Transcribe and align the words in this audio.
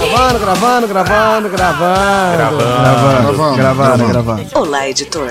Gravando, 0.00 0.38
gravando, 0.38 0.86
gravando, 0.86 1.48
gravando. 1.48 2.58
Gravando, 2.58 3.56
Gravando, 3.56 4.08
gravando. 4.08 4.46
Olá, 4.54 4.88
editor. 4.88 5.28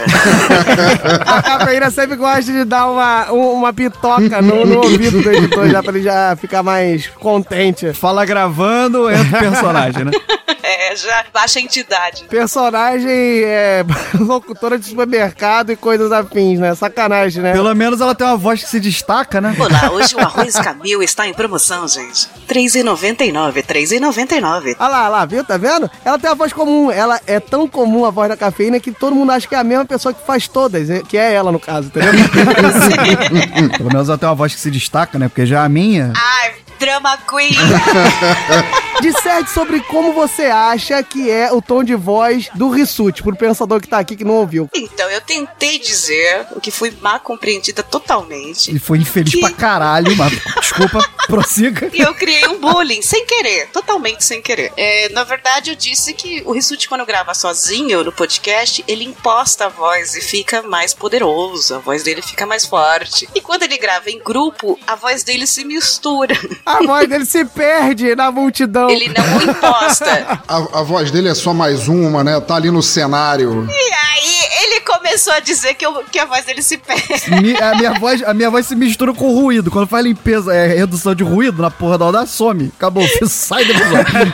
A 1.26 1.42
cafeína 1.42 1.90
sempre 1.92 2.16
gosta 2.16 2.52
de 2.52 2.64
dar 2.66 2.88
uma, 2.90 3.32
um- 3.32 3.54
uma 3.54 3.72
pitoca 3.74 4.42
no, 4.42 4.66
no 4.66 4.78
ouvido 4.80 5.22
do 5.22 5.32
editor, 5.32 5.70
já 5.70 5.82
pra 5.82 5.92
ele 5.94 6.04
já 6.04 6.36
ficar 6.36 6.64
mais 6.64 7.08
contente. 7.20 7.94
Fala 7.94 8.26
gravando, 8.26 9.10
entra 9.10 9.38
o 9.38 9.42
personagem, 9.42 10.06
né? 10.06 10.12
É, 10.94 10.96
já 10.96 11.26
baixa 11.34 11.60
entidade. 11.60 12.24
Personagem 12.26 13.10
é 13.10 13.84
locutora 14.20 14.78
de 14.78 14.86
supermercado 14.86 15.72
e 15.72 15.76
coisas 15.76 16.12
afins, 16.12 16.60
né? 16.60 16.76
Sacanagem, 16.76 17.42
né? 17.42 17.52
Pelo 17.52 17.74
menos 17.74 18.00
ela 18.00 18.14
tem 18.14 18.26
uma 18.28 18.38
voz 18.38 18.64
que 18.64 18.70
se 18.70 18.80
destaca, 18.80 19.42
né? 19.42 19.56
Olá, 19.58 19.90
hoje 19.92 20.16
o 20.16 20.20
arroz 20.20 20.54
Camil 20.56 21.02
está 21.02 21.28
em 21.28 21.34
promoção, 21.34 21.88
gente. 21.88 22.28
R$ 22.48 22.54
3,99, 22.56 23.54
R$ 23.56 23.64
3,99. 23.64 24.76
Olha 24.80 24.88
lá, 24.88 25.00
olha 25.02 25.10
lá, 25.10 25.26
viu? 25.26 25.44
Tá 25.44 25.58
vendo? 25.58 25.90
Ela 26.06 26.20
tem 26.20 26.30
a 26.30 26.36
voz 26.36 26.54
comum. 26.54 26.92
Ela 26.92 27.20
é 27.26 27.40
tão 27.40 27.68
comum 27.68 28.06
a 28.06 28.12
voz 28.12 28.30
da 28.30 28.38
cafeína 28.38 28.80
que 28.80 28.92
todo 28.92 29.16
mundo 29.16 29.32
acha 29.32 29.48
que 29.48 29.56
é 29.56 29.58
a 29.60 29.64
mesma 29.64 29.86
pessoa 29.86 30.14
que 30.14 30.26
faz 30.26 30.48
todas, 30.48 30.90
é- 30.90 31.02
que 31.02 31.18
é 31.18 31.34
ela, 31.34 31.52
no 31.52 31.60
caso, 31.60 31.88
entendeu? 31.88 32.12
Pelo 33.78 33.92
menos 33.92 34.10
ela 34.10 34.18
tem 34.18 34.30
uma 34.30 34.36
voz 34.36 34.54
que 34.54 34.60
se 34.60 34.70
destaca, 34.70 35.18
né? 35.18 35.28
Porque 35.28 35.46
já 35.46 35.64
a 35.64 35.70
minha. 35.70 36.14
Ai, 36.16 36.54
drama 36.84 37.18
queen. 37.30 37.56
Disserte 39.02 39.50
sobre 39.52 39.80
como 39.82 40.14
você 40.14 40.44
acha 40.44 41.02
que 41.04 41.30
é 41.30 41.52
o 41.52 41.62
tom 41.62 41.84
de 41.84 41.96
voz 41.96 42.50
do 42.54 42.70
Rissuti, 42.70 43.24
pro 43.24 43.36
pensador 43.36 43.82
que 43.82 43.88
tá 43.88 43.98
aqui 44.00 44.16
que 44.16 44.24
não 44.24 44.36
ouviu. 44.36 44.70
Então, 44.74 45.10
eu 45.10 45.20
tentei 45.20 45.80
dizer 45.80 46.46
o 46.52 46.62
que 46.62 46.70
fui 46.72 46.96
mal 47.02 47.20
compreendida 47.20 47.82
totalmente. 47.84 48.74
E 48.74 48.80
foi 48.80 49.00
infeliz 49.00 49.34
Que- 49.34 49.40
pra 49.40 49.52
caralho, 49.52 50.16
mas 50.16 50.32
desculpa, 50.62 51.00
prossiga. 51.28 51.90
E 51.94 52.00
eu 52.02 52.14
criei 52.14 52.48
um 52.48 52.60
bullying, 52.60 53.02
sem 53.02 53.26
querer, 53.26 53.68
totalmente 53.72 54.24
sem 54.24 54.42
querer. 54.42 54.72
É, 54.78 55.10
na 55.10 55.24
verdade, 55.24 55.72
eu 55.72 55.76
disse 55.76 56.14
que 56.14 56.44
o 56.46 56.52
Rissuti, 56.52 56.88
quando 56.88 57.06
grava 57.06 57.34
sozinho 57.34 58.04
no 58.04 58.12
podcast, 58.12 58.84
ele 58.88 59.06
imposta 59.06 59.66
a 59.66 59.70
voz 59.70 60.16
e 60.16 60.22
fica 60.22 60.62
mais 60.62 60.94
poderoso, 60.94 61.76
a 61.76 61.80
voz 61.80 62.04
dele 62.04 62.22
fica 62.22 62.46
mais 62.46 62.66
forte. 62.66 63.28
E 63.34 63.42
quando 63.42 63.64
ele 63.64 63.78
grava 63.78 64.10
em 64.10 64.20
grupo, 64.20 64.80
a 64.86 64.96
voz 64.96 65.24
dele 65.24 65.48
se 65.48 65.64
mistura. 65.66 66.36
A 66.74 66.84
voz 66.86 67.08
dele 67.10 67.26
se 67.26 67.46
perde 67.46 68.16
na 68.16 68.32
multidão. 68.32 68.90
Ele 68.90 69.10
não 69.16 69.42
imposta. 69.44 70.40
A, 70.48 70.58
a 70.80 70.84
voz 70.84 71.12
dele 71.12 71.30
é 71.30 71.36
só 71.36 71.54
mais 71.54 71.88
uma, 71.88 72.24
né? 72.24 72.40
Tá 72.40 72.56
ali 72.56 72.72
no 72.72 72.82
cenário. 72.82 73.68
E 73.70 73.94
aí 73.94 74.64
ele 74.64 74.82
começou 74.82 75.34
a 75.34 75.40
dizer 75.40 75.74
que, 75.76 75.86
eu- 75.86 76.04
que 76.12 76.20
a 76.20 76.26
voz 76.26 76.46
dele 76.46 76.62
se 76.62 76.78
perde. 76.78 77.30
Mi- 77.42 77.56
a, 77.62 77.76
minha 77.76 77.94
voz, 78.00 78.24
a 78.24 78.34
minha 78.34 78.50
voz 78.50 78.66
se 78.66 78.76
mistura 78.76 79.14
com 79.14 79.34
ruído. 79.34 79.70
Quando 79.72 79.88
faz 79.88 80.04
limpeza, 80.06 80.54
é 80.54 80.68
redução 80.68 81.14
de 81.14 81.24
ruído 81.24 81.62
na 81.62 81.70
porra 81.72 81.98
da 81.98 82.06
onda, 82.06 82.26
some. 82.26 82.72
Acabou, 82.78 83.04
você 83.08 83.26
sai 83.30 83.66
do 83.66 83.72
episódio. 83.72 84.34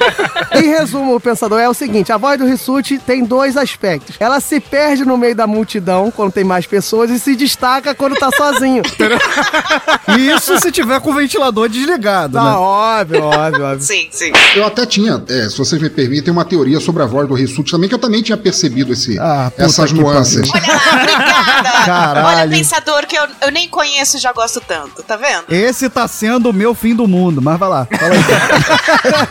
Em 0.53 0.67
resumo, 0.69 1.15
o 1.15 1.19
pensador 1.19 1.59
é 1.59 1.67
o 1.69 1.73
seguinte: 1.73 2.11
a 2.11 2.17
voz 2.17 2.37
do 2.37 2.45
Rissuti 2.45 2.97
tem 2.99 3.23
dois 3.23 3.57
aspectos. 3.57 4.15
Ela 4.19 4.39
se 4.39 4.59
perde 4.59 5.03
no 5.05 5.17
meio 5.17 5.35
da 5.35 5.47
multidão 5.47 6.11
quando 6.11 6.31
tem 6.31 6.43
mais 6.43 6.65
pessoas 6.65 7.09
e 7.09 7.19
se 7.19 7.35
destaca 7.35 7.93
quando 7.95 8.15
tá 8.15 8.29
sozinho. 8.35 8.83
E 10.17 10.31
isso 10.31 10.59
se 10.59 10.71
tiver 10.71 10.99
com 10.99 11.11
o 11.11 11.13
ventilador 11.13 11.69
desligado, 11.69 12.28
Tá 12.31 12.43
né? 12.43 12.51
óbvio, 12.51 13.23
óbvio, 13.23 13.63
óbvio. 13.65 13.81
Sim, 13.85 14.07
sim. 14.11 14.31
Eu 14.55 14.65
até 14.65 14.85
tinha, 14.85 15.21
é, 15.27 15.49
se 15.49 15.57
vocês 15.57 15.81
me 15.81 15.89
permitem, 15.89 16.31
uma 16.31 16.45
teoria 16.45 16.79
sobre 16.79 17.03
a 17.03 17.05
voz 17.05 17.27
do 17.27 17.33
Rissuti 17.33 17.71
também, 17.71 17.87
que 17.89 17.95
eu 17.95 17.99
também 17.99 18.21
tinha 18.21 18.37
percebido 18.37 18.93
esse, 18.93 19.19
Ah, 19.19 19.51
essas 19.57 19.91
nuances. 19.91 20.49
Olha 20.53 20.63
lá, 20.73 20.93
obrigada. 21.01 21.85
Caralho. 21.85 22.27
Olha, 22.39 22.49
pensador 22.49 23.05
que 23.07 23.15
eu, 23.15 23.23
eu 23.41 23.51
nem 23.51 23.67
conheço 23.67 24.17
e 24.17 24.19
já 24.19 24.31
gosto 24.33 24.61
tanto, 24.61 25.03
tá 25.03 25.15
vendo? 25.17 25.43
Esse 25.49 25.89
tá 25.89 26.07
sendo 26.07 26.49
o 26.49 26.53
meu 26.53 26.73
fim 26.73 26.95
do 26.95 27.07
mundo, 27.07 27.41
mas 27.41 27.59
vai 27.59 27.69
lá. 27.69 27.85
Fala 27.85 28.13
aí. 28.13 28.19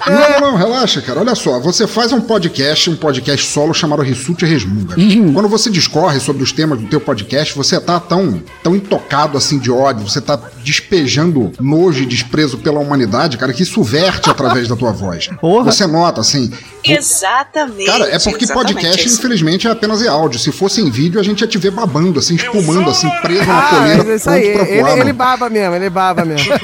Não, 0.41 0.53
não, 0.53 0.57
relaxa, 0.57 1.01
cara. 1.03 1.21
Olha 1.21 1.35
só, 1.35 1.61
você 1.61 1.87
faz 1.87 2.13
um 2.13 2.21
podcast, 2.21 2.91
um 2.91 2.97
podcast 2.97 3.47
solo 3.47 3.75
chamado 3.75 4.03
Rissuti 4.03 4.45
Resmunga. 4.45 4.99
Uhum. 4.99 5.33
Quando 5.33 5.49
você 5.49 5.71
discorre 5.71 6.19
sobre 6.21 6.43
os 6.43 6.53
temas 6.53 6.81
do 6.81 6.87
teu 6.87 7.01
podcast, 7.01 7.55
você 7.55 7.81
tá 7.81 8.01
tão, 8.01 8.43
tão 8.63 8.75
intocado 8.75 9.37
assim 9.37 9.59
de 9.59 9.71
ódio, 9.71 10.09
você 10.09 10.21
tá 10.21 10.39
despejando 10.63 11.53
nojo 11.61 12.03
e 12.03 12.07
desprezo 12.07 12.59
pela 12.59 12.78
humanidade, 12.81 13.37
cara, 13.39 13.53
que 13.53 13.63
isso 13.63 13.83
verte 13.83 14.31
através 14.31 14.69
da 14.69 14.77
tua 14.77 14.93
voz. 14.93 15.29
Porra. 15.41 15.71
Você 15.73 15.87
nota, 15.87 16.21
assim. 16.21 16.51
Exatamente. 16.85 17.87
Cara, 17.87 18.09
é 18.09 18.19
porque 18.19 18.47
podcast, 18.47 19.07
isso. 19.07 19.19
infelizmente, 19.19 19.67
é 19.67 19.71
apenas 19.71 20.03
em 20.03 20.09
áudio. 20.09 20.39
Se 20.39 20.51
fosse 20.53 20.81
em 20.81 20.91
vídeo, 20.91 21.21
a 21.21 21.23
gente 21.23 21.41
ia 21.41 21.47
te 21.47 21.59
ver 21.59 21.71
babando, 21.71 22.19
assim, 22.19 22.35
espumando, 22.37 22.91
assim, 22.91 23.09
preso 23.23 23.45
na 23.47 23.59
Ah, 23.59 23.71
coleira, 23.71 23.97
mas 24.05 24.09
é 24.09 24.15
isso 24.17 24.31
aí. 24.31 24.53
pra 24.53 24.63
Ele, 24.69 24.81
voar. 24.81 24.91
ele 24.93 24.99
mano. 25.05 25.15
baba 25.15 25.51
mesmo, 25.51 25.75
ele 25.75 25.91
baba 25.91 26.25
mesmo. 26.25 26.49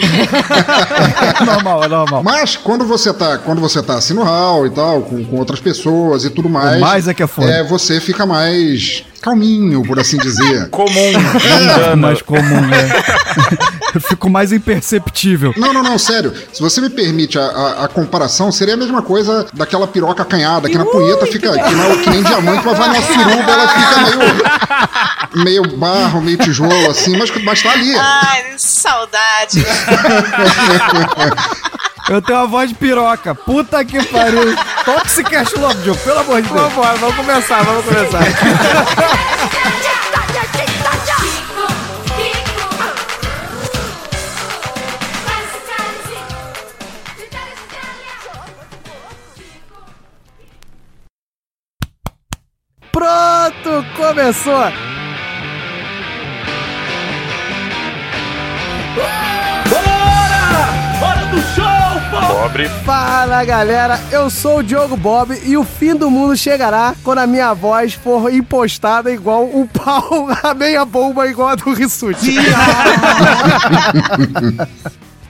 É 1.41 1.44
normal, 1.44 1.84
é 1.84 1.88
normal. 1.88 2.22
Mas 2.22 2.56
quando 2.56 2.84
você 2.84 3.12
tá, 3.12 3.38
quando 3.38 3.60
você 3.60 3.82
tá 3.82 3.94
assim 3.94 4.14
no 4.14 4.22
hall 4.22 4.66
e 4.66 4.70
tal, 4.70 5.02
com, 5.02 5.25
com 5.25 5.36
outras 5.36 5.60
pessoas 5.60 6.25
e 6.25 6.31
tudo 6.31 6.48
mais. 6.48 6.81
mais 6.81 7.08
é 7.08 7.14
que 7.14 7.22
é 7.22 7.26
foda. 7.26 7.50
É, 7.50 7.62
você 7.64 8.00
fica 8.00 8.25
mais 8.26 9.04
calminho, 9.24 9.82
por 9.82 9.98
assim 9.98 10.18
dizer. 10.18 10.68
Comum, 10.70 11.12
mundano. 11.12 11.96
mais 11.96 12.20
comum, 12.20 12.60
né? 12.60 12.88
Eu 13.94 14.00
fico 14.00 14.28
mais 14.28 14.50
imperceptível. 14.52 15.54
Não, 15.56 15.72
não, 15.72 15.82
não, 15.82 15.96
sério. 15.98 16.32
Se 16.52 16.60
você 16.60 16.80
me 16.80 16.90
permite 16.90 17.38
a, 17.38 17.42
a- 17.44 17.84
a 17.84 17.88
comparação, 17.88 18.50
seria 18.50 18.74
a 18.74 18.76
mesma 18.76 19.02
coisa 19.02 19.46
daquela 19.54 19.86
piroca 19.86 20.22
acanhada, 20.22 20.68
que 20.68 20.76
na 20.76 20.84
punheta 20.84 21.24
fica 21.26 21.52
que, 21.52 21.74
não, 21.74 21.96
que 22.02 22.10
nem 22.10 22.22
diamante, 22.22 22.66
mas 22.66 22.76
vai 22.78 22.88
na 22.88 23.00
suruba, 23.02 23.52
ela 23.52 23.68
fica 23.68 24.00
meio, 25.44 25.44
meio 25.44 25.76
barro, 25.78 26.20
meio 26.20 26.36
tijolo, 26.38 26.90
assim, 26.90 27.16
mas, 27.16 27.30
mas 27.44 27.62
tá 27.62 27.70
ali. 27.70 27.94
Ai, 27.96 28.44
saudade. 28.58 29.64
Eu 32.08 32.20
tenho 32.20 32.38
uma 32.40 32.46
voz 32.46 32.68
de 32.68 32.74
piroca. 32.74 33.34
Puta 33.34 33.82
que 33.84 34.02
pariu. 34.06 34.54
Logo, 34.86 35.74
Diogo, 35.82 35.98
pelo 36.00 36.18
amor 36.18 36.42
de 36.42 36.48
Deus. 36.48 36.60
Vambora, 36.60 36.94
vamos 36.96 37.16
começar, 37.16 37.62
vamos 37.62 37.84
começar. 37.84 38.24
Pronto, 52.92 53.84
começou! 53.96 54.94
Fala 62.84 63.44
galera, 63.44 63.98
eu 64.12 64.31
sou 64.31 64.59
o 64.59 64.62
Diogo 64.62 64.97
Bob 64.97 65.37
e 65.44 65.56
o 65.56 65.65
fim 65.65 65.97
do 65.97 66.09
mundo 66.09 66.37
chegará 66.37 66.94
quando 67.03 67.19
a 67.19 67.26
minha 67.26 67.53
voz 67.53 67.94
for 67.94 68.32
impostada 68.32 69.10
igual 69.10 69.42
o 69.42 69.66
pau, 69.66 70.28
a 70.41 70.54
meia 70.54 70.84
bomba 70.84 71.26
igual 71.26 71.48
a 71.48 71.56
do 71.56 71.72
Rissuti. 71.72 72.37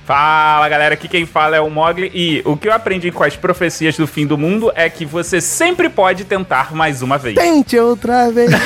Fala 0.05 0.69
galera, 0.69 0.93
aqui 0.93 1.09
quem 1.09 1.25
fala 1.25 1.57
é 1.57 1.61
o 1.61 1.71
Mogli 1.71 2.11
e 2.13 2.43
o 2.45 2.59
que 2.59 2.69
eu 2.69 2.75
aprendi 2.75 3.11
com 3.11 3.25
as 3.25 3.37
profecias 3.37 3.97
do 3.97 4.07
fim 4.07 4.27
do 4.27 4.37
mundo 4.37 4.71
é 4.75 4.91
que 4.91 5.07
você 5.07 5.41
sempre 5.41 5.89
pode 5.89 6.25
tentar 6.25 6.75
mais 6.75 7.01
uma 7.01 7.17
vez. 7.17 7.37
Tente 7.37 7.79
outra 7.79 8.31
vez. 8.31 8.51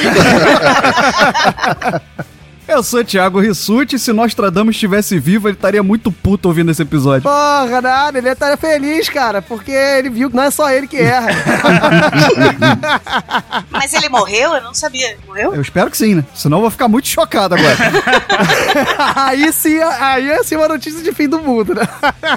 Eu 2.68 2.82
sou 2.82 3.02
Thiago 3.02 3.40
Rissuti 3.40 3.96
e 3.96 3.98
se 3.98 4.12
Nostradamus 4.12 4.74
estivesse 4.74 5.18
vivo, 5.18 5.48
ele 5.48 5.56
estaria 5.56 5.82
muito 5.82 6.12
puto 6.12 6.48
ouvindo 6.48 6.70
esse 6.70 6.82
episódio. 6.82 7.22
Porra, 7.22 7.80
nada, 7.80 8.18
ele 8.18 8.28
estaria 8.28 8.58
feliz, 8.58 9.08
cara, 9.08 9.40
porque 9.40 9.70
ele 9.72 10.10
viu 10.10 10.28
que 10.28 10.36
não 10.36 10.42
é 10.42 10.50
só 10.50 10.70
ele 10.70 10.86
que 10.86 10.98
erra. 10.98 11.30
Mas 13.72 13.94
ele 13.94 14.10
morreu? 14.10 14.54
Eu 14.54 14.62
não 14.62 14.74
sabia. 14.74 15.16
Morreu? 15.26 15.54
Eu 15.54 15.62
espero 15.62 15.90
que 15.90 15.96
sim, 15.96 16.16
né? 16.16 16.24
Senão 16.34 16.58
eu 16.58 16.62
vou 16.62 16.70
ficar 16.70 16.88
muito 16.88 17.08
chocado 17.08 17.54
agora. 17.54 17.74
aí 19.16 19.50
sim, 19.50 19.78
aí 19.80 20.28
é 20.28 20.42
sim 20.42 20.56
uma 20.56 20.68
notícia 20.68 21.02
de 21.02 21.10
fim 21.12 21.26
do 21.26 21.38
mundo, 21.38 21.74
né? 21.74 21.88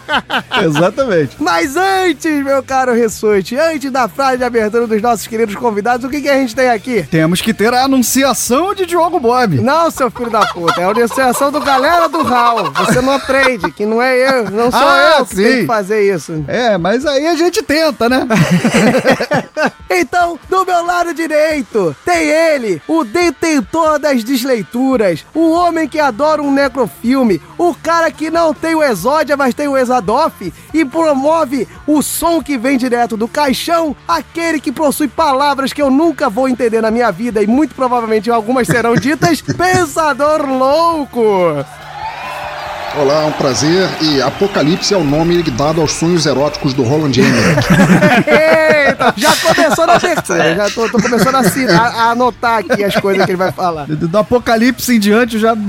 Exatamente. 0.64 1.36
Mas 1.40 1.76
antes, 1.76 2.42
meu 2.42 2.64
caro 2.64 2.94
Rissuti, 2.94 3.58
antes 3.58 3.92
da 3.92 4.08
frase 4.08 4.38
de 4.38 4.46
abertura 4.46 4.88
dos 4.88 5.02
nossos 5.02 5.28
queridos 5.28 5.56
convidados, 5.56 6.06
o 6.06 6.10
que, 6.10 6.22
que 6.22 6.30
a 6.30 6.36
gente 6.36 6.56
tem 6.56 6.70
aqui? 6.70 7.04
Temos 7.04 7.42
que 7.42 7.54
ter 7.54 7.74
a 7.74 7.84
anunciação 7.84 8.74
de 8.74 8.86
Diogo 8.86 9.20
Bob. 9.20 9.60
Não, 9.60 9.92
seu 9.92 10.10
filho 10.10 10.21
da 10.30 10.46
puta. 10.48 10.80
É 10.82 10.84
a 10.84 10.90
organização 10.90 11.52
do 11.52 11.60
galera 11.60 12.08
do 12.08 12.22
Hall. 12.24 12.72
Você 12.72 13.02
não 13.02 13.14
aprende, 13.14 13.72
que 13.72 13.86
não 13.86 14.02
é 14.02 14.18
eu, 14.18 14.52
não 14.52 14.72
sou 14.72 14.80
Ah, 14.82 15.18
eu 15.20 15.26
que 15.26 15.36
sim. 15.36 15.44
que 15.44 15.66
fazer 15.66 16.14
isso. 16.14 16.44
É, 16.48 16.78
mas 16.78 17.06
aí 17.06 17.28
a 17.28 17.36
gente 17.36 17.62
tenta, 17.64 18.08
né? 18.10 18.28
Então, 19.94 20.40
do 20.50 20.66
meu 20.66 20.86
lado 20.86 21.14
direito, 21.14 21.94
tem 22.06 22.30
ele, 22.30 22.82
o 22.88 23.04
detentor 23.04 24.00
das 24.00 24.24
desleituras, 24.24 25.26
o 25.36 25.52
homem 25.52 25.86
que 25.88 26.00
adora 26.00 26.42
um 26.42 26.52
necrofilme, 26.52 27.42
o 27.58 27.76
cara 27.76 28.10
que 28.10 28.32
não 28.32 28.54
tem 28.54 28.74
o 28.74 28.82
Exódia, 28.82 29.36
mas 29.36 29.54
tem 29.54 29.68
o 29.68 29.78
Exadoff 29.78 30.54
e 30.74 30.86
promove 30.86 31.68
o 31.86 32.02
som 32.02 32.42
que 32.42 32.58
vem 32.58 32.78
direto 32.78 33.18
do 33.18 33.28
caixão, 33.28 33.94
aquele 34.08 34.62
que 34.62 34.72
possui 34.72 35.10
palavras 35.10 35.74
que 35.74 35.82
eu 35.82 35.92
nunca 35.92 36.30
vou 36.30 36.48
entender 36.48 36.82
na 36.82 36.90
minha 36.90 37.12
vida 37.12 37.44
e 37.44 37.48
muito 37.48 37.76
provavelmente 37.76 38.32
algumas 38.32 38.68
serão 38.68 38.96
ditas, 38.96 39.44
Pensador 40.12 40.46
Louco! 40.46 41.81
Olá, 42.98 43.24
é 43.24 43.26
um 43.26 43.32
prazer. 43.32 43.88
E 44.02 44.22
Apocalipse 44.22 44.94
é 44.94 44.98
o 44.98 45.04
nome 45.04 45.42
dado 45.44 45.80
aos 45.82 45.94
sonhos 45.94 46.26
eróticos 46.26 46.74
do 46.74 46.84
Roland 46.84 47.12
Emmerich. 47.18 47.68
Eita, 48.28 49.14
já 49.18 49.34
começou 49.38 49.88
na 49.88 49.94
abertura, 49.94 50.56
já 50.56 50.70
tô, 50.70 50.90
tô 50.90 51.02
começando 51.02 51.36
a, 51.36 51.40
assinar- 51.40 51.96
a 51.96 52.12
anotar 52.12 52.60
aqui 52.60 52.84
as 52.84 52.96
coisas 52.98 53.24
que 53.26 53.32
ele 53.32 53.38
vai 53.38 53.52
falar. 53.52 53.86
Do 53.86 54.08
do 54.08 54.18
apocalipse 54.18 54.94
em 54.96 55.00
diante 55.00 55.40
já. 55.40 55.54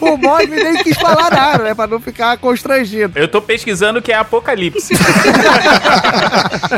O 0.00 0.18
Mogli 0.18 0.56
nem 0.62 0.82
quis 0.82 0.96
falar 0.98 1.30
nada, 1.30 1.62
né? 1.64 1.74
Pra 1.74 1.86
não 1.86 1.98
ficar 1.98 2.36
constrangido. 2.36 3.18
Eu 3.18 3.26
tô 3.26 3.40
pesquisando 3.40 4.00
o 4.00 4.02
que 4.02 4.12
é 4.12 4.16
Apocalipse. 4.16 4.92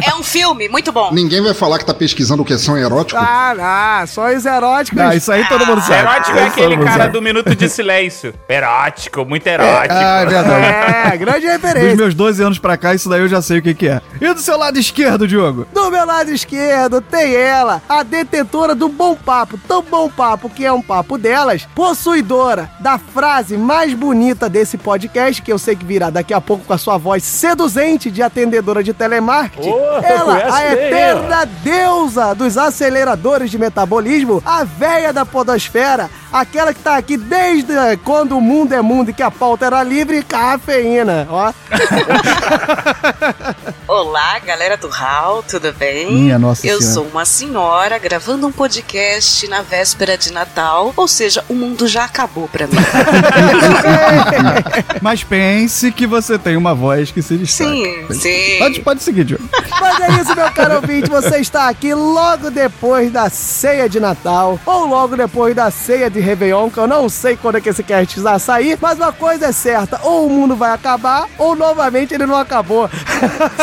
É 0.06 0.14
um 0.14 0.22
filme 0.22 0.68
muito 0.68 0.92
bom. 0.92 1.12
Ninguém 1.12 1.42
vai 1.42 1.52
falar 1.52 1.78
que 1.78 1.84
tá 1.86 1.94
pesquisando 1.94 2.42
o 2.42 2.44
que 2.44 2.52
é 2.52 2.58
sonho 2.58 2.84
erótico. 2.84 3.18
Ah, 3.20 3.98
não, 4.00 4.06
sonhos 4.06 4.46
eróticos. 4.46 5.00
Ah, 5.00 5.14
isso 5.16 5.32
aí 5.32 5.44
todo 5.48 5.66
mundo 5.66 5.80
sabe. 5.80 6.00
Erótico 6.08 6.38
é 6.38 6.46
aquele 6.46 6.76
cara 6.84 7.08
do 7.08 7.20
minuto 7.20 7.52
de 7.56 7.68
silêncio. 7.68 8.32
Erótico, 8.48 9.24
muito 9.24 9.46
erótico. 9.46 9.94
Ah, 9.94 10.20
é 10.20 10.26
verdade. 10.26 11.14
É, 11.14 11.16
grande 11.16 11.40
Dos 11.40 11.50
referência. 11.50 11.96
meus 11.96 12.14
12 12.14 12.42
anos 12.42 12.58
pra 12.58 12.76
cá, 12.76 12.94
isso 12.94 13.08
daí 13.08 13.20
eu 13.20 13.28
já 13.28 13.42
sei 13.42 13.58
o 13.58 13.62
que, 13.62 13.74
que 13.74 13.88
é. 13.88 14.00
E 14.20 14.32
do 14.32 14.40
seu 14.40 14.56
lado 14.56 14.78
esquerdo, 14.78 15.26
Diogo? 15.26 15.66
Do 15.72 15.90
meu 15.90 16.06
lado 16.06 16.30
esquerdo 16.30 17.00
tem 17.00 17.34
ela, 17.34 17.82
a 17.88 18.02
detentora 18.02 18.74
do 18.74 18.88
bom 18.88 19.14
papo, 19.16 19.58
tão 19.66 19.82
bom 19.82 20.08
papo 20.08 20.48
que 20.48 20.64
é 20.64 20.72
um 20.72 20.82
papo 20.82 21.18
delas, 21.18 21.66
possuidora 21.74 22.70
da 22.80 22.98
frase 22.98 23.56
mais 23.56 23.94
bonita 23.94 24.48
desse 24.48 24.78
podcast, 24.78 25.42
que 25.42 25.52
eu 25.52 25.58
sei 25.58 25.74
que 25.74 25.84
virá 25.84 26.10
daqui 26.10 26.32
a 26.32 26.40
pouco 26.40 26.64
com 26.64 26.72
a 26.72 26.78
sua 26.78 26.96
voz 26.98 27.22
seduzente 27.24 28.10
de 28.10 28.22
atendedora 28.22 28.82
de 28.82 28.92
telemarketing. 28.94 29.70
Oh, 29.70 29.98
ela, 30.04 30.54
a 30.54 30.72
eterna 30.72 31.44
deusa 31.62 32.34
dos 32.34 32.56
aceleradores 32.56 33.50
de 33.50 33.58
metabolismo, 33.58 34.42
a 34.44 34.62
véia 34.64 35.12
da 35.12 35.24
podosfera, 35.26 36.08
aquela 36.40 36.74
que 36.74 36.80
tá 36.80 36.96
aqui 36.96 37.16
desde 37.16 37.72
eh, 37.72 37.98
quando 38.04 38.36
o 38.36 38.40
mundo 38.40 38.72
é 38.72 38.82
mundo 38.82 39.10
e 39.10 39.14
que 39.14 39.22
a 39.22 39.30
pauta 39.30 39.66
era 39.66 39.82
livre, 39.82 40.22
cafeína, 40.22 41.26
ó. 41.30 41.52
Olá, 43.98 44.38
galera 44.40 44.76
do 44.76 44.90
HAL, 44.92 45.42
tudo 45.42 45.72
bem? 45.72 46.12
Minha 46.12 46.38
Nossa 46.38 46.66
Eu 46.66 46.82
Senhora. 46.82 46.94
sou 46.94 47.04
uma 47.06 47.24
senhora 47.24 47.98
gravando 47.98 48.46
um 48.46 48.52
podcast 48.52 49.48
na 49.48 49.62
véspera 49.62 50.18
de 50.18 50.30
Natal, 50.34 50.92
ou 50.94 51.08
seja, 51.08 51.42
o 51.48 51.54
mundo 51.54 51.88
já 51.88 52.04
acabou 52.04 52.46
pra 52.46 52.66
mim. 52.66 52.76
Mas 55.00 55.24
pense 55.24 55.90
que 55.92 56.06
você 56.06 56.38
tem 56.38 56.58
uma 56.58 56.74
voz 56.74 57.10
que 57.10 57.22
se 57.22 57.38
destaca. 57.38 57.70
sim, 57.70 58.06
sim. 58.10 58.58
Pode, 58.58 58.80
pode 58.82 59.02
seguir, 59.02 59.24
Diogo. 59.24 59.48
Mas 59.80 60.00
é 60.00 60.20
isso, 60.20 60.36
meu 60.36 60.52
caro 60.52 60.74
ouvinte. 60.76 61.08
Você 61.08 61.38
está 61.38 61.66
aqui 61.66 61.94
logo 61.94 62.50
depois 62.50 63.10
da 63.10 63.30
ceia 63.30 63.88
de 63.88 63.98
Natal 63.98 64.60
ou 64.66 64.86
logo 64.86 65.16
depois 65.16 65.56
da 65.56 65.70
ceia 65.70 66.10
de 66.10 66.20
Réveillon, 66.20 66.68
que 66.68 66.76
eu 66.78 66.86
não 66.86 67.08
sei 67.08 67.34
quando 67.34 67.56
é 67.56 67.60
que 67.62 67.70
esse 67.70 67.82
cast 67.82 68.20
vai 68.20 68.38
sair, 68.38 68.76
mas 68.78 68.98
uma 68.98 69.12
coisa 69.12 69.46
é 69.46 69.52
certa: 69.52 69.98
ou 70.02 70.26
o 70.26 70.30
mundo 70.30 70.54
vai 70.54 70.72
acabar 70.72 71.26
ou 71.38 71.56
novamente 71.56 72.12
ele 72.12 72.26
não 72.26 72.36
acabou. 72.36 72.90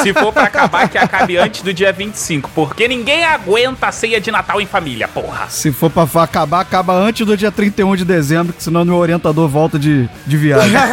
Se 0.02 0.12
for 0.14 0.23
pra 0.32 0.44
acabar, 0.44 0.88
que 0.88 0.98
acabe 0.98 1.38
antes 1.38 1.62
do 1.62 1.74
dia 1.74 1.92
25. 1.92 2.50
Porque 2.54 2.88
ninguém 2.88 3.26
aguenta 3.26 3.88
a 3.88 3.92
ceia 3.92 4.22
de 4.22 4.32
Natal 4.32 4.62
em 4.62 4.66
família, 4.66 5.08
porra. 5.08 5.50
Se 5.50 5.72
for 5.72 5.90
pra 5.90 6.04
acabar, 6.24 6.62
acaba 6.62 6.94
antes 6.94 7.26
do 7.26 7.36
dia 7.36 7.52
31 7.52 7.96
de 7.96 8.06
dezembro, 8.06 8.54
que 8.54 8.64
senão 8.64 8.86
meu 8.86 8.96
orientador 8.96 9.48
volta 9.48 9.78
de, 9.80 10.10
de 10.26 10.38
viagem. 10.38 10.74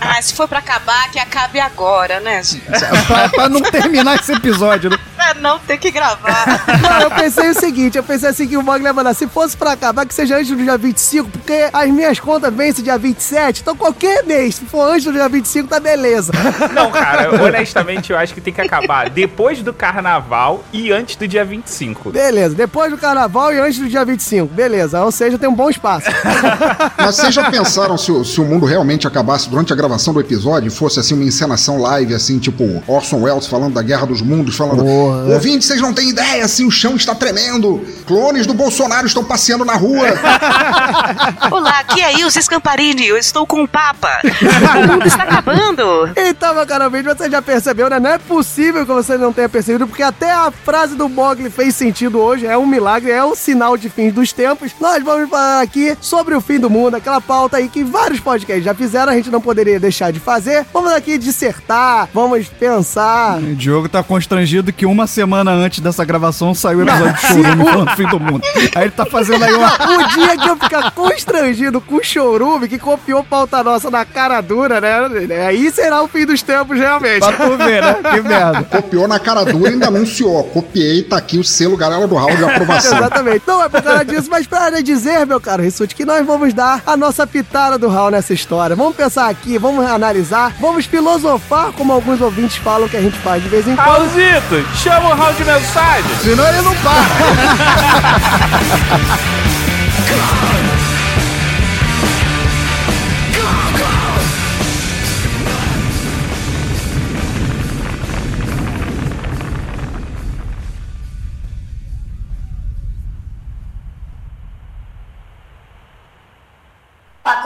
Ah, 0.00 0.20
se 0.20 0.34
for 0.34 0.48
pra 0.48 0.58
acabar, 0.58 1.10
que 1.10 1.18
acabe 1.18 1.60
agora, 1.60 2.20
né, 2.20 2.42
gente? 2.42 2.62
pra, 3.06 3.28
pra 3.28 3.48
não 3.48 3.60
terminar 3.60 4.16
esse 4.16 4.32
episódio, 4.32 4.90
né? 4.90 4.98
Pra 5.16 5.34
não 5.34 5.58
ter 5.58 5.78
que 5.78 5.90
gravar. 5.90 6.46
Não, 6.80 7.00
eu 7.02 7.10
pensei 7.10 7.50
o 7.50 7.54
seguinte: 7.54 7.96
eu 7.98 8.02
pensei 8.02 8.30
assim 8.30 8.48
que 8.48 8.56
o 8.56 8.62
Mogli 8.62 8.84
ia 8.84 8.92
mandar, 8.92 9.14
se 9.14 9.26
fosse 9.28 9.56
pra 9.56 9.72
acabar, 9.72 10.06
que 10.06 10.14
seja 10.14 10.36
antes 10.36 10.48
do 10.48 10.56
dia 10.56 10.78
25, 10.78 11.28
porque 11.28 11.68
as 11.72 11.88
minhas 11.90 12.18
contas 12.18 12.52
vencem 12.52 12.82
dia 12.82 12.96
27, 12.98 13.60
então 13.60 13.76
qualquer 13.76 14.24
mês, 14.24 14.56
se 14.56 14.64
for 14.64 14.90
antes 14.90 15.04
do 15.04 15.12
dia 15.12 15.28
25, 15.28 15.68
tá 15.68 15.78
beleza. 15.78 16.32
Não, 16.72 16.90
cara, 16.90 17.42
honestamente, 17.42 18.10
eu 18.12 18.18
acho 18.18 18.32
que 18.34 18.40
tem 18.40 18.52
que 18.52 18.59
acabar 18.60 19.08
depois 19.10 19.62
do 19.62 19.72
carnaval 19.72 20.62
e 20.72 20.90
antes 20.92 21.16
do 21.16 21.26
dia 21.28 21.44
25. 21.44 22.10
Beleza, 22.10 22.54
depois 22.54 22.90
do 22.90 22.98
carnaval 22.98 23.52
e 23.52 23.58
antes 23.60 23.78
do 23.78 23.88
dia 23.88 24.04
25, 24.04 24.52
beleza, 24.54 25.02
ou 25.04 25.10
seja, 25.12 25.38
tem 25.38 25.48
um 25.48 25.54
bom 25.54 25.70
espaço. 25.70 26.06
Mas 26.96 27.16
vocês 27.16 27.34
já 27.34 27.50
pensaram 27.50 27.96
se, 27.98 28.10
o- 28.12 28.24
se 28.24 28.40
o 28.40 28.44
mundo 28.44 28.66
realmente 28.66 29.06
acabasse 29.06 29.48
durante 29.48 29.72
a 29.72 29.76
gravação 29.76 30.12
do 30.14 30.20
episódio 30.20 30.68
e 30.68 30.70
fosse 30.70 31.00
assim 31.00 31.14
uma 31.14 31.24
encenação 31.24 31.78
live, 31.80 32.14
assim, 32.14 32.38
tipo 32.38 32.82
Orson 32.86 33.22
Welles 33.22 33.46
falando 33.46 33.74
da 33.74 33.82
Guerra 33.82 34.06
dos 34.06 34.20
Mundos, 34.22 34.56
falando. 34.56 34.82
Porra. 34.84 35.24
Ouvinte, 35.34 35.64
vocês 35.64 35.80
não 35.80 35.92
têm 35.92 36.10
ideia, 36.10 36.44
assim, 36.44 36.66
o 36.66 36.70
chão 36.70 36.96
está 36.96 37.14
tremendo. 37.14 37.80
Clones 38.06 38.46
do 38.46 38.54
Bolsonaro 38.54 39.06
estão 39.06 39.24
passeando 39.24 39.64
na 39.64 39.74
rua. 39.74 40.06
Olá, 41.50 41.80
aqui 41.80 42.00
é 42.00 42.20
Ilse 42.20 42.42
Scamparini, 42.42 43.06
eu 43.06 43.16
estou 43.16 43.46
com 43.46 43.62
o 43.62 43.68
Papa. 43.68 44.20
O 44.22 44.86
mundo 44.92 45.06
está 45.06 45.22
acabando. 45.24 46.10
Então, 46.16 46.54
meu 46.54 46.66
caro 46.66 46.84
ouvinte, 46.84 47.04
você 47.04 47.30
já 47.30 47.40
percebeu, 47.42 47.88
né? 47.90 47.98
Não 47.98 48.10
é 48.10 48.18
possível 48.18 48.39
que 48.44 48.84
você 48.84 49.18
não 49.18 49.32
tenha 49.32 49.48
percebido, 49.48 49.86
porque 49.86 50.02
até 50.02 50.32
a 50.32 50.50
frase 50.50 50.94
do 50.94 51.08
Mogli 51.08 51.50
fez 51.50 51.74
sentido 51.74 52.18
hoje, 52.18 52.46
é 52.46 52.56
um 52.56 52.66
milagre, 52.66 53.10
é 53.10 53.24
um 53.24 53.34
sinal 53.34 53.76
de 53.76 53.88
fim 53.88 54.10
dos 54.10 54.32
tempos. 54.32 54.72
Nós 54.80 55.02
vamos 55.04 55.28
falar 55.28 55.60
aqui 55.60 55.96
sobre 56.00 56.34
o 56.34 56.40
fim 56.40 56.58
do 56.58 56.70
mundo, 56.70 56.96
aquela 56.96 57.20
pauta 57.20 57.58
aí 57.58 57.68
que 57.68 57.84
vários 57.84 58.20
podcasts 58.20 58.64
já 58.64 58.74
fizeram, 58.74 59.12
a 59.12 59.14
gente 59.14 59.30
não 59.30 59.40
poderia 59.40 59.78
deixar 59.78 60.12
de 60.12 60.18
fazer. 60.18 60.66
Vamos 60.72 60.92
aqui 60.92 61.18
dissertar, 61.18 62.08
vamos 62.12 62.48
pensar. 62.48 63.38
O 63.38 63.54
Diogo 63.54 63.88
tá 63.88 64.02
constrangido 64.02 64.72
que 64.72 64.86
uma 64.86 65.06
semana 65.06 65.50
antes 65.50 65.80
dessa 65.80 66.04
gravação 66.04 66.54
saiu 66.54 66.78
o 66.80 66.82
episódio 66.82 67.14
de 67.14 67.20
Chorume 67.20 67.64
falando 67.64 67.90
do 67.90 67.96
fim 67.96 68.06
do 68.06 68.20
mundo. 68.20 68.42
Aí 68.74 68.84
ele 68.84 68.90
tá 68.90 69.06
fazendo 69.06 69.44
aí 69.44 69.54
uma. 69.54 69.70
O 69.90 70.08
dia 70.14 70.36
que 70.36 70.48
eu 70.48 70.56
ficar 70.56 70.90
constrangido 70.92 71.80
com 71.80 71.96
o 71.96 72.04
Chorume, 72.04 72.68
que 72.68 72.78
copiou 72.78 73.22
pauta 73.24 73.62
nossa 73.62 73.90
na 73.90 74.04
cara 74.04 74.40
dura, 74.40 74.80
né? 74.80 75.46
Aí 75.46 75.70
será 75.70 76.02
o 76.02 76.08
fim 76.08 76.24
dos 76.24 76.42
tempos, 76.42 76.78
realmente. 76.78 77.20
Pra 77.20 77.32
tu 77.32 77.56
ver, 77.56 77.82
né? 77.82 77.96
Que 78.10 78.20
merda. 78.30 78.62
Copiou 78.70 79.08
na 79.08 79.18
cara 79.18 79.44
dura 79.44 79.70
e 79.70 79.72
ainda 79.74 79.88
anunciou. 79.88 80.44
Copiei, 80.44 81.02
tá 81.02 81.16
aqui 81.16 81.38
o 81.38 81.44
selo 81.44 81.76
Galera 81.76 82.06
do 82.06 82.14
Raul 82.14 82.36
de 82.36 82.44
aprovação. 82.44 82.96
Exatamente. 82.98 83.42
Não 83.46 83.62
é 83.62 83.68
por 83.68 83.82
causa 83.82 84.04
disso, 84.04 84.28
mas 84.30 84.46
para 84.46 84.82
dizer, 84.82 85.26
meu 85.26 85.40
caro 85.40 85.62
Rissuti, 85.62 85.94
que 85.94 86.04
nós 86.04 86.24
vamos 86.26 86.54
dar 86.54 86.82
a 86.86 86.96
nossa 86.96 87.26
pitada 87.26 87.76
do 87.78 87.88
Raul 87.88 88.10
nessa 88.10 88.32
história. 88.32 88.76
Vamos 88.76 88.96
pensar 88.96 89.28
aqui, 89.28 89.58
vamos 89.58 89.84
analisar, 89.84 90.54
vamos 90.60 90.86
filosofar, 90.86 91.72
como 91.72 91.92
alguns 91.92 92.20
ouvintes 92.20 92.56
falam 92.56 92.88
que 92.88 92.96
a 92.96 93.02
gente 93.02 93.18
faz 93.18 93.42
de 93.42 93.48
vez 93.48 93.66
em 93.66 93.74
quando. 93.74 93.86
Raulzito, 93.86 94.64
chama 94.76 95.10
o 95.10 95.14
Raul 95.14 95.34
de 95.34 95.44
mensagem. 95.44 96.10
Senão 96.22 96.48
ele 96.48 96.62
não 96.62 96.74
para. 96.76 97.00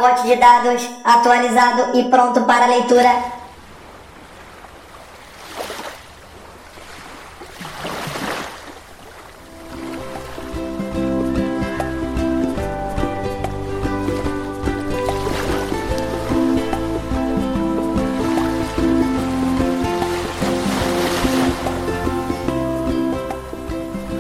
Pacote 0.05 0.29
de 0.29 0.37
dados 0.37 0.87
atualizado 1.03 1.99
e 1.99 2.05
pronto 2.11 2.43
para 2.43 2.67
leitura. 2.67 3.25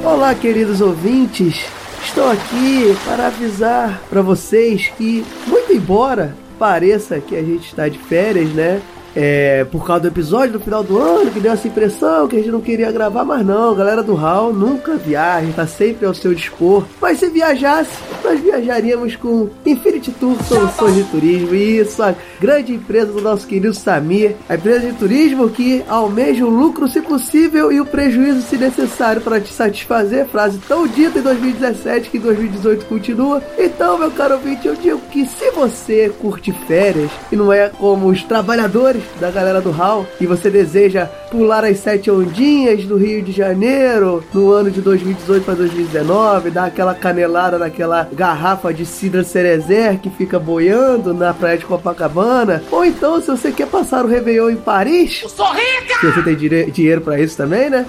Olá, 0.02 0.34
queridos 0.34 0.80
ouvintes. 0.80 1.73
Estou 2.04 2.30
aqui 2.30 2.96
para 3.04 3.26
avisar 3.26 4.00
para 4.08 4.22
vocês 4.22 4.92
que, 4.96 5.24
muito 5.46 5.72
embora 5.72 6.36
pareça 6.58 7.18
que 7.18 7.34
a 7.34 7.42
gente 7.42 7.66
está 7.66 7.88
de 7.88 7.98
férias, 7.98 8.50
né? 8.50 8.80
É, 9.14 9.64
por 9.70 9.86
causa 9.86 10.02
do 10.02 10.08
episódio 10.08 10.54
no 10.54 10.60
final 10.60 10.82
do 10.82 10.98
ano, 10.98 11.30
que 11.30 11.40
deu 11.40 11.52
essa 11.52 11.68
impressão 11.68 12.26
que 12.26 12.36
a 12.36 12.38
gente 12.38 12.50
não 12.50 12.60
queria 12.60 12.90
gravar, 12.90 13.24
mas 13.24 13.44
não, 13.44 13.74
galera 13.74 14.02
do 14.02 14.16
HAL 14.16 14.52
nunca 14.52 14.96
viaja, 14.96 15.52
tá 15.54 15.66
sempre 15.66 16.06
ao 16.06 16.14
seu 16.14 16.34
dispor. 16.34 16.84
Mas 17.00 17.20
se 17.20 17.28
viajasse, 17.28 17.92
nós 18.22 18.40
viajaríamos 18.40 19.16
com 19.16 19.48
Infinity 19.64 20.10
Tour 20.12 20.36
Soluções 20.44 20.94
de 20.94 21.04
Turismo, 21.04 21.54
isso, 21.54 22.02
a 22.02 22.14
grande 22.40 22.74
empresa 22.74 23.12
do 23.12 23.20
nosso 23.20 23.46
querido 23.46 23.74
Samir, 23.74 24.34
a 24.48 24.54
empresa 24.54 24.80
de 24.80 24.92
turismo 24.94 25.48
que 25.48 25.84
almeja 25.88 26.44
o 26.44 26.50
lucro 26.50 26.88
se 26.88 27.00
possível 27.00 27.70
e 27.72 27.80
o 27.80 27.86
prejuízo 27.86 28.42
se 28.42 28.56
necessário 28.56 29.20
para 29.20 29.40
te 29.40 29.52
satisfazer, 29.52 30.26
frase 30.26 30.58
tão 30.66 30.86
dita 30.86 31.18
em 31.18 31.22
2017 31.22 32.10
que 32.10 32.18
em 32.18 32.20
2018 32.20 32.86
continua. 32.86 33.42
Então, 33.58 33.98
meu 33.98 34.10
caro 34.10 34.34
ouvinte, 34.34 34.66
eu 34.66 34.74
digo 34.74 35.00
que 35.10 35.26
se 35.26 35.50
você 35.50 36.12
curte 36.20 36.52
férias 36.66 37.10
e 37.30 37.36
não 37.36 37.52
é 37.52 37.68
como 37.68 38.08
os 38.08 38.22
trabalhadores 38.22 39.03
da 39.20 39.30
galera 39.30 39.60
do 39.60 39.70
HAL 39.70 40.06
e 40.20 40.26
você 40.26 40.50
deseja 40.50 41.06
pular 41.30 41.64
as 41.64 41.78
sete 41.78 42.10
ondinhas 42.10 42.84
do 42.84 42.96
Rio 42.96 43.22
de 43.22 43.32
Janeiro 43.32 44.22
no 44.32 44.50
ano 44.52 44.70
de 44.70 44.80
2018 44.80 45.44
para 45.44 45.54
2019, 45.54 46.50
dar 46.50 46.66
aquela 46.66 46.94
canelada 46.94 47.58
naquela 47.58 48.08
garrafa 48.12 48.72
de 48.72 48.84
cidra 48.86 49.24
cerezer 49.24 49.98
que 49.98 50.10
fica 50.10 50.38
boiando 50.38 51.12
na 51.14 51.32
praia 51.34 51.58
de 51.58 51.64
Copacabana, 51.64 52.62
ou 52.70 52.84
então 52.84 53.20
se 53.20 53.28
você 53.28 53.50
quer 53.52 53.66
passar 53.66 54.04
o 54.04 54.08
Réveillon 54.08 54.50
em 54.50 54.56
Paris, 54.56 55.20
eu 55.22 55.28
sou 55.28 55.46
rica! 55.52 55.94
se 56.00 56.06
você 56.06 56.22
tem 56.22 56.36
dire- 56.36 56.70
dinheiro 56.70 57.00
para 57.00 57.18
isso 57.20 57.36
também, 57.36 57.70
né? 57.70 57.86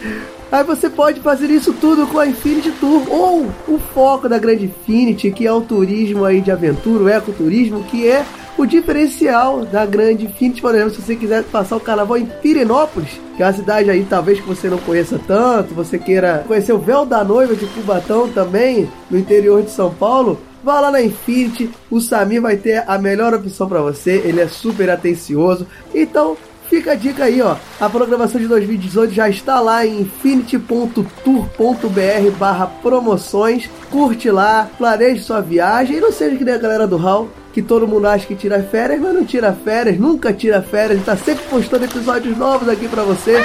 Aí 0.51 0.63
você 0.63 0.89
pode 0.89 1.19
fazer 1.21 1.47
isso 1.49 1.73
tudo 1.73 2.05
com 2.07 2.19
a 2.19 2.27
Infinity 2.27 2.71
Tour 2.79 3.01
ou 3.09 3.47
o 3.67 3.79
foco 3.93 4.29
da 4.29 4.37
Grande 4.37 4.65
Infinity, 4.65 5.31
que 5.31 5.45
é 5.45 5.51
o 5.51 5.59
turismo 5.61 6.23
aí 6.23 6.39
de 6.39 6.51
aventura, 6.51 7.03
o 7.03 7.09
ecoturismo, 7.09 7.83
que 7.83 8.07
é 8.07 8.23
o 8.57 8.65
diferencial 8.65 9.65
da 9.65 9.85
Grande 9.85 10.25
Infinity, 10.25 10.61
por 10.61 10.73
exemplo, 10.73 10.95
se 10.95 11.01
você 11.01 11.15
quiser 11.15 11.43
passar 11.43 11.75
o 11.75 11.79
carnaval 11.79 12.17
em 12.17 12.25
Pirenópolis, 12.25 13.19
que 13.35 13.43
é 13.43 13.45
uma 13.45 13.53
cidade 13.53 13.89
aí 13.89 14.05
talvez 14.09 14.39
que 14.39 14.47
você 14.47 14.69
não 14.69 14.77
conheça 14.77 15.19
tanto, 15.27 15.73
você 15.73 15.97
queira 15.97 16.43
conhecer 16.47 16.73
o 16.73 16.79
véu 16.79 17.05
da 17.05 17.23
noiva 17.23 17.55
de 17.55 17.65
Cubatão 17.67 18.29
também, 18.29 18.89
no 19.09 19.17
interior 19.17 19.61
de 19.61 19.71
São 19.71 19.93
Paulo, 19.93 20.39
Vá 20.65 20.79
lá 20.81 20.89
na 20.89 20.99
Infinity, 20.99 21.69
o 21.91 22.01
Samir 22.01 22.41
vai 22.41 22.57
ter 22.57 22.83
a 22.87 22.97
melhor 22.97 23.35
opção 23.35 23.69
para 23.69 23.81
você, 23.81 24.23
ele 24.25 24.41
é 24.41 24.47
super 24.47 24.89
atencioso. 24.89 25.67
Então, 25.93 26.35
fica 26.69 26.91
a 26.91 26.95
dica 26.95 27.25
aí, 27.25 27.41
ó. 27.41 27.55
A 27.79 27.89
programação 27.89 28.39
de 28.39 28.47
2018 28.47 29.13
já 29.13 29.29
está 29.29 29.59
lá 29.59 29.85
em 29.85 30.01
infinity.tour.br 30.01 32.31
barra 32.37 32.67
promoções. 32.67 33.69
Curte 33.89 34.29
lá, 34.29 34.69
planeje 34.77 35.23
sua 35.23 35.41
viagem 35.41 35.97
e 35.97 36.01
não 36.01 36.11
seja 36.11 36.35
que 36.35 36.43
nem 36.43 36.53
a 36.53 36.57
galera 36.57 36.85
do 36.85 36.97
Hall, 36.97 37.29
que 37.53 37.61
todo 37.61 37.87
mundo 37.87 38.07
acha 38.07 38.25
que 38.25 38.35
tira 38.35 38.61
férias, 38.63 38.99
mas 38.99 39.13
não 39.13 39.25
tira 39.25 39.53
férias, 39.53 39.97
nunca 39.97 40.33
tira 40.33 40.61
férias, 40.61 40.99
está 40.99 41.15
sempre 41.15 41.45
postando 41.49 41.85
episódios 41.85 42.37
novos 42.37 42.67
aqui 42.67 42.87
para 42.87 43.03
você. 43.03 43.43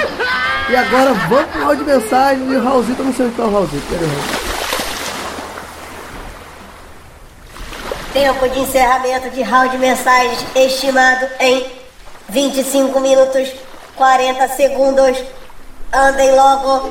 E 0.69 0.75
agora 0.75 1.13
vamos 1.13 1.45
pro 1.47 1.61
round 1.61 1.83
de 1.83 1.83
mensagens 1.83 2.51
e 2.51 2.55
o 2.55 2.63
Raulzito, 2.63 3.03
não 3.03 3.13
sei 3.13 3.25
o 3.25 3.51
Raulzito, 3.51 3.83
cadê 3.89 4.05
o 4.05 4.07
Raulzito? 4.07 4.51
Tempo 8.13 8.49
de 8.49 8.59
encerramento 8.59 9.29
de 9.29 9.41
round 9.41 9.71
de 9.71 9.77
mensagens 9.77 10.45
estimado 10.53 11.27
em 11.39 11.80
25 12.31 12.97
minutos 13.01 13.51
40 13.95 14.47
segundos. 14.49 15.17
Andem 15.93 16.33
logo. 16.33 16.89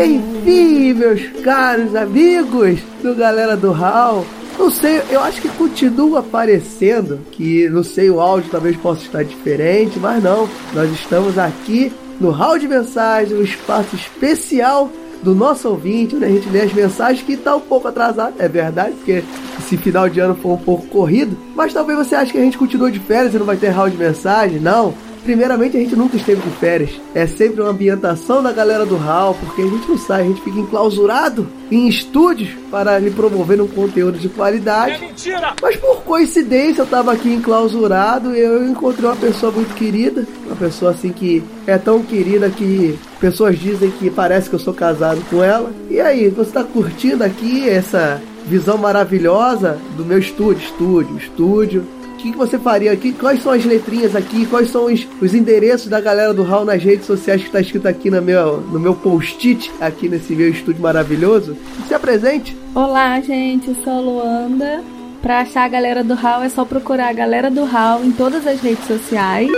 Enfim, 0.00 0.94
meus 0.94 1.42
caros 1.42 1.96
amigos 1.96 2.80
do 3.02 3.16
Galera 3.16 3.56
do 3.56 3.72
Hall, 3.72 4.24
não 4.58 4.70
sei, 4.70 5.02
eu 5.10 5.20
acho 5.20 5.40
que 5.40 5.48
continua 5.50 6.20
aparecendo, 6.20 7.20
que 7.32 7.68
não 7.68 7.82
sei, 7.82 8.10
o 8.10 8.20
áudio 8.20 8.50
talvez 8.50 8.76
possa 8.76 9.02
estar 9.02 9.24
diferente, 9.24 9.98
mas 9.98 10.22
não, 10.22 10.48
nós 10.72 10.90
estamos 10.92 11.38
aqui 11.38 11.92
no 12.20 12.30
Hall 12.30 12.58
de 12.58 12.68
Mensagens, 12.68 13.38
um 13.38 13.42
espaço 13.42 13.96
especial 13.96 14.90
do 15.22 15.34
nosso 15.34 15.68
ouvinte, 15.68 16.16
onde 16.16 16.24
a 16.24 16.28
gente 16.28 16.48
lê 16.48 16.62
as 16.62 16.72
mensagens 16.72 17.24
que 17.24 17.34
está 17.34 17.54
um 17.54 17.60
pouco 17.60 17.88
atrasado, 17.88 18.34
é 18.38 18.48
verdade, 18.48 18.94
porque 18.96 19.22
esse 19.58 19.76
final 19.76 20.08
de 20.08 20.20
ano 20.20 20.34
foi 20.34 20.52
um 20.52 20.58
pouco 20.58 20.86
corrido, 20.88 21.36
mas 21.54 21.72
talvez 21.72 21.98
você 21.98 22.14
ache 22.14 22.32
que 22.32 22.38
a 22.38 22.42
gente 22.42 22.58
continua 22.58 22.90
de 22.90 22.98
férias 22.98 23.34
e 23.34 23.38
não 23.38 23.46
vai 23.46 23.56
ter 23.56 23.68
Hall 23.68 23.88
de 23.88 23.96
Mensagens, 23.96 24.60
não. 24.60 24.94
Primeiramente, 25.24 25.76
a 25.76 25.80
gente 25.80 25.94
nunca 25.94 26.16
esteve 26.16 26.40
de 26.42 26.50
férias. 26.56 26.90
É 27.14 27.26
sempre 27.26 27.60
uma 27.60 27.70
ambientação 27.70 28.42
da 28.42 28.52
galera 28.52 28.84
do 28.84 28.96
HAL, 28.96 29.36
porque 29.38 29.62
a 29.62 29.66
gente 29.66 29.88
não 29.88 29.96
sai, 29.96 30.22
a 30.22 30.24
gente 30.24 30.42
fica 30.42 30.58
enclausurado 30.58 31.46
em 31.70 31.88
estúdios 31.88 32.50
para 32.70 32.98
lhe 32.98 33.10
promover 33.10 33.60
um 33.60 33.68
conteúdo 33.68 34.18
de 34.18 34.28
qualidade. 34.28 34.94
É 34.94 34.98
mentira! 34.98 35.54
Mas 35.62 35.76
por 35.76 36.02
coincidência, 36.02 36.82
eu 36.82 36.86
tava 36.86 37.12
aqui 37.12 37.32
enclausurado 37.32 38.34
e 38.34 38.40
eu 38.40 38.68
encontrei 38.68 39.08
uma 39.08 39.16
pessoa 39.16 39.52
muito 39.52 39.74
querida. 39.74 40.26
Uma 40.46 40.56
pessoa 40.56 40.90
assim 40.90 41.12
que 41.12 41.42
é 41.66 41.78
tão 41.78 42.02
querida 42.02 42.50
que 42.50 42.98
pessoas 43.20 43.58
dizem 43.58 43.90
que 43.90 44.10
parece 44.10 44.50
que 44.50 44.56
eu 44.56 44.60
sou 44.60 44.74
casado 44.74 45.22
com 45.30 45.42
ela. 45.42 45.70
E 45.88 46.00
aí, 46.00 46.28
você 46.28 46.50
tá 46.50 46.64
curtindo 46.64 47.22
aqui 47.22 47.68
essa 47.68 48.20
visão 48.46 48.76
maravilhosa 48.76 49.78
do 49.96 50.04
meu 50.04 50.18
estúdio? 50.18 50.64
Estúdio, 50.64 51.16
estúdio 51.16 52.01
que, 52.22 52.30
que 52.30 52.38
você 52.38 52.58
faria 52.58 52.92
aqui? 52.92 53.12
Quais 53.12 53.42
são 53.42 53.52
as 53.52 53.64
letrinhas 53.64 54.14
aqui? 54.14 54.46
Quais 54.46 54.70
são 54.70 54.86
os, 54.86 55.06
os 55.20 55.34
endereços 55.34 55.88
da 55.88 56.00
galera 56.00 56.32
do 56.32 56.44
Hall 56.44 56.64
nas 56.64 56.82
redes 56.82 57.04
sociais 57.04 57.40
que 57.40 57.48
está 57.48 57.60
escrito 57.60 57.86
aqui 57.88 58.10
no 58.10 58.22
meu, 58.22 58.60
no 58.60 58.78
meu 58.78 58.94
post-it, 58.94 59.72
aqui 59.80 60.08
nesse 60.08 60.32
meu 60.34 60.48
estúdio 60.48 60.80
maravilhoso? 60.80 61.56
Se 61.88 61.94
apresente! 61.94 62.56
Olá, 62.74 63.20
gente, 63.20 63.68
eu 63.68 63.76
sou 63.82 63.92
a 63.92 64.00
Luanda. 64.00 64.84
Pra 65.20 65.40
achar 65.40 65.64
a 65.64 65.68
galera 65.68 66.04
do 66.04 66.14
Hall 66.14 66.42
é 66.42 66.48
só 66.48 66.64
procurar 66.64 67.08
a 67.08 67.12
galera 67.12 67.50
do 67.50 67.64
Hall 67.64 68.04
em 68.04 68.12
todas 68.12 68.46
as 68.46 68.60
redes 68.60 68.86
sociais. 68.86 69.50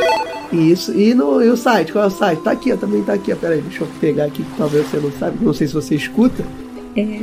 Isso, 0.50 0.92
e, 0.92 1.14
no, 1.14 1.42
e 1.42 1.48
o 1.48 1.56
site? 1.56 1.92
Qual 1.92 2.04
é 2.04 2.06
o 2.06 2.10
site? 2.10 2.40
Tá 2.42 2.52
aqui, 2.52 2.72
ó, 2.72 2.76
também 2.76 3.02
tá 3.02 3.12
aqui, 3.12 3.32
ó. 3.32 3.36
Pera 3.36 3.54
aí, 3.54 3.60
deixa 3.60 3.82
eu 3.82 3.88
pegar 4.00 4.24
aqui, 4.24 4.42
que 4.42 4.56
talvez 4.56 4.86
você 4.86 4.96
não 4.98 5.12
sabe, 5.12 5.44
não 5.44 5.52
sei 5.52 5.66
se 5.66 5.74
você 5.74 5.94
escuta. 5.94 6.44
É. 6.96 7.20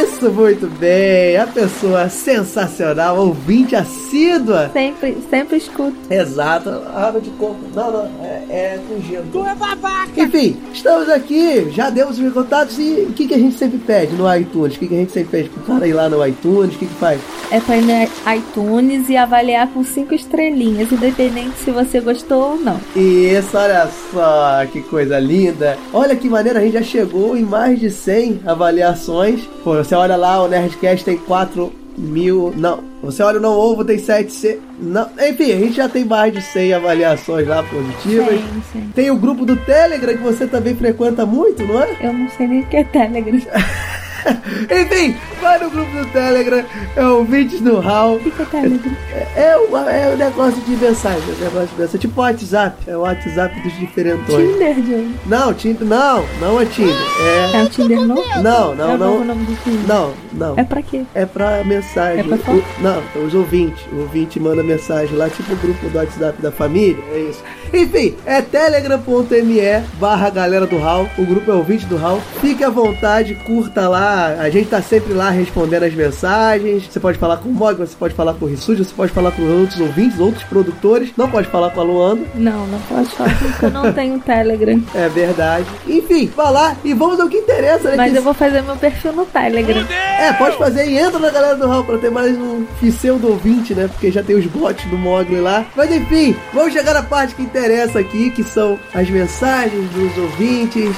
Isso, 0.01 0.31
muito 0.31 0.67
bem. 0.79 1.35
A 1.35 1.45
pessoa 1.45 2.07
sensacional, 2.07 3.17
ouvinte 3.17 3.75
assídua. 3.75 4.69
Sempre, 4.71 5.17
sempre 5.29 5.57
escuto. 5.57 5.97
Exato. 6.09 6.69
Água 6.95 7.19
de 7.19 7.29
coco. 7.31 7.59
Não, 7.75 7.91
não, 7.91 8.09
é, 8.23 8.43
é 8.49 8.79
com 8.87 9.01
gelo. 9.01 9.25
Tu 9.33 9.45
é 9.45 9.53
babaca! 9.53 10.11
Enfim, 10.15 10.55
estamos 10.71 11.09
aqui, 11.09 11.69
já 11.71 11.89
demos 11.89 12.17
os 12.17 12.33
contatos 12.33 12.79
e 12.79 13.07
o 13.09 13.11
que, 13.11 13.27
que 13.27 13.33
a 13.33 13.37
gente 13.37 13.57
sempre 13.57 13.77
pede 13.79 14.15
no 14.15 14.33
iTunes? 14.33 14.77
O 14.77 14.79
que, 14.79 14.87
que 14.87 14.95
a 14.95 14.99
gente 14.99 15.11
sempre 15.11 15.29
pede 15.29 15.49
pro 15.49 15.61
cara 15.63 15.85
ir 15.85 15.93
lá 15.93 16.07
no 16.07 16.25
iTunes? 16.25 16.73
O 16.73 16.79
que, 16.79 16.85
que 16.85 16.93
faz? 16.93 17.19
É 17.51 17.59
pra 17.59 17.75
ir 17.75 17.81
no 17.81 18.33
iTunes 18.33 19.09
e 19.09 19.17
avaliar 19.17 19.67
com 19.67 19.83
cinco 19.83 20.13
estrelinhas, 20.13 20.89
independente 20.89 21.57
se 21.57 21.69
você 21.69 21.99
gostou 21.99 22.51
ou 22.51 22.57
não. 22.57 22.79
Isso, 22.95 23.57
olha 23.57 23.89
só, 24.13 24.65
que 24.71 24.81
coisa 24.83 25.19
linda. 25.19 25.80
Olha 25.93 26.15
que 26.15 26.29
maneira, 26.29 26.59
a 26.59 26.63
gente 26.63 26.73
já 26.73 26.83
chegou 26.83 27.35
em 27.35 27.43
mais 27.43 27.79
de 27.79 27.89
100 27.89 28.41
avaliações. 28.45 29.41
Pô, 29.63 29.75
você 29.75 29.93
olha 29.93 30.15
lá, 30.15 30.41
o 30.41 30.47
Nerdcast 30.47 31.03
tem 31.03 31.17
4 31.17 31.71
mil. 31.97 32.53
Não, 32.55 32.83
você 33.03 33.21
olha 33.23 33.39
o 33.39 33.41
Não 33.41 33.51
Ovo, 33.51 33.83
tem 33.83 33.97
7. 33.97 34.59
Não, 34.79 35.09
enfim, 35.19 35.51
a 35.51 35.57
gente 35.57 35.73
já 35.73 35.89
tem 35.89 36.05
mais 36.05 36.33
de 36.33 36.41
100 36.41 36.73
avaliações 36.73 37.47
lá 37.47 37.63
positivas. 37.63 38.39
Sim, 38.39 38.63
sim. 38.71 38.91
Tem 38.95 39.11
o 39.11 39.15
grupo 39.15 39.45
do 39.45 39.55
Telegram 39.57 40.15
que 40.15 40.23
você 40.23 40.47
também 40.47 40.75
frequenta 40.75 41.25
muito, 41.25 41.63
não 41.65 41.81
é? 41.81 41.97
Eu 42.01 42.13
não 42.13 42.29
sei 42.29 42.47
nem 42.47 42.61
o 42.61 42.65
que 42.67 42.77
é 42.77 42.83
Telegram. 42.83 43.39
Enfim, 44.69 45.15
vai 45.41 45.59
no 45.59 45.69
grupo 45.69 45.91
do 45.91 46.05
Telegram, 46.07 46.63
é 46.95 47.05
o 47.05 47.23
Vídeos 47.23 47.61
no 47.61 47.79
Hall. 47.79 48.15
O 48.15 48.27
é 48.41 48.45
Telegram? 48.45 48.91
É, 49.13 49.43
é, 49.43 49.57
o, 49.57 49.77
é 49.77 50.13
o 50.13 50.17
negócio 50.17 50.61
de 50.61 50.75
mensagem, 50.75 51.21
é 51.29 51.33
o 51.33 51.43
negócio 51.45 51.67
de 51.67 51.81
mensagem. 51.81 51.99
Tipo 51.99 52.19
o 52.21 52.23
WhatsApp, 52.23 52.77
é 52.87 52.97
o 52.97 53.01
WhatsApp 53.01 53.61
dos 53.61 53.77
diferentões. 53.77 54.51
Tinder, 54.51 54.75
Johnny. 54.75 55.15
Não, 55.25 55.53
Tinder, 55.53 55.87
não, 55.87 56.25
não 56.39 56.61
é 56.61 56.65
Tinder. 56.65 56.95
É. 57.21 57.57
É 57.57 57.63
o 57.63 57.69
Tinder 57.69 58.01
novo? 58.01 58.23
Não, 58.41 58.75
não, 58.75 58.91
é 58.91 58.95
o 58.95 58.97
não. 58.97 59.23
nome 59.25 59.45
do 59.45 59.55
Tinder. 59.63 59.87
Não, 59.87 60.13
não. 60.33 60.53
É 60.57 60.63
pra 60.63 60.81
quê? 60.81 61.03
É 61.13 61.25
pra 61.25 61.63
mensagem. 61.63 62.19
É 62.19 62.23
pra 62.23 62.35
O- 62.35 62.39
foto? 62.39 62.63
não, 62.79 63.01
então, 63.01 63.25
os 63.25 63.33
ouvintes. 63.33 63.83
O 63.91 64.01
ouvinte 64.01 64.39
manda 64.39 64.63
mensagem 64.63 65.15
lá, 65.15 65.29
tipo 65.29 65.53
o 65.53 65.57
grupo 65.57 65.89
do 65.89 65.97
WhatsApp 65.97 66.41
da 66.41 66.51
família. 66.51 67.03
É 67.13 67.19
isso. 67.19 67.43
Enfim, 67.73 68.15
é 68.25 68.41
telegram.me 68.41 69.61
barra 69.99 70.29
galera 70.29 70.65
do 70.65 70.77
Hall. 70.77 71.07
O 71.17 71.25
grupo 71.25 71.49
é 71.51 71.53
ouvinte 71.53 71.85
do 71.85 71.97
Hall. 71.97 72.21
Fique 72.41 72.63
à 72.63 72.69
vontade, 72.69 73.35
curta 73.35 73.87
lá, 73.87 74.10
lá, 74.11 74.35
a 74.41 74.49
gente 74.49 74.69
tá 74.69 74.81
sempre 74.81 75.13
lá 75.13 75.29
respondendo 75.29 75.83
as 75.83 75.93
mensagens. 75.93 76.83
Você 76.89 76.99
pode 76.99 77.17
falar 77.17 77.37
com 77.37 77.49
o 77.49 77.53
Mog, 77.53 77.77
você 77.77 77.95
pode 77.97 78.13
falar 78.13 78.33
com 78.33 78.45
o 78.45 78.47
Rissuji, 78.47 78.83
você 78.83 78.93
pode 78.93 79.11
falar 79.11 79.31
com 79.31 79.41
outros 79.43 79.79
ouvintes, 79.79 80.19
outros 80.19 80.43
produtores. 80.43 81.11
Não 81.15 81.29
pode 81.29 81.47
falar 81.47 81.69
com 81.71 81.79
a 81.79 81.83
Luanda. 81.83 82.23
Não, 82.35 82.67
não 82.67 82.79
pode 82.81 83.09
falar 83.09 83.37
porque 83.37 83.65
eu 83.65 83.69
não 83.71 83.93
tenho 83.93 84.19
Telegram. 84.19 84.81
É 84.93 85.07
verdade. 85.09 85.65
Enfim, 85.87 86.31
vá 86.35 86.49
lá 86.49 86.75
e 86.83 86.93
vamos 86.93 87.19
ao 87.19 87.27
que 87.29 87.37
interessa, 87.37 87.89
né? 87.89 87.95
Mas 87.97 88.11
que- 88.11 88.17
eu 88.17 88.21
vou 88.21 88.33
fazer 88.33 88.61
meu 88.61 88.75
perfil 88.75 89.13
no 89.13 89.25
Telegram. 89.25 89.85
É, 90.19 90.33
pode 90.33 90.57
fazer 90.57 90.85
e 90.87 90.97
entra 90.97 91.17
na 91.19 91.29
galera 91.29 91.55
do 91.55 91.67
Hall 91.67 91.83
pra 91.83 91.97
ter 91.97 92.11
mais 92.11 92.35
um 92.37 92.65
pseudo 92.81 93.29
ouvinte, 93.29 93.73
né? 93.73 93.87
Porque 93.87 94.11
já 94.11 94.21
tem 94.21 94.35
os 94.35 94.45
bots 94.45 94.85
do 94.85 94.97
Mogli 94.97 95.39
lá. 95.39 95.65
Mas 95.75 95.91
enfim, 95.91 96.35
vamos 96.53 96.73
chegar 96.73 96.93
na 96.93 97.03
parte 97.03 97.33
que 97.35 97.41
interessa 97.43 97.99
aqui, 97.99 98.29
que 98.31 98.43
são 98.43 98.77
as 98.93 99.09
mensagens 99.09 99.89
dos 99.91 100.17
ouvintes. 100.17 100.95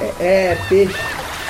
É, 0.00 0.24
é 0.52 0.58
peixe, 0.68 0.94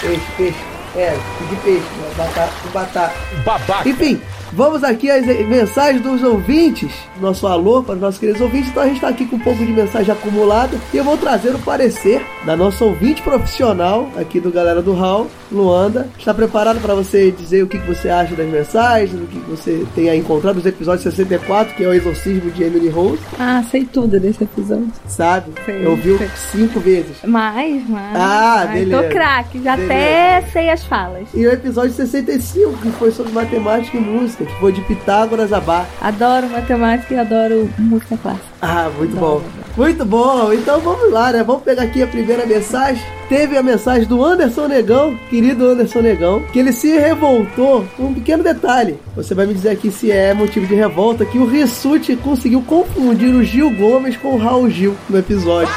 peixe, 0.01 0.23
peixe. 0.37 0.59
É, 0.95 1.17
de 1.49 1.57
peixe, 1.57 1.81
né? 1.81 2.13
batata, 2.17 2.53
batata. 2.73 3.15
Babaca. 3.45 3.89
Enfim, 3.89 4.21
vamos 4.53 4.85
aqui 4.85 5.11
às 5.11 5.25
mensagens 5.25 6.03
dos 6.03 6.23
ouvintes. 6.23 6.93
Nosso 7.19 7.47
alô 7.47 7.83
para 7.83 7.95
os 7.95 8.01
nossos 8.01 8.21
queridos 8.21 8.43
ouvintes. 8.43 8.69
Então 8.71 8.83
a 8.83 8.87
gente 8.87 8.97
está 8.97 9.09
aqui 9.09 9.25
com 9.25 9.37
um 9.37 9.41
pouco 9.41 9.65
de 9.65 9.73
mensagem 9.73 10.13
acumulada. 10.13 10.79
E 10.93 10.97
eu 10.99 11.05
vou 11.05 11.17
trazer 11.17 11.55
o 11.55 11.59
parecer 11.61 12.25
da 12.45 12.57
nossa 12.57 12.85
ouvinte 12.85 13.23
profissional 13.23 14.09
aqui 14.17 14.39
do 14.39 14.51
Galera 14.51 14.83
do 14.83 14.93
Hall, 14.93 15.31
Luanda. 15.53 16.09
Está 16.19 16.33
preparado 16.35 16.81
para 16.81 16.95
você 16.95 17.31
dizer 17.31 17.63
o 17.63 17.67
que, 17.67 17.79
você 17.79 18.09
acha 18.09 18.35
das 18.35 18.47
mensagens, 18.49 19.13
o 19.21 19.27
que 19.27 19.39
você 19.41 19.85
tem 19.95 20.09
aí 20.11 20.19
encontrado 20.19 20.57
nos 20.57 20.67
episódios 20.67 21.03
64, 21.03 21.75
que 21.75 21.85
é 21.85 21.89
o 21.89 21.93
exorcismo 21.93 22.51
de 22.51 22.63
Emily 22.63 22.89
Rose, 22.89 23.21
Ah, 23.39 23.63
sei 23.71 23.85
tudo 23.85 24.19
desse 24.19 24.45
episódio. 24.45 24.91
sabe? 25.07 25.53
Sei, 25.65 25.85
eu 25.87 25.97
vi 25.97 26.17
sei. 26.19 26.29
cinco 26.53 26.81
vezes. 26.81 27.17
Mais, 27.25 27.89
mais. 27.89 28.17
Ah, 28.17 28.67
Ai, 28.69 28.79
beleza. 28.85 29.03
Tô 29.03 29.09
craque, 29.09 29.63
já 29.63 29.77
Beleza. 29.77 29.93
até 29.95 30.43
sei 30.53 30.71
as 30.71 30.85
falas. 30.85 31.29
E 31.35 31.47
o 31.47 31.53
episódio 31.53 31.93
65, 31.93 32.73
que 32.79 32.91
foi 32.93 33.11
sobre 33.11 33.33
matemática 33.33 33.97
e 33.97 34.01
música, 34.01 34.45
que 34.45 34.55
foi 34.61 34.73
de 34.73 34.81
Pitágoras 34.83 35.53
a 35.53 35.61
Bar. 35.61 35.87
Adoro 36.01 36.49
matemática 36.51 37.15
e 37.15 37.19
adoro 37.19 37.69
música 37.79 38.17
clássica. 38.17 38.52
Ah, 38.65 38.89
muito 38.97 39.17
bom. 39.17 39.43
Muito 39.77 40.05
bom. 40.05 40.53
Então 40.53 40.81
vamos 40.81 41.11
lá, 41.11 41.33
né? 41.33 41.43
Vamos 41.43 41.65
pegar 41.65 41.83
aqui 41.83 42.01
a 42.01 42.07
primeira 42.07 42.47
mensagem. 42.47 43.03
Teve 43.29 43.57
a 43.57 43.63
mensagem 43.63 44.07
do 44.07 44.25
Anderson 44.25 44.69
Negão, 44.69 45.19
querido 45.29 45.67
Anderson 45.67 46.01
Negão, 46.01 46.43
que 46.53 46.61
ele 46.61 46.73
se 46.73 46.97
revoltou 46.97 47.85
com 47.97 48.05
um 48.05 48.15
pequeno 48.15 48.45
detalhe. 48.45 49.01
Você 49.17 49.35
vai 49.35 49.47
me 49.47 49.55
dizer 49.55 49.71
aqui 49.71 49.91
se 49.91 50.13
é 50.13 50.33
motivo 50.33 50.67
de 50.67 50.77
revolta 50.77 51.25
que 51.25 51.39
o 51.39 51.47
Rissuti 51.47 52.15
conseguiu 52.15 52.63
confundir 52.63 53.35
o 53.35 53.43
Gil 53.43 53.71
Gomes 53.71 54.17
com 54.17 54.35
o 54.35 54.39
Raul 54.39 54.71
Gil 54.71 54.95
no 55.11 55.19
episódio. 55.19 55.73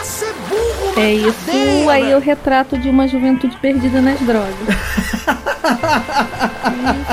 É 0.98 1.14
isso 1.14 1.90
aí 1.90 2.14
o 2.16 2.20
retrato 2.20 2.78
de 2.78 2.90
uma 2.90 3.08
juventude 3.08 3.56
perdida 3.58 4.02
nas 4.02 4.20
drogas. 4.22 4.56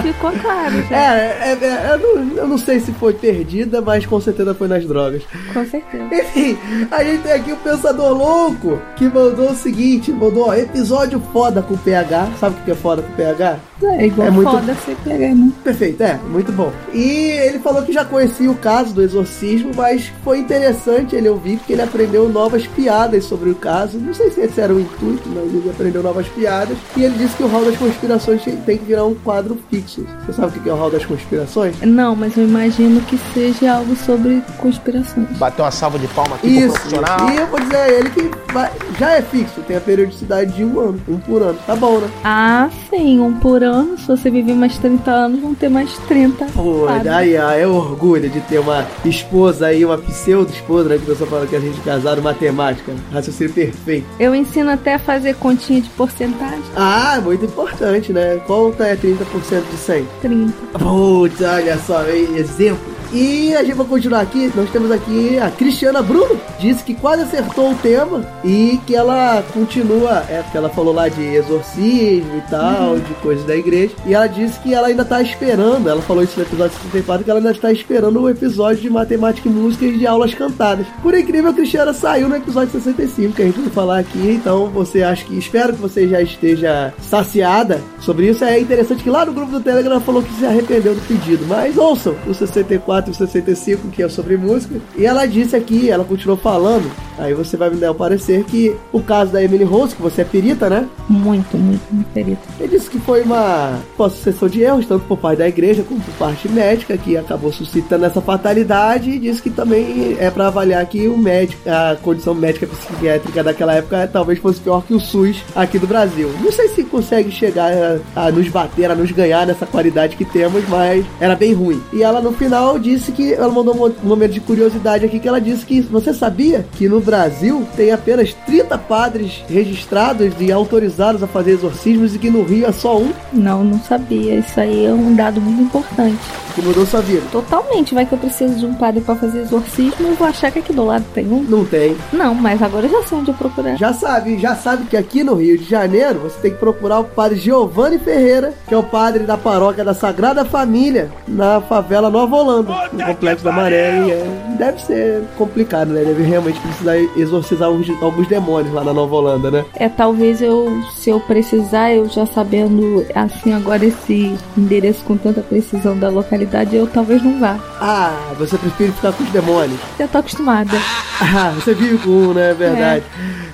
ficou 0.02 0.30
claro 0.32 0.78
É, 0.78 0.82
já, 0.88 1.14
é, 1.16 1.58
é, 1.60 1.90
eu, 1.94 1.98
não, 1.98 2.36
eu 2.36 2.48
não 2.48 2.58
sei 2.58 2.78
se 2.80 2.92
foi 2.92 3.12
perdida, 3.14 3.80
mas 3.80 4.04
com 4.06 4.20
certeza 4.20 4.54
foi 4.54 4.68
nas 4.68 4.84
drogas. 4.86 5.22
com 5.52 5.64
certeza. 5.66 6.04
Enfim, 6.14 6.56
a 6.90 7.02
gente 7.02 7.22
tem 7.22 7.32
aqui 7.32 7.52
o 7.52 7.56
Pensador 7.56 8.12
Louco, 8.16 8.80
que 8.96 9.04
mandou 9.04 9.50
o 9.50 9.54
seguinte, 9.54 10.12
mandou, 10.12 10.48
ó, 10.48 10.54
episódio 10.54 11.20
foda 11.32 11.62
com 11.62 11.76
PH. 11.76 12.28
Sabe 12.38 12.56
o 12.60 12.64
que 12.64 12.70
é 12.70 12.74
foda 12.74 13.02
com 13.02 13.12
PH? 13.14 13.56
É 13.82 14.06
igual 14.06 14.28
É 14.28 14.30
muito- 14.30 14.50
foda 14.50 14.74
você 14.74 14.94
pegar, 15.02 15.34
né? 15.34 15.50
Perfeito, 15.64 16.02
é, 16.02 16.18
muito 16.30 16.52
bom. 16.52 16.72
E 16.92 17.30
ele 17.46 17.58
falou 17.58 17.82
que 17.82 17.92
já 17.92 18.04
conhecia 18.04 18.50
o 18.50 18.54
caso 18.54 18.94
do 18.94 19.02
exorcismo, 19.02 19.72
mas 19.74 20.12
foi 20.22 20.38
interessante 20.38 21.16
ele 21.16 21.28
ouvir, 21.28 21.56
porque 21.58 21.72
ele 21.72 21.82
aprendeu 21.82 22.28
novas 22.28 22.66
piadas 22.66 23.24
sobre 23.24 23.50
o 23.50 23.54
caso. 23.54 23.71
Não 23.94 24.12
sei 24.14 24.30
se 24.30 24.40
esse 24.42 24.60
era 24.60 24.72
o 24.72 24.80
intuito, 24.80 25.28
mas 25.28 25.44
ele 25.44 25.70
aprendeu 25.70 26.02
novas 26.02 26.26
piadas. 26.28 26.76
E 26.96 27.02
ele 27.04 27.16
disse 27.16 27.36
que 27.36 27.42
o 27.42 27.48
Hall 27.48 27.64
das 27.64 27.76
Conspirações 27.76 28.42
tem- 28.44 28.78
que 28.78 28.84
virar 28.84 29.04
um 29.04 29.14
quadro 29.14 29.58
fixo. 29.70 30.04
Você 30.26 30.32
sabe 30.32 30.58
o 30.58 30.62
que 30.62 30.68
é 30.68 30.72
o 30.72 30.76
Hall 30.76 30.90
das 30.90 31.04
Conspirações? 31.04 31.74
Não, 31.82 32.14
mas 32.16 32.36
eu 32.36 32.44
imagino 32.44 33.00
que 33.02 33.18
seja 33.34 33.74
algo 33.74 33.94
sobre 33.96 34.42
conspirações. 34.58 35.28
Bateu 35.38 35.64
uma 35.64 35.70
salva 35.70 35.98
de 35.98 36.06
palma 36.08 36.36
aqui 36.36 36.48
Isso, 36.48 36.72
pro 36.72 36.80
profissional. 36.90 37.30
e 37.30 37.36
eu 37.36 37.46
vou 37.46 37.60
dizer 37.60 37.76
a 37.76 37.88
ele 37.90 38.10
que 38.10 38.30
vai- 38.52 38.70
já 38.98 39.10
é 39.12 39.22
fixo, 39.22 39.60
tem 39.66 39.76
a 39.76 39.80
periodicidade 39.80 40.52
de 40.52 40.64
um 40.64 40.80
ano, 40.80 41.00
um 41.08 41.18
por 41.18 41.42
ano. 41.42 41.58
Tá 41.66 41.76
bom, 41.76 41.98
né? 41.98 42.08
Ah, 42.24 42.68
sim, 42.90 43.20
um 43.20 43.32
por 43.34 43.62
ano. 43.62 43.96
Se 43.98 44.06
você 44.06 44.30
viver 44.30 44.54
mais 44.54 44.76
30 44.78 45.10
anos, 45.10 45.40
vão 45.40 45.54
ter 45.54 45.68
mais 45.68 45.92
30. 46.08 46.46
Pô, 46.54 46.86
sabe? 46.86 47.04
daí 47.04 47.36
ó, 47.36 47.50
é 47.50 47.66
orgulho 47.66 48.28
de 48.28 48.40
ter 48.40 48.58
uma 48.58 48.86
esposa 49.04 49.66
aí, 49.66 49.84
uma 49.84 49.98
pseudo-esposa, 49.98 50.88
né? 50.88 50.98
Que 50.98 51.04
você 51.06 51.24
fala 51.26 51.46
que 51.46 51.56
a 51.56 51.60
gente 51.60 51.78
é 51.80 51.84
casado, 51.84 52.22
matemática, 52.22 52.92
raciocínio 53.12 53.52
perfeito. 53.66 54.07
Eu 54.19 54.35
ensino 54.35 54.71
até 54.71 54.95
a 54.95 54.99
fazer 54.99 55.35
continha 55.37 55.81
de 55.81 55.90
porcentagem. 55.90 56.62
Ah, 56.76 57.21
muito 57.23 57.45
importante, 57.45 58.12
né? 58.12 58.40
Quanto 58.47 58.83
é 58.83 58.97
30% 58.97 59.62
de 59.71 59.76
100? 59.76 60.07
30. 60.21 60.52
Putz, 60.78 61.40
olha 61.40 61.78
só, 61.78 62.07
exemplo. 62.09 62.91
E 63.12 63.54
a 63.54 63.62
gente 63.62 63.75
vai 63.75 63.87
continuar 63.87 64.21
aqui. 64.23 64.50
Nós 64.54 64.71
temos 64.71 64.90
aqui 64.90 65.38
a 65.38 65.50
Cristiana 65.50 66.00
Bruno, 66.00 66.40
disse 66.59 66.83
que 66.83 66.95
quase 66.95 67.23
acertou 67.23 67.73
o 67.73 67.75
tema 67.75 68.25
e 68.42 68.81
que 68.87 68.95
ela 68.95 69.42
continua, 69.52 70.25
é 70.31 70.40
porque 70.42 70.57
ela 70.57 70.71
falou 70.71 70.95
lá 70.95 71.09
de 71.09 71.23
exorcismo 71.23 72.38
e 72.38 72.50
tal, 72.50 72.99
de 72.99 73.12
coisas 73.14 73.45
da 73.45 73.54
igreja. 73.54 73.92
E 74.07 74.14
ela 74.14 74.26
disse 74.26 74.59
que 74.61 74.72
ela 74.72 74.88
ainda 74.88 75.05
tá 75.05 75.20
esperando, 75.20 75.88
ela 75.88 76.01
falou 76.01 76.22
isso 76.22 76.38
no 76.38 76.46
episódio 76.46 76.75
64, 76.79 77.25
que 77.25 77.31
ela 77.31 77.40
ainda 77.40 77.51
está 77.51 77.70
esperando 77.70 78.20
o 78.20 78.31
episódio 78.31 78.81
de 78.81 78.88
matemática 78.88 79.46
e 79.46 79.53
música 79.53 79.85
e 79.85 79.98
de 79.98 80.07
aulas 80.07 80.33
cantadas. 80.33 80.87
Por 81.03 81.14
incrível, 81.14 81.51
a 81.51 81.55
Cristiana 81.55 81.92
saiu 81.92 82.31
no 82.31 82.37
episódio 82.37 82.72
65, 82.72 83.35
que 83.35 83.42
a 83.42 83.46
gente 83.46 83.61
vai 83.61 83.70
falar 83.70 83.98
aqui. 83.98 84.31
Então 84.31 84.68
você 84.70 85.03
acha 85.03 85.22
que, 85.25 85.37
espero 85.37 85.75
que 85.75 85.81
você 85.81 86.09
já 86.09 86.22
esteja 86.22 86.94
saciada 86.98 87.83
sobre 88.01 88.31
isso. 88.31 88.42
É 88.42 88.59
interessante 88.59 89.03
que 89.03 89.11
lá 89.11 89.27
no 89.27 89.35
grupo 89.35 89.53
do 89.53 89.61
Telegram 89.61 89.92
ela 89.92 90.01
falou 90.01 90.22
que 90.22 90.33
se 90.35 90.46
arrependeu 90.46 90.94
do 90.94 91.01
pedido. 91.03 91.44
Mas 91.46 91.77
ouçam 91.77 92.14
o 92.27 92.33
64 92.33 93.01
e 93.08 93.12
o 93.12 93.14
65, 93.14 93.88
que 93.88 94.02
é 94.02 94.08
sobre 94.08 94.36
música. 94.36 94.80
E 94.96 95.04
ela 95.04 95.26
disse 95.26 95.56
aqui, 95.56 95.90
ela 95.90 96.04
continuou 96.04 96.38
falando. 96.38 96.90
Aí 97.18 97.34
você 97.34 97.56
vai 97.56 97.70
me 97.70 97.76
dar 97.76 97.90
o 97.90 97.94
parecer 97.94 98.44
que 98.44 98.74
o 98.92 99.02
caso 99.02 99.32
da 99.32 99.42
Emily 99.42 99.64
Rose, 99.64 99.94
que 99.94 100.02
você 100.02 100.22
é 100.22 100.24
perita, 100.24 100.68
né? 100.68 100.88
Muito, 101.08 101.56
muito, 101.56 101.82
muito 101.92 102.08
perito. 102.12 102.40
Ele 102.58 102.68
disse 102.68 102.90
que 102.90 102.98
foi 102.98 103.22
uma 103.22 103.78
uma 103.98 104.10
sucessão 104.10 104.48
de 104.48 104.62
erros, 104.62 104.86
tanto 104.86 105.04
por 105.04 105.18
parte 105.18 105.38
da 105.38 105.48
igreja 105.48 105.82
como 105.82 106.00
por 106.00 106.14
parte 106.14 106.48
médica, 106.48 106.96
que 106.96 107.16
acabou 107.16 107.52
suscitando 107.52 108.04
essa 108.04 108.20
fatalidade. 108.20 109.10
E 109.10 109.18
disse 109.18 109.42
que 109.42 109.50
também 109.50 110.16
é 110.18 110.30
para 110.30 110.48
avaliar 110.48 110.84
que 110.86 111.06
o 111.08 111.16
médico, 111.16 111.62
a 111.68 111.96
condição 111.96 112.34
médica 112.34 112.66
psiquiátrica 112.66 113.42
daquela 113.42 113.74
época 113.74 114.08
talvez 114.12 114.38
fosse 114.38 114.60
pior 114.60 114.82
que 114.82 114.94
o 114.94 115.00
SUS 115.00 115.42
aqui 115.54 115.78
do 115.78 115.86
Brasil. 115.86 116.30
Não 116.40 116.50
sei 116.50 116.68
se 116.68 116.84
consegue 116.84 117.30
chegar 117.30 117.72
a, 118.16 118.26
a 118.26 118.32
nos 118.32 118.48
bater, 118.48 118.90
a 118.90 118.94
nos 118.94 119.10
ganhar 119.10 119.46
nessa 119.46 119.66
qualidade 119.66 120.16
que 120.16 120.24
temos, 120.24 120.68
mas 120.68 121.04
era 121.20 121.36
bem 121.36 121.52
ruim. 121.52 121.80
E 121.92 122.02
ela 122.02 122.20
no 122.20 122.32
final 122.32 122.78
disse 122.78 122.91
que 123.00 123.33
ela 123.33 123.50
mandou 123.52 123.74
um 123.74 124.07
momento 124.09 124.33
de 124.33 124.40
curiosidade 124.40 125.05
aqui 125.05 125.18
que 125.18 125.28
ela 125.28 125.40
disse 125.40 125.64
que 125.64 125.81
você 125.81 126.12
sabia 126.12 126.66
que 126.76 126.88
no 126.88 127.00
Brasil 127.00 127.66
tem 127.76 127.90
apenas 127.90 128.35
30 128.46 128.76
padres 128.78 129.42
registrados 129.48 130.33
e 130.38 130.52
autorizados 130.52 131.22
a 131.22 131.26
fazer 131.26 131.52
exorcismos 131.52 132.14
e 132.14 132.18
que 132.18 132.31
no 132.31 132.42
Rio 132.42 132.66
é 132.66 132.72
só 132.72 132.98
um 132.98 133.12
Não, 133.33 133.64
não 133.64 133.81
sabia. 133.83 134.35
Isso 134.37 134.61
aí 134.61 134.85
é 134.87 134.92
um 134.92 135.14
dado 135.14 135.40
muito 135.40 135.62
importante. 135.62 136.18
que 136.55 136.61
mudou 136.62 136.85
sua 136.85 137.00
vida. 137.00 137.22
Totalmente. 137.33 137.94
Vai 137.94 138.05
que 138.05 138.12
eu 138.12 138.18
preciso 138.18 138.55
de 138.57 138.66
um 138.66 138.74
padre 138.74 139.00
pra 139.00 139.16
fazer 139.16 139.40
exorcismo, 139.40 140.07
eu 140.07 140.14
vou 140.14 140.26
achar 140.26 140.50
que 140.50 140.59
aqui 140.59 140.72
do 140.72 140.85
lado 140.85 141.05
tem 141.14 141.26
um. 141.26 141.42
Não 141.42 141.64
tem. 141.64 141.96
Não, 142.12 142.35
mas 142.35 142.61
agora 142.62 142.87
eu 142.87 142.90
já 142.90 143.02
sei 143.09 143.18
onde 143.18 143.31
eu 143.31 143.35
procurar. 143.35 143.76
Já 143.76 143.92
sabe, 143.92 144.38
já 144.38 144.55
sabe 144.55 144.85
que 144.85 144.96
aqui 144.96 145.24
no 145.24 145.35
Rio 145.35 145.57
de 145.57 145.64
Janeiro 145.68 146.20
você 146.20 146.37
tem 146.40 146.50
que 146.50 146.59
procurar 146.59 147.00
o 147.00 147.05
padre 147.05 147.38
Giovanni 147.38 147.98
Ferreira, 147.98 148.52
que 148.68 148.74
é 148.74 148.76
o 148.76 148.83
padre 148.83 149.24
da 149.24 149.37
paróquia 149.38 149.85
da 149.85 149.94
Sagrada 149.94 150.44
Família, 150.44 151.11
na 151.26 151.61
favela 151.61 152.11
Nova 152.11 152.37
Holanda, 152.37 152.72
no 152.92 153.05
Complexo 153.07 153.45
da 153.45 153.53
Maré. 153.53 153.99
E 154.07 154.11
é- 154.11 154.57
deve 154.59 154.81
ser 154.83 155.23
complicado, 155.37 155.88
né? 155.88 156.03
Deve 156.05 156.23
realmente 156.23 156.59
precisar 156.61 156.97
exorcizar 157.16 157.71
uns- 157.71 157.90
alguns 158.03 158.27
demônios 158.29 158.73
lá 158.73 158.83
na 158.85 158.92
Nova 158.92 159.14
Holanda, 159.16 159.51
né? 159.51 159.64
É, 159.75 159.88
talvez 159.88 160.40
eu, 160.42 160.71
se 160.95 161.11
eu 161.11 161.21
precisar, 161.21 161.92
eu 161.92 162.09
já 162.09 162.27
sabendo, 162.27 163.05
assim, 163.14 163.53
agora 163.53 163.85
esse 163.85 164.35
endereço 164.57 165.05
com 165.05 165.16
tanta 165.16 165.40
precisão 165.40 165.97
da 165.99 166.09
localidade, 166.09 166.75
eu 166.77 166.87
talvez 166.87 167.23
não 167.23 167.38
vá. 167.40 167.59
Ah, 167.81 168.14
você 168.38 168.57
prefere 168.59 168.92
ficar 168.92 169.12
com 169.12 169.25
os 169.25 169.31
demônios. 169.31 169.79
Já 169.99 170.09
tô 170.09 170.18
acostumada. 170.18 170.71
Ah, 171.25 171.53
você 171.55 171.73
vive 171.73 171.99
com 171.99 172.11
um, 172.11 172.35
né? 172.35 172.51
É 172.51 172.55
verdade. 172.55 173.05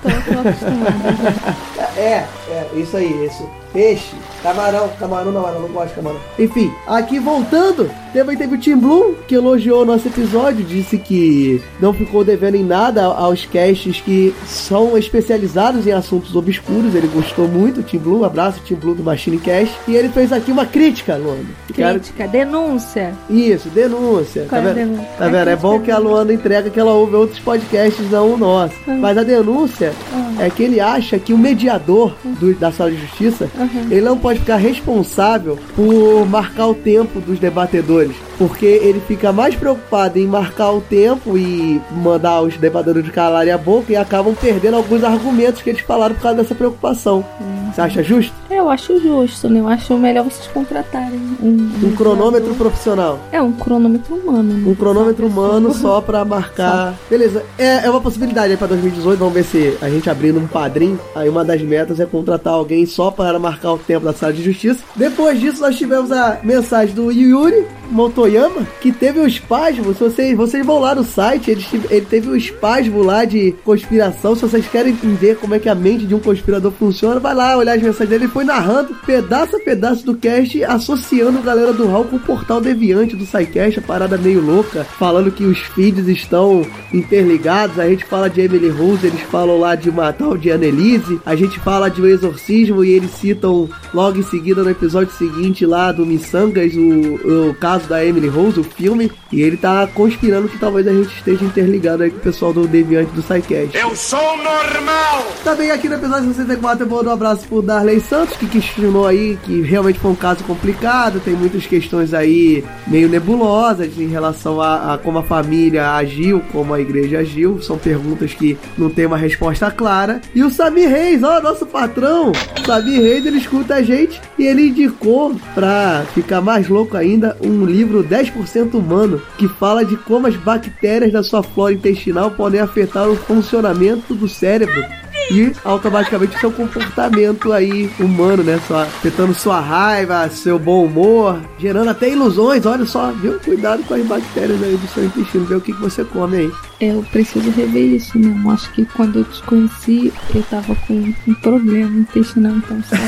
Tô, 0.02 0.08
tô 0.08 0.48
acostumada. 0.48 1.58
É, 1.98 2.24
é, 2.50 2.66
isso 2.76 2.96
aí, 2.96 3.26
isso. 3.26 3.46
Peixe, 3.72 4.14
camarão, 4.42 4.88
camarão 4.98 5.30
não, 5.32 5.46
eu 5.48 5.60
não 5.60 5.68
gosto 5.68 5.88
de 5.90 5.94
camarão. 5.96 6.18
Enfim, 6.38 6.70
aqui 6.86 7.18
voltando, 7.18 7.90
também 8.12 8.36
teve 8.36 8.54
o 8.54 8.58
Tim 8.58 8.76
Blue, 8.76 9.14
que 9.28 9.34
elogiou 9.34 9.82
o 9.82 9.84
nosso 9.84 10.08
episódio, 10.08 10.64
disse 10.64 10.96
que 10.96 11.62
não 11.78 11.92
ficou 11.92 12.24
devendo 12.24 12.54
em 12.54 12.64
nada 12.64 13.04
aos 13.04 13.44
casts 13.44 14.00
que 14.00 14.34
são 14.46 14.96
especializados 14.96 15.86
em 15.86 15.92
assuntos 15.92 16.34
obscuros. 16.34 16.94
Ele 16.94 17.08
gostou 17.08 17.46
muito, 17.46 17.82
Tim 17.82 17.98
Blue, 17.98 18.20
um 18.20 18.24
abraço, 18.24 18.60
Tim 18.64 18.74
Blue 18.74 18.94
do 18.94 19.02
Machine 19.02 19.38
Cast. 19.38 19.74
E 19.86 19.94
ele 19.94 20.08
fez 20.08 20.32
aqui 20.32 20.50
uma 20.50 20.64
crítica, 20.64 21.16
Luana. 21.16 21.44
Quero- 21.74 22.00
Crítica, 22.00 22.26
denúncia. 22.26 23.14
Isso, 23.28 23.68
denúncia. 23.68 24.46
Qual 24.48 24.62
tá 24.62 24.68
é 24.68 24.72
vendo? 24.72 24.90
denúncia? 24.92 25.08
Tá 25.18 25.28
vendo? 25.28 25.48
É 25.50 25.56
bom 25.56 25.80
que 25.80 25.90
a 25.90 25.98
Luana 25.98 26.32
entrega 26.32 26.70
que 26.70 26.80
ela 26.80 26.92
ouve 26.92 27.14
outros 27.16 27.38
podcasts, 27.40 28.10
não 28.10 28.32
o 28.32 28.36
nosso. 28.38 28.74
Hum. 28.88 28.98
Mas 28.98 29.18
a 29.18 29.22
denúncia 29.22 29.92
teoria 30.10 30.46
é 30.46 30.50
que 30.50 30.62
ele 30.62 30.80
acha 30.80 31.18
que 31.18 31.32
o 31.34 31.38
mediador 31.38 32.14
do- 32.24 32.54
da 32.54 32.72
sala 32.72 32.90
de 32.90 32.96
justiça 32.96 33.48
ele 33.90 34.00
não 34.00 34.18
pode 34.18 34.40
ficar 34.40 34.56
responsável 34.56 35.58
por 35.74 36.26
marcar 36.26 36.66
o 36.66 36.74
tempo 36.74 37.20
dos 37.20 37.38
debatedores. 37.38 38.16
Porque 38.36 38.66
ele 38.66 39.00
fica 39.00 39.32
mais 39.32 39.54
preocupado 39.54 40.18
em 40.18 40.26
marcar 40.26 40.70
o 40.70 40.80
tempo 40.80 41.36
e 41.36 41.80
mandar 41.90 42.40
os 42.42 42.56
debatedores 42.56 43.10
calarem 43.10 43.52
a 43.52 43.58
boca 43.58 43.92
e 43.92 43.96
acabam 43.96 44.34
perdendo 44.34 44.76
alguns 44.76 45.02
argumentos 45.02 45.62
que 45.62 45.70
eles 45.70 45.82
falaram 45.82 46.14
por 46.14 46.22
causa 46.22 46.38
dessa 46.38 46.54
preocupação. 46.54 47.24
Você 47.72 47.80
acha 47.80 48.02
justo? 48.02 48.32
Eu 48.50 48.68
acho 48.70 48.98
justo, 49.00 49.48
né? 49.48 49.60
Eu 49.60 49.68
acho 49.68 49.96
melhor 49.96 50.24
vocês 50.24 50.46
contratarem 50.48 51.20
um, 51.42 51.70
Um 51.84 51.94
cronômetro 51.94 52.54
profissional. 52.54 53.18
É, 53.30 53.40
um 53.40 53.52
cronômetro 53.52 54.14
humano, 54.14 54.54
né? 54.54 54.70
Um 54.70 54.74
cronômetro 54.74 55.28
Só 55.28 55.32
uma 55.32 55.48
humano 55.48 55.74
só 55.74 56.00
pra 56.00 56.24
marcar. 56.24 56.94
Beleza, 57.10 57.44
é, 57.58 57.86
é 57.86 57.90
uma 57.90 58.00
possibilidade 58.00 58.52
aí 58.52 58.56
pra 58.56 58.66
2018. 58.66 59.18
Vamos 59.18 59.34
ver 59.34 59.44
se 59.44 59.76
a 59.82 59.88
gente 59.88 60.08
abrindo 60.08 60.38
um 60.38 60.46
padrinho. 60.46 60.98
Aí 61.14 61.28
uma 61.28 61.44
das 61.44 61.60
metas 61.62 62.00
é 62.00 62.06
contratar 62.06 62.54
alguém 62.54 62.86
só 62.86 63.10
para 63.10 63.38
marcar 63.38 63.47
o 63.50 63.78
tempo 63.78 64.04
da 64.04 64.12
sala 64.12 64.32
de 64.32 64.42
justiça. 64.42 64.80
Depois 64.96 65.40
disso, 65.40 65.60
nós 65.60 65.76
tivemos 65.76 66.10
a 66.12 66.40
mensagem 66.42 66.94
do 66.94 67.10
Yuri 67.10 67.64
Motoyama, 67.90 68.66
que 68.80 68.92
teve 68.92 69.20
um 69.20 69.26
espasmo. 69.26 69.94
Se 69.94 70.00
vocês, 70.00 70.36
vocês 70.36 70.64
vão 70.64 70.78
lá 70.78 70.94
no 70.94 71.04
site, 71.04 71.50
ele, 71.50 71.64
ele 71.90 72.06
teve 72.06 72.28
um 72.28 72.36
espasmo 72.36 73.02
lá 73.02 73.24
de 73.24 73.52
conspiração. 73.64 74.34
Se 74.34 74.42
vocês 74.42 74.66
querem 74.66 74.92
ver 74.92 75.36
como 75.36 75.54
é 75.54 75.58
que 75.58 75.68
a 75.68 75.74
mente 75.74 76.06
de 76.06 76.14
um 76.14 76.20
conspirador 76.20 76.72
funciona, 76.72 77.20
vai 77.20 77.34
lá 77.34 77.56
olhar 77.56 77.76
as 77.76 77.82
mensagens 77.82 78.08
dele. 78.08 78.24
Ele 78.24 78.32
foi 78.32 78.44
narrando 78.44 78.94
pedaço 79.06 79.56
a 79.56 79.60
pedaço 79.60 80.04
do 80.04 80.16
cast, 80.16 80.62
associando 80.64 81.38
a 81.38 81.42
galera 81.42 81.72
do 81.72 81.86
Hall 81.86 82.04
com 82.04 82.16
o 82.16 82.20
portal 82.20 82.60
deviante 82.60 83.16
do 83.16 83.24
SciCast, 83.24 83.78
a 83.78 83.82
parada 83.82 84.18
meio 84.18 84.44
louca, 84.44 84.84
falando 84.84 85.30
que 85.30 85.44
os 85.44 85.58
feeds 85.58 86.08
estão 86.08 86.66
interligados. 86.92 87.78
A 87.78 87.88
gente 87.88 88.04
fala 88.04 88.28
de 88.28 88.40
Emily 88.40 88.68
Rose, 88.68 89.06
eles 89.06 89.22
falam 89.22 89.58
lá 89.58 89.74
de 89.74 89.88
uma 89.88 90.12
tal 90.12 90.36
de 90.36 90.50
Annelise. 90.50 91.20
A 91.24 91.34
gente 91.34 91.58
fala 91.60 91.88
de 91.88 92.02
um 92.02 92.06
exorcismo 92.06 92.84
e 92.84 92.90
eles 92.90 93.12
citam 93.38 93.68
logo 93.94 94.18
em 94.18 94.22
seguida 94.22 94.62
no 94.62 94.70
episódio 94.70 95.12
seguinte 95.14 95.64
lá 95.64 95.92
do 95.92 96.04
Missangas 96.04 96.74
o, 96.74 97.50
o 97.50 97.54
caso 97.54 97.88
da 97.88 98.04
Emily 98.04 98.28
Rose, 98.28 98.58
o 98.58 98.64
filme. 98.64 99.10
E 99.32 99.40
ele 99.40 99.56
tá 99.56 99.86
conspirando 99.86 100.48
que 100.48 100.58
talvez 100.58 100.86
a 100.86 100.92
gente 100.92 101.14
esteja 101.14 101.44
interligado 101.44 102.02
aí 102.02 102.10
com 102.10 102.18
o 102.18 102.20
pessoal 102.20 102.52
do 102.52 102.66
Deviante 102.66 103.12
do 103.12 103.22
SciCast. 103.22 103.76
Eu 103.76 103.94
sou 103.94 104.36
normal! 104.38 105.26
Também 105.44 105.70
aqui 105.70 105.88
no 105.88 105.94
episódio 105.94 106.32
64 106.34 106.84
eu 106.84 106.88
vou 106.88 107.02
dar 107.02 107.10
um 107.10 107.14
abraço 107.14 107.46
pro 107.46 107.62
Darley 107.62 108.00
Santos, 108.00 108.36
que 108.36 108.46
questionou 108.46 109.06
aí 109.06 109.38
que 109.44 109.60
realmente 109.62 109.98
foi 109.98 110.10
um 110.10 110.16
caso 110.16 110.42
complicado, 110.44 111.20
tem 111.20 111.34
muitas 111.34 111.66
questões 111.66 112.12
aí 112.12 112.64
meio 112.86 113.08
nebulosas 113.08 113.98
em 113.98 114.08
relação 114.08 114.60
a, 114.60 114.94
a 114.94 114.98
como 114.98 115.18
a 115.18 115.22
família 115.22 115.92
agiu, 115.92 116.42
como 116.52 116.74
a 116.74 116.80
igreja 116.80 117.20
agiu, 117.20 117.60
são 117.62 117.78
perguntas 117.78 118.34
que 118.34 118.58
não 118.76 118.90
tem 118.90 119.06
uma 119.06 119.16
resposta 119.16 119.70
clara. 119.70 120.20
E 120.34 120.42
o 120.42 120.50
Samir 120.50 120.88
Reis, 120.88 121.22
ó, 121.22 121.40
nosso 121.40 121.66
patrão, 121.66 122.32
Samir 122.64 123.00
Reis, 123.00 123.24
ele 123.28 123.38
escuta 123.38 123.74
a 123.74 123.82
gente 123.82 124.20
e 124.38 124.44
ele 124.44 124.68
indicou, 124.68 125.34
pra 125.54 126.04
ficar 126.14 126.40
mais 126.40 126.68
louco 126.68 126.96
ainda, 126.96 127.36
um 127.40 127.64
livro 127.64 128.02
10% 128.02 128.74
humano, 128.74 129.22
que 129.36 129.48
fala 129.48 129.84
de 129.84 129.96
como 129.96 130.26
as 130.26 130.36
bactérias 130.36 131.12
da 131.12 131.22
sua 131.22 131.42
flora 131.42 131.74
intestinal 131.74 132.30
podem 132.30 132.60
afetar 132.60 133.08
o 133.08 133.16
funcionamento 133.16 134.14
do 134.14 134.28
cérebro 134.28 134.84
e 135.30 135.52
automaticamente 135.64 136.38
seu 136.38 136.50
comportamento 136.50 137.52
aí 137.52 137.90
humano, 138.00 138.42
né? 138.42 138.60
Só 138.66 138.82
afetando 138.82 139.34
sua 139.34 139.60
raiva, 139.60 140.28
seu 140.30 140.58
bom 140.58 140.84
humor, 140.84 141.38
gerando 141.58 141.90
até 141.90 142.10
ilusões. 142.10 142.64
Olha 142.64 142.86
só, 142.86 143.10
viu? 143.12 143.38
Cuidado 143.40 143.82
com 143.84 143.94
as 143.94 144.06
bactérias 144.06 144.62
aí 144.62 144.76
do 144.76 144.88
seu 144.88 145.04
intestino, 145.04 145.44
ver 145.44 145.56
o 145.56 145.60
que, 145.60 145.72
que 145.72 145.80
você 145.80 146.04
come 146.04 146.36
aí. 146.38 146.50
Eu 146.80 147.04
preciso 147.10 147.50
rever 147.50 147.94
isso 147.94 148.16
mesmo. 148.18 148.50
Acho 148.52 148.70
que 148.72 148.84
quando 148.84 149.18
eu 149.18 149.24
te 149.24 149.42
conheci, 149.42 150.12
eu 150.32 150.42
tava 150.44 150.76
com 150.86 150.94
um 151.26 151.34
problema 151.34 151.98
intestinal 151.98 152.54
tão 152.68 152.80
sério. 152.84 153.04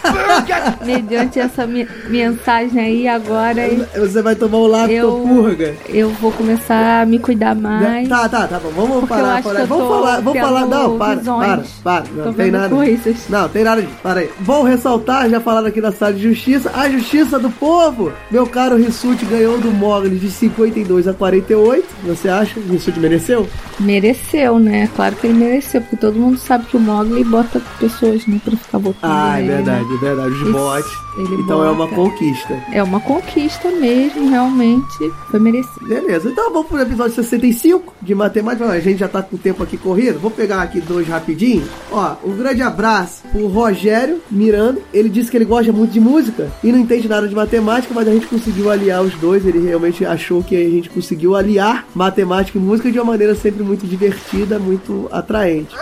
Mediante 0.84 1.38
essa 1.38 1.66
mensagem 1.66 2.80
aí, 2.80 3.08
agora 3.08 3.62
Você 3.96 4.20
vai 4.20 4.34
tomar 4.34 4.58
um 4.58 4.66
lactopurga. 4.66 5.74
eu 5.88 6.10
vou 6.10 6.32
começar 6.32 7.02
a 7.02 7.06
me 7.06 7.18
cuidar 7.18 7.54
mais. 7.54 8.08
Tá, 8.08 8.28
tá, 8.28 8.46
tá 8.46 8.58
bom. 8.58 8.70
Vamos 8.70 9.08
parar, 9.08 9.42
parar. 9.42 9.64
Vamos 9.64 9.88
falar, 9.88 10.20
vamos 10.20 10.40
falar. 10.40 10.66
Não, 10.66 10.98
para, 10.98 11.14
visões. 11.16 11.70
para, 11.82 12.02
para. 12.02 12.04
Não 12.14 12.24
Tô 12.24 12.32
tem 12.34 12.50
nada. 12.50 12.68
coisas. 12.68 13.16
Não, 13.28 13.48
tem 13.48 13.64
nada 13.64 13.80
disso. 13.82 13.94
Para 14.02 14.20
aí. 14.20 14.30
Bom 14.40 14.62
ressaltar, 14.62 15.28
já 15.30 15.40
falaram 15.40 15.68
aqui 15.68 15.80
na 15.80 15.92
sala 15.92 16.12
de 16.12 16.22
justiça, 16.22 16.70
a 16.74 16.88
justiça 16.88 17.38
do 17.38 17.50
povo. 17.50 18.12
Meu 18.30 18.46
caro 18.46 18.76
Rissuti 18.76 19.24
ganhou 19.24 19.58
do 19.58 19.70
Mogli 19.70 20.18
de 20.18 20.30
52 20.30 21.08
a 21.08 21.14
48. 21.14 21.86
Você 22.04 22.28
acha? 22.28 22.58
O 22.60 22.78
Mereceu? 22.98 23.48
Mereceu, 23.78 24.58
né? 24.58 24.88
Claro 24.96 25.16
que 25.16 25.26
ele 25.26 25.38
mereceu, 25.38 25.80
porque 25.82 25.96
todo 25.96 26.18
mundo 26.18 26.38
sabe 26.38 26.66
que 26.66 26.76
o 26.76 26.80
Mogli 26.80 27.22
bota 27.24 27.60
pessoas, 27.78 28.26
né, 28.26 28.40
pra 28.44 28.56
ficar 28.56 28.78
votando. 28.78 29.12
Ah, 29.12 29.38
é 29.38 29.42
né? 29.42 29.56
verdade, 29.56 29.94
é 29.94 29.98
verdade. 29.98 30.30
Os 30.30 30.52
bots. 30.52 31.10
Então 31.38 31.64
é 31.64 31.70
uma 31.70 31.86
bota. 31.86 31.94
conquista. 31.96 32.62
É 32.72 32.82
uma 32.82 33.00
conquista 33.00 33.70
mesmo, 33.70 34.28
realmente. 34.28 35.12
Foi 35.30 35.40
merecido. 35.40 35.86
Beleza, 35.86 36.30
então 36.30 36.52
vamos 36.52 36.68
pro 36.68 36.80
episódio 36.80 37.14
65 37.14 37.94
de 38.00 38.14
matemática. 38.14 38.66
A 38.66 38.80
gente 38.80 38.98
já 38.98 39.08
tá 39.08 39.22
com 39.22 39.36
o 39.36 39.38
tempo 39.38 39.62
aqui 39.62 39.76
corrido. 39.76 40.18
Vou 40.18 40.30
pegar 40.30 40.62
aqui 40.62 40.80
dois 40.80 41.06
rapidinho. 41.08 41.66
Ó, 41.90 42.14
um 42.24 42.36
grande 42.36 42.62
abraço 42.62 43.22
pro 43.30 43.46
Rogério 43.48 44.20
Miranda. 44.30 44.80
Ele 44.92 45.08
disse 45.08 45.30
que 45.30 45.36
ele 45.36 45.44
gosta 45.44 45.72
muito 45.72 45.90
de 45.90 46.00
música 46.00 46.50
e 46.62 46.70
não 46.70 46.78
entende 46.78 47.08
nada 47.08 47.26
de 47.26 47.34
matemática, 47.34 47.92
mas 47.94 48.06
a 48.06 48.12
gente 48.12 48.26
conseguiu 48.26 48.70
aliar 48.70 49.02
os 49.02 49.14
dois. 49.14 49.44
Ele 49.44 49.66
realmente 49.66 50.04
achou 50.04 50.42
que 50.42 50.56
a 50.56 50.70
gente 50.70 50.88
conseguiu 50.90 51.34
aliar 51.34 51.86
matemática 51.94 52.58
e 52.58 52.60
música 52.60 52.79
de 52.88 52.98
uma 52.98 53.12
maneira 53.12 53.34
sempre 53.34 53.64
muito 53.64 53.86
divertida, 53.86 54.58
muito 54.58 55.08
atraente. 55.10 55.74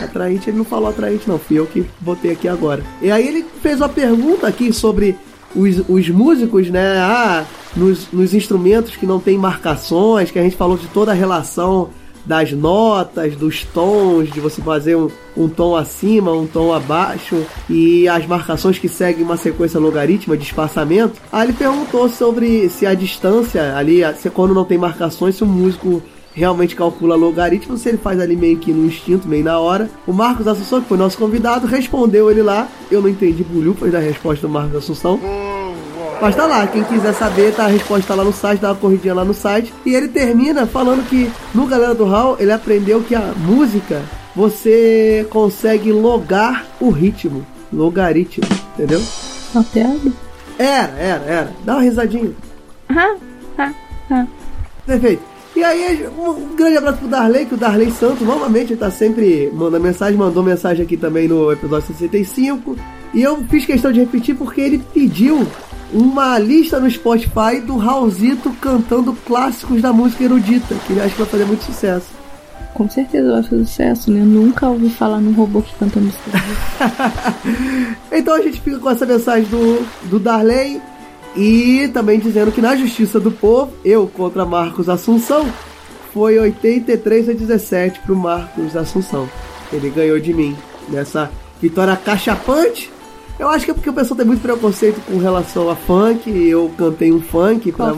Atraente, 0.00 0.48
ele 0.48 0.56
não 0.56 0.64
falou 0.64 0.88
atraente, 0.88 1.28
não. 1.28 1.38
Fui 1.38 1.58
eu 1.58 1.66
que 1.66 1.84
botei 2.00 2.32
aqui 2.32 2.48
agora. 2.48 2.82
E 3.02 3.10
aí 3.10 3.28
ele 3.28 3.44
fez 3.62 3.80
uma 3.80 3.88
pergunta 3.88 4.46
aqui 4.46 4.72
sobre 4.72 5.16
os, 5.54 5.82
os 5.88 6.08
músicos, 6.08 6.70
né? 6.70 6.98
Ah, 6.98 7.44
nos, 7.76 8.10
nos 8.12 8.34
instrumentos 8.34 8.96
que 8.96 9.06
não 9.06 9.20
tem 9.20 9.36
marcações, 9.36 10.30
que 10.30 10.38
a 10.38 10.42
gente 10.42 10.56
falou 10.56 10.76
de 10.76 10.86
toda 10.88 11.12
a 11.12 11.14
relação 11.14 11.90
das 12.24 12.52
notas, 12.52 13.36
dos 13.36 13.64
tons, 13.64 14.30
de 14.30 14.40
você 14.40 14.62
fazer 14.62 14.96
um, 14.96 15.10
um 15.36 15.48
tom 15.48 15.76
acima, 15.76 16.32
um 16.32 16.46
tom 16.46 16.72
abaixo 16.72 17.44
e 17.68 18.08
as 18.08 18.26
marcações 18.26 18.78
que 18.78 18.88
seguem 18.88 19.22
uma 19.22 19.36
sequência 19.36 19.78
logarítmica 19.78 20.36
de 20.36 20.44
espaçamento. 20.44 21.20
Aí 21.30 21.48
ele 21.48 21.52
perguntou 21.52 22.08
sobre 22.08 22.68
se 22.70 22.86
a 22.86 22.94
distância 22.94 23.76
ali, 23.76 24.00
se 24.16 24.30
quando 24.30 24.54
não 24.54 24.64
tem 24.64 24.78
marcações, 24.78 25.34
se 25.34 25.44
o 25.44 25.46
músico 25.46 26.02
realmente 26.34 26.74
calcula 26.74 27.14
logaritmo, 27.14 27.78
se 27.78 27.88
ele 27.88 27.98
faz 27.98 28.20
ali 28.20 28.36
meio 28.36 28.58
que 28.58 28.72
no 28.72 28.86
instinto, 28.86 29.28
meio 29.28 29.44
na 29.44 29.58
hora. 29.58 29.88
O 30.06 30.12
Marcos 30.12 30.46
Assunção, 30.48 30.82
que 30.82 30.88
foi 30.88 30.98
nosso 30.98 31.16
convidado, 31.16 31.66
respondeu 31.66 32.30
ele 32.30 32.42
lá. 32.42 32.68
Eu 32.90 33.00
não 33.00 33.08
entendi 33.08 33.44
bolhufas 33.44 33.92
da 33.92 34.00
resposta 34.00 34.46
do 34.46 34.52
Marcos 34.52 34.76
Assunção. 34.76 35.20
Mas 36.20 36.34
tá 36.34 36.46
lá, 36.46 36.66
quem 36.66 36.82
quiser 36.84 37.12
saber, 37.12 37.54
tá 37.54 37.64
a 37.64 37.68
resposta 37.68 38.08
tá 38.08 38.14
lá 38.14 38.24
no 38.24 38.32
site, 38.32 38.60
dá 38.60 38.70
uma 38.70 38.76
corridinha 38.76 39.14
lá 39.14 39.24
no 39.24 39.34
site. 39.34 39.72
E 39.86 39.94
ele 39.94 40.08
termina 40.08 40.66
falando 40.66 41.08
que 41.08 41.30
no 41.54 41.66
Galera 41.66 41.94
do 41.94 42.04
Hall 42.04 42.36
ele 42.40 42.52
aprendeu 42.52 43.02
que 43.02 43.14
a 43.14 43.32
música 43.36 44.02
você 44.34 45.26
consegue 45.30 45.92
logar 45.92 46.66
o 46.80 46.90
ritmo. 46.90 47.46
Logaritmo, 47.72 48.46
entendeu? 48.74 49.02
Uma 49.52 49.64
piada? 49.64 50.12
Era, 50.58 50.92
era, 50.92 51.24
era. 51.24 51.52
Dá 51.64 51.74
uma 51.74 51.82
risadinha. 51.82 52.32
Perfeito. 54.86 55.33
E 55.56 55.62
aí, 55.62 56.08
um 56.18 56.56
grande 56.56 56.78
abraço 56.78 56.98
pro 56.98 57.08
Darley, 57.08 57.46
que 57.46 57.54
o 57.54 57.56
Darley 57.56 57.90
Santos, 57.92 58.26
novamente, 58.26 58.74
tá 58.74 58.90
sempre 58.90 59.50
mandando 59.54 59.84
mensagem, 59.84 60.18
mandou 60.18 60.42
mensagem 60.42 60.84
aqui 60.84 60.96
também 60.96 61.28
no 61.28 61.52
episódio 61.52 61.86
65. 61.86 62.76
E 63.14 63.22
eu 63.22 63.36
fiz 63.44 63.64
questão 63.64 63.92
de 63.92 64.00
repetir 64.00 64.34
porque 64.34 64.60
ele 64.60 64.82
pediu 64.92 65.46
uma 65.92 66.36
lista 66.40 66.80
no 66.80 66.90
Spotify 66.90 67.60
do 67.64 67.76
Raulzito 67.76 68.50
cantando 68.60 69.12
clássicos 69.24 69.80
da 69.80 69.92
música 69.92 70.24
erudita, 70.24 70.74
que 70.86 70.92
ele 70.92 71.00
acha 71.00 71.10
que 71.10 71.20
vai 71.20 71.28
fazer 71.28 71.44
muito 71.44 71.62
sucesso. 71.62 72.08
Com 72.74 72.90
certeza 72.90 73.30
vai 73.30 73.42
fazer 73.44 73.64
sucesso, 73.64 74.10
né? 74.10 74.22
Eu 74.22 74.26
nunca 74.26 74.66
ouvi 74.66 74.90
falar 74.90 75.20
num 75.20 75.32
robô 75.32 75.62
que 75.62 75.72
canta 75.76 76.00
música. 76.00 76.30
Então 78.10 78.34
a 78.34 78.40
gente 78.40 78.60
fica 78.60 78.78
com 78.78 78.90
essa 78.90 79.04
mensagem 79.04 79.44
do, 79.48 79.84
do 80.08 80.18
Darley 80.18 80.80
e 81.36 81.88
também 81.92 82.18
dizendo 82.18 82.52
que 82.52 82.60
na 82.60 82.76
Justiça 82.76 83.18
do 83.18 83.30
Povo, 83.30 83.72
eu 83.84 84.06
contra 84.06 84.44
Marcos 84.44 84.88
Assunção, 84.88 85.46
foi 86.12 86.38
83 86.38 87.28
a 87.28 87.32
17 87.32 88.00
pro 88.00 88.14
Marcos 88.14 88.76
Assunção. 88.76 89.28
Ele 89.72 89.90
ganhou 89.90 90.20
de 90.20 90.32
mim 90.32 90.56
nessa 90.88 91.30
vitória 91.60 91.96
cachapante. 91.96 92.90
Eu 93.38 93.48
acho 93.48 93.64
que 93.64 93.72
é 93.72 93.74
porque 93.74 93.90
o 93.90 93.92
pessoal 93.92 94.16
tem 94.16 94.26
muito 94.26 94.42
preconceito 94.42 95.00
com 95.00 95.18
relação 95.18 95.68
a 95.68 95.74
funk. 95.74 96.30
Eu 96.30 96.70
cantei 96.78 97.12
um 97.12 97.20
funk 97.20 97.72
pra? 97.72 97.92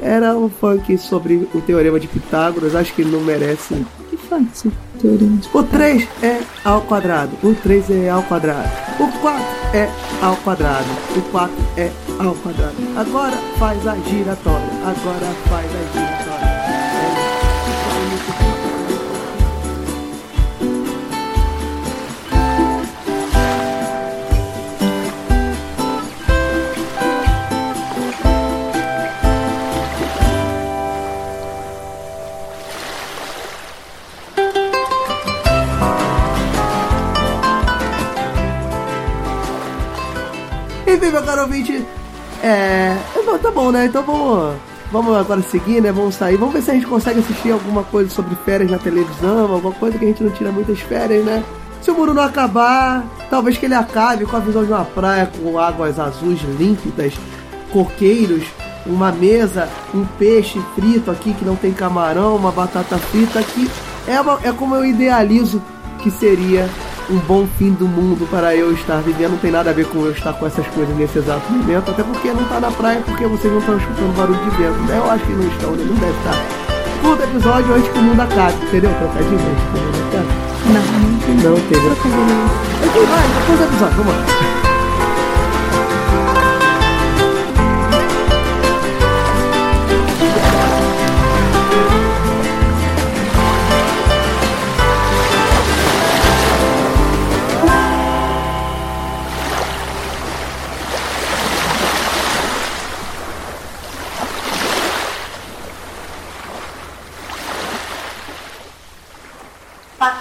Era 0.00 0.36
um 0.36 0.48
funk 0.48 0.96
sobre 0.98 1.48
o 1.52 1.60
teorema 1.60 1.98
de 1.98 2.06
Pitágoras. 2.06 2.76
Acho 2.76 2.94
que 2.94 3.02
ele 3.02 3.10
não 3.10 3.20
merece 3.20 3.84
de 4.28 5.48
o 5.52 5.62
3 5.62 6.08
é 6.22 6.40
ao 6.64 6.80
quadrado, 6.82 7.30
o 7.42 7.54
3 7.54 7.90
é 7.90 8.10
ao 8.10 8.22
quadrado, 8.22 8.68
o 8.98 9.08
4 9.20 9.44
é 9.74 9.88
ao 10.22 10.36
quadrado, 10.36 10.88
o 11.16 11.22
4 11.30 11.54
é 11.76 11.90
ao 12.18 12.34
quadrado. 12.34 12.76
Agora 12.96 13.36
faz 13.58 13.86
a 13.86 13.94
giratória, 13.96 14.68
agora 14.84 15.26
faz 15.48 15.66
a 15.66 15.92
giratória. 15.92 16.05
Enfim, 40.96 41.10
meu 41.10 41.22
caro 41.22 41.42
ouvinte, 41.42 41.84
é. 42.42 42.96
Tá 43.42 43.50
bom, 43.50 43.70
né? 43.70 43.86
Então 43.86 44.02
vamos. 44.02 44.54
Vamos 44.92 45.16
agora 45.16 45.42
seguir, 45.42 45.80
né? 45.82 45.90
Vamos 45.90 46.14
sair. 46.14 46.36
Vamos 46.36 46.54
ver 46.54 46.62
se 46.62 46.70
a 46.70 46.74
gente 46.74 46.86
consegue 46.86 47.18
assistir 47.18 47.50
alguma 47.50 47.82
coisa 47.82 48.08
sobre 48.08 48.36
férias 48.44 48.70
na 48.70 48.78
televisão, 48.78 49.52
alguma 49.52 49.74
coisa 49.74 49.98
que 49.98 50.04
a 50.04 50.08
gente 50.08 50.22
não 50.22 50.30
tira 50.30 50.52
muitas 50.52 50.78
férias, 50.78 51.24
né? 51.24 51.42
Se 51.82 51.90
o 51.90 51.94
mundo 51.94 52.14
não 52.14 52.22
acabar, 52.22 53.04
talvez 53.28 53.58
que 53.58 53.66
ele 53.66 53.74
acabe 53.74 54.24
com 54.24 54.36
a 54.36 54.40
visão 54.40 54.64
de 54.64 54.70
uma 54.70 54.84
praia 54.84 55.26
com 55.42 55.58
águas 55.58 55.98
azuis 55.98 56.40
límpidas, 56.58 57.14
coqueiros, 57.72 58.44
uma 58.86 59.10
mesa, 59.10 59.68
um 59.92 60.04
peixe 60.18 60.60
frito 60.76 61.10
aqui 61.10 61.34
que 61.34 61.44
não 61.44 61.56
tem 61.56 61.72
camarão, 61.72 62.36
uma 62.36 62.52
batata 62.52 62.96
frita 62.96 63.42
que 63.42 63.68
é, 64.06 64.20
uma- 64.20 64.38
é 64.44 64.52
como 64.52 64.76
eu 64.76 64.84
idealizo 64.84 65.60
que 65.98 66.10
seria 66.12 66.68
um 67.10 67.18
bom 67.20 67.46
fim 67.58 67.70
do 67.72 67.86
mundo 67.86 68.28
para 68.30 68.54
eu 68.54 68.72
estar 68.72 69.00
vivendo. 69.00 69.32
Não 69.32 69.38
tem 69.38 69.50
nada 69.50 69.70
a 69.70 69.72
ver 69.72 69.86
com 69.86 70.04
eu 70.04 70.12
estar 70.12 70.32
com 70.32 70.46
essas 70.46 70.66
coisas 70.68 70.94
nesse 70.96 71.18
exato 71.18 71.50
momento, 71.52 71.90
até 71.90 72.02
porque 72.02 72.28
não 72.32 72.44
tá 72.44 72.60
na 72.60 72.70
praia, 72.70 73.00
porque 73.04 73.26
vocês 73.26 73.52
não 73.52 73.60
estão 73.60 73.76
escutando 73.76 74.16
barulho 74.16 74.38
de 74.38 74.50
vento. 74.56 74.78
né? 74.88 74.98
Eu 74.98 75.10
acho 75.10 75.24
que 75.24 75.32
não 75.32 75.48
estão, 75.48 75.70
né? 75.72 75.84
não 75.88 75.96
deve 75.96 76.18
estar. 76.18 76.66
Curta 77.02 77.24
episódio 77.24 77.74
antes 77.74 77.88
que 77.90 77.98
o 77.98 78.02
mundo 78.02 78.20
acabe, 78.20 78.54
entendeu? 78.66 78.90
Trocadinho 78.98 79.40
antes 79.40 79.64
que 79.64 79.78
o 79.78 79.82
mundo 79.82 79.98
acabe. 80.08 80.46
Não, 80.66 81.50
não 81.50 81.60
tem. 81.68 81.80
Não. 81.80 82.46
Aqui, 82.88 83.06
vai, 83.06 83.28
depois 83.40 83.58
do 83.58 83.64
episódio, 83.64 83.96
vamos 83.96 84.12
lá. 84.12 84.65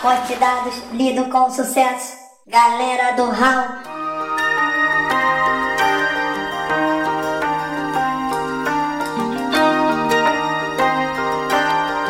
Pacote 0.06 0.34
de 0.34 0.36
dados 0.40 0.84
lido 0.92 1.26
com 1.32 1.50
sucesso. 1.50 2.14
Galera 2.46 3.14
do 3.16 3.24
Hall. 3.32 4.86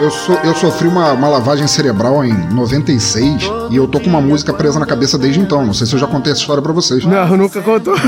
Eu, 0.01 0.11
so- 0.11 0.33
eu 0.43 0.53
sofri 0.55 0.87
uma, 0.89 1.13
uma 1.13 1.29
lavagem 1.29 1.67
cerebral 1.67 2.23
em 2.23 2.33
96 2.53 3.43
e 3.71 3.75
eu 3.77 3.87
tô 3.87 3.99
com 3.99 4.07
uma 4.09 4.21
música 4.21 4.53
presa 4.53 4.79
na 4.79 4.85
cabeça 4.85 5.17
desde 5.17 5.39
então. 5.39 5.65
Não 5.65 5.73
sei 5.73 5.87
se 5.87 5.93
eu 5.93 5.99
já 5.99 6.07
contei 6.07 6.31
essa 6.31 6.41
história 6.41 6.61
pra 6.61 6.73
vocês. 6.73 7.03
Não, 7.05 7.37
nunca 7.37 7.61
contou. 7.61 7.95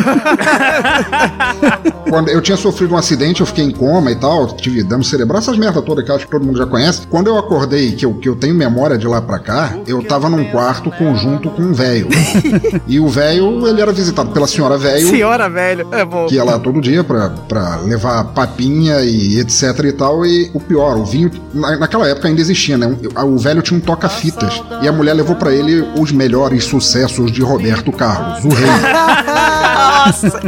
Quando 2.09 2.29
eu 2.29 2.41
tinha 2.41 2.55
sofrido 2.57 2.93
um 2.93 2.97
acidente, 2.97 3.41
eu 3.41 3.45
fiquei 3.47 3.65
em 3.65 3.71
coma 3.71 4.11
e 4.11 4.15
tal, 4.15 4.47
tive 4.55 4.81
dano 4.83 5.03
cerebral, 5.03 5.39
essas 5.39 5.57
merda 5.57 5.81
toda 5.81 6.01
que 6.01 6.09
eu 6.09 6.15
acho 6.15 6.25
que 6.25 6.31
todo 6.31 6.45
mundo 6.45 6.57
já 6.57 6.65
conhece. 6.65 7.05
Quando 7.07 7.27
eu 7.27 7.37
acordei, 7.37 7.91
que 7.91 8.05
eu, 8.05 8.13
que 8.13 8.29
eu 8.29 8.35
tenho 8.35 8.55
memória 8.55 8.97
de 8.97 9.05
lá 9.07 9.21
pra 9.21 9.39
cá, 9.39 9.75
eu 9.85 10.01
tava 10.01 10.29
num 10.29 10.45
quarto 10.45 10.89
conjunto 10.91 11.49
com 11.49 11.61
um 11.63 11.73
velho. 11.73 12.07
e 12.87 12.99
o 12.99 13.07
velho, 13.09 13.67
ele 13.67 13.81
era 13.81 13.91
visitado 13.91 14.31
pela 14.31 14.47
senhora 14.47 14.77
velho. 14.77 15.07
Senhora, 15.07 15.49
velho. 15.49 15.87
É 15.91 16.05
bom. 16.05 16.27
que 16.27 16.35
ia 16.35 16.43
lá 16.43 16.57
todo 16.57 16.79
dia 16.79 17.03
pra, 17.03 17.29
pra 17.29 17.77
levar 17.77 18.23
papinha 18.25 19.01
e 19.01 19.39
etc 19.39 19.63
e 19.85 19.91
tal. 19.91 20.25
E 20.25 20.49
o 20.53 20.59
pior, 20.59 20.97
o 20.97 21.03
vinho, 21.05 21.29
na- 21.53 21.77
naquela 21.77 22.07
época 22.07 22.27
ainda 22.27 22.39
existia, 22.39 22.77
né? 22.77 22.95
O, 23.15 23.25
o 23.25 23.37
velho 23.37 23.61
tinha 23.61 23.77
um 23.77 23.81
toca-fitas. 23.81 24.61
E 24.81 24.87
a 24.87 24.91
mulher 24.93 25.13
levou 25.13 25.35
pra 25.35 25.46
ele 25.51 25.81
os 25.99 26.11
melhores 26.11 26.65
sucessos 26.65 27.31
de 27.31 27.41
Roberto 27.41 27.91
Carlos, 27.91 28.43
o 28.43 28.49
rei. 28.49 28.67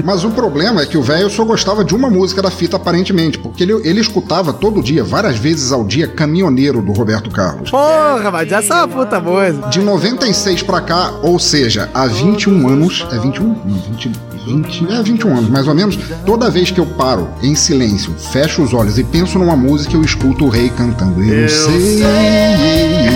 Mas 0.03 0.23
o 0.23 0.29
problema 0.29 0.81
é 0.81 0.85
que 0.85 0.97
o 0.97 1.01
velho 1.01 1.29
só 1.29 1.43
gostava 1.43 1.83
de 1.83 1.95
uma 1.95 2.09
música 2.09 2.41
da 2.41 2.49
fita, 2.49 2.77
aparentemente, 2.77 3.37
porque 3.37 3.63
ele, 3.63 3.73
ele 3.83 3.99
escutava 3.99 4.53
todo 4.53 4.81
dia, 4.81 5.03
várias 5.03 5.37
vezes 5.37 5.71
ao 5.71 5.83
dia, 5.83 6.07
Caminhoneiro 6.07 6.81
do 6.81 6.91
Roberto 6.91 7.29
Carlos. 7.29 7.69
Porra, 7.69 8.31
mas 8.31 8.51
essa 8.51 8.73
é 8.73 8.77
uma 8.77 8.87
puta 8.87 9.19
música. 9.19 9.69
De 9.69 9.79
96 9.79 10.63
pra 10.63 10.81
cá, 10.81 11.13
ou 11.21 11.39
seja, 11.39 11.89
há 11.93 12.05
21 12.05 12.67
anos. 12.67 13.07
É 13.11 13.17
21? 13.19 13.47
Não, 13.47 13.75
20, 13.75 14.11
20. 14.45 14.91
É 14.91 15.03
21 15.03 15.37
anos, 15.37 15.49
mais 15.49 15.67
ou 15.67 15.75
menos. 15.75 15.97
Toda 16.25 16.49
vez 16.49 16.71
que 16.71 16.79
eu 16.79 16.85
paro 16.85 17.29
em 17.41 17.55
silêncio, 17.55 18.13
fecho 18.31 18.61
os 18.61 18.73
olhos 18.73 18.97
e 18.97 19.03
penso 19.03 19.37
numa 19.37 19.55
música, 19.55 19.95
eu 19.95 20.01
escuto 20.01 20.45
o 20.45 20.49
rei 20.49 20.69
cantando. 20.69 21.23
Eu, 21.23 21.49
sei. 21.49 22.03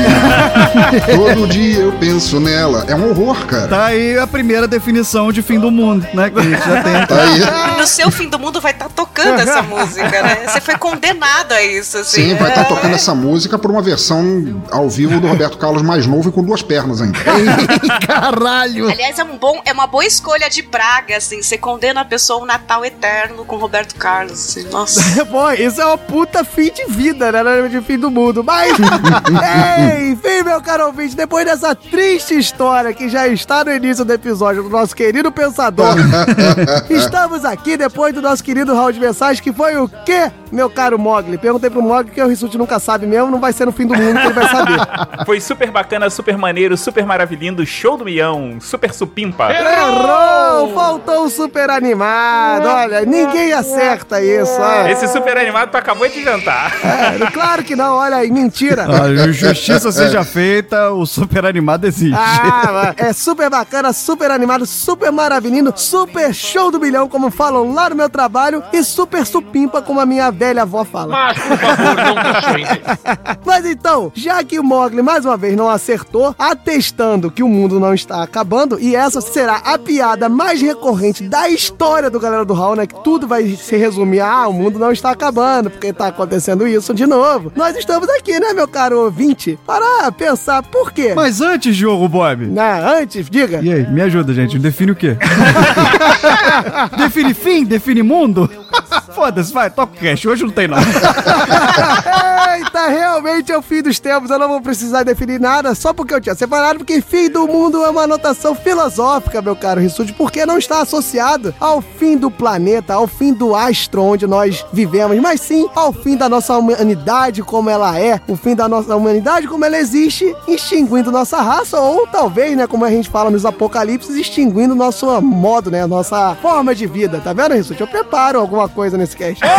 Todo 1.16 1.48
dia 1.48 1.80
eu 1.80 1.92
penso 1.94 2.40
nela. 2.40 2.86
É 2.88 2.96
um 2.96 3.10
horror, 3.10 3.46
cara. 3.46 3.68
Tá 3.68 3.86
aí 3.86 4.18
a 4.18 4.28
primeira 4.28 4.68
definição 4.68 5.32
de 5.32 5.42
fim 5.42 5.60
do 5.60 5.72
mundo, 5.72 6.06
né? 6.14 6.30
Que 6.30 6.40
a 6.40 6.44
gente 6.44 6.60
já 6.60 6.84
tem. 6.84 7.06
Tá 7.06 7.22
aí. 7.22 7.78
No 7.78 7.88
seu 7.88 8.12
fim 8.12 8.28
do 8.30 8.40
mundo 8.40 8.62
vai 8.62 8.72
estar 8.72 8.90
tocando 8.90 9.40
essa 9.40 9.62
música, 9.64 10.22
né? 10.22 10.48
Você 10.48 10.62
foi 10.62 10.78
condenado 10.78 11.52
a 11.54 11.64
isso, 11.64 11.98
assim. 11.98 12.30
Sim, 12.30 12.36
vai 12.36 12.50
estar 12.50 12.66
tocando 12.66 12.94
essa 12.94 13.16
música 13.16 13.58
por 13.58 13.72
uma 13.72 13.82
versão 13.82 14.62
ao 14.72 14.90
vivo 14.90 15.20
do 15.20 15.28
Roberto 15.28 15.58
Carlos 15.58 15.82
mais 15.82 16.06
novo 16.06 16.30
e 16.30 16.32
com 16.32 16.44
duas 16.44 16.62
pernas 16.62 17.02
ainda. 17.02 17.18
Caralho! 18.06 18.90
Aliás, 18.90 19.18
é, 19.18 19.24
um 19.24 19.38
bom, 19.38 19.62
é 19.66 19.74
uma 19.74 19.88
boa 19.88 20.06
escolha 20.06 20.50
de 20.50 20.64
praga, 20.64 21.13
assim. 21.16 21.42
Você 21.42 21.58
condena 21.58 22.02
a 22.02 22.06
pessoa 22.06 22.40
a 22.40 22.44
um 22.44 22.46
Natal 22.46 22.86
eterno 22.86 23.46
com 23.46 23.56
Roberto 23.58 23.96
Carlos, 23.96 24.34
assim. 24.34 24.64
Nossa. 24.70 25.26
Pô, 25.26 25.52
isso 25.52 25.82
é 25.82 25.86
uma 25.86 25.98
puta 25.98 26.44
fim 26.44 26.72
de 26.72 26.86
vida, 26.86 27.32
né? 27.32 27.44
Não 27.44 27.52
é 27.52 27.68
de 27.68 27.82
fim 27.82 27.98
do 27.98 28.10
mundo. 28.10 28.44
Mas, 28.44 28.78
enfim, 30.12 30.44
meu 30.44 30.62
caro 30.62 30.88
ouvinte, 30.88 31.16
depois 31.16 31.46
dessa 31.46 31.76
triste 31.76 32.38
história 32.38 32.94
que 32.94 33.10
já 33.10 33.28
está 33.28 33.64
no 33.64 33.74
início 33.74 34.06
do 34.06 34.14
episódio 34.14 34.64
do 34.64 34.70
nosso 34.70 34.96
querido 34.96 35.32
Pensador, 35.32 35.96
estamos 36.90 37.46
aqui 37.46 37.78
depois 37.78 38.14
do 38.14 38.22
nosso 38.22 38.44
querido 38.44 38.74
Raul 38.74 38.92
de 38.92 39.00
Mensagens, 39.00 39.40
que 39.40 39.52
foi 39.52 39.78
o 39.78 39.88
quê, 40.06 40.32
meu 40.52 40.70
caro 40.70 40.98
Mogli? 41.00 41.38
Perguntei 41.38 41.70
pro 41.70 41.82
Mogli, 41.82 42.12
que 42.12 42.22
o 42.22 42.28
Rissuti 42.28 42.58
nunca 42.58 42.80
sabe 42.80 43.06
mesmo, 43.06 43.32
não 43.32 43.40
vai 43.40 43.54
ser 43.54 43.66
no 43.66 43.72
fim 43.72 43.86
do 43.86 43.96
mundo 43.96 44.20
que 44.20 44.26
ele 44.26 44.34
vai 44.34 44.50
saber. 44.50 44.80
Foi 45.26 45.40
super 45.40 45.72
bacana, 45.72 46.10
super 46.10 46.38
maneiro, 46.38 46.78
super 46.78 47.06
maravilhindo, 47.06 47.66
show 47.66 47.98
do 47.98 48.06
milhão, 48.06 48.58
super 48.60 48.94
supimpa. 48.94 49.52
Errou! 49.52 50.74
Faltou 50.74 51.03
o 51.12 51.30
super 51.30 51.70
animado. 51.70 52.68
Olha, 52.68 53.02
ninguém 53.06 53.54
acerta 53.54 54.22
isso. 54.22 54.52
olha. 54.60 54.92
Esse 54.92 55.08
super 55.08 55.38
animado 55.38 55.70
tu 55.72 55.78
acabou 55.78 56.08
de 56.08 56.24
jantar. 56.24 56.74
É, 56.84 57.32
claro 57.32 57.64
que 57.64 57.76
não, 57.76 57.96
olha 57.96 58.18
aí, 58.18 58.32
mentira. 58.32 58.86
A 58.86 59.32
justiça 59.32 59.92
seja 59.92 60.24
feita, 60.24 60.92
o 60.92 61.06
super 61.06 61.46
animado 61.46 61.86
existe. 61.86 62.18
Ah, 62.18 62.94
é 62.98 63.14
super 63.14 63.50
bacana, 63.50 63.94
super 63.94 64.32
animado, 64.32 64.66
super 64.66 65.12
maravilhoso, 65.12 65.74
super 65.76 66.34
show 66.34 66.72
do 66.72 66.80
milhão, 66.80 67.08
como 67.08 67.30
falam 67.30 67.74
lá 67.74 67.90
no 67.90 67.96
meu 67.96 68.10
trabalho, 68.10 68.64
e 68.72 68.84
super 68.84 69.26
supimpa, 69.26 69.82
como 69.82 70.00
a 70.00 70.06
minha 70.06 70.32
velha 70.32 70.64
avó 70.64 70.84
fala. 70.84 71.12
Mas, 71.12 71.38
por 71.40 71.58
favor, 71.58 71.96
não. 71.96 72.16
Mas 73.46 73.66
então, 73.66 74.12
já 74.16 74.44
que 74.44 74.58
o 74.60 74.64
Mogli 74.64 75.02
mais 75.02 75.26
uma 75.26 75.38
vez 75.38 75.56
não 75.56 75.70
acertou, 75.70 76.36
atestando 76.40 77.30
que 77.30 77.44
o 77.44 77.48
mundo 77.48 77.80
não 77.80 77.94
está 77.94 78.24
acabando, 78.24 78.80
e 78.80 78.96
essa 78.96 79.22
será 79.22 79.58
a 79.58 79.78
piada 79.78 80.30
mais 80.30 80.62
recorrente 80.62 80.93
da 81.30 81.50
história 81.50 82.10
do 82.10 82.20
Galera 82.20 82.46
do 82.46 82.54
Hall, 82.54 82.76
né? 82.76 82.88
Que 82.88 83.04
tudo 83.04 83.28
vai 83.28 83.48
se 83.56 83.76
resumir, 83.76 84.22
ah, 84.22 84.48
o 84.48 84.54
mundo 84.54 84.80
não 84.80 84.92
está 84.92 85.12
acabando, 85.12 85.70
porque 85.70 85.94
tá 85.94 86.08
acontecendo 86.08 86.68
isso 86.68 86.94
de 86.94 87.06
novo. 87.06 87.52
Nós 87.56 87.76
estamos 87.76 88.08
aqui, 88.10 88.40
né, 88.40 88.54
meu 88.54 88.68
caro 88.68 89.00
ouvinte, 89.00 89.58
para 89.66 90.12
pensar 90.12 90.64
por 90.64 90.92
quê. 90.92 91.14
Mas 91.16 91.42
antes, 91.42 91.76
Diogo 91.76 92.08
Bob. 92.08 92.46
Né, 92.46 92.82
antes, 93.02 93.30
diga. 93.30 93.62
E 93.62 93.72
aí, 93.72 93.88
me 93.90 94.02
ajuda, 94.02 94.34
gente. 94.34 94.58
Define 94.60 94.92
o 94.92 94.96
quê? 94.96 95.18
define 96.98 97.34
fim? 97.34 97.64
Define 97.64 98.04
mundo? 98.04 98.50
Foda-se, 99.14 99.54
vai, 99.54 99.70
toca 99.70 99.94
o 99.94 100.00
cash. 100.00 100.26
Hoje 100.26 100.44
não 100.44 100.52
tem 100.52 100.68
nada. 100.68 100.86
Eita, 102.56 102.88
realmente 102.88 103.52
é 103.52 103.58
o 103.58 103.62
fim 103.62 103.82
dos 103.82 104.00
tempos. 104.00 104.30
Eu 104.30 104.40
não 104.40 104.48
vou 104.48 104.62
precisar 104.62 105.04
definir 105.04 105.40
nada 105.40 105.74
só 105.76 105.94
porque 105.94 106.14
eu 106.14 106.22
tinha 106.22 106.36
separado, 106.36 106.80
porque 106.80 107.02
fim 107.02 107.30
do 107.30 107.48
mundo 107.48 107.84
é 107.84 107.90
uma 107.90 108.04
anotação 108.04 108.56
filosófica, 108.56 109.42
meu 109.42 109.56
caro 109.56 109.82
Rissuti, 109.82 110.14
porque 110.14 110.46
não 110.46 110.58
está 110.58 110.83
associado 110.84 111.54
ao 111.60 111.82
fim 111.82 112.18
do 112.18 112.30
planeta, 112.30 112.94
ao 112.94 113.08
fim 113.08 113.34
do 113.34 113.56
astro 113.56 114.04
onde 114.04 114.28
nós 114.28 114.66
vivemos, 114.72 115.18
mas 115.20 115.42
sim 115.42 115.68
ao 115.76 115.92
fim 115.92 116.16
da 116.16 116.30
nossa 116.30 116.58
humanidade 116.58 117.42
como 117.42 117.70
ela 117.70 118.00
é, 118.00 118.22
o 118.28 118.36
fim 118.36 118.56
da 118.56 118.68
nossa 118.68 118.96
humanidade 118.96 119.48
como 119.48 119.66
ela 119.66 119.78
existe, 119.78 120.36
extinguindo 120.48 121.12
nossa 121.12 121.42
raça, 121.42 121.80
ou 121.80 122.08
talvez, 122.08 122.56
né, 122.56 122.68
como 122.68 122.86
a 122.86 122.90
gente 122.90 123.10
fala 123.10 123.30
nos 123.30 123.46
apocalipses, 123.46 124.16
extinguindo 124.16 124.76
nosso 124.76 125.22
modo, 125.22 125.72
né, 125.72 125.86
nossa 125.86 126.36
forma 126.42 126.76
de 126.76 126.86
vida. 126.86 127.20
Tá 127.24 127.34
vendo, 127.34 127.56
Rissuti? 127.56 127.82
Eu 127.82 127.88
preparo 127.88 128.40
alguma 128.40 128.68
coisa 128.70 128.98
nesse 128.98 129.16
cast. 129.16 129.44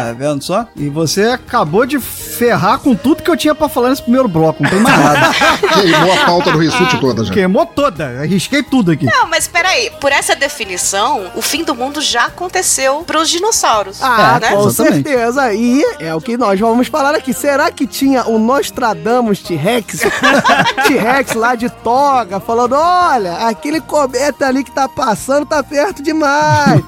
Tá 0.00 0.12
vendo 0.16 0.42
só? 0.42 0.66
E 0.74 0.88
você 0.88 1.22
acabou 1.24 1.84
de 1.84 1.98
ferrar 2.40 2.78
com 2.78 2.96
tudo 2.96 3.22
que 3.22 3.30
eu 3.30 3.36
tinha 3.36 3.54
pra 3.54 3.68
falar 3.68 3.90
nesse 3.90 4.00
primeiro 4.00 4.26
bloco. 4.26 4.62
Não 4.62 4.70
tem 4.70 4.80
mais 4.80 4.98
nada. 4.98 5.30
Queimou 5.74 6.10
a 6.10 6.24
pauta 6.24 6.50
do 6.52 6.56
Rissuti 6.58 6.98
toda 6.98 7.22
já. 7.22 7.34
Queimou 7.34 7.66
toda. 7.66 8.22
Arrisquei 8.22 8.62
tudo 8.62 8.92
aqui. 8.92 9.04
Não, 9.04 9.26
mas 9.26 9.46
peraí, 9.46 9.90
por 10.00 10.10
essa 10.10 10.34
definição, 10.34 11.30
o 11.34 11.42
fim 11.42 11.62
do 11.62 11.74
mundo 11.74 12.00
já 12.00 12.24
aconteceu 12.24 13.02
pros 13.06 13.28
dinossauros. 13.28 14.02
Ah, 14.02 14.38
né? 14.40 14.52
com 14.52 14.66
Exatamente. 14.66 15.06
certeza. 15.06 15.52
E 15.52 15.84
é 15.98 16.14
o 16.14 16.20
que 16.20 16.38
nós 16.38 16.58
vamos 16.58 16.88
falar 16.88 17.14
aqui. 17.14 17.34
Será 17.34 17.70
que 17.70 17.86
tinha 17.86 18.24
o 18.24 18.38
Nostradamus 18.38 19.40
T-Rex? 19.40 20.00
T-Rex 20.88 21.34
lá 21.34 21.54
de 21.54 21.68
toga, 21.68 22.40
falando: 22.40 22.74
olha, 22.74 23.48
aquele 23.48 23.82
cometa 23.82 24.46
ali 24.46 24.64
que 24.64 24.70
tá 24.70 24.88
passando 24.88 25.44
tá 25.44 25.62
perto 25.62 26.02
demais. 26.02 26.80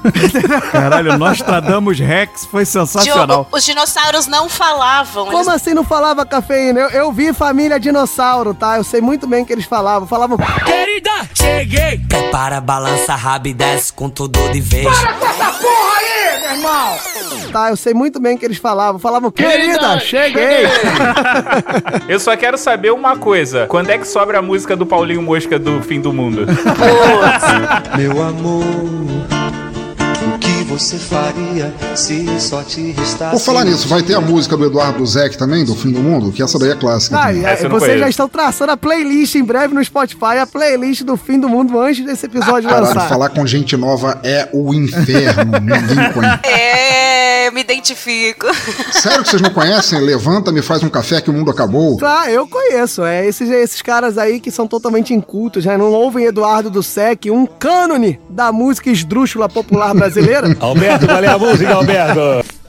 Caralho, 0.71 1.15
Nostradamus 1.19 1.99
Rex 1.99 2.45
foi 2.45 2.65
sensacional. 2.65 3.27
Diogo, 3.27 3.47
os 3.51 3.63
dinossauros 3.63 4.25
não 4.25 4.49
falavam. 4.49 5.42
Como 5.43 5.51
eles- 5.51 5.61
assim 5.61 5.73
não 5.73 5.83
falava 5.83 6.25
cafeína? 6.25 6.79
Eu, 6.79 6.89
eu 6.89 7.11
vi 7.11 7.33
família 7.33 7.79
dinossauro, 7.79 8.53
tá? 8.53 8.77
Eu 8.77 8.83
sei 8.83 9.01
muito 9.01 9.27
bem 9.27 9.43
que 9.43 9.51
eles 9.53 9.65
falavam. 9.65 10.07
Falavam. 10.07 10.37
Querida, 10.65 11.11
cheguei. 11.33 11.99
Prepara, 12.07 12.59
balança, 12.61 13.13
rabo 13.15 13.47
e 13.47 13.53
desce 13.53 13.91
com 13.93 14.09
tudo 14.09 14.39
de 14.51 14.61
vez. 14.61 14.87
Tá, 17.51 17.69
eu 17.69 17.77
sei 17.77 17.93
muito 17.93 18.19
bem 18.19 18.37
que 18.37 18.45
eles 18.45 18.57
falavam. 18.57 18.99
Falavam, 18.99 19.29
querida, 19.31 19.99
cheguei. 19.99 20.63
Eu 22.07 22.19
só 22.19 22.35
quero 22.35 22.57
saber 22.57 22.91
uma 22.91 23.15
coisa. 23.17 23.67
Quando 23.67 23.89
é 23.89 23.97
que 23.97 24.07
sobra 24.07 24.39
a 24.39 24.41
música 24.41 24.75
do 24.75 24.85
Paulinho 24.85 25.21
Mosca 25.21 25.59
do 25.59 25.81
Fim 25.81 25.99
do 26.01 26.11
Mundo? 26.11 26.45
Meu 27.97 28.23
amor, 28.23 28.63
você 30.73 30.97
faria 30.97 31.71
se 31.95 32.25
só 32.39 32.63
te 32.63 32.91
restasse? 32.93 33.37
Por 33.37 33.39
falar 33.39 33.63
nisso, 33.63 33.87
vai 33.87 34.01
ter 34.01 34.15
a 34.15 34.21
música 34.21 34.57
do 34.57 34.65
Eduardo 34.65 35.05
Zeck 35.05 35.37
também, 35.37 35.63
do 35.63 35.75
Fim 35.75 35.91
do 35.91 35.99
Mundo, 35.99 36.31
que 36.31 36.41
essa 36.41 36.57
daí 36.57 36.71
é 36.71 36.75
clássica. 36.75 37.15
Ah, 37.15 37.31
não 37.31 37.69
vocês 37.69 37.99
já 37.99 38.09
estão 38.09 38.27
traçando 38.27 38.71
a 38.71 38.77
playlist 38.77 39.35
em 39.35 39.43
breve 39.43 39.75
no 39.75 39.85
Spotify, 39.85 40.39
a 40.41 40.47
playlist 40.47 41.03
do 41.03 41.15
fim 41.15 41.39
do 41.39 41.47
mundo 41.47 41.79
antes 41.79 42.03
desse 42.03 42.25
episódio 42.25 42.67
Caralho, 42.69 42.87
lançar. 42.87 43.07
falar 43.07 43.29
com 43.29 43.45
gente 43.45 43.77
nova 43.77 44.19
é 44.23 44.49
o 44.51 44.73
inferno. 44.73 45.51
Ninguém 45.61 46.11
conhece. 46.11 46.39
É, 46.43 47.42
me 47.53 47.61
identifico. 47.61 48.47
Sério 48.91 49.23
que 49.23 49.29
vocês 49.29 49.41
não 49.41 49.51
conhecem? 49.51 49.99
Levanta, 49.99 50.51
me 50.51 50.61
faz 50.61 50.83
um 50.83 50.89
café 50.89 51.21
que 51.21 51.29
o 51.29 51.33
mundo 51.33 51.51
acabou. 51.51 51.97
Tá, 51.97 52.29
eu 52.29 52.47
conheço. 52.47 53.03
É 53.03 53.25
esses, 53.25 53.49
esses 53.49 53.81
caras 53.81 54.17
aí 54.17 54.39
que 54.39 54.51
são 54.51 54.67
totalmente 54.67 55.13
incultos, 55.13 55.63
já 55.63 55.77
não 55.77 55.91
ouvem 55.91 56.25
Eduardo 56.25 56.69
do 56.69 56.81
Sec, 56.81 57.25
um 57.27 57.45
cânone 57.45 58.19
da 58.29 58.51
música 58.51 58.89
esdrúxula 58.89 59.47
popular 59.47 59.93
brasileira. 59.93 60.55
Alberto, 60.59 61.05
qual 61.05 61.23
é 61.23 61.27
a 61.27 61.37
música, 61.37 61.73
Alberto? 61.73 62.62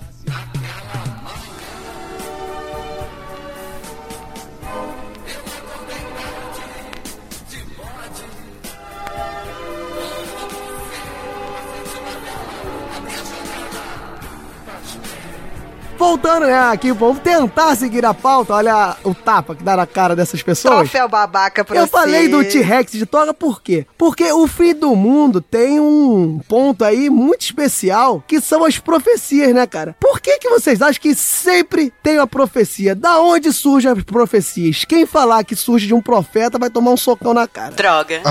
Voltando, 16.05 16.45
né, 16.47 16.69
aqui, 16.71 16.93
vamos 16.93 17.19
tentar 17.21 17.75
seguir 17.77 18.05
a 18.05 18.13
pauta. 18.13 18.53
Olha 18.55 18.95
o 19.03 19.15
tapa 19.15 19.55
que 19.55 19.65
dá 19.65 19.75
na 19.75 19.87
cara 19.87 20.15
dessas 20.15 20.43
pessoas. 20.43 20.81
Troféu 20.91 21.09
babaca 21.09 21.65
pra 21.65 21.77
Eu 21.77 21.87
você. 21.87 21.91
falei 21.91 22.29
do 22.29 22.45
T-Rex 22.45 22.93
de 22.93 23.07
toga 23.07 23.33
por 23.33 23.63
quê? 23.63 23.87
Porque 23.97 24.31
o 24.31 24.47
fim 24.47 24.75
do 24.75 24.95
mundo 24.95 25.41
tem 25.41 25.81
um 25.81 26.41
ponto 26.47 26.85
aí 26.85 27.09
muito 27.09 27.41
especial, 27.41 28.23
que 28.29 28.39
são 28.39 28.65
as 28.67 28.79
profecias, 28.79 29.55
né, 29.55 29.67
cara? 29.67 29.97
Por 29.99 30.21
que 30.21 30.39
que 30.39 30.51
vocês 30.51 30.83
acham 30.83 31.01
que 31.01 31.15
sempre 31.15 31.91
tem 32.03 32.19
uma 32.19 32.27
profecia? 32.27 32.95
Da 32.95 33.19
onde 33.21 33.51
surgem 33.51 33.91
as 33.91 34.03
profecias? 34.05 34.85
Quem 34.85 35.07
falar 35.07 35.43
que 35.43 35.57
surge 35.57 35.87
de 35.87 35.95
um 35.95 36.03
profeta 36.03 36.59
vai 36.59 36.69
tomar 36.69 36.91
um 36.91 36.99
socão 36.99 37.33
na 37.33 37.49
cara. 37.49 37.73
Droga. 37.75 38.21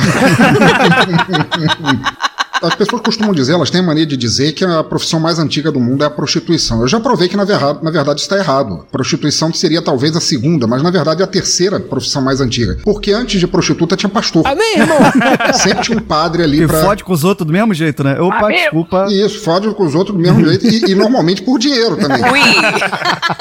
As 2.64 2.76
pessoas 2.76 3.02
costumam 3.02 3.34
dizer, 3.34 3.54
elas 3.54 3.70
têm 3.70 3.82
a 3.82 3.84
mania 3.84 4.06
de 4.06 4.16
dizer 4.16 4.54
que 4.54 4.64
a 4.64 4.84
profissão 4.84 5.20
mais 5.20 5.38
antiga 5.38 5.70
do 5.70 5.80
mundo 5.80 6.04
é 6.04 6.08
a 6.08 6.10
prostituição. 6.10 6.82
Eu 6.82 6.88
já 6.88 7.00
provei 7.00 7.28
que, 7.28 7.36
na 7.36 7.44
verdade, 7.44 7.80
na 7.82 7.92
verdade 7.92 8.22
isso 8.22 8.30
está 8.32 8.38
errado. 8.38 8.86
Prostituição 8.92 9.54
seria 9.54 9.82
talvez 9.82 10.16
a 10.16 10.22
segunda, 10.22 10.66
mas 10.66 10.82
na 10.82 10.90
verdade 10.90 11.22
é 11.22 11.26
a 11.26 11.28
terceira 11.28 11.80
profissão 11.80 12.22
mais 12.22 12.40
antiga. 12.40 12.78
Porque 12.84 13.12
antes 13.12 13.40
de 13.40 13.48
prostituta 13.48 13.98
tinha 13.98 14.10
pastor. 14.10 14.48
Amém, 14.48 14.78
irmão? 14.78 14.98
Sempre 15.54 15.84
tinha 15.84 15.98
um 15.98 16.02
padre 16.02 16.44
ali 16.44 16.64
E 16.64 16.68
pra... 16.68 16.82
fode 16.82 17.04
com 17.04 17.12
os 17.12 17.24
outros 17.24 17.46
do 17.46 17.52
mesmo 17.52 17.74
jeito, 17.74 18.04
né? 18.04 18.20
Opa, 18.20 18.48
desculpa. 18.50 19.08
Isso, 19.10 19.40
fode 19.42 19.70
com 19.74 19.86
os 19.86 19.94
outros 19.94 20.16
do 20.16 20.22
mesmo 20.22 20.46
jeito 20.46 20.66
e, 20.66 20.92
e 20.92 20.96
normalmente 20.96 21.42
por 21.42 21.60
dinheiro 21.60 21.98
também. 21.98 22.24
Ui. 22.24 22.40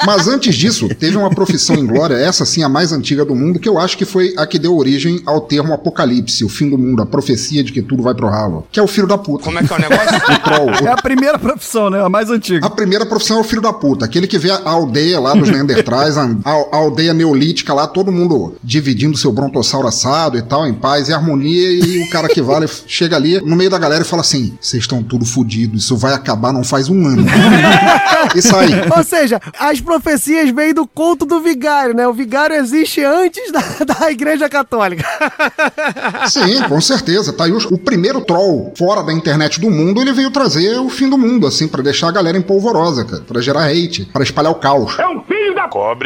Mas 0.05 0.27
antes 0.27 0.55
disso, 0.55 0.89
teve 0.89 1.17
uma 1.17 1.29
profissão 1.29 1.75
em 1.75 1.85
glória, 1.85 2.15
essa 2.15 2.45
sim 2.45 2.63
a 2.63 2.69
mais 2.69 2.91
antiga 2.91 3.23
do 3.23 3.35
mundo, 3.35 3.59
que 3.59 3.69
eu 3.69 3.79
acho 3.79 3.97
que 3.97 4.05
foi 4.05 4.33
a 4.37 4.45
que 4.45 4.59
deu 4.59 4.75
origem 4.75 5.21
ao 5.25 5.41
termo 5.41 5.73
apocalipse, 5.73 6.43
o 6.43 6.49
fim 6.49 6.69
do 6.69 6.77
mundo, 6.77 7.01
a 7.01 7.05
profecia 7.05 7.63
de 7.63 7.71
que 7.71 7.81
tudo 7.81 8.03
vai 8.03 8.13
pro 8.13 8.27
ralo, 8.27 8.65
que 8.71 8.79
é 8.79 8.83
o 8.83 8.87
filho 8.87 9.07
da 9.07 9.12
puta. 9.17 9.43
Como 9.45 9.59
é 9.59 9.63
que 9.63 9.71
é 9.71 9.75
o 9.75 9.79
negócio? 9.79 10.03
O 10.33 10.39
troll. 10.39 10.69
É 10.87 10.91
a 10.91 10.95
primeira 10.95 11.37
profissão, 11.37 11.89
né? 11.89 12.03
A 12.03 12.09
mais 12.09 12.29
antiga. 12.29 12.65
A 12.65 12.69
primeira 12.69 13.05
profissão 13.05 13.37
é 13.37 13.41
o 13.41 13.43
filho 13.43 13.61
da 13.61 13.71
puta, 13.73 14.05
aquele 14.05 14.27
que 14.27 14.37
vê 14.37 14.51
a 14.51 14.61
aldeia 14.69 15.19
lá 15.19 15.33
dos 15.33 15.49
Neandertais, 15.49 16.17
a, 16.17 16.23
a- 16.45 16.75
aldeia 16.77 17.13
neolítica 17.13 17.73
lá, 17.73 17.87
todo 17.87 18.11
mundo 18.11 18.55
dividindo 18.63 19.17
seu 19.17 19.31
brontossauro 19.31 19.87
assado 19.87 20.37
e 20.37 20.41
tal, 20.41 20.65
em 20.67 20.73
paz 20.73 21.09
e 21.09 21.13
harmonia, 21.13 21.71
e 21.71 22.03
o 22.03 22.09
cara 22.09 22.27
que 22.27 22.41
vale 22.41 22.67
chega 22.87 23.15
ali 23.15 23.39
no 23.41 23.55
meio 23.55 23.69
da 23.69 23.77
galera 23.77 24.03
e 24.03 24.07
fala 24.07 24.21
assim: 24.21 24.57
vocês 24.59 24.83
estão 24.83 25.03
tudo 25.03 25.25
fodidos, 25.25 25.83
isso 25.83 25.95
vai 25.97 26.13
acabar 26.13 26.51
não 26.53 26.63
faz 26.63 26.89
um 26.89 27.05
ano. 27.05 27.25
e 28.35 28.41
sai. 28.41 28.67
Ou 28.95 29.03
seja, 29.03 29.39
as 29.59 29.79
profecias 29.81 30.49
vêm 30.51 30.73
do 30.73 30.87
conto 30.87 31.25
do 31.25 31.39
vigário, 31.41 31.93
né? 31.95 32.07
O 32.07 32.13
vigário 32.13 32.55
existe 32.55 33.03
antes 33.03 33.51
da, 33.51 33.61
da 33.99 34.11
igreja 34.11 34.47
católica. 34.49 35.05
Sim, 36.27 36.61
com 36.67 36.79
certeza. 36.81 37.33
Tá 37.33 37.45
aí 37.45 37.51
o, 37.51 37.57
o 37.57 37.77
primeiro 37.77 38.21
troll 38.21 38.71
fora 38.77 38.92
da 39.01 39.13
internet 39.13 39.59
do 39.59 39.71
mundo, 39.71 40.01
ele 40.01 40.11
veio 40.11 40.29
trazer 40.29 40.77
o 40.77 40.89
fim 40.89 41.09
do 41.09 41.17
mundo, 41.17 41.47
assim, 41.47 41.67
pra 41.67 41.81
deixar 41.81 42.09
a 42.09 42.11
galera 42.11 42.37
empolvorosa, 42.37 43.05
cara, 43.05 43.23
pra 43.23 43.41
gerar 43.41 43.67
hate, 43.69 44.05
pra 44.11 44.23
espalhar 44.23 44.51
o 44.51 44.55
caos. 44.55 44.95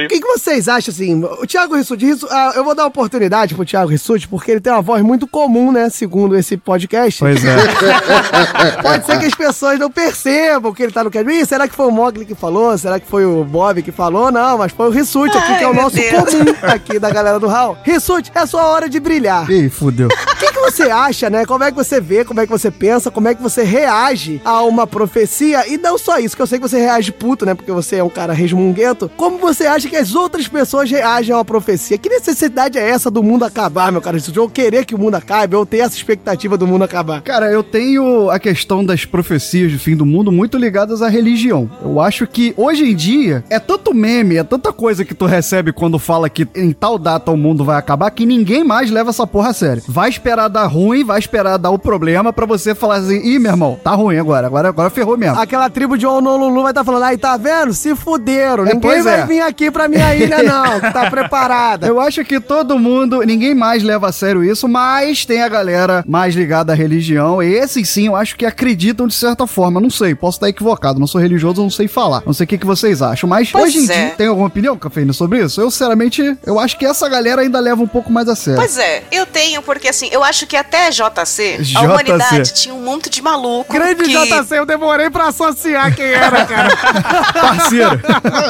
O 0.06 0.10
que, 0.10 0.20
que 0.20 0.28
vocês 0.28 0.68
acham, 0.68 0.92
assim? 0.92 1.24
O 1.24 1.46
Thiago 1.46 1.76
Rissuti, 1.76 2.06
Rissu- 2.06 2.28
ah, 2.30 2.54
eu 2.56 2.64
vou 2.64 2.74
dar 2.76 2.86
oportunidade 2.86 3.54
pro 3.56 3.66
Thiago 3.66 3.90
Rissuti, 3.90 4.28
porque 4.28 4.52
ele 4.52 4.60
tem 4.62 4.72
uma 4.72 4.82
voz 4.82 5.02
muito 5.04 5.28
comum, 5.28 5.72
né? 5.72 5.90
Segundo 5.90 6.36
esse 6.38 6.58
podcast. 6.58 7.20
Pois 7.20 7.44
é. 7.44 7.56
Pode 8.82 9.06
ser 9.06 9.20
que 9.20 9.26
as 9.26 9.36
pessoas 9.36 9.80
não 9.80 9.90
percebam 9.92 10.74
que 10.74 10.84
ele 10.84 10.92
tá 10.92 11.04
no 11.04 11.12
cast. 11.12 11.30
Ih, 11.30 11.46
será 11.46 11.68
que 11.68 11.76
foi 11.76 11.88
o 11.88 11.92
Mogli 11.92 12.26
que 12.26 12.36
falou? 12.36 12.78
Será 12.78 13.00
que 13.00 13.08
foi 13.08 13.26
o 13.26 13.44
Bob 13.44 13.82
que 13.82 13.92
falou? 13.92 14.32
Não, 14.32 14.58
mas 14.58 14.72
foi 14.72 14.88
o 14.88 14.92
Rissuti 14.92 15.38
aqui, 15.38 15.58
que 15.58 15.64
é 15.64 15.68
o 15.68 15.74
nosso 15.74 15.96
Deus. 15.96 16.24
comum 16.24 16.56
aqui 16.62 17.00
da 17.00 17.10
galera 17.10 17.40
do 17.40 17.48
Hall. 17.48 17.78
Rissuti, 17.84 18.32
é 18.34 18.40
a 18.40 18.46
sua 18.46 18.66
hora 18.66 18.90
de 18.90 19.00
brilhar. 19.00 19.50
Ih, 19.50 19.70
fudeu. 19.70 20.08
O 20.08 20.36
que, 20.40 20.52
que 20.52 20.60
você 20.60 20.84
acha, 20.84 21.30
né? 21.30 21.46
Como 21.46 21.64
é 21.64 21.72
que 21.72 21.78
você 21.78 22.00
vê, 22.00 22.24
como 22.24 22.40
é 22.40 22.46
que 22.46 22.52
você 22.52 22.70
pensa, 22.72 23.10
como 23.10 23.28
é 23.28 23.36
que 23.36 23.42
você 23.42 23.64
reage 23.64 24.42
a 24.46 24.62
uma 24.62 24.86
profecia? 24.86 25.68
E 25.68 25.78
não 25.78 25.98
só 25.98 26.20
isso, 26.20 26.36
que 26.36 26.42
eu 26.42 26.48
sei 26.48 26.60
que 26.60 26.68
você 26.68 26.80
reage 26.80 27.12
puto, 27.12 27.46
né? 27.46 27.54
Porque 27.56 27.72
você 27.72 27.98
é 27.98 28.04
um 28.04 28.10
cara 28.10 28.34
resmunguento. 28.34 29.10
Como 29.18 29.38
você 29.58 29.66
acha 29.66 29.90
que 29.90 29.96
as 29.96 30.14
outras 30.14 30.48
pessoas 30.48 30.90
reagem 30.92 31.34
a 31.34 31.38
uma 31.40 31.46
profecia? 31.46 31.98
Que 31.98 32.10
necessidade 32.10 32.78
é 32.78 32.88
essa 32.88 33.10
do 33.10 33.24
mundo 33.24 33.44
acabar, 33.44 33.92
meu 33.92 34.00
cara? 34.00 34.18
Ou 34.38 34.48
querer 34.48 34.86
que 34.86 34.94
o 34.94 35.00
mundo 35.00 35.16
acabe, 35.16 35.56
ou 35.56 35.66
ter 35.66 35.80
essa 35.80 35.96
expectativa 35.96 36.56
do 36.56 36.68
mundo 36.68 36.84
acabar? 36.84 37.22
Cara, 37.22 37.52
eu 37.52 37.64
tenho 37.64 38.30
a 38.30 38.38
questão 38.38 38.86
das 38.86 39.04
profecias 39.04 39.72
de 39.72 39.80
fim 39.80 39.96
do 39.96 40.06
mundo 40.06 40.32
muito 40.32 40.60
ligadas 40.60 41.02
à 41.02 41.10
religião. 41.10 41.70
Eu 41.82 42.00
acho 42.00 42.28
que 42.28 42.54
hoje 42.56 42.84
em 42.84 42.96
dia 42.96 43.44
é 43.50 43.58
tanto 43.58 43.96
meme, 43.96 44.38
é 44.38 44.44
tanta 44.44 44.72
coisa 44.72 45.04
que 45.04 45.16
tu 45.16 45.26
recebe 45.26 45.74
quando 45.74 45.98
fala 45.98 46.30
que 46.30 46.48
em 46.56 46.72
tal 46.72 47.00
data 47.00 47.32
o 47.32 47.38
mundo 47.38 47.66
vai 47.66 47.78
acabar 47.78 48.12
que 48.12 48.26
ninguém 48.26 48.64
mais 48.64 48.92
leva 48.92 49.10
essa 49.10 49.26
porra 49.26 49.50
a 49.50 49.54
sério. 49.54 49.82
Vai 49.88 50.10
esperar 50.10 50.50
dar 50.50 50.68
ruim, 50.68 51.04
vai 51.04 51.18
esperar 51.18 51.58
dar 51.58 51.72
o 51.72 51.80
problema 51.80 52.32
pra 52.32 52.46
você 52.46 52.76
falar 52.76 52.98
assim: 52.98 53.20
ih, 53.24 53.40
meu 53.40 53.52
irmão, 53.52 53.80
tá 53.84 53.96
ruim 53.96 54.18
agora, 54.18 54.46
agora, 54.46 54.70
agora 54.70 54.90
ferrou 54.92 55.18
mesmo. 55.18 55.40
Aquela 55.40 55.68
tribo 55.68 55.98
de 55.98 56.06
Honolulu 56.06 56.62
vai 56.62 56.72
estar 56.72 56.84
falando, 56.84 57.04
aí 57.04 57.18
tá 57.18 57.36
vendo? 57.38 57.74
Se 57.74 57.96
fuderam. 57.96 58.68
É, 58.68 58.74
Ninguém 58.76 59.02
vai 59.02 59.22
é. 59.22 59.26
vir 59.26 59.47
aqui 59.48 59.72
pra 59.72 59.88
minha 59.88 60.16
ilha, 60.16 60.44
não, 60.44 60.80
que 60.80 60.94
tá 60.94 61.10
preparada. 61.10 61.88
Eu 61.88 62.00
acho 62.00 62.24
que 62.24 62.40
todo 62.40 62.78
mundo, 62.78 63.22
ninguém 63.22 63.56
mais 63.56 63.84
leva 63.84 64.10
a 64.10 64.12
sério 64.12 64.44
isso, 64.44 64.68
mas 64.68 65.26
tem 65.26 65.42
a 65.42 65.50
galera 65.50 66.04
mais 66.08 66.36
ligada 66.36 66.74
à 66.74 66.76
religião. 66.76 67.42
E 67.42 67.54
esses 67.54 67.90
sim, 67.90 68.08
eu 68.08 68.16
acho 68.16 68.36
que 68.36 68.46
acreditam 68.46 69.08
de 69.08 69.14
certa 69.14 69.48
forma. 69.48 69.82
Não 69.82 69.90
sei, 69.90 70.14
posso 70.14 70.38
estar 70.38 70.50
equivocado. 70.50 71.00
Não 71.00 71.08
sou 71.08 71.20
religioso, 71.22 71.62
não 71.62 71.70
sei 71.70 71.88
falar. 71.88 72.24
Não 72.26 72.34
sei 72.34 72.44
o 72.44 72.48
que, 72.48 72.58
que 72.58 72.66
vocês 72.66 73.02
acham. 73.02 73.30
Mas 73.30 73.52
Pois 73.52 73.76
hoje 73.76 73.80
em 73.80 73.90
é. 73.90 73.94
dia, 73.94 74.16
tem 74.16 74.28
alguma 74.28 74.48
opinião, 74.48 74.78
Cafeína, 74.78 75.14
sobre 75.14 75.44
isso? 75.44 75.62
Eu, 75.62 75.72
sinceramente, 75.72 76.38
eu 76.46 76.60
acho 76.60 76.78
que 76.78 76.86
essa 76.86 77.08
galera 77.10 77.42
ainda 77.42 77.60
leva 77.60 77.82
um 77.82 77.88
pouco 77.88 78.12
mais 78.12 78.28
a 78.28 78.36
sério. 78.36 78.60
Pois 78.60 78.78
é, 78.78 79.04
eu 79.12 79.26
tenho, 79.26 79.62
porque 79.62 79.88
assim, 79.88 80.10
eu 80.12 80.24
acho 80.24 80.46
que 80.46 80.56
até 80.56 80.90
JC, 80.90 81.58
JC. 81.60 81.78
a 81.78 81.82
humanidade 81.82 82.54
tinha 82.54 82.74
um 82.74 82.82
monte 82.82 83.10
de 83.10 83.22
maluco. 83.22 83.72
Grande 83.74 84.04
que... 84.04 84.12
JC, 84.12 84.58
eu 84.58 84.66
demorei 84.66 85.10
pra 85.10 85.28
associar 85.28 85.96
quem 85.96 86.06
era, 86.06 86.46
cara. 86.46 86.76
Parceiro. 87.34 88.02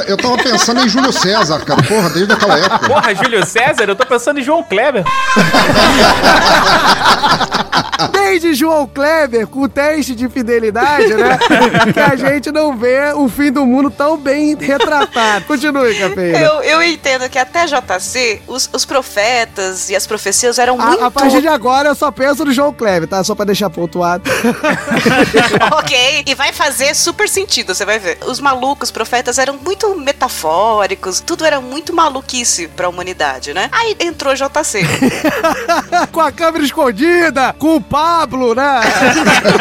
Eu 0.07 0.17
tava 0.17 0.37
pensando 0.37 0.81
em 0.81 0.86
Júlio 0.87 1.11
César, 1.11 1.59
cara, 1.65 1.81
porra, 1.83 2.09
desde 2.09 2.33
aquela 2.33 2.57
época. 2.57 2.87
Porra, 2.87 3.15
Júlio 3.15 3.45
César, 3.45 3.83
eu 3.87 3.95
tô 3.95 4.05
pensando 4.05 4.39
em 4.39 4.43
João 4.43 4.63
Kleber. 4.63 5.03
Desde 8.11 8.53
João 8.53 8.87
Kleber 8.87 9.47
com 9.47 9.61
o 9.61 9.69
teste 9.69 10.13
de 10.13 10.29
fidelidade, 10.29 11.13
né? 11.13 11.37
que 11.93 11.99
a 11.99 12.15
gente 12.15 12.51
não 12.51 12.77
vê 12.77 13.11
o 13.13 13.27
fim 13.27 13.51
do 13.51 13.65
mundo 13.65 13.89
tão 13.89 14.17
bem 14.17 14.55
retratado. 14.55 15.45
Continue, 15.45 15.95
Cafeína. 15.95 16.39
Eu, 16.39 16.61
eu 16.61 16.83
entendo 16.83 17.27
que 17.29 17.39
até 17.39 17.65
JC, 17.65 18.41
os, 18.47 18.69
os 18.71 18.85
profetas 18.85 19.89
e 19.89 19.95
as 19.95 20.05
profecias 20.05 20.59
eram 20.59 20.77
muito. 20.77 21.03
A, 21.03 21.07
a 21.07 21.11
partir 21.11 21.41
de 21.41 21.47
agora 21.47 21.89
eu 21.89 21.95
só 21.95 22.11
penso 22.11 22.45
no 22.45 22.51
João 22.51 22.71
Kleber, 22.71 23.07
tá? 23.07 23.23
Só 23.23 23.33
pra 23.33 23.45
deixar 23.45 23.69
pontuado. 23.69 24.29
ok, 25.79 26.23
e 26.25 26.35
vai 26.35 26.53
fazer 26.53 26.93
super 26.95 27.27
sentido, 27.27 27.73
você 27.73 27.85
vai 27.85 27.97
ver. 27.97 28.19
Os 28.27 28.39
malucos 28.39 28.91
profetas 28.91 29.37
eram 29.39 29.57
muito 29.57 29.95
metafóricos, 29.95 30.76
tudo 31.25 31.45
era 31.45 31.59
muito 31.61 31.93
maluquice 31.93 32.67
pra 32.67 32.87
humanidade, 32.89 33.53
né? 33.53 33.69
Aí 33.71 33.95
entrou 33.99 34.33
JC. 34.35 34.81
com 36.11 36.19
a 36.21 36.31
câmera 36.31 36.63
escondida, 36.63 37.53
com 37.57 37.75
o 37.77 37.81
Pablo, 37.81 38.53
né? 38.55 38.81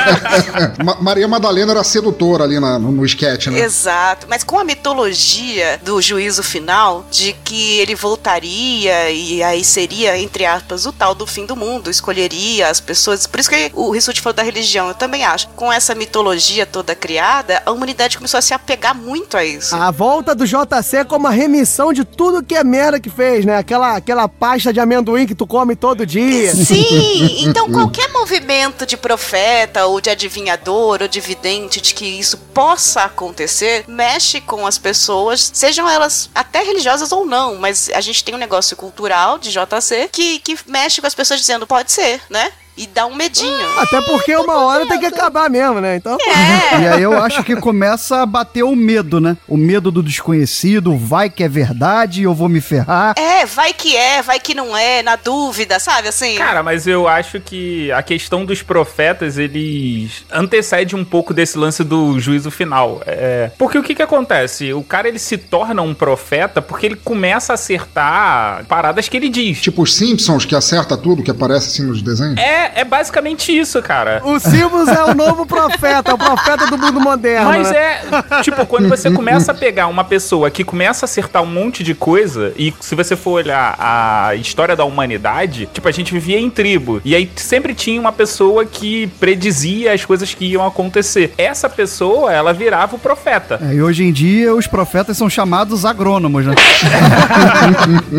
Ma- 0.84 0.96
Maria 1.00 1.28
Madalena 1.28 1.72
era 1.72 1.84
sedutora 1.84 2.44
ali 2.44 2.58
na- 2.60 2.78
no, 2.78 2.90
no 2.92 3.04
sketch, 3.04 3.46
né? 3.48 3.60
Exato, 3.60 4.26
mas 4.28 4.42
com 4.44 4.58
a 4.58 4.64
mitologia 4.64 5.80
do 5.84 6.00
juízo 6.00 6.42
final, 6.42 7.04
de 7.10 7.32
que 7.44 7.78
ele 7.78 7.94
voltaria 7.94 9.10
e 9.10 9.42
aí 9.42 9.64
seria, 9.64 10.18
entre 10.18 10.44
aspas, 10.44 10.86
o 10.86 10.92
tal 10.92 11.14
do 11.14 11.26
fim 11.26 11.46
do 11.46 11.56
mundo, 11.56 11.90
escolheria 11.90 12.68
as 12.68 12.80
pessoas. 12.80 13.26
Por 13.26 13.40
isso 13.40 13.50
que 13.50 13.70
o 13.74 13.90
Rissuti 13.90 14.20
falou 14.20 14.34
da 14.34 14.42
religião, 14.42 14.88
eu 14.88 14.94
também 14.94 15.24
acho. 15.24 15.48
Com 15.48 15.72
essa 15.72 15.94
mitologia 15.94 16.66
toda 16.66 16.94
criada, 16.94 17.62
a 17.64 17.70
humanidade 17.70 18.16
começou 18.16 18.38
a 18.38 18.42
se 18.42 18.54
apegar 18.54 18.94
muito 18.94 19.36
a 19.36 19.44
isso. 19.44 19.74
A 19.74 19.90
volta 19.90 20.34
do 20.34 20.44
JC 20.46 20.95
é 20.97 21.05
como 21.05 21.26
a 21.26 21.30
remissão 21.30 21.92
de 21.92 22.05
tudo 22.05 22.42
que 22.42 22.55
é 22.55 22.64
merda 22.64 23.01
que 23.01 23.11
fez, 23.11 23.44
né? 23.44 23.57
Aquela, 23.57 23.97
aquela 23.97 24.28
pasta 24.28 24.72
de 24.72 24.80
amendoim 24.80 25.26
que 25.26 25.34
tu 25.34 25.47
come 25.47 25.76
todo 25.76 26.07
dia. 26.07 26.55
Sim, 26.55 27.44
então 27.47 27.70
qualquer 27.70 28.11
movimento 28.12 28.86
de 28.86 28.97
profeta 28.97 29.86
ou 29.86 30.01
de 30.01 30.11
adivinhador 30.11 31.03
ou 31.03 31.09
de 31.09 31.20
vidente 31.20 31.80
de 31.80 31.94
que 31.94 32.05
isso 32.05 32.38
possa 32.53 33.03
acontecer, 33.03 33.84
mexe 33.86 34.40
com 34.40 34.66
as 34.66 34.78
pessoas, 34.78 35.51
sejam 35.53 35.88
elas 35.88 36.30
até 36.34 36.62
religiosas 36.62 37.12
ou 37.12 37.26
não, 37.26 37.57
mas 37.57 37.90
a 37.94 38.01
gente 38.01 38.24
tem 38.24 38.34
um 38.34 38.38
negócio 38.38 38.76
cultural 38.76 39.38
de 39.38 39.51
JC 39.51 40.09
que, 40.11 40.38
que 40.40 40.57
mexe 40.66 41.01
com 41.01 41.07
as 41.07 41.14
pessoas 41.14 41.40
dizendo 41.40 41.66
pode 41.66 41.92
ser, 41.92 42.20
né? 42.30 42.51
E 42.77 42.87
dá 42.87 43.07
um 43.07 43.14
medinho. 43.14 43.79
Até 43.79 44.01
porque 44.03 44.37
uma 44.37 44.57
hora 44.64 44.87
tem 44.87 45.01
que 45.01 45.07
acabar 45.07 45.49
mesmo, 45.49 45.81
né? 45.81 45.97
Então. 45.97 46.16
É. 46.20 46.66
E 46.87 46.87
aí 46.87 47.03
eu 47.03 47.12
acho 47.14 47.43
que 47.43 47.57
começa 47.57 48.22
a 48.22 48.27
bater 48.27 48.62
o 48.62 48.77
medo, 48.77 49.20
né? 49.20 49.37
O 49.49 49.57
medo 49.57 49.91
do 49.91 50.03
desconhecido, 50.03 50.97
vai 50.97 51.31
que 51.31 51.43
é 51.43 51.49
verdade, 51.49 52.22
eu 52.22 52.35
vou 52.35 52.49
me 52.49 52.61
ferrar. 52.61 53.14
É, 53.16 53.47
vai 53.47 53.72
que 53.72 53.97
é, 53.97 54.20
vai 54.20 54.39
que 54.39 54.55
não 54.55 54.77
é, 54.77 55.03
na 55.03 55.16
dúvida, 55.16 55.79
sabe 55.79 56.09
assim? 56.09 56.37
Cara, 56.37 56.62
mas 56.62 56.87
eu 56.87 57.09
acho 57.09 57.41
que 57.41 57.91
a 57.93 58.03
questão 58.03 58.45
dos 58.45 58.62
profetas, 58.62 59.39
eles 59.39 60.24
antecede 60.31 60.95
um 60.95 61.05
pouco 61.05 61.33
desse 61.33 61.57
lance 61.57 61.83
do 61.83 62.18
juízo 62.20 62.51
final. 62.51 63.01
É, 63.07 63.51
porque 63.57 63.79
o 63.79 63.83
que 63.83 63.95
que 63.95 64.03
acontece? 64.03 64.72
O 64.72 64.83
cara, 64.83 65.09
ele 65.09 65.18
se 65.18 65.39
torna 65.39 65.83
um 65.83 65.95
profeta 65.95 66.61
porque 66.61 66.87
ele 66.87 66.97
começa 66.97 67.53
a 67.53 67.55
acertar 67.55 68.64
paradas 68.66 69.09
que 69.09 69.16
ele 69.16 69.29
diz. 69.29 69.61
Tipo 69.61 69.83
os 69.83 69.95
Simpsons, 69.95 70.45
que 70.45 70.55
acerta 70.55 70.97
tudo 70.97 71.22
que 71.22 71.31
aparece 71.31 71.68
assim 71.68 71.87
nos 71.87 72.03
desenhos. 72.03 72.37
É, 72.37 72.65
é 72.74 72.84
basicamente 72.84 73.56
isso, 73.56 73.80
cara. 73.82 74.20
O 74.24 74.38
Silvus 74.38 74.88
é 74.88 75.04
o 75.04 75.14
novo 75.14 75.46
profeta, 75.46 76.14
o 76.14 76.18
profeta 76.18 76.66
do 76.66 76.78
mundo 76.78 77.00
moderno. 77.00 77.50
Mas 77.50 77.70
né? 77.70 77.78
é, 77.78 78.42
tipo, 78.42 78.64
quando 78.66 78.88
você 78.88 79.10
começa 79.10 79.52
a 79.52 79.54
pegar 79.54 79.86
uma 79.86 80.04
pessoa 80.04 80.50
que 80.50 80.64
começa 80.64 81.04
a 81.04 81.06
acertar 81.06 81.42
um 81.42 81.46
monte 81.46 81.82
de 81.82 81.94
coisa, 81.94 82.52
e 82.56 82.72
se 82.80 82.94
você 82.94 83.16
for 83.16 83.32
olhar 83.32 83.76
a 83.78 84.34
história 84.34 84.76
da 84.76 84.84
humanidade, 84.84 85.68
tipo, 85.72 85.88
a 85.88 85.92
gente 85.92 86.12
vivia 86.12 86.38
em 86.38 86.50
tribo. 86.50 87.00
E 87.04 87.14
aí 87.14 87.30
sempre 87.36 87.74
tinha 87.74 88.00
uma 88.00 88.12
pessoa 88.12 88.64
que 88.64 89.06
predizia 89.18 89.92
as 89.92 90.04
coisas 90.04 90.32
que 90.34 90.44
iam 90.46 90.66
acontecer. 90.66 91.32
Essa 91.36 91.68
pessoa, 91.68 92.32
ela 92.32 92.52
virava 92.52 92.96
o 92.96 92.98
profeta. 92.98 93.60
É, 93.62 93.74
e 93.74 93.82
hoje 93.82 94.04
em 94.04 94.12
dia 94.12 94.54
os 94.54 94.66
profetas 94.66 95.16
são 95.16 95.28
chamados 95.28 95.84
agrônomos, 95.84 96.46
né? 96.46 96.54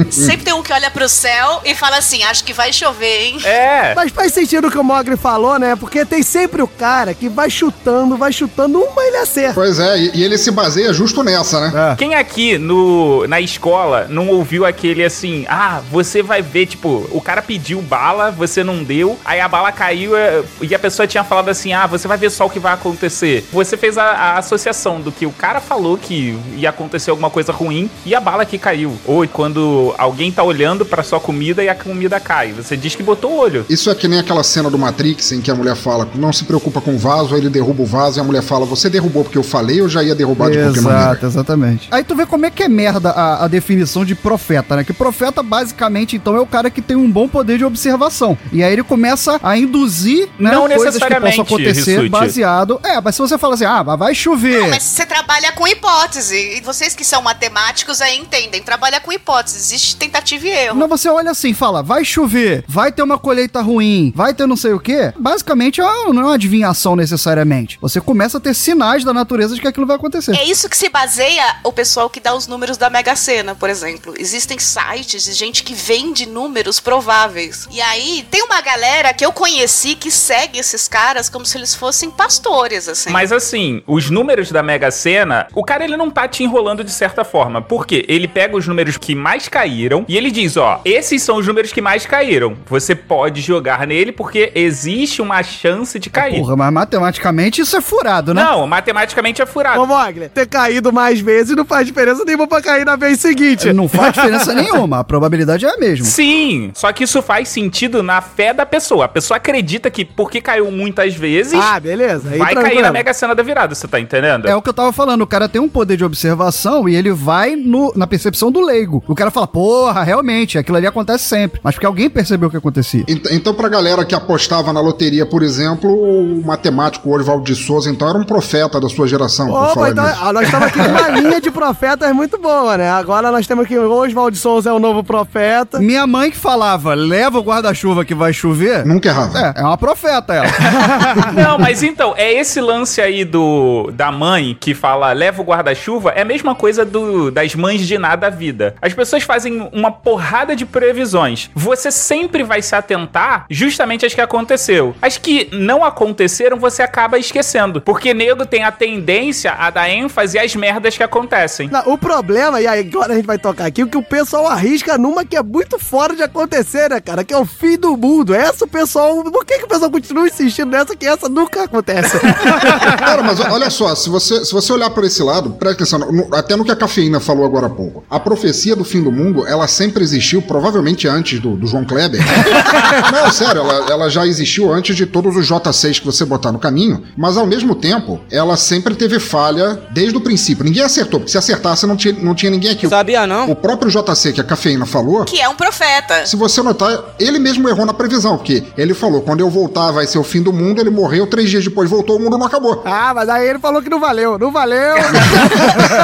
Sempre 0.09 0.43
tem 0.45 0.53
um 0.53 0.63
que 0.63 0.73
olha 0.73 0.89
pro 0.91 1.07
céu 1.09 1.61
e 1.65 1.73
fala 1.75 1.97
assim: 1.97 2.23
acho 2.23 2.43
que 2.43 2.53
vai 2.53 2.71
chover, 2.71 3.21
hein? 3.21 3.37
É. 3.43 3.93
Mas 3.95 4.11
faz 4.11 4.33
sentido 4.37 4.67
o 4.67 4.71
que 4.71 4.77
o 4.77 4.83
Mogli 4.83 5.17
falou, 5.17 5.57
né? 5.57 5.75
Porque 5.75 6.05
tem 6.05 6.21
sempre 6.21 6.61
o 6.61 6.67
cara 6.67 7.13
que 7.13 7.27
vai 7.27 7.49
chutando, 7.49 8.15
vai 8.15 8.31
chutando, 8.31 8.79
uma 8.79 9.03
ele 9.03 9.17
acerta. 9.17 9.55
Pois 9.55 9.79
é, 9.79 9.97
e, 9.97 10.11
e 10.13 10.23
ele 10.23 10.37
se 10.37 10.51
baseia 10.51 10.93
justo 10.93 11.23
nessa, 11.23 11.59
né? 11.59 11.95
Quem 11.97 12.13
aqui 12.13 12.57
no, 12.57 13.25
na 13.27 13.41
escola 13.41 14.05
não 14.09 14.29
ouviu 14.29 14.63
aquele 14.63 15.03
assim, 15.03 15.45
ah, 15.49 15.81
você 15.91 16.21
vai 16.21 16.43
ver, 16.43 16.67
tipo, 16.67 17.07
o 17.11 17.19
cara 17.19 17.41
pediu 17.41 17.81
bala, 17.81 18.29
você 18.29 18.63
não 18.63 18.83
deu, 18.83 19.17
aí 19.25 19.39
a 19.39 19.47
bala 19.47 19.71
caiu 19.71 20.15
é, 20.15 20.43
e 20.61 20.75
a 20.75 20.79
pessoa 20.79 21.07
tinha 21.07 21.23
falado 21.23 21.49
assim, 21.49 21.73
ah, 21.73 21.87
você 21.87 22.07
vai 22.07 22.17
ver 22.17 22.29
só 22.29 22.45
o 22.45 22.49
que 22.49 22.59
vai 22.59 22.73
acontecer. 22.73 23.43
Você 23.51 23.75
fez 23.75 23.97
a, 23.97 24.03
a 24.03 24.37
associação 24.37 25.01
do 25.01 25.11
que 25.11 25.25
o 25.25 25.31
cara 25.31 25.59
falou 25.59 25.97
que 25.97 26.37
ia 26.55 26.69
acontecer 26.69 27.09
alguma 27.09 27.31
coisa 27.31 27.51
ruim 27.51 27.89
e 28.05 28.13
a 28.13 28.19
bala 28.19 28.45
que 28.45 28.57
caiu. 28.57 28.97
Ou 29.05 29.27
quando 29.27 29.95
alguém 29.97 30.31
tá 30.31 30.43
olhando 30.43 30.85
pra 30.85 31.01
sua 31.01 31.19
comida 31.19 31.63
e 31.63 31.69
a 31.69 31.75
comida 31.75 32.19
cai. 32.19 32.51
Você 32.51 32.77
diz 32.77 32.95
que 32.95 33.01
botou 33.01 33.31
o 33.31 33.37
olho. 33.37 33.65
Isso 33.67 33.89
é 33.89 33.95
que 33.95 34.07
nem 34.07 34.26
aquela 34.27 34.43
cena 34.43 34.69
do 34.69 34.77
Matrix 34.77 35.31
em 35.31 35.39
que 35.39 35.49
a 35.49 35.55
mulher 35.55 35.75
fala, 35.75 36.07
não 36.15 36.33
se 36.33 36.43
preocupa 36.43 36.81
com 36.81 36.95
o 36.95 36.97
vaso, 36.97 37.33
aí 37.33 37.39
ele 37.39 37.49
derruba 37.49 37.83
o 37.83 37.85
vaso 37.85 38.19
e 38.19 38.21
a 38.21 38.23
mulher 38.23 38.41
fala, 38.41 38.65
você 38.65 38.89
derrubou 38.89 39.23
porque 39.23 39.37
eu 39.37 39.43
falei 39.43 39.81
ou 39.81 39.87
já 39.87 40.03
ia 40.03 40.13
derrubar 40.13 40.51
de 40.51 40.57
qualquer 40.57 40.81
maneira? 40.81 41.05
Exato, 41.11 41.25
exatamente. 41.25 41.87
Aí 41.89 42.03
tu 42.03 42.13
vê 42.15 42.25
como 42.25 42.45
é 42.45 42.49
que 42.49 42.61
é 42.61 42.67
merda 42.67 43.11
a, 43.11 43.45
a 43.45 43.47
definição 43.47 44.03
de 44.03 44.15
profeta, 44.15 44.75
né? 44.75 44.83
Que 44.83 44.91
profeta, 44.91 45.41
basicamente, 45.41 46.17
então, 46.17 46.35
é 46.35 46.41
o 46.41 46.45
cara 46.45 46.69
que 46.69 46.81
tem 46.81 46.97
um 46.97 47.09
bom 47.09 47.27
poder 47.27 47.57
de 47.57 47.63
observação. 47.63 48.37
E 48.51 48.61
aí 48.61 48.73
ele 48.73 48.83
começa 48.83 49.39
a 49.41 49.57
induzir, 49.57 50.27
né? 50.37 50.51
Não 50.51 50.67
coisas 50.67 50.79
que 50.79 50.85
necessariamente, 50.85 51.37
possam 51.37 51.55
acontecer 51.55 51.91
Rissuti. 51.91 52.09
baseado. 52.09 52.79
É, 52.83 52.99
mas 52.99 53.15
se 53.15 53.21
você 53.21 53.37
fala 53.37 53.53
assim, 53.53 53.65
ah, 53.65 53.83
vai 53.83 54.13
chover. 54.13 54.61
Não, 54.61 54.69
mas 54.69 54.83
você 54.83 55.05
trabalha 55.05 55.53
com 55.53 55.65
hipótese. 55.67 56.35
E 56.57 56.61
vocês 56.61 56.93
que 56.93 57.05
são 57.05 57.21
matemáticos 57.21 58.01
aí 58.01 58.17
entendem. 58.17 58.61
Trabalha 58.61 58.99
com 58.99 59.11
hipótese. 59.11 59.57
Existe 59.57 59.95
tentativa 59.95 60.45
e 60.45 60.49
erro. 60.49 60.77
Não, 60.77 60.87
você 60.87 61.07
olha 61.09 61.31
assim, 61.31 61.53
fala, 61.53 61.81
vai 61.81 62.03
chover, 62.03 62.63
vai 62.67 62.91
ter 62.91 63.01
uma 63.01 63.17
colheita 63.17 63.61
ruim, 63.61 64.11
vai 64.17 64.33
ter 64.33 64.47
não 64.47 64.57
sei 64.57 64.73
o 64.73 64.79
quê. 64.79 65.13
Basicamente, 65.17 65.79
é 65.79 65.83
uma- 65.83 66.11
não 66.13 66.21
é 66.23 66.25
uma 66.25 66.33
adivinhação 66.33 66.95
necessariamente. 66.95 67.77
Você 67.79 68.01
começa 68.01 68.39
a 68.39 68.41
ter 68.41 68.53
sinais 68.55 69.03
da 69.03 69.13
natureza 69.13 69.53
de 69.53 69.61
que 69.61 69.67
aquilo 69.67 69.85
vai 69.85 69.95
acontecer. 69.95 70.35
É 70.35 70.43
isso 70.43 70.67
que 70.67 70.75
se 70.75 70.89
baseia 70.89 71.57
o 71.63 71.71
pessoal 71.71 72.09
que 72.09 72.19
dá 72.19 72.33
os 72.35 72.47
números 72.47 72.77
da 72.77 72.89
Mega 72.89 73.15
Sena, 73.15 73.53
por 73.53 73.69
exemplo. 73.69 74.15
Existem 74.17 74.57
sites 74.57 75.23
de 75.23 75.33
gente 75.33 75.63
que 75.63 75.73
vende 75.75 76.25
números 76.25 76.79
prováveis. 76.79 77.67
E 77.71 77.79
aí 77.79 78.25
tem 78.31 78.41
uma 78.43 78.59
galera 78.61 79.13
que 79.13 79.23
eu 79.25 79.31
conheci 79.31 79.93
que 79.95 80.09
segue 80.09 80.57
esses 80.57 80.87
caras 80.87 81.29
como 81.29 81.45
se 81.45 81.57
eles 81.57 81.75
fossem 81.75 82.09
pastores, 82.09 82.87
assim. 82.89 83.11
Mas 83.11 83.31
assim, 83.31 83.83
os 83.85 84.09
números 84.09 84.51
da 84.51 84.63
Mega 84.63 84.89
Sena, 84.89 85.47
o 85.53 85.63
cara 85.63 85.83
ele 85.83 85.95
não 85.95 86.09
tá 86.09 86.27
te 86.27 86.43
enrolando 86.43 86.83
de 86.83 86.91
certa 86.91 87.23
forma. 87.23 87.61
Por 87.61 87.85
quê? 87.85 88.03
Ele 88.07 88.27
pega 88.27 88.55
os 88.57 88.67
números 88.67 88.97
que 88.97 89.13
mais 89.13 89.47
caíram 89.47 90.05
e 90.07 90.17
ele 90.17 90.31
diz, 90.31 90.57
ó, 90.57 90.81
esses 90.83 91.21
são 91.21 91.37
os 91.37 91.45
números 91.45 91.71
que 91.71 91.81
mais 91.81 92.05
caíram. 92.05 92.57
Você 92.67 92.95
pode 92.95 93.41
jogar 93.41 93.85
nele 93.85 93.96
porque 94.11 94.51
existe 94.55 95.21
uma 95.21 95.41
chance 95.43 95.97
de 95.99 96.09
cair. 96.09 96.39
Porra, 96.39 96.55
mas 96.55 96.73
matematicamente 96.73 97.61
isso 97.61 97.75
é 97.75 97.81
furado, 97.81 98.33
né? 98.33 98.43
Não, 98.43 98.65
matematicamente 98.67 99.41
é 99.41 99.45
furado. 99.45 99.81
Ô, 99.81 99.85
Mogli, 99.85 100.29
ter 100.29 100.47
caído 100.47 100.91
mais 100.93 101.19
vezes 101.19 101.55
não 101.55 101.65
faz 101.65 101.85
diferença 101.87 102.23
nenhuma 102.25 102.47
pra 102.47 102.61
cair 102.61 102.85
na 102.85 102.95
vez 102.95 103.19
seguinte. 103.19 103.71
Não 103.73 103.87
faz 103.87 104.13
diferença 104.15 104.53
nenhuma. 104.53 104.99
A 104.99 105.03
probabilidade 105.03 105.65
é 105.65 105.69
a 105.69 105.77
mesma. 105.77 106.05
Sim, 106.05 106.71
só 106.73 106.91
que 106.91 107.03
isso 107.03 107.21
faz 107.21 107.49
sentido 107.49 108.01
na 108.03 108.21
fé 108.21 108.53
da 108.53 108.65
pessoa. 108.65 109.05
A 109.05 109.07
pessoa 109.07 109.37
acredita 109.37 109.89
que 109.89 110.03
porque 110.05 110.41
caiu 110.41 110.69
muitas 110.71 111.15
vezes, 111.15 111.59
Ah, 111.61 111.79
beleza. 111.79 112.29
Aí 112.31 112.37
vai 112.39 112.53
cair 112.55 112.81
na 112.81 112.91
Mega 112.91 113.13
Sena 113.13 113.33
da 113.33 113.43
virada, 113.43 113.73
você 113.75 113.87
tá 113.87 113.99
entendendo? 113.99 114.47
É 114.47 114.55
o 114.55 114.61
que 114.61 114.69
eu 114.69 114.73
tava 114.73 114.91
falando, 114.91 115.21
o 115.21 115.27
cara 115.27 115.47
tem 115.47 115.61
um 115.61 115.69
poder 115.69 115.97
de 115.97 116.03
observação 116.03 116.87
e 116.89 116.95
ele 116.95 117.11
vai 117.11 117.55
no- 117.55 117.93
na 117.95 118.05
percepção 118.05 118.51
do 118.51 118.59
leigo. 118.61 119.03
O 119.07 119.15
cara 119.15 119.31
fala, 119.31 119.47
porra, 119.47 120.03
realmente, 120.03 120.57
aquilo 120.57 120.77
ali 120.77 120.87
acontece 120.87 121.23
sempre. 121.23 121.59
Mas 121.63 121.75
porque 121.75 121.85
alguém 121.85 122.09
percebeu 122.09 122.47
o 122.47 122.51
que 122.51 122.57
acontecia. 122.57 123.03
Ent- 123.07 123.27
Então, 123.31 123.53
pra 123.53 123.69
galera 123.69 123.86
que 124.05 124.15
apostava 124.15 124.71
na 124.73 124.79
loteria, 124.79 125.25
por 125.25 125.43
exemplo, 125.43 125.89
o 125.89 126.41
matemático 126.45 127.09
Oswald 127.09 127.43
de 127.43 127.55
Souza, 127.55 127.89
então, 127.89 128.07
era 128.09 128.17
um 128.17 128.23
profeta 128.23 128.79
da 128.79 128.89
sua 128.89 129.07
geração, 129.07 129.49
Opa, 129.49 129.73
falar 129.73 129.89
então, 129.91 130.05
nisso. 130.05 130.19
ah, 130.21 130.33
nós 130.33 130.45
estamos 130.45 130.67
aqui 130.67 130.77
numa 130.79 131.07
linha 131.19 131.41
de 131.41 131.49
profetas 131.51 132.11
muito 132.13 132.37
boa, 132.37 132.77
né? 132.77 132.89
Agora 132.89 133.31
nós 133.31 133.47
temos 133.47 133.65
aqui 133.65 133.77
Oswald 133.77 134.37
Souza 134.37 134.69
é 134.69 134.73
o 134.73 134.79
novo 134.79 135.03
profeta. 135.03 135.79
Minha 135.79 136.05
mãe 136.05 136.29
que 136.31 136.37
falava, 136.37 136.93
leva 136.93 137.39
o 137.39 137.41
guarda-chuva 137.41 138.03
que 138.03 138.13
vai 138.13 138.33
chover. 138.33 138.85
Nunca 138.85 139.09
errava. 139.09 139.53
É, 139.55 139.61
é 139.61 139.63
uma 139.63 139.77
profeta 139.77 140.33
ela. 140.33 140.47
Não, 141.33 141.57
mas 141.57 141.83
então, 141.83 142.13
é 142.17 142.33
esse 142.33 142.59
lance 142.59 143.01
aí 143.01 143.23
do 143.23 143.89
da 143.93 144.11
mãe 144.11 144.55
que 144.59 144.73
fala 144.73 145.11
leva 145.13 145.41
o 145.41 145.45
guarda-chuva, 145.45 146.11
é 146.11 146.21
a 146.21 146.25
mesma 146.25 146.55
coisa 146.55 146.85
do 146.85 147.31
das 147.31 147.55
mães 147.55 147.85
de 147.85 147.97
nada 147.97 148.17
da 148.17 148.29
vida. 148.29 148.75
As 148.81 148.93
pessoas 148.93 149.23
fazem 149.23 149.69
uma 149.71 149.91
porrada 149.91 150.55
de 150.55 150.65
previsões. 150.65 151.49
Você 151.53 151.91
sempre 151.91 152.43
vai 152.43 152.61
se 152.61 152.75
atentar 152.75 153.45
justamente 153.49 153.76
as 153.81 154.13
que 154.13 154.21
aconteceu. 154.21 154.95
As 155.01 155.17
que 155.17 155.49
não 155.51 155.83
aconteceram, 155.83 156.57
você 156.57 156.81
acaba 156.81 157.17
esquecendo. 157.17 157.81
Porque 157.81 158.13
nego 158.13 158.45
tem 158.45 158.63
a 158.63 158.71
tendência 158.71 159.51
a 159.53 159.69
dar 159.69 159.89
ênfase 159.89 160.37
às 160.39 160.55
merdas 160.55 160.95
que 160.97 161.03
acontecem. 161.03 161.69
Não, 161.69 161.93
o 161.93 161.97
problema, 161.97 162.59
e 162.61 162.67
aí 162.67 162.79
agora 162.81 163.13
a 163.13 163.15
gente 163.15 163.25
vai 163.25 163.37
tocar 163.37 163.65
aqui, 163.65 163.83
o 163.83 163.87
que 163.87 163.97
o 163.97 164.03
pessoal 164.03 164.47
arrisca 164.47 164.97
numa 164.97 165.23
que 165.25 165.35
é 165.35 165.43
muito 165.43 165.77
fora 165.79 166.15
de 166.15 166.23
acontecer, 166.23 166.89
né, 166.89 166.99
cara? 166.99 167.23
Que 167.23 167.33
é 167.33 167.37
o 167.37 167.45
fim 167.45 167.77
do 167.77 167.95
mundo. 167.97 168.33
Essa 168.33 168.65
o 168.65 168.67
pessoal. 168.67 169.23
Por 169.23 169.45
que, 169.45 169.59
que 169.59 169.65
o 169.65 169.67
pessoal 169.67 169.91
continua 169.91 170.27
insistindo 170.27 170.71
nessa 170.71 170.95
que 170.95 171.05
essa 171.05 171.27
nunca 171.29 171.63
acontece? 171.63 172.17
Cara, 172.97 173.21
mas 173.23 173.39
olha 173.39 173.69
só, 173.69 173.93
se 173.95 174.09
você, 174.09 174.43
se 174.45 174.51
você 174.53 174.71
olhar 174.73 174.89
por 174.89 175.03
esse 175.03 175.21
lado, 175.23 175.51
presta 175.51 175.83
atenção, 175.83 175.99
no- 176.11 176.33
até 176.35 176.55
no 176.55 176.63
que 176.63 176.71
a 176.71 176.75
cafeína 176.75 177.19
falou 177.19 177.45
agora 177.45 177.67
há 177.67 177.69
pouco. 177.69 178.03
A 178.09 178.19
profecia 178.19 178.75
do 178.75 178.83
fim 178.83 179.01
do 179.03 179.11
mundo, 179.11 179.45
ela 179.47 179.67
sempre 179.67 180.03
existiu, 180.03 180.41
provavelmente 180.41 181.07
antes 181.07 181.39
do, 181.39 181.55
do 181.55 181.67
João 181.67 181.85
Kleber. 181.85 182.19
Não, 183.11 183.31
sério, 183.31 183.63
ela, 183.69 183.91
ela 183.91 184.09
já 184.09 184.25
existiu 184.25 184.71
antes 184.71 184.95
de 184.95 185.05
todos 185.05 185.35
os 185.35 185.47
J6 185.49 185.99
que 185.99 186.05
você 186.05 186.25
botar 186.25 186.51
no 186.51 186.59
caminho, 186.59 187.03
mas 187.17 187.37
ao 187.37 187.45
mesmo 187.45 187.75
tempo, 187.75 188.19
ela 188.31 188.55
sempre 188.57 188.95
teve 188.95 189.19
falha 189.19 189.79
desde 189.91 190.15
o 190.17 190.21
princípio. 190.21 190.63
Ninguém 190.63 190.83
acertou, 190.83 191.19
porque 191.19 191.31
se 191.31 191.37
acertasse 191.37 191.85
não 191.85 191.95
tinha, 191.95 192.13
não 192.13 192.33
tinha 192.35 192.51
ninguém 192.51 192.71
aqui. 192.71 192.87
Sabia 192.87 193.25
não? 193.27 193.49
O 193.49 193.55
próprio 193.55 193.91
JC 193.91 194.33
que 194.33 194.41
a 194.41 194.43
cafeína 194.43 194.85
falou, 194.85 195.25
Que 195.25 195.41
é 195.41 195.47
um 195.49 195.55
profeta. 195.55 196.25
se 196.25 196.35
você 196.35 196.61
notar, 196.61 196.97
ele 197.19 197.39
mesmo 197.39 197.67
errou 197.69 197.85
na 197.85 197.93
previsão, 197.93 198.37
porque 198.37 198.63
ele 198.77 198.93
falou, 198.93 199.21
quando 199.21 199.39
eu 199.41 199.49
voltar 199.49 199.91
vai 199.91 200.05
ser 200.07 200.17
o 200.19 200.23
fim 200.23 200.41
do 200.41 200.51
mundo, 200.53 200.79
ele 200.81 200.89
morreu, 200.89 201.27
três 201.27 201.49
dias 201.49 201.63
depois 201.63 201.89
voltou, 201.89 202.17
o 202.17 202.19
mundo 202.19 202.37
não 202.37 202.45
acabou. 202.45 202.81
ah, 202.85 203.13
mas 203.13 203.27
aí 203.29 203.47
ele 203.47 203.59
falou 203.59 203.81
que 203.81 203.89
não 203.89 203.99
valeu. 203.99 204.37
Não 204.37 204.51
valeu. 204.51 204.95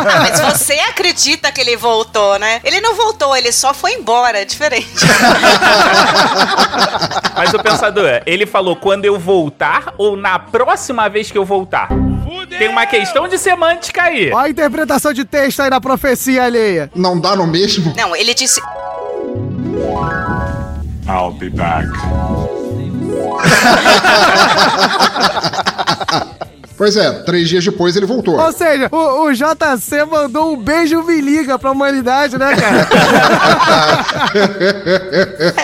Ah, 0.03 0.19
mas 0.19 0.39
você 0.39 0.73
acredita 0.73 1.51
que 1.51 1.61
ele 1.61 1.75
voltou, 1.77 2.37
né? 2.39 2.59
Ele 2.63 2.81
não 2.81 2.95
voltou, 2.95 3.35
ele 3.35 3.51
só 3.51 3.73
foi 3.73 3.93
embora, 3.93 4.39
é 4.41 4.45
diferente. 4.45 4.87
Mas 7.35 7.52
o 7.55 7.63
pensador, 7.63 8.21
ele 8.25 8.45
falou 8.45 8.75
quando 8.75 9.05
eu 9.05 9.17
voltar 9.19 9.93
ou 9.97 10.15
na 10.15 10.39
próxima 10.39 11.07
vez 11.09 11.31
que 11.31 11.37
eu 11.37 11.45
voltar. 11.45 11.89
Tem 12.57 12.67
uma 12.69 12.85
questão 12.85 13.27
de 13.27 13.37
semântica 13.37 14.03
aí. 14.03 14.31
Olha 14.31 14.47
a 14.47 14.49
interpretação 14.49 15.13
de 15.13 15.25
texto 15.25 15.61
aí 15.61 15.69
na 15.69 15.81
profecia 15.81 16.43
alheia. 16.43 16.89
Não 16.95 17.19
dá 17.19 17.35
no 17.35 17.47
mesmo? 17.47 17.93
Não, 17.95 18.15
ele 18.15 18.33
disse. 18.33 18.61
I'll 21.07 21.31
be 21.31 21.49
back. 21.49 21.87
Pois 26.75 26.97
é, 26.97 27.11
três 27.23 27.47
dias 27.47 27.63
depois 27.63 27.95
ele 27.95 28.05
voltou. 28.05 28.39
Ou 28.39 28.51
seja, 28.51 28.89
o, 28.91 29.25
o 29.25 29.33
JC 29.33 30.05
mandou 30.09 30.53
um 30.53 30.57
beijo 30.57 31.03
me 31.03 31.21
liga 31.21 31.59
pra 31.59 31.71
humanidade, 31.71 32.37
né, 32.37 32.55
cara? 32.55 32.87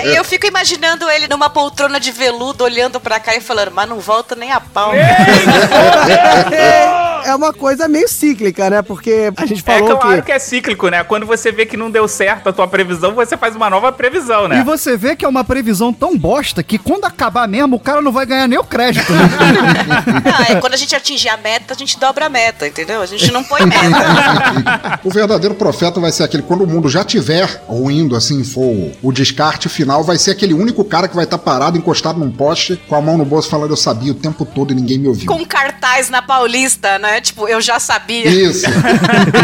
E 0.05 0.14
eu 0.16 0.24
fico 0.24 0.45
imaginando 0.45 1.10
ele 1.10 1.28
numa 1.28 1.49
poltrona 1.49 1.99
de 1.99 2.12
veludo 2.12 2.64
olhando 2.64 2.99
pra 2.99 3.20
cá 3.20 3.36
e 3.36 3.41
falando, 3.41 3.72
mas 3.72 3.89
não 3.89 3.99
volta 3.99 4.36
nem 4.36 4.51
a 4.51 4.60
pau. 4.60 4.91
É 7.26 7.36
uma 7.36 7.53
coisa 7.53 7.88
meio 7.88 8.07
cíclica, 8.07 8.70
né? 8.70 8.82
Porque 8.82 9.32
a 9.36 9.45
gente 9.45 9.63
É 9.65 9.80
falou 9.80 9.97
claro 9.97 10.17
que. 10.22 10.28
que 10.28 10.32
é 10.32 10.39
cíclico, 10.39 10.88
né? 10.89 11.03
Quando 11.03 11.26
você 11.26 11.51
vê 11.51 11.65
que 11.65 11.78
não 11.78 11.89
deu 11.91 12.07
certo 12.07 12.49
a 12.49 12.53
tua 12.53 12.67
previsão, 12.67 13.13
você 13.13 13.36
faz 13.38 13.55
uma 13.55 13.70
nova 13.70 13.91
previsão, 13.91 14.45
E 14.45 14.49
né? 14.49 14.63
você 14.63 14.95
vê 14.97 15.15
que 15.15 15.26
é 15.26 15.28
uma 15.28 15.43
previsão 15.43 15.91
tão 15.93 16.17
bosta 16.17 16.61
que 16.63 16.78
quando 16.78 17.05
acabar 17.05 17.47
mesmo, 17.47 17.76
o 17.76 17.80
cara 17.80 18.01
não 18.01 18.11
vai 18.11 18.26
ganhar 18.26 18.47
nem 18.47 18.57
o 18.59 18.63
crédito. 18.63 19.11
Né? 19.11 19.20
Ah, 20.39 20.51
é 20.53 20.55
quando 20.61 20.74
a 20.74 20.78
gente 20.78 20.95
atingir 20.95 21.30
a 21.30 21.38
meta, 21.38 21.74
a 21.74 21.78
gente 21.78 21.99
dobra 21.99 22.26
a 22.26 22.30
meta, 22.30 22.67
entendeu? 22.67 23.01
A 23.01 23.05
gente 23.05 23.32
não 23.32 23.43
põe 23.43 23.61
meta. 23.65 24.99
O 25.03 25.09
verdadeiro 25.09 25.55
profeta 25.55 25.99
vai 25.99 26.11
ser 26.11 26.24
aquele, 26.24 26.43
quando 26.43 26.63
o 26.63 26.67
mundo 26.67 26.89
já 26.89 27.03
tiver 27.03 27.63
ruindo, 27.67 28.15
assim, 28.15 28.43
for 28.43 28.61
o- 28.61 28.91
o 29.01 29.11
descarte 29.11 29.67
final, 29.70 30.03
vai 30.03 30.17
ser 30.17 30.32
aquele 30.32 30.53
único 30.53 30.84
cara 30.84 31.07
que 31.07 31.15
vai 31.15 31.24
estar 31.26 31.38
parado, 31.38 31.78
encostado 31.78 32.20
num 32.20 32.32
poste, 32.32 32.80
com 32.88 32.95
a 32.95 33.01
mão 33.01 33.17
no 33.17 33.26
bolso, 33.26 33.49
falando, 33.49 33.72
eu 33.72 33.78
sabia 33.78 34.11
o 34.11 34.15
tempo 34.15 34.45
todo 34.45 34.72
e 34.72 34.76
ninguém 34.76 34.97
me 34.97 35.07
ouviu. 35.07 35.26
Com 35.32 35.45
cartaz 35.45 36.09
na 36.09 36.22
Paulista, 36.22 36.97
né? 36.99 37.09
Tipo, 37.22 37.47
eu 37.47 37.62
já 37.62 37.80
sabia. 37.80 38.30
Isso. 38.30 38.66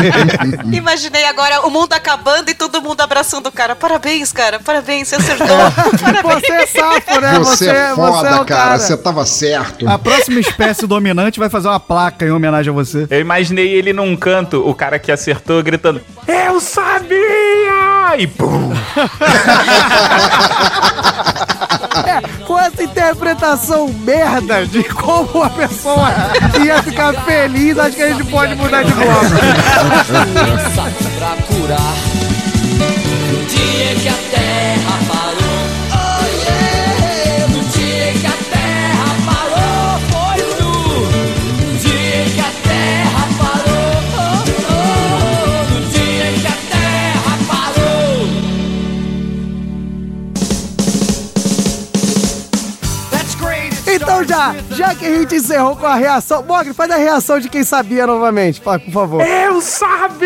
Imaginei 0.71 1.25
agora 1.25 1.65
o 1.65 1.69
mundo 1.69 1.93
acabando 1.93 2.49
e 2.49 2.53
todo 2.53 2.81
mundo 2.81 3.01
abraçando 3.01 3.47
o 3.47 3.51
cara. 3.51 3.75
Parabéns, 3.75 4.31
cara. 4.31 4.59
Parabéns, 4.59 5.07
você 5.07 5.15
acertou. 5.15 5.45
Você 6.25 6.51
é 6.51 6.65
safo, 6.65 7.21
né? 7.21 7.39
Você, 7.39 7.69
é 7.69 7.95
foda, 7.95 8.11
você 8.11 8.27
é 8.27 8.41
o 8.41 8.45
cara. 8.45 8.77
Você 8.77 8.97
tava 8.97 9.25
certo. 9.25 9.87
A 9.87 9.97
próxima 9.97 10.39
espécie 10.39 10.87
dominante 10.87 11.39
vai 11.39 11.49
fazer 11.49 11.67
uma 11.67 11.79
placa 11.79 12.25
em 12.25 12.31
homenagem 12.31 12.71
a 12.71 12.73
você. 12.73 13.07
Eu 13.09 13.19
imaginei 13.19 13.73
ele 13.73 13.93
num 13.93 14.15
canto, 14.15 14.67
o 14.67 14.73
cara 14.73 14.99
que 14.99 15.11
acertou, 15.11 15.61
gritando: 15.63 16.01
Eu 16.27 16.59
sabia! 16.59 18.17
E 18.17 18.27
pum! 18.27 18.73
Com 22.45 22.59
essa 22.59 22.83
interpretação 22.83 23.87
merda 23.87 24.65
de 24.65 24.83
como 24.83 25.43
a 25.43 25.49
pessoa 25.49 26.09
ia 26.63 26.81
ficar 26.83 27.13
feliz, 27.25 27.77
acho 27.77 27.95
que 27.95 28.03
a 28.03 28.09
gente 28.09 28.23
pode 28.25 28.55
mudar 28.55 28.83
de 28.83 28.91
bloco. 28.95 29.25
Já, 54.35 54.55
já 54.71 54.95
que 54.95 55.05
a 55.05 55.15
gente 55.15 55.35
encerrou 55.35 55.75
com 55.75 55.85
a 55.85 55.95
reação, 55.95 56.43
Mogri, 56.43 56.73
faz 56.73 56.91
a 56.91 56.97
reação 56.97 57.39
de 57.39 57.49
quem 57.49 57.63
sabia 57.63 58.05
novamente, 58.05 58.59
por 58.61 58.79
favor. 58.91 59.21
Eu 59.21 59.61
sabia! 59.61 60.25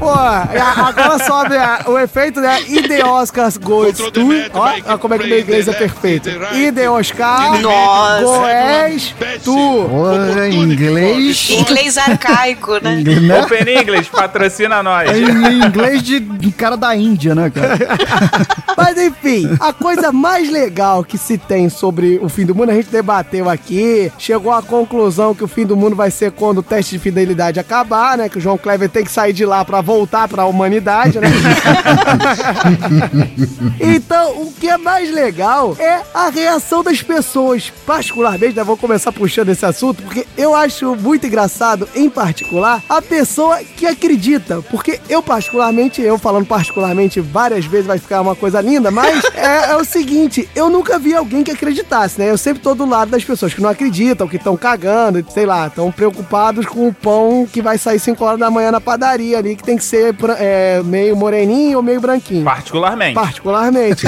Pô, 0.00 0.08
a- 0.08 0.48
agora 0.88 1.18
sobe 1.24 1.56
a- 1.56 1.82
o 1.86 1.98
efeito, 1.98 2.40
né? 2.40 2.58
E 2.66 2.82
the 2.88 3.04
Oscars 3.04 3.56
goes 3.58 3.98
to... 3.98 4.10
Ó, 4.54 4.94
ó 4.94 4.98
como 4.98 5.12
é 5.14 5.18
que 5.18 5.26
meu 5.26 5.38
inglês 5.40 5.68
é 5.68 5.72
perfeito. 5.74 6.30
E 6.54 6.72
the 6.72 6.88
Oscar 6.90 7.60
Nossa. 7.60 8.24
goes 8.24 9.14
to... 9.44 10.50
Inglês. 10.50 11.50
Inglês 11.50 11.98
arcaico, 11.98 12.78
né? 12.82 12.96
Né? 13.04 13.40
Open 13.40 13.78
English, 13.78 14.08
patrocina 14.10 14.82
nós. 14.82 15.10
É 15.10 15.18
Em 15.18 15.64
inglês 15.66 16.02
de 16.02 16.18
de 16.20 16.50
cara 16.52 16.76
da 16.76 16.96
Índia, 16.96 17.34
né, 17.34 17.50
cara? 17.50 17.76
Mas 18.76 18.96
enfim, 18.96 19.50
a 19.60 19.72
coisa 19.74 20.10
mais 20.10 20.50
legal 20.50 21.04
que 21.04 21.18
se 21.18 21.36
tem 21.36 21.68
sobre 21.68 22.18
o 22.22 22.28
fim 22.30 22.46
do 22.46 22.54
mundo, 22.54 22.70
a 22.70 22.74
gente 22.74 22.88
debateu 22.88 23.48
aqui, 23.50 24.10
chegou 24.16 24.52
à 24.52 24.62
conclusão 24.62 25.34
que 25.34 25.44
o 25.44 25.48
fim 25.48 25.66
do 25.66 25.76
mundo 25.76 25.94
vai 25.94 26.10
ser 26.10 26.32
quando 26.32 26.58
o 26.58 26.62
teste 26.62 26.92
de 26.96 26.98
fidelidade 26.98 27.60
acabar, 27.60 28.16
né? 28.16 28.28
Que 28.30 28.38
o 28.38 28.40
João 28.40 28.56
Kleber 28.56 28.88
tem 28.88 29.04
que 29.04 29.10
sair 29.12 29.34
de 29.34 29.44
lá 29.44 29.62
pra 29.64 29.80
voltar 29.82 29.89
pra 30.28 30.46
humanidade, 30.46 31.18
né? 31.18 31.28
então, 33.80 34.42
o 34.42 34.52
que 34.52 34.68
é 34.68 34.76
mais 34.76 35.12
legal 35.12 35.76
é 35.78 36.00
a 36.14 36.28
reação 36.28 36.82
das 36.82 37.02
pessoas. 37.02 37.72
Particularmente, 37.86 38.56
né, 38.56 38.64
vou 38.64 38.76
começar 38.76 39.12
puxando 39.12 39.48
esse 39.48 39.64
assunto, 39.64 40.02
porque 40.02 40.26
eu 40.36 40.54
acho 40.54 40.94
muito 40.96 41.26
engraçado, 41.26 41.88
em 41.94 42.08
particular, 42.08 42.82
a 42.88 43.00
pessoa 43.00 43.58
que 43.58 43.86
acredita. 43.86 44.62
Porque 44.70 45.00
eu, 45.08 45.22
particularmente, 45.22 46.00
eu 46.00 46.18
falando 46.18 46.46
particularmente 46.46 47.20
várias 47.20 47.64
vezes 47.64 47.86
vai 47.86 47.98
ficar 47.98 48.20
uma 48.20 48.34
coisa 48.34 48.60
linda, 48.60 48.90
mas 48.90 49.22
é, 49.34 49.72
é 49.72 49.76
o 49.76 49.84
seguinte, 49.84 50.48
eu 50.54 50.68
nunca 50.68 50.98
vi 50.98 51.14
alguém 51.14 51.42
que 51.42 51.50
acreditasse, 51.50 52.18
né? 52.18 52.30
Eu 52.30 52.38
sempre 52.38 52.62
tô 52.62 52.74
do 52.74 52.86
lado 52.86 53.10
das 53.10 53.24
pessoas 53.24 53.54
que 53.54 53.60
não 53.60 53.70
acreditam, 53.70 54.28
que 54.28 54.36
estão 54.36 54.56
cagando, 54.56 55.24
sei 55.32 55.46
lá, 55.46 55.66
estão 55.66 55.90
preocupados 55.90 56.66
com 56.66 56.88
o 56.88 56.94
pão 56.94 57.48
que 57.50 57.62
vai 57.62 57.78
sair 57.78 57.98
5 57.98 58.24
horas 58.24 58.38
da 58.38 58.50
manhã 58.50 58.70
na 58.70 58.80
padaria 58.80 59.38
ali, 59.38 59.56
que 59.56 59.62
tem 59.62 59.76
que 59.80 59.84
ser 59.84 60.14
é, 60.38 60.82
meio 60.84 61.16
moreninho 61.16 61.78
ou 61.78 61.82
meio 61.82 62.00
branquinho. 62.00 62.44
Particularmente. 62.44 63.14
Particularmente. 63.14 64.06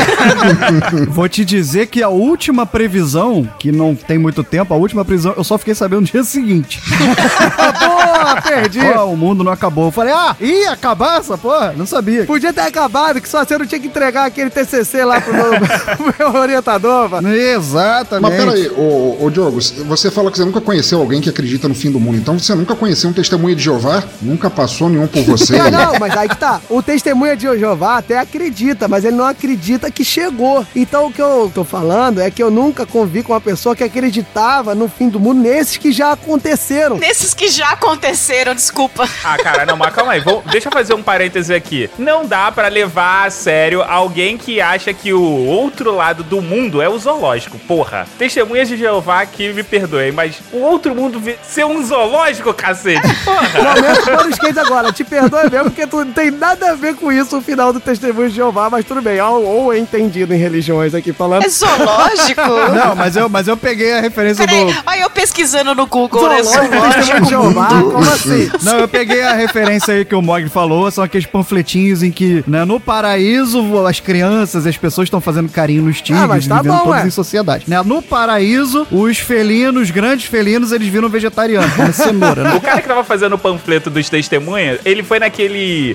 Vou 1.08 1.28
te 1.28 1.44
dizer 1.44 1.86
que 1.86 2.02
a 2.02 2.08
última 2.08 2.66
previsão, 2.66 3.48
que 3.58 3.72
não 3.72 3.94
tem 3.94 4.18
muito 4.18 4.44
tempo, 4.44 4.72
a 4.72 4.76
última 4.76 5.04
previsão, 5.04 5.34
eu 5.36 5.42
só 5.42 5.58
fiquei 5.58 5.74
sabendo 5.74 6.02
no 6.02 6.06
dia 6.06 6.22
seguinte. 6.22 6.80
Porra, 6.92 8.42
perdi. 8.42 8.80
Ó, 8.80 9.06
o 9.06 9.16
mundo 9.16 9.42
não 9.42 9.52
acabou. 9.52 9.86
Eu 9.86 9.90
falei, 9.90 10.12
ah, 10.12 10.36
ia 10.40 10.72
acabar 10.72 11.20
essa 11.20 11.36
porra? 11.38 11.72
Não 11.76 11.86
sabia. 11.86 12.24
Podia 12.24 12.52
ter 12.52 12.60
acabado, 12.60 13.20
que 13.20 13.28
só 13.28 13.44
você 13.44 13.56
não 13.56 13.66
tinha 13.66 13.80
que 13.80 13.86
entregar 13.86 14.26
aquele 14.26 14.50
TCC 14.50 15.04
lá 15.04 15.20
pro 15.20 15.32
meu, 15.32 15.50
meu 16.18 16.40
orientador, 16.40 17.08
mano. 17.08 17.32
Exatamente. 17.32 18.22
Mas 18.22 18.44
peraí, 18.44 18.68
ô, 18.70 19.18
ô 19.20 19.30
Diogo, 19.30 19.60
você 19.60 20.10
fala 20.10 20.30
que 20.30 20.38
você 20.38 20.44
nunca 20.44 20.60
conheceu 20.60 21.00
alguém 21.00 21.20
que 21.20 21.28
acredita 21.28 21.68
no 21.68 21.74
fim 21.74 21.90
do 21.90 21.98
mundo, 21.98 22.18
então 22.18 22.38
você 22.38 22.54
nunca 22.54 22.74
conheceu 22.74 23.10
um 23.10 23.12
testemunho 23.12 23.56
de 23.56 23.62
Jeová? 23.62 24.02
Nunca 24.20 24.50
passou 24.50 24.88
nenhum 24.88 25.06
por 25.06 25.22
você? 25.22 25.56
Mas 25.62 25.72
não, 25.72 25.98
mas 25.98 26.16
aí 26.16 26.28
que 26.28 26.36
tá. 26.36 26.60
O 26.68 26.82
testemunha 26.82 27.36
de 27.36 27.42
Jeová 27.58 27.98
até 27.98 28.18
acredita, 28.18 28.88
mas 28.88 29.04
ele 29.04 29.16
não 29.16 29.26
acredita 29.26 29.90
que 29.90 30.04
chegou. 30.04 30.66
Então 30.74 31.06
o 31.06 31.12
que 31.12 31.20
eu 31.22 31.50
tô 31.54 31.64
falando 31.64 32.20
é 32.20 32.30
que 32.30 32.42
eu 32.42 32.50
nunca 32.50 32.84
convi 32.86 33.22
com 33.22 33.32
uma 33.32 33.40
pessoa 33.40 33.74
que 33.76 33.84
acreditava 33.84 34.74
no 34.74 34.88
fim 34.88 35.08
do 35.08 35.20
mundo 35.20 35.40
nesses 35.40 35.76
que 35.76 35.92
já 35.92 36.12
aconteceram. 36.12 36.96
Nesses 36.98 37.34
que 37.34 37.48
já 37.48 37.70
aconteceram, 37.70 38.54
desculpa. 38.54 39.08
Ah, 39.24 39.36
cara, 39.38 39.64
não, 39.66 39.76
mas 39.76 39.94
calma 39.94 40.12
aí. 40.12 40.20
Vou- 40.20 40.42
deixa 40.50 40.68
eu 40.68 40.72
fazer 40.72 40.94
um 40.94 41.02
parêntese 41.02 41.54
aqui. 41.54 41.90
Não 41.98 42.24
dá 42.26 42.50
pra 42.50 42.68
levar 42.68 43.26
a 43.26 43.30
sério 43.30 43.82
alguém 43.82 44.36
que 44.36 44.60
acha 44.60 44.92
que 44.92 45.12
o 45.12 45.22
outro 45.46 45.94
lado 45.94 46.22
do 46.24 46.40
mundo 46.40 46.80
é 46.82 46.88
o 46.88 46.98
zoológico. 46.98 47.58
Porra. 47.60 48.06
Testemunhas 48.18 48.68
de 48.68 48.76
Jeová 48.76 49.24
que 49.26 49.52
me 49.52 49.62
perdoem, 49.62 50.12
mas 50.12 50.36
o 50.52 50.58
outro 50.58 50.94
mundo 50.94 51.18
vê- 51.20 51.38
ser 51.42 51.64
um 51.64 51.84
zoológico, 51.84 52.52
cacete. 52.54 53.00
Porra. 53.24 53.62
Momento 53.74 54.04
pano 54.10 54.30
skate 54.30 54.58
agora. 54.58 54.92
Te 54.92 55.04
perdoe 55.04 55.48
mesmo, 55.52 55.70
porque 55.70 55.86
tu 55.86 55.98
não 56.04 56.12
tem 56.12 56.30
nada 56.30 56.70
a 56.72 56.74
ver 56.74 56.94
com 56.94 57.12
isso 57.12 57.36
o 57.36 57.40
final 57.42 57.72
do 57.72 57.78
Testemunho 57.80 58.28
de 58.30 58.36
Jeová, 58.36 58.68
mas 58.70 58.84
tudo 58.84 59.02
bem. 59.02 59.20
Ou, 59.20 59.44
ou 59.44 59.72
é 59.72 59.78
entendido 59.78 60.32
em 60.34 60.38
religiões 60.38 60.94
aqui 60.94 61.12
falando. 61.12 61.44
É 61.44 61.48
zoológico? 61.48 62.40
Não, 62.74 62.94
mas 62.96 63.16
eu, 63.16 63.28
mas 63.28 63.48
eu 63.48 63.56
peguei 63.56 63.92
a 63.92 64.00
referência 64.00 64.46
Peraí, 64.46 64.64
do. 64.72 64.82
olha 64.86 65.00
eu 65.00 65.10
pesquisando 65.10 65.74
no 65.74 65.86
Google, 65.86 66.28
né? 66.28 66.42
Zoológico, 66.42 66.94
Testemunho 66.94 67.22
de 67.24 67.28
Jeová, 67.28 67.68
como 67.68 67.98
assim? 68.10 68.50
Não, 68.62 68.78
eu 68.78 68.88
peguei 68.88 69.22
a 69.22 69.34
referência 69.34 69.94
aí 69.94 70.04
que 70.04 70.14
o 70.14 70.22
Mogli 70.22 70.48
falou, 70.48 70.90
são 70.90 71.04
aqueles 71.04 71.26
panfletinhos 71.26 72.02
em 72.02 72.10
que, 72.10 72.42
né, 72.46 72.64
no 72.64 72.80
paraíso, 72.80 73.86
as 73.86 74.00
crianças, 74.00 74.66
as 74.66 74.76
pessoas 74.76 75.06
estão 75.06 75.20
fazendo 75.20 75.48
carinho 75.50 75.82
nos 75.82 76.00
tigres, 76.00 76.22
Ah, 76.22 76.26
mas 76.28 76.46
tá 76.46 76.56
vivendo 76.62 76.72
bom, 76.72 76.84
todos 76.84 77.00
ué. 77.00 77.06
em 77.06 77.10
sociedade. 77.10 77.64
Né? 77.68 77.80
No 77.84 78.00
paraíso, 78.00 78.86
os 78.90 79.18
felinos, 79.18 79.90
grandes 79.90 80.26
felinos, 80.26 80.72
eles 80.72 80.88
viram 80.88 81.08
vegetarianos, 81.08 81.72
como 81.74 81.92
cenoura, 81.92 82.42
né? 82.44 82.54
O 82.54 82.60
cara 82.60 82.80
que 82.80 82.88
tava 82.88 83.04
fazendo 83.04 83.34
o 83.34 83.38
panfleto 83.38 83.90
dos 83.90 84.08
testemunhas, 84.08 84.80
ele 84.84 85.02
foi 85.02 85.18
naquele 85.18 85.41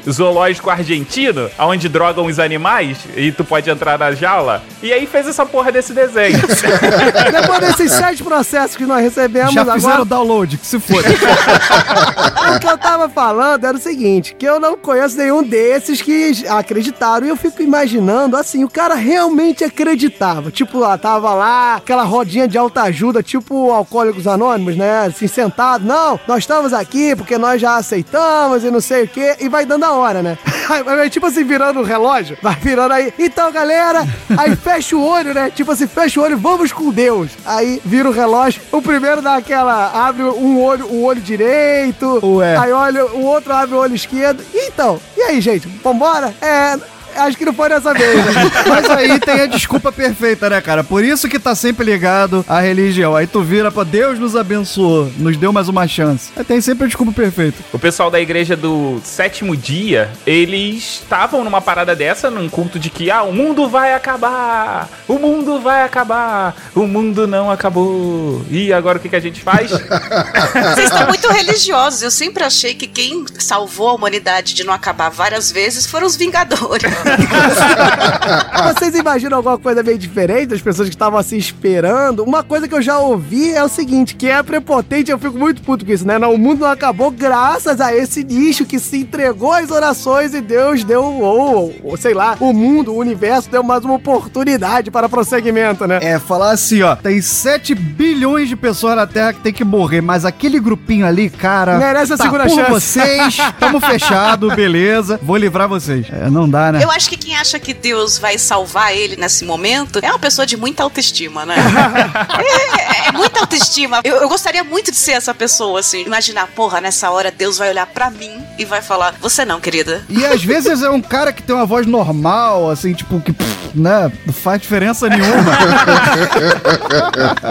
zoológico 0.09 0.69
argentino, 0.69 1.49
onde 1.59 1.89
drogam 1.89 2.25
os 2.25 2.39
animais 2.39 2.97
e 3.15 3.31
tu 3.31 3.43
pode 3.43 3.69
entrar 3.69 3.97
na 3.97 4.11
jaula, 4.11 4.63
e 4.81 4.93
aí 4.93 5.05
fez 5.05 5.27
essa 5.27 5.45
porra 5.45 5.71
desse 5.71 5.93
desenho. 5.93 6.37
Depois 7.31 7.59
desses 7.59 7.91
sete 7.91 8.23
processos 8.23 8.75
que 8.75 8.85
nós 8.85 9.01
recebemos 9.01 9.53
Já 9.53 9.61
fizeram 9.61 9.87
agora, 9.87 10.01
o 10.01 10.05
download, 10.05 10.57
que 10.57 10.65
se 10.65 10.79
for. 10.79 11.03
o 12.55 12.59
que 12.59 12.67
eu 12.67 12.77
tava 12.77 13.09
falando 13.09 13.65
era 13.65 13.75
o 13.75 13.79
seguinte, 13.79 14.35
que 14.37 14.45
eu 14.45 14.59
não 14.59 14.77
conheço 14.77 15.17
nenhum 15.17 15.43
desses 15.43 16.01
que 16.01 16.31
acreditaram. 16.47 17.25
E 17.25 17.29
eu 17.29 17.35
fico 17.35 17.61
imaginando, 17.61 18.37
assim, 18.37 18.63
o 18.63 18.69
cara 18.69 18.95
realmente 18.95 19.63
acreditava. 19.63 20.51
Tipo, 20.51 20.79
lá, 20.79 20.97
tava 20.97 21.33
lá, 21.33 21.75
aquela 21.75 22.03
rodinha 22.03 22.47
de 22.47 22.57
alta 22.57 22.83
ajuda, 22.83 23.23
tipo 23.23 23.71
Alcoólicos 23.71 24.27
Anônimos, 24.27 24.75
né? 24.75 25.05
Assim, 25.07 25.27
sentado. 25.27 25.85
Não, 25.85 26.19
nós 26.27 26.39
estamos 26.39 26.73
aqui 26.73 27.15
porque 27.15 27.37
nós 27.37 27.61
já 27.61 27.77
aceitamos 27.77 28.63
e 28.63 28.71
não 28.71 28.81
sei 28.81 29.03
o 29.03 29.07
quê. 29.07 29.26
E 29.39 29.49
vai 29.49 29.65
dando 29.65 29.83
a 29.83 29.91
hora, 29.93 30.21
né? 30.21 30.37
Aí, 30.99 31.09
tipo 31.09 31.25
assim, 31.25 31.43
virando 31.43 31.79
o 31.79 31.83
relógio. 31.83 32.37
Vai 32.41 32.55
virando 32.55 32.93
aí. 32.93 33.13
Então, 33.17 33.51
galera, 33.51 34.05
aí 34.37 34.53
fecha 34.55 34.97
o 34.97 35.03
olho, 35.03 35.33
né? 35.33 35.49
Tipo 35.49 35.71
assim, 35.71 35.87
fecha 35.87 36.19
o 36.19 36.23
olho, 36.23 36.37
vamos 36.37 36.73
com 36.73 36.91
Deus. 36.91 37.31
Aí 37.45 37.81
vira 37.85 38.09
o 38.09 38.11
relógio. 38.11 38.61
O 38.71 38.81
primeiro 38.81 39.21
dá 39.21 39.35
aquela, 39.35 40.07
abre 40.07 40.23
um 40.23 40.61
olho, 40.61 40.85
o 40.87 41.03
olho 41.03 41.21
direito. 41.21 42.19
Ué. 42.21 42.57
Aí 42.57 42.71
olha, 42.71 43.05
o 43.05 43.23
outro 43.23 43.53
abre 43.53 43.75
o 43.75 43.79
olho 43.79 43.95
esquerdo. 43.95 44.43
Então, 44.53 44.99
e 45.15 45.21
aí, 45.21 45.39
gente? 45.39 45.67
Vambora? 45.81 46.33
É. 46.41 46.77
Acho 47.17 47.37
que 47.37 47.45
não 47.45 47.53
foi 47.53 47.69
dessa 47.69 47.93
vez. 47.93 48.15
né? 48.25 48.31
Mas 48.67 48.89
aí 48.89 49.19
tem 49.19 49.41
a 49.41 49.45
desculpa 49.47 49.91
perfeita, 49.91 50.49
né, 50.49 50.61
cara? 50.61 50.83
Por 50.83 51.03
isso 51.03 51.27
que 51.27 51.39
tá 51.39 51.55
sempre 51.55 51.85
ligado 51.85 52.45
à 52.47 52.59
religião. 52.59 53.15
Aí 53.15 53.27
tu 53.27 53.41
vira 53.41 53.71
pra 53.71 53.83
Deus 53.83 54.19
nos 54.19 54.35
abençoou, 54.35 55.11
nos 55.17 55.37
deu 55.37 55.51
mais 55.51 55.67
uma 55.69 55.87
chance. 55.87 56.29
Aí 56.35 56.43
tem 56.43 56.61
sempre 56.61 56.85
a 56.85 56.87
desculpa 56.87 57.11
perfeita. 57.11 57.57
O 57.73 57.79
pessoal 57.79 58.09
da 58.11 58.19
igreja 58.19 58.55
do 58.55 58.99
sétimo 59.03 59.55
dia, 59.55 60.09
eles 60.25 61.01
estavam 61.03 61.43
numa 61.43 61.61
parada 61.61 61.95
dessa, 61.95 62.29
num 62.29 62.47
culto 62.49 62.77
de 62.79 62.89
que, 62.89 63.09
ah, 63.09 63.23
o 63.23 63.33
mundo 63.33 63.67
vai 63.67 63.93
acabar, 63.93 64.87
o 65.07 65.17
mundo 65.17 65.59
vai 65.59 65.83
acabar, 65.83 66.55
o 66.75 66.85
mundo 66.85 67.27
não 67.27 67.49
acabou. 67.51 68.45
E 68.49 68.71
agora 68.71 68.97
o 68.97 69.01
que, 69.01 69.09
que 69.09 69.15
a 69.15 69.19
gente 69.19 69.41
faz? 69.41 69.71
Vocês 70.75 70.91
estão 70.91 71.07
muito 71.07 71.27
religiosos. 71.29 72.01
Eu 72.01 72.11
sempre 72.11 72.43
achei 72.43 72.73
que 72.73 72.87
quem 72.87 73.25
salvou 73.39 73.89
a 73.89 73.93
humanidade 73.93 74.53
de 74.53 74.63
não 74.63 74.73
acabar 74.73 75.09
várias 75.09 75.51
vezes 75.51 75.85
foram 75.85 76.05
os 76.05 76.15
Vingadores. 76.17 76.91
Vocês 78.73 78.95
imaginam 78.95 79.37
alguma 79.37 79.57
coisa 79.57 79.83
meio 79.83 79.97
diferente 79.97 80.47
das 80.47 80.61
pessoas 80.61 80.89
que 80.89 80.95
estavam 80.95 81.19
assim 81.19 81.37
esperando? 81.37 82.23
Uma 82.23 82.43
coisa 82.43 82.67
que 82.67 82.73
eu 82.73 82.81
já 82.81 82.99
ouvi 82.99 83.53
é 83.53 83.63
o 83.63 83.67
seguinte, 83.67 84.15
que 84.15 84.27
é 84.27 84.41
prepotente, 84.43 85.11
eu 85.11 85.19
fico 85.19 85.37
muito 85.37 85.61
puto 85.61 85.85
com 85.85 85.91
isso, 85.91 86.05
né? 86.05 86.17
O 86.17 86.37
mundo 86.37 86.61
não 86.61 86.69
acabou 86.69 87.11
graças 87.11 87.79
a 87.79 87.95
esse 87.95 88.23
nicho 88.23 88.65
que 88.65 88.79
se 88.79 88.97
entregou 88.97 89.51
às 89.51 89.71
orações 89.71 90.33
e 90.33 90.41
Deus 90.41 90.83
deu, 90.83 91.03
ou, 91.03 91.73
ou 91.83 91.97
sei 91.97 92.13
lá, 92.13 92.35
o 92.39 92.53
mundo, 92.53 92.93
o 92.93 92.97
universo 92.97 93.49
deu 93.49 93.63
mais 93.63 93.83
uma 93.83 93.95
oportunidade 93.95 94.91
para 94.91 95.07
prosseguimento, 95.09 95.85
né? 95.87 95.99
É, 96.01 96.19
falar 96.19 96.51
assim, 96.51 96.81
ó, 96.81 96.95
tem 96.95 97.21
7 97.21 97.75
bilhões 97.75 98.49
de 98.49 98.55
pessoas 98.55 98.95
na 98.95 99.07
Terra 99.07 99.33
que 99.33 99.41
tem 99.41 99.53
que 99.53 99.63
morrer, 99.63 100.01
mas 100.01 100.25
aquele 100.25 100.59
grupinho 100.59 101.05
ali, 101.05 101.29
cara... 101.29 101.77
Merece 101.77 102.13
a 102.13 102.17
tá 102.17 102.23
segunda 102.23 102.43
por 102.43 102.55
chance. 102.55 102.71
vocês, 102.71 103.37
tamo 103.59 103.79
fechado, 103.79 104.49
beleza, 104.55 105.19
vou 105.21 105.37
livrar 105.37 105.67
vocês. 105.67 106.07
É, 106.11 106.29
não 106.29 106.49
dá, 106.49 106.71
né? 106.71 106.79
Eu 106.87 106.91
acho 106.91 107.09
que 107.09 107.17
quem 107.17 107.35
acha 107.35 107.59
que 107.59 107.73
Deus 107.73 108.17
vai 108.17 108.37
salvar 108.37 108.95
ele 108.95 109.17
nesse 109.17 109.43
momento 109.43 109.99
é 110.01 110.09
uma 110.09 110.17
pessoa 110.17 110.45
de 110.45 110.55
muita 110.55 110.83
autoestima, 110.83 111.45
né? 111.45 111.55
é, 113.05 113.09
é 113.09 113.11
muita 113.11 113.41
autoestima. 113.41 113.99
Eu, 114.05 114.15
eu 114.21 114.29
gostaria 114.29 114.63
muito 114.63 114.89
de 114.89 114.95
ser 114.95 115.11
essa 115.11 115.33
pessoa, 115.33 115.81
assim. 115.81 116.05
Imaginar, 116.05 116.47
porra, 116.47 116.79
nessa 116.79 117.11
hora 117.11 117.29
Deus 117.29 117.57
vai 117.57 117.71
olhar 117.71 117.85
pra 117.87 118.09
mim 118.09 118.41
e 118.57 118.63
vai 118.63 118.81
falar: 118.81 119.15
Você 119.19 119.43
não, 119.43 119.59
querida. 119.59 120.05
E 120.07 120.25
às 120.25 120.41
vezes 120.41 120.81
é 120.81 120.89
um 120.89 121.01
cara 121.01 121.33
que 121.33 121.43
tem 121.43 121.53
uma 121.53 121.65
voz 121.65 121.85
normal, 121.85 122.69
assim, 122.71 122.93
tipo, 122.93 123.19
que, 123.19 123.33
pff, 123.33 123.66
né, 123.77 124.11
não 124.25 124.33
faz 124.33 124.61
diferença 124.61 125.07
nenhuma. 125.09 125.27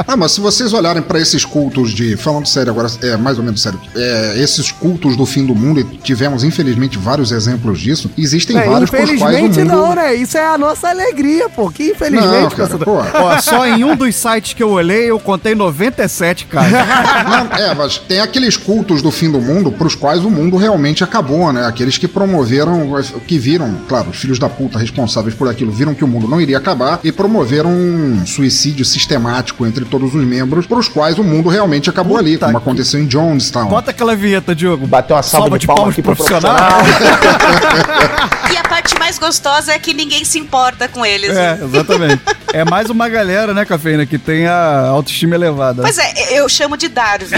Ah, 0.07 0.17
mas 0.17 0.33
se 0.33 0.41
vocês 0.41 0.73
olharem 0.73 1.03
pra 1.03 1.19
esses 1.21 1.45
cultos 1.45 1.91
de. 1.91 2.17
Falando 2.17 2.47
sério 2.47 2.71
agora, 2.73 2.89
é 3.03 3.17
mais 3.17 3.39
ou 3.39 3.45
menos 3.45 3.61
sério. 3.63 3.81
É, 3.95 4.35
esses 4.39 4.71
cultos 4.71 5.17
do 5.17 5.27
fim 5.27 5.45
do 5.45 5.55
mundo, 5.55 5.81
e 5.81 5.85
tivemos 5.85 6.45
infelizmente 6.45 6.99
vários 6.99 7.33
exemplos 7.33 7.81
disso, 7.81 8.11
existem 8.17 8.57
É, 8.59 8.67
vários 8.69 8.91
pros 8.91 9.03
quais 9.05 9.11
o 9.11 9.15
infelizmente 9.15 9.59
mundo. 9.61 9.69
não, 9.77 9.95
né? 9.95 10.15
Isso 10.15 10.37
é 10.39 10.47
a 10.47 10.59
nossa 10.59 10.89
alegria, 10.89 11.49
pô. 11.49 11.71
Que 11.71 11.85
Não, 11.85 11.91
infelizmente, 11.93 12.55
cara, 12.55 12.79
pessoal. 12.79 13.07
pô. 13.11 13.19
Ó, 13.19 13.39
só 13.41 13.67
em 13.67 13.85
um 13.85 13.97
dos 13.97 14.15
sites 14.15 14.53
que 14.55 14.63
eu 14.63 14.71
olhei, 14.71 15.11
eu 15.11 15.19
contei 15.19 15.55
97 15.55 16.47
casos. 16.47 16.73
Não, 16.73 17.57
é, 17.59 17.75
mas 17.75 17.99
tem 17.99 18.21
aqueles 18.21 18.57
cultos 18.57 19.03
do 19.03 19.11
fim 19.11 19.31
do 19.31 19.41
mundo 19.41 19.73
pros 19.73 19.95
quais 19.95 20.25
o 20.25 20.31
mundo 20.31 20.57
realmente 20.57 21.03
acabou, 21.03 21.53
né? 21.53 21.67
Aqueles 21.67 21.99
que 21.99 22.07
promoveram, 22.09 22.89
que 23.27 23.39
viram, 23.39 23.75
claro, 23.89 24.11
os 24.11 24.17
filhos 24.17 24.39
da 24.39 24.49
puta 24.49 24.79
responsáveis 24.79 25.35
por 25.35 25.49
aquilo, 25.49 25.73
viram 25.73 25.95
que 25.95 26.05
o 26.05 26.09
mundo 26.09 26.16
não 26.21 26.41
iria 26.41 26.59
acabar 26.59 27.01
e 27.05 27.11
promoveram 27.13 27.71
um 27.71 28.25
suicídio 28.27 28.85
sistemático 28.85 29.67
entre 29.67 29.85
todos 29.85 30.15
os 30.15 30.25
membros, 30.25 30.67
pros 30.67 30.89
quais 30.89 31.19
o 31.19 31.25
mundo 31.25 31.49
realmente 31.49 31.91
acabou 31.91 32.17
ali, 32.17 32.33
Puta 32.35 32.47
como 32.47 32.59
que- 32.59 32.65
aconteceu 32.69 33.01
em 33.01 33.07
Jonestown. 33.07 33.69
Bota 33.69 33.91
aquela 33.91 34.15
vinheta, 34.17 34.55
Diogo. 34.55 34.87
Bateu 34.87 35.17
uma 35.17 35.23
salva, 35.23 35.59
de 35.59 35.67
palmas 35.67 35.93
aqui 35.93 36.03
pro 36.03 36.15
profissional. 36.17 36.57
A 36.57 38.49
parte 38.87 38.99
mais 39.01 39.19
gostosa 39.19 39.73
é 39.73 39.79
que 39.79 39.93
ninguém 39.93 40.25
se 40.25 40.39
importa 40.39 40.87
com 40.89 41.05
eles. 41.05 41.37
É, 41.37 41.59
exatamente. 41.63 42.23
É 42.53 42.65
mais 42.65 42.89
uma 42.89 43.09
galera, 43.09 43.53
né, 43.53 43.65
Cafeína, 43.65 44.07
que 44.07 44.17
tem 44.17 44.47
a 44.47 44.87
autoestima 44.89 45.35
elevada. 45.35 45.83
Pois 45.83 45.99
é, 45.99 46.39
eu 46.39 46.49
chamo 46.49 46.77
de 46.77 46.89
Darwin. 46.89 47.27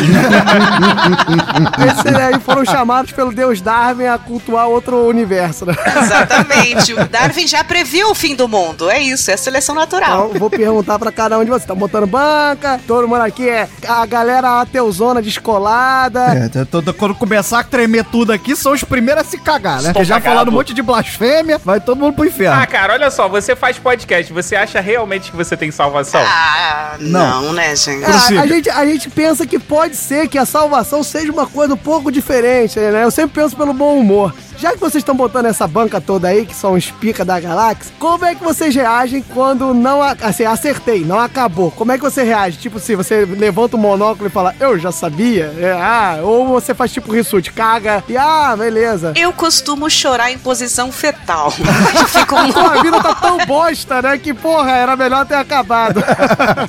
Esses 1.88 2.14
aí 2.14 2.38
foram 2.40 2.64
chamados 2.64 3.12
pelo 3.12 3.32
deus 3.32 3.60
Darwin 3.60 4.06
a 4.06 4.18
cultuar 4.18 4.68
outro 4.68 5.06
universo, 5.08 5.64
né? 5.64 5.74
Exatamente. 6.02 6.92
O 6.94 7.08
Darwin 7.08 7.46
já 7.46 7.64
previu 7.64 8.10
o 8.10 8.14
fim 8.14 8.34
do 8.36 8.46
mundo. 8.46 8.90
É 8.90 9.00
isso, 9.00 9.30
é 9.30 9.36
seleção 9.36 9.74
natural. 9.74 10.26
Então, 10.28 10.38
vou 10.38 10.50
perguntar 10.50 10.98
pra 10.98 11.10
cada 11.10 11.38
um 11.38 11.44
de 11.44 11.50
vocês. 11.50 11.66
Tá 11.66 11.74
botando 11.74 12.06
banca? 12.06 12.78
Todo 12.86 13.08
mundo 13.08 13.22
aqui 13.22 13.48
é 13.48 13.68
a 13.86 14.04
galera 14.06 14.60
ateuzona 14.60 15.20
descolada. 15.22 16.50
É, 16.54 16.64
tô- 16.64 16.82
tô- 16.82 16.94
quando 16.94 17.14
começar 17.14 17.60
a 17.60 17.64
tremer 17.64 18.04
tudo 18.04 18.32
aqui, 18.32 18.54
são 18.54 18.72
os 18.72 18.84
primeiros 18.84 19.22
a 19.22 19.26
se 19.26 19.38
cagar, 19.38 19.82
né? 19.82 19.92
Porque 19.92 20.04
já 20.04 20.20
falaram 20.20 20.50
um 20.50 20.54
monte 20.54 20.72
de 20.74 20.82
blasfêmia, 20.82 21.37
vai 21.64 21.80
todo 21.80 21.98
mundo 21.98 22.14
pro 22.14 22.26
inferno. 22.26 22.60
Ah, 22.60 22.66
cara, 22.66 22.92
olha 22.94 23.10
só, 23.10 23.28
você 23.28 23.54
faz 23.56 23.78
podcast, 23.78 24.32
você 24.32 24.56
acha 24.56 24.80
realmente 24.80 25.30
que 25.30 25.36
você 25.36 25.56
tem 25.56 25.70
salvação? 25.70 26.20
Ah, 26.24 26.96
Não. 27.00 27.42
não, 27.42 27.52
né, 27.52 27.74
gente? 27.76 28.04
É, 28.04 28.38
a, 28.38 28.42
a 28.42 28.46
gente, 28.46 28.70
a 28.70 28.86
gente 28.86 29.10
pensa 29.10 29.46
que 29.46 29.58
pode 29.58 29.96
ser 29.96 30.28
que 30.28 30.38
a 30.38 30.46
salvação 30.46 31.02
seja 31.02 31.32
uma 31.32 31.46
coisa 31.46 31.74
um 31.74 31.78
pouco 31.78 32.10
diferente, 32.10 32.78
né? 32.78 33.04
Eu 33.04 33.10
sempre 33.10 33.42
penso 33.42 33.56
pelo 33.56 33.72
bom 33.72 33.98
humor. 33.98 34.34
Já 34.58 34.72
que 34.72 34.80
vocês 34.80 35.02
estão 35.02 35.14
botando 35.14 35.46
essa 35.46 35.68
banca 35.68 36.00
toda 36.00 36.26
aí, 36.26 36.44
que 36.44 36.54
são 36.54 36.72
os 36.72 36.90
pica 36.90 37.24
da 37.24 37.38
galáxia, 37.38 37.94
como 37.96 38.24
é 38.24 38.34
que 38.34 38.42
vocês 38.42 38.74
reagem 38.74 39.22
quando 39.22 39.72
não. 39.72 40.02
Assim, 40.02 40.44
acertei, 40.44 41.04
não 41.04 41.18
acabou. 41.18 41.70
Como 41.70 41.92
é 41.92 41.96
que 41.96 42.02
você 42.02 42.24
reage? 42.24 42.58
Tipo, 42.58 42.80
se 42.80 42.96
você 42.96 43.24
levanta 43.24 43.76
o 43.76 43.78
monóculo 43.78 44.26
e 44.26 44.30
fala, 44.30 44.56
eu 44.58 44.76
já 44.76 44.90
sabia? 44.90 45.54
É, 45.58 45.72
ah, 45.72 46.18
ou 46.22 46.48
você 46.48 46.74
faz 46.74 46.92
tipo 46.92 47.12
Rissuti, 47.12 47.52
caga 47.52 48.02
e 48.08 48.16
ah, 48.16 48.56
beleza. 48.56 49.12
Eu 49.14 49.32
costumo 49.32 49.88
chorar 49.88 50.32
em 50.32 50.38
posição 50.38 50.90
fetal. 50.90 51.52
Fico 52.08 52.34
a 52.36 52.82
vida 52.82 53.00
tá 53.00 53.14
tão 53.14 53.38
bosta, 53.46 54.02
né? 54.02 54.18
Que 54.18 54.34
porra, 54.34 54.72
era 54.72 54.96
melhor 54.96 55.24
ter 55.24 55.36
acabado. 55.36 56.02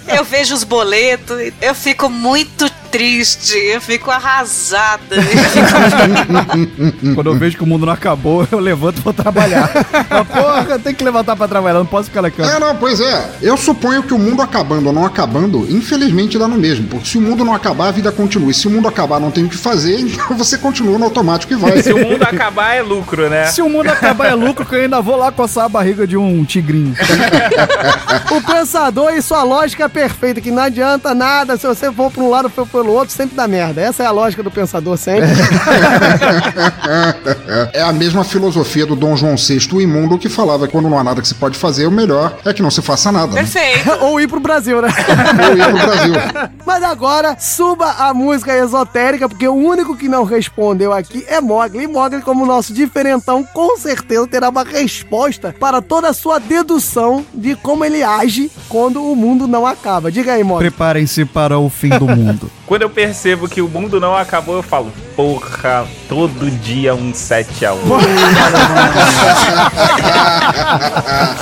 Eu 0.07 0.23
vejo 0.23 0.53
os 0.53 0.63
boletos, 0.63 1.51
eu 1.59 1.73
fico 1.73 2.07
muito 2.07 2.69
triste, 2.91 3.57
eu 3.57 3.81
fico 3.81 4.11
arrasada. 4.11 5.15
Quando 7.15 7.29
eu 7.29 7.35
vejo 7.35 7.57
que 7.57 7.63
o 7.63 7.67
mundo 7.67 7.85
não 7.85 7.93
acabou, 7.93 8.47
eu 8.51 8.59
levanto 8.59 8.99
e 8.99 9.01
vou 9.01 9.13
trabalhar. 9.13 9.69
Mas, 10.09 10.27
porra, 10.27 10.79
tem 10.79 10.93
que 10.93 11.03
levantar 11.03 11.35
pra 11.35 11.47
trabalhar, 11.47 11.79
não 11.79 11.85
posso 11.85 12.09
ficar 12.09 12.21
na 12.21 12.31
cama. 12.31 12.51
É, 12.51 12.59
não, 12.59 12.75
pois 12.75 12.99
é. 12.99 13.29
Eu 13.41 13.57
suponho 13.57 14.03
que 14.03 14.13
o 14.13 14.19
mundo 14.19 14.41
acabando 14.41 14.87
ou 14.87 14.93
não 14.93 15.05
acabando, 15.05 15.65
infelizmente 15.69 16.37
dá 16.37 16.47
no 16.47 16.57
mesmo. 16.57 16.87
Porque 16.87 17.07
se 17.07 17.17
o 17.17 17.21
mundo 17.21 17.45
não 17.45 17.53
acabar, 17.53 17.87
a 17.87 17.91
vida 17.91 18.11
continua. 18.11 18.51
E 18.51 18.53
se 18.53 18.67
o 18.67 18.71
mundo 18.71 18.87
acabar, 18.87 19.19
não 19.19 19.31
tem 19.31 19.45
o 19.45 19.49
que 19.49 19.57
fazer, 19.57 19.99
então 19.99 20.35
você 20.35 20.57
continua 20.57 20.97
no 20.97 21.05
automático 21.05 21.53
e 21.53 21.55
vai. 21.55 21.81
Se 21.81 21.93
o 21.93 21.97
mundo 21.97 22.23
acabar, 22.23 22.73
é 22.73 22.81
lucro, 22.81 23.29
né? 23.29 23.47
Se 23.47 23.61
o 23.61 23.69
mundo 23.69 23.87
acabar 23.87 24.27
é 24.27 24.35
lucro, 24.35 24.65
que 24.65 24.75
eu 24.75 24.81
ainda 24.81 25.01
vou 25.01 25.15
lá 25.15 25.31
coçar 25.31 25.65
a 25.65 25.69
barriga 25.69 26.07
de 26.07 26.17
um 26.17 26.43
tigrinho. 26.43 26.95
O 28.31 28.41
pensador 28.41 29.13
e 29.13 29.21
sua 29.21 29.43
lógica 29.43 29.85
é 29.85 29.87
perfeita, 29.87 30.41
que 30.41 30.51
não 30.51 30.63
adianta 30.63 31.13
nada 31.13 31.57
se 31.57 31.67
você 31.67 31.91
for 31.91 32.11
pra 32.11 32.23
um 32.23 32.29
lado 32.29 32.51
ou 32.55 32.65
for 32.65 32.78
pelo 32.81 32.93
outro, 32.93 33.13
sempre 33.13 33.35
dá 33.35 33.47
merda. 33.47 33.81
Essa 33.81 34.03
é 34.03 34.05
a 34.05 34.11
lógica 34.11 34.41
do 34.41 34.49
pensador 34.49 34.97
sempre. 34.97 35.29
É 37.73 37.81
a 37.81 37.91
mesma 37.91 38.23
filosofia 38.23 38.85
do 38.85 38.95
Dom 38.95 39.15
João 39.15 39.35
VI, 39.35 39.69
o 39.73 39.81
imundo, 39.81 40.17
que 40.17 40.29
falava 40.29 40.65
que 40.67 40.71
quando 40.71 40.89
não 40.89 40.97
há 40.97 41.03
nada 41.03 41.21
que 41.21 41.27
se 41.27 41.35
pode 41.35 41.57
fazer, 41.57 41.87
o 41.87 41.91
melhor 41.91 42.37
é 42.45 42.53
que 42.53 42.61
não 42.61 42.69
se 42.71 42.81
faça 42.81 43.11
nada. 43.11 43.33
né? 43.33 43.41
Perfeito. 43.41 43.89
ou 44.03 44.19
ir 44.19 44.27
pro 44.27 44.39
Brasil, 44.39 44.81
né? 44.81 44.89
Ou 45.49 45.57
ir 45.57 45.65
pro 45.65 45.87
Brasil. 45.87 46.13
Mas 46.65 46.83
agora, 46.83 47.35
suba 47.39 47.95
a 47.99 48.13
música 48.13 48.55
esotérica, 48.55 49.27
porque 49.27 49.47
o 49.47 49.53
único 49.53 49.95
que 49.95 50.07
não 50.07 50.23
respondeu 50.23 50.93
aqui 50.93 51.25
é 51.27 51.41
Mogli. 51.41 51.83
E 51.83 51.87
Mogli, 51.87 52.21
como 52.21 52.45
nosso 52.45 52.73
diferentão, 52.73 53.43
com 53.43 53.77
certeza 53.77 54.27
terá 54.27 54.49
uma 54.49 54.63
resposta 54.63 55.53
para 55.59 55.81
toda 55.81 56.09
a 56.09 56.13
sua 56.13 56.39
dedução 56.39 57.25
de 57.33 57.55
como 57.55 57.83
ele 57.83 58.03
age 58.03 58.51
quando 58.67 59.03
o 59.03 59.15
mundo 59.15 59.47
não 59.47 59.65
acaba. 59.65 60.11
Diga 60.11 60.33
aí, 60.33 60.43
Mogli. 60.43 60.69
Preparem-se 60.69 61.25
para 61.25 61.57
o 61.57 61.69
fim 61.69 61.89
do 61.89 62.07
mundo. 62.07 62.49
Quando 62.69 62.83
eu 62.83 62.89
percebo 62.91 63.49
que 63.49 63.63
o 63.63 63.67
mundo 63.67 63.99
não 63.99 64.15
acabou, 64.15 64.57
eu 64.57 64.61
falo, 64.61 64.93
porra, 65.15 65.87
todo 66.07 66.51
dia 66.61 66.93
um 66.93 67.11
7 67.11 67.65
a 67.65 67.73
1 67.73 67.79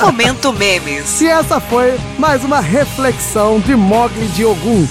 Momento 0.00 0.54
memes. 0.54 1.20
E 1.20 1.28
essa 1.28 1.60
foi 1.60 2.00
mais 2.18 2.42
uma 2.42 2.60
reflexão 2.60 3.60
de 3.60 3.76
Mogli 3.76 4.26
de 4.28 4.46
Ogum. 4.46 4.88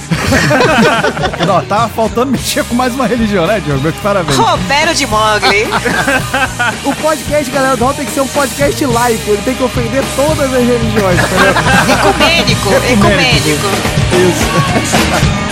Não, 1.47 1.65
tava 1.65 1.89
faltando 1.89 2.33
mexer 2.33 2.63
com 2.65 2.75
mais 2.75 2.93
uma 2.93 3.07
religião, 3.07 3.47
né, 3.47 3.59
Diogo? 3.59 3.91
Parabéns. 4.03 4.37
Roberto 4.37 4.93
de 4.93 5.07
Mogli. 5.07 5.65
O 6.85 6.93
podcast, 6.97 7.51
galera 7.51 7.75
do 7.75 7.83
Hall, 7.83 7.95
tem 7.95 8.05
que 8.05 8.11
ser 8.11 8.21
um 8.21 8.27
podcast 8.27 8.85
laico. 8.85 9.31
Ele 9.31 9.41
tem 9.43 9.55
que 9.55 9.63
ofender 9.63 10.03
todas 10.15 10.53
as 10.53 10.59
religiões, 10.59 11.19
entendeu? 11.19 11.53
Ecumênico, 11.97 12.69
ecumênico. 12.91 13.67
Quando 14.11 15.43
o 15.43 15.46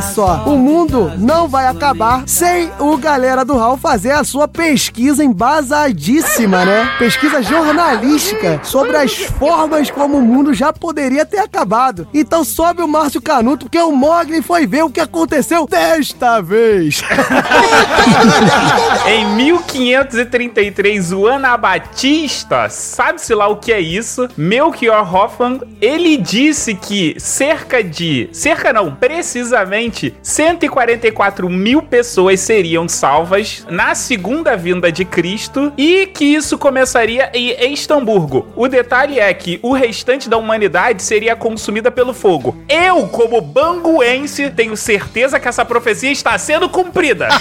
olha 0.00 0.02
só, 0.02 0.44
o 0.46 0.56
mundo 0.56 1.12
não 1.18 1.46
vai 1.46 1.66
acabar 1.66 2.22
sem 2.26 2.70
o 2.78 2.96
galera 2.96 3.44
do 3.44 3.54
Hall 3.56 3.76
fazer 3.76 4.12
a 4.12 4.24
sua 4.24 4.48
pesquisa 4.48 5.22
embasadíssima, 5.22 6.64
né? 6.64 6.90
Pesquisa 6.98 7.42
jornalística 7.42 8.60
sobre 8.64 8.96
as 8.96 9.14
formas 9.14 9.90
como 9.90 10.16
o 10.16 10.22
mundo 10.22 10.54
já 10.54 10.72
poderia 10.72 11.26
ter 11.26 11.38
acabado. 11.38 12.08
Então 12.14 12.42
sobe 12.42 12.82
o 12.82 12.88
Márcio 12.88 13.20
Canuto, 13.20 13.66
porque 13.66 13.78
o 13.78 13.92
Mogli 13.92 14.40
foi 14.40 14.66
ver 14.66 14.84
o 14.84 14.90
que 14.90 15.00
aconteceu 15.00 15.66
desta 15.66 16.40
vez. 16.40 17.02
Em 19.06 19.26
1533, 19.34 21.12
o 21.12 21.26
Anabatista, 21.26 22.68
sabe-se 22.70 23.34
lá 23.34 23.48
o 23.48 23.56
que 23.56 23.72
é 23.72 23.80
isso, 23.80 24.28
Melchior 24.36 25.14
Hoffman, 25.14 25.60
ele 25.80 26.16
disse 26.16 26.74
que 26.74 27.14
cerca 27.18 27.82
de, 27.82 28.28
cerca 28.32 28.72
não, 28.72 28.94
precisamente 28.94 29.89
144 30.22 31.48
mil 31.48 31.82
pessoas 31.82 32.40
seriam 32.40 32.88
salvas 32.88 33.64
na 33.68 33.94
segunda 33.94 34.56
vinda 34.56 34.90
de 34.90 35.04
Cristo 35.04 35.72
e 35.76 36.06
que 36.06 36.24
isso 36.24 36.58
começaria 36.58 37.30
em 37.34 37.72
Estamburgo. 37.72 38.46
O 38.56 38.68
detalhe 38.68 39.18
é 39.18 39.32
que 39.32 39.58
o 39.62 39.72
restante 39.72 40.28
da 40.28 40.36
humanidade 40.36 41.02
seria 41.02 41.34
consumida 41.36 41.90
pelo 41.90 42.12
fogo. 42.12 42.56
Eu, 42.68 43.06
como 43.08 43.40
banguense, 43.40 44.50
tenho 44.50 44.76
certeza 44.76 45.38
que 45.40 45.48
essa 45.48 45.64
profecia 45.64 46.10
está 46.10 46.36
sendo 46.38 46.68
cumprida. 46.68 47.28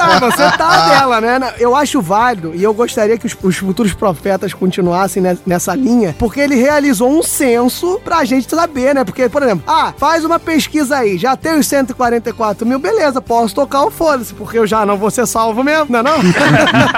Ah, 0.00 0.18
você 0.20 0.56
tá 0.56 0.88
dela, 0.88 1.20
né? 1.20 1.52
Eu 1.58 1.74
acho 1.74 2.00
válido 2.00 2.52
e 2.54 2.62
eu 2.62 2.72
gostaria 2.72 3.18
que 3.18 3.26
os, 3.26 3.36
os 3.42 3.56
futuros 3.56 3.92
profetas 3.94 4.52
continuassem 4.54 5.22
ne- 5.22 5.38
nessa 5.46 5.74
linha, 5.74 6.14
porque 6.18 6.40
ele 6.40 6.54
realizou 6.54 7.10
um 7.10 7.22
censo 7.22 8.00
pra 8.04 8.24
gente 8.24 8.48
saber, 8.54 8.94
né? 8.94 9.04
Porque, 9.04 9.28
por 9.28 9.42
exemplo, 9.42 9.64
ah, 9.66 9.92
faz 9.96 10.24
uma 10.24 10.38
pesquisa 10.38 10.98
aí, 10.98 11.18
já 11.18 11.36
tem 11.36 11.58
os 11.58 11.66
144 11.68 12.66
mil, 12.66 12.78
beleza, 12.78 13.20
posso 13.20 13.54
tocar 13.54 13.84
o 13.84 13.90
foda-se, 13.90 14.34
porque 14.34 14.58
eu 14.58 14.66
já 14.66 14.84
não 14.86 14.96
vou 14.96 15.10
ser 15.10 15.26
salvo 15.26 15.62
mesmo, 15.62 15.86
não 15.90 16.00
é 16.00 16.02
não? 16.02 16.18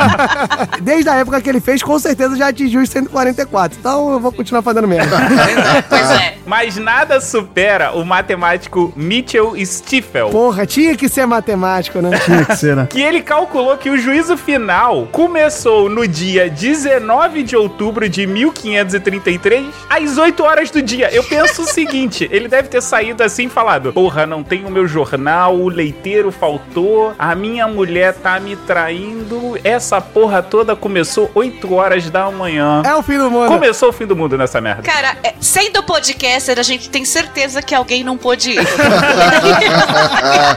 Desde 0.80 1.08
a 1.08 1.16
época 1.16 1.40
que 1.40 1.48
ele 1.48 1.60
fez, 1.60 1.82
com 1.82 1.98
certeza 1.98 2.36
já 2.36 2.48
atingiu 2.48 2.80
os 2.80 2.88
144, 2.88 3.78
então 3.78 4.12
eu 4.12 4.20
vou 4.20 4.32
continuar 4.32 4.62
fazendo 4.62 4.88
merda. 4.88 5.16
Pois 5.88 6.10
é. 6.10 6.34
Mas 6.46 6.76
nada 6.76 7.20
supera 7.20 7.92
o 7.92 8.04
matemático 8.04 8.92
Mitchell 8.96 9.54
Stiefel. 9.64 10.30
Porra, 10.30 10.66
tinha 10.66 10.96
que 10.96 11.08
ser 11.08 11.26
matemático, 11.26 12.00
né? 12.00 12.18
Tinha 12.18 12.44
que 12.44 12.56
ser, 12.56 12.76
né? 12.76 12.86
Que 12.88 13.00
ele 13.00 13.22
calculou 13.22 13.76
que 13.76 13.90
o 13.90 13.98
juízo 13.98 14.36
final 14.36 15.08
começou 15.10 15.88
no 15.88 16.06
dia 16.06 16.48
19 16.48 17.42
de 17.42 17.56
outubro 17.56 18.08
de 18.08 18.26
1533, 18.26 19.66
às 19.88 20.18
8 20.18 20.42
horas 20.42 20.70
do 20.70 20.82
dia. 20.82 21.12
Eu 21.12 21.24
penso 21.24 21.62
o 21.62 21.66
seguinte: 21.66 22.28
ele 22.30 22.48
deve 22.48 22.68
ter 22.68 22.82
saído 22.82 23.22
assim 23.22 23.46
e 23.46 23.48
falado: 23.48 23.92
Porra, 23.92 24.26
não 24.26 24.42
tem 24.42 24.59
o 24.64 24.70
meu 24.70 24.86
jornal, 24.86 25.56
o 25.56 25.68
leiteiro 25.68 26.30
faltou, 26.30 27.14
a 27.18 27.34
minha 27.34 27.66
mulher 27.66 28.14
tá 28.14 28.38
me 28.40 28.56
traindo, 28.56 29.58
essa 29.64 30.00
porra 30.00 30.42
toda 30.42 30.74
começou 30.76 31.30
8 31.34 31.72
horas 31.74 32.10
da 32.10 32.30
manhã. 32.30 32.82
É 32.84 32.94
o 32.94 33.02
fim 33.02 33.18
do 33.18 33.30
mundo. 33.30 33.48
Começou 33.48 33.90
o 33.90 33.92
fim 33.92 34.06
do 34.06 34.16
mundo 34.16 34.36
nessa 34.36 34.60
merda. 34.60 34.82
Cara, 34.82 35.16
é, 35.22 35.34
sendo 35.40 35.82
podcaster, 35.82 36.58
a 36.58 36.62
gente 36.62 36.90
tem 36.90 37.04
certeza 37.04 37.62
que 37.62 37.74
alguém 37.74 38.02
não 38.04 38.16
pôde 38.16 38.52
ir. 38.52 38.60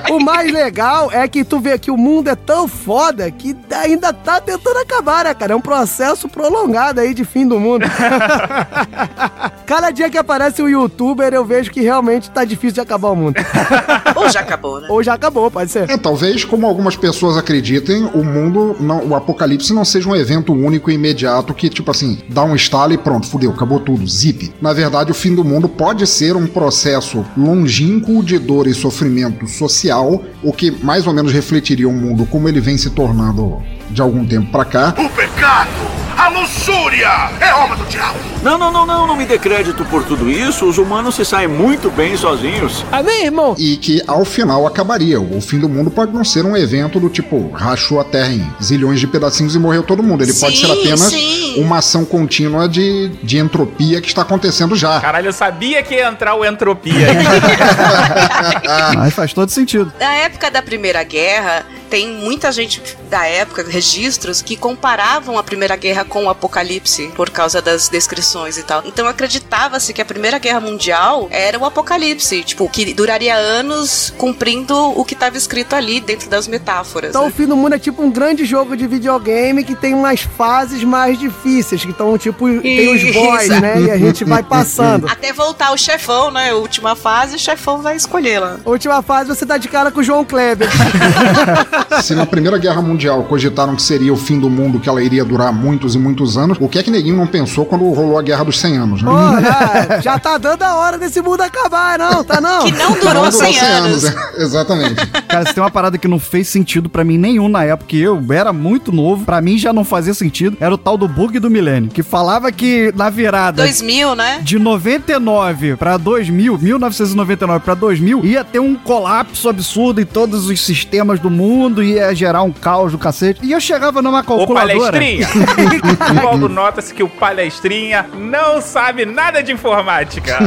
O 0.09 0.19
mais 0.19 0.51
legal 0.51 1.11
é 1.11 1.27
que 1.27 1.43
tu 1.43 1.59
vê 1.59 1.77
que 1.77 1.89
o 1.89 1.97
mundo 1.97 2.29
é 2.29 2.35
tão 2.35 2.67
foda 2.67 3.29
que 3.31 3.55
ainda 3.73 4.11
tá 4.13 4.39
tentando 4.39 4.77
acabar, 4.79 5.25
né, 5.25 5.33
cara? 5.33 5.53
É 5.53 5.55
um 5.55 5.61
processo 5.61 6.27
prolongado 6.27 6.99
aí 6.99 7.13
de 7.13 7.23
fim 7.25 7.47
do 7.47 7.59
mundo. 7.59 7.85
Cada 9.73 9.89
dia 9.89 10.07
que 10.07 10.19
aparece 10.19 10.61
um 10.61 10.69
youtuber, 10.69 11.33
eu 11.33 11.43
vejo 11.43 11.71
que 11.71 11.81
realmente 11.81 12.29
tá 12.29 12.45
difícil 12.45 12.75
de 12.75 12.81
acabar 12.81 13.09
o 13.09 13.15
mundo. 13.15 13.37
Ou 14.15 14.29
já 14.29 14.41
acabou, 14.41 14.79
né? 14.79 14.87
Ou 14.87 15.01
já 15.01 15.15
acabou, 15.15 15.49
pode 15.49 15.71
ser. 15.71 15.89
É, 15.89 15.97
talvez, 15.97 16.45
como 16.45 16.67
algumas 16.67 16.95
pessoas 16.95 17.37
acreditem, 17.37 18.07
o 18.13 18.23
mundo, 18.23 18.75
não, 18.79 19.03
o 19.07 19.15
apocalipse 19.15 19.73
não 19.73 19.83
seja 19.83 20.07
um 20.07 20.15
evento 20.15 20.53
único 20.53 20.91
e 20.91 20.93
imediato 20.93 21.55
que, 21.55 21.71
tipo 21.71 21.89
assim, 21.89 22.19
dá 22.29 22.43
um 22.43 22.55
estalo 22.55 22.93
e 22.93 22.99
pronto, 22.99 23.25
fudeu, 23.25 23.49
acabou 23.49 23.79
tudo, 23.79 24.07
zip. 24.07 24.53
Na 24.61 24.73
verdade, 24.73 25.09
o 25.09 25.15
fim 25.15 25.33
do 25.33 25.43
mundo 25.43 25.67
pode 25.67 26.05
ser 26.05 26.35
um 26.35 26.45
processo 26.45 27.25
longínquo 27.35 28.23
de 28.23 28.37
dor 28.37 28.67
e 28.67 28.75
sofrimento 28.75 29.47
social, 29.47 30.21
o 30.43 30.53
que 30.53 30.69
mais 30.69 31.07
ou 31.07 31.13
menos 31.15 31.33
refletiria 31.33 31.89
o 31.89 31.93
mundo 31.93 32.27
como 32.27 32.47
ele 32.47 32.61
vem 32.61 32.77
se 32.77 32.91
tornando 32.91 33.59
de 33.89 34.03
algum 34.03 34.23
tempo 34.23 34.51
pra 34.51 34.65
cá. 34.65 34.93
O 34.99 35.09
pecado, 35.09 36.02
a 36.17 36.29
luxúria, 36.29 37.31
é 37.39 37.53
obra 37.53 37.75
do 37.75 37.85
diabo. 37.85 38.19
Não, 38.41 38.57
não, 38.57 38.71
não, 38.71 38.85
não, 38.85 39.07
não 39.07 39.15
me 39.15 39.25
dê 39.25 39.39
crédito 39.39 39.85
por 39.85 40.03
tudo 40.03 40.29
isso. 40.29 40.65
Os 40.65 40.77
humanos 40.77 41.15
se 41.15 41.23
saem 41.23 41.47
muito 41.47 41.89
bem 41.89 42.17
sozinhos. 42.17 42.85
Amém, 42.91 43.25
irmão? 43.25 43.55
E 43.57 43.77
que 43.77 44.01
ao 44.05 44.25
final 44.25 44.67
acabaria. 44.67 45.19
O 45.19 45.39
fim 45.39 45.59
do 45.59 45.69
mundo 45.69 45.89
pode 45.89 46.11
não 46.11 46.23
ser 46.23 46.45
um 46.45 46.55
evento 46.55 46.99
do 46.99 47.09
tipo, 47.09 47.49
rachou 47.51 47.99
a 47.99 48.03
terra 48.03 48.33
em 48.33 48.53
zilhões 48.61 48.99
de 48.99 49.07
pedacinhos 49.07 49.55
e 49.55 49.59
morreu 49.59 49.81
todo 49.83 50.03
mundo. 50.03 50.23
Ele 50.23 50.33
pode 50.33 50.57
Sim, 50.57 50.65
ser 50.65 50.71
apenas 50.73 51.01
sim. 51.01 51.61
uma 51.61 51.77
ação 51.77 52.03
contínua 52.03 52.67
de, 52.67 53.09
de 53.23 53.37
entropia 53.37 54.01
que 54.01 54.07
está 54.07 54.23
acontecendo 54.23 54.75
já. 54.75 54.99
Caralho, 54.99 55.29
eu 55.29 55.33
sabia 55.33 55.81
que 55.81 55.95
ia 55.95 56.09
entrar 56.09 56.35
o 56.35 56.45
entropia 56.45 57.07
aí. 57.09 58.97
Mas 58.97 59.13
faz 59.13 59.31
todo 59.33 59.49
sentido. 59.49 59.91
Na 59.99 60.13
época 60.15 60.51
da 60.51 60.61
Primeira 60.61 61.03
Guerra, 61.03 61.65
tem 61.89 62.07
muita 62.07 62.51
gente 62.51 62.81
da 63.09 63.25
época, 63.25 63.63
registros, 63.67 64.41
que 64.41 64.57
comparavam 64.57 65.37
a 65.37 65.43
Primeira 65.43 65.75
Guerra 65.75 66.02
com 66.03 66.25
o 66.25 66.29
Apocalipse 66.29 67.11
por 67.15 67.29
causa 67.29 67.61
das 67.61 67.89
descrições 67.89 68.57
e 68.57 68.63
tal. 68.63 68.81
Então 68.85 69.07
acreditava-se 69.07 69.93
que 69.93 70.01
a 70.01 70.05
Primeira 70.05 70.37
Guerra 70.37 70.59
Mundial 70.59 71.27
era 71.31 71.57
o 71.57 71.65
Apocalipse, 71.65 72.43
tipo, 72.43 72.67
que 72.69 72.93
duraria 72.93 73.35
anos 73.35 74.13
cumprindo 74.17 74.75
o 74.77 75.03
que 75.05 75.13
estava 75.13 75.37
escrito 75.37 75.75
ali 75.75 75.99
dentro 75.99 76.29
das 76.29 76.47
metáforas. 76.47 77.09
Então 77.09 77.23
o 77.23 77.27
né? 77.27 77.33
fim 77.35 77.45
do 77.45 77.55
mundo 77.55 77.75
é 77.75 77.79
tipo 77.79 78.01
um 78.01 78.11
grande 78.11 78.45
jogo 78.45 78.75
de 78.75 78.87
videogame 78.87 79.63
que 79.63 79.75
tem 79.75 79.93
umas 79.93 80.21
fases 80.21 80.83
mais 80.83 81.17
difíceis, 81.17 81.83
que 81.83 81.91
estão 81.91 82.17
tipo, 82.17 82.45
tem 82.61 82.89
os 82.89 83.13
boys, 83.13 83.49
né? 83.49 83.81
E 83.81 83.91
a 83.91 83.97
gente 83.97 84.23
vai 84.23 84.43
passando. 84.43 85.07
Até 85.11 85.33
voltar 85.33 85.71
o 85.71 85.77
chefão, 85.77 86.31
né? 86.31 86.51
A 86.51 86.55
última 86.55 86.95
fase, 86.95 87.35
o 87.35 87.39
chefão 87.39 87.81
vai 87.81 87.95
escolher 87.95 88.39
lá. 88.39 88.59
Última 88.65 89.01
fase 89.01 89.29
você 89.29 89.45
tá 89.45 89.57
de 89.57 89.67
cara 89.67 89.91
com 89.91 89.99
o 89.99 90.03
João 90.03 90.23
Kleber. 90.23 90.69
Se 92.01 92.15
na 92.15 92.25
Primeira 92.25 92.57
Guerra 92.57 92.81
Mundial 92.81 93.23
cogitaram 93.23 93.75
que 93.75 93.81
seria 93.81 94.13
o 94.13 94.17
fim 94.17 94.39
do 94.39 94.49
mundo, 94.49 94.79
que 94.79 94.89
ela 94.89 95.01
iria 95.01 95.23
durar 95.23 95.53
muitos 95.53 95.92
e 95.95 95.97
muitos 95.99 96.37
anos, 96.37 96.57
o 96.59 96.67
que 96.67 96.79
é 96.79 96.83
que 96.83 96.91
Neguinho 96.91 97.15
não 97.17 97.27
pensou 97.27 97.65
quando 97.65 97.83
rolou 97.91 98.17
a 98.17 98.21
Guerra 98.21 98.43
dos 98.45 98.59
100 98.59 98.77
anos, 98.77 99.01
né? 99.01 99.09
Pô, 99.11 99.99
já, 100.01 100.17
tá 100.19 100.37
dando 100.37 100.63
a 100.63 100.75
hora 100.75 100.97
desse 100.97 101.21
mundo 101.21 101.41
acabar, 101.41 101.97
não, 101.99 102.23
tá 102.23 102.39
não? 102.41 102.65
Que 102.65 102.71
não 102.71 102.89
Não 102.91 102.99
durou 102.99 103.31
100 103.31 103.59
anos. 103.59 104.03
é, 104.05 104.13
Exatamente. 104.37 104.95
Cara, 105.27 105.45
se 105.47 105.53
tem 105.53 105.63
uma 105.63 105.71
parada 105.71 105.97
que 105.97 106.07
não 106.07 106.19
fez 106.19 106.47
sentido 106.47 106.89
pra 106.89 107.03
mim 107.03 107.17
nenhum 107.17 107.47
na 107.49 107.63
época, 107.63 107.87
que 107.89 107.99
eu 107.99 108.21
era 108.31 108.53
muito 108.53 108.91
novo, 108.91 109.25
pra 109.25 109.41
mim 109.41 109.57
já 109.57 109.73
não 109.73 109.83
fazia 109.83 110.13
sentido, 110.13 110.55
era 110.59 110.73
o 110.73 110.77
tal 110.77 110.97
do 110.97 111.07
bug 111.07 111.39
do 111.39 111.49
milênio, 111.49 111.89
que 111.89 112.03
falava 112.03 112.51
que 112.51 112.93
na 112.95 113.09
virada 113.09 113.63
2000, 113.63 114.15
né? 114.15 114.39
de 114.43 114.59
99 114.59 115.75
pra 115.75 115.97
2000, 115.97 116.57
1999 116.59 117.59
pra 117.63 117.73
2000, 117.73 118.25
ia 118.25 118.43
ter 118.43 118.59
um 118.59 118.75
colapso 118.75 119.49
absurdo 119.49 120.01
em 120.01 120.05
todos 120.05 120.47
os 120.49 120.61
sistemas 120.61 121.19
do 121.19 121.29
mundo, 121.29 121.81
ia 121.83 122.13
gerar 122.13 122.43
um 122.43 122.51
caos 122.51 122.91
do 122.91 122.97
cacete. 122.97 123.39
E 123.43 123.51
eu 123.51 123.59
chegava 123.59 124.01
numa 124.01 124.19
Ô, 124.19 124.23
calculadora. 124.23 124.91
palestrinha! 124.99 125.27
Logo 126.21 126.47
nota-se 126.47 126.93
que 126.93 127.03
o 127.03 127.09
palestrinha 127.09 128.05
não 128.13 128.61
sabe 128.61 129.05
nada 129.05 129.43
de 129.43 129.51
informática. 129.51 130.37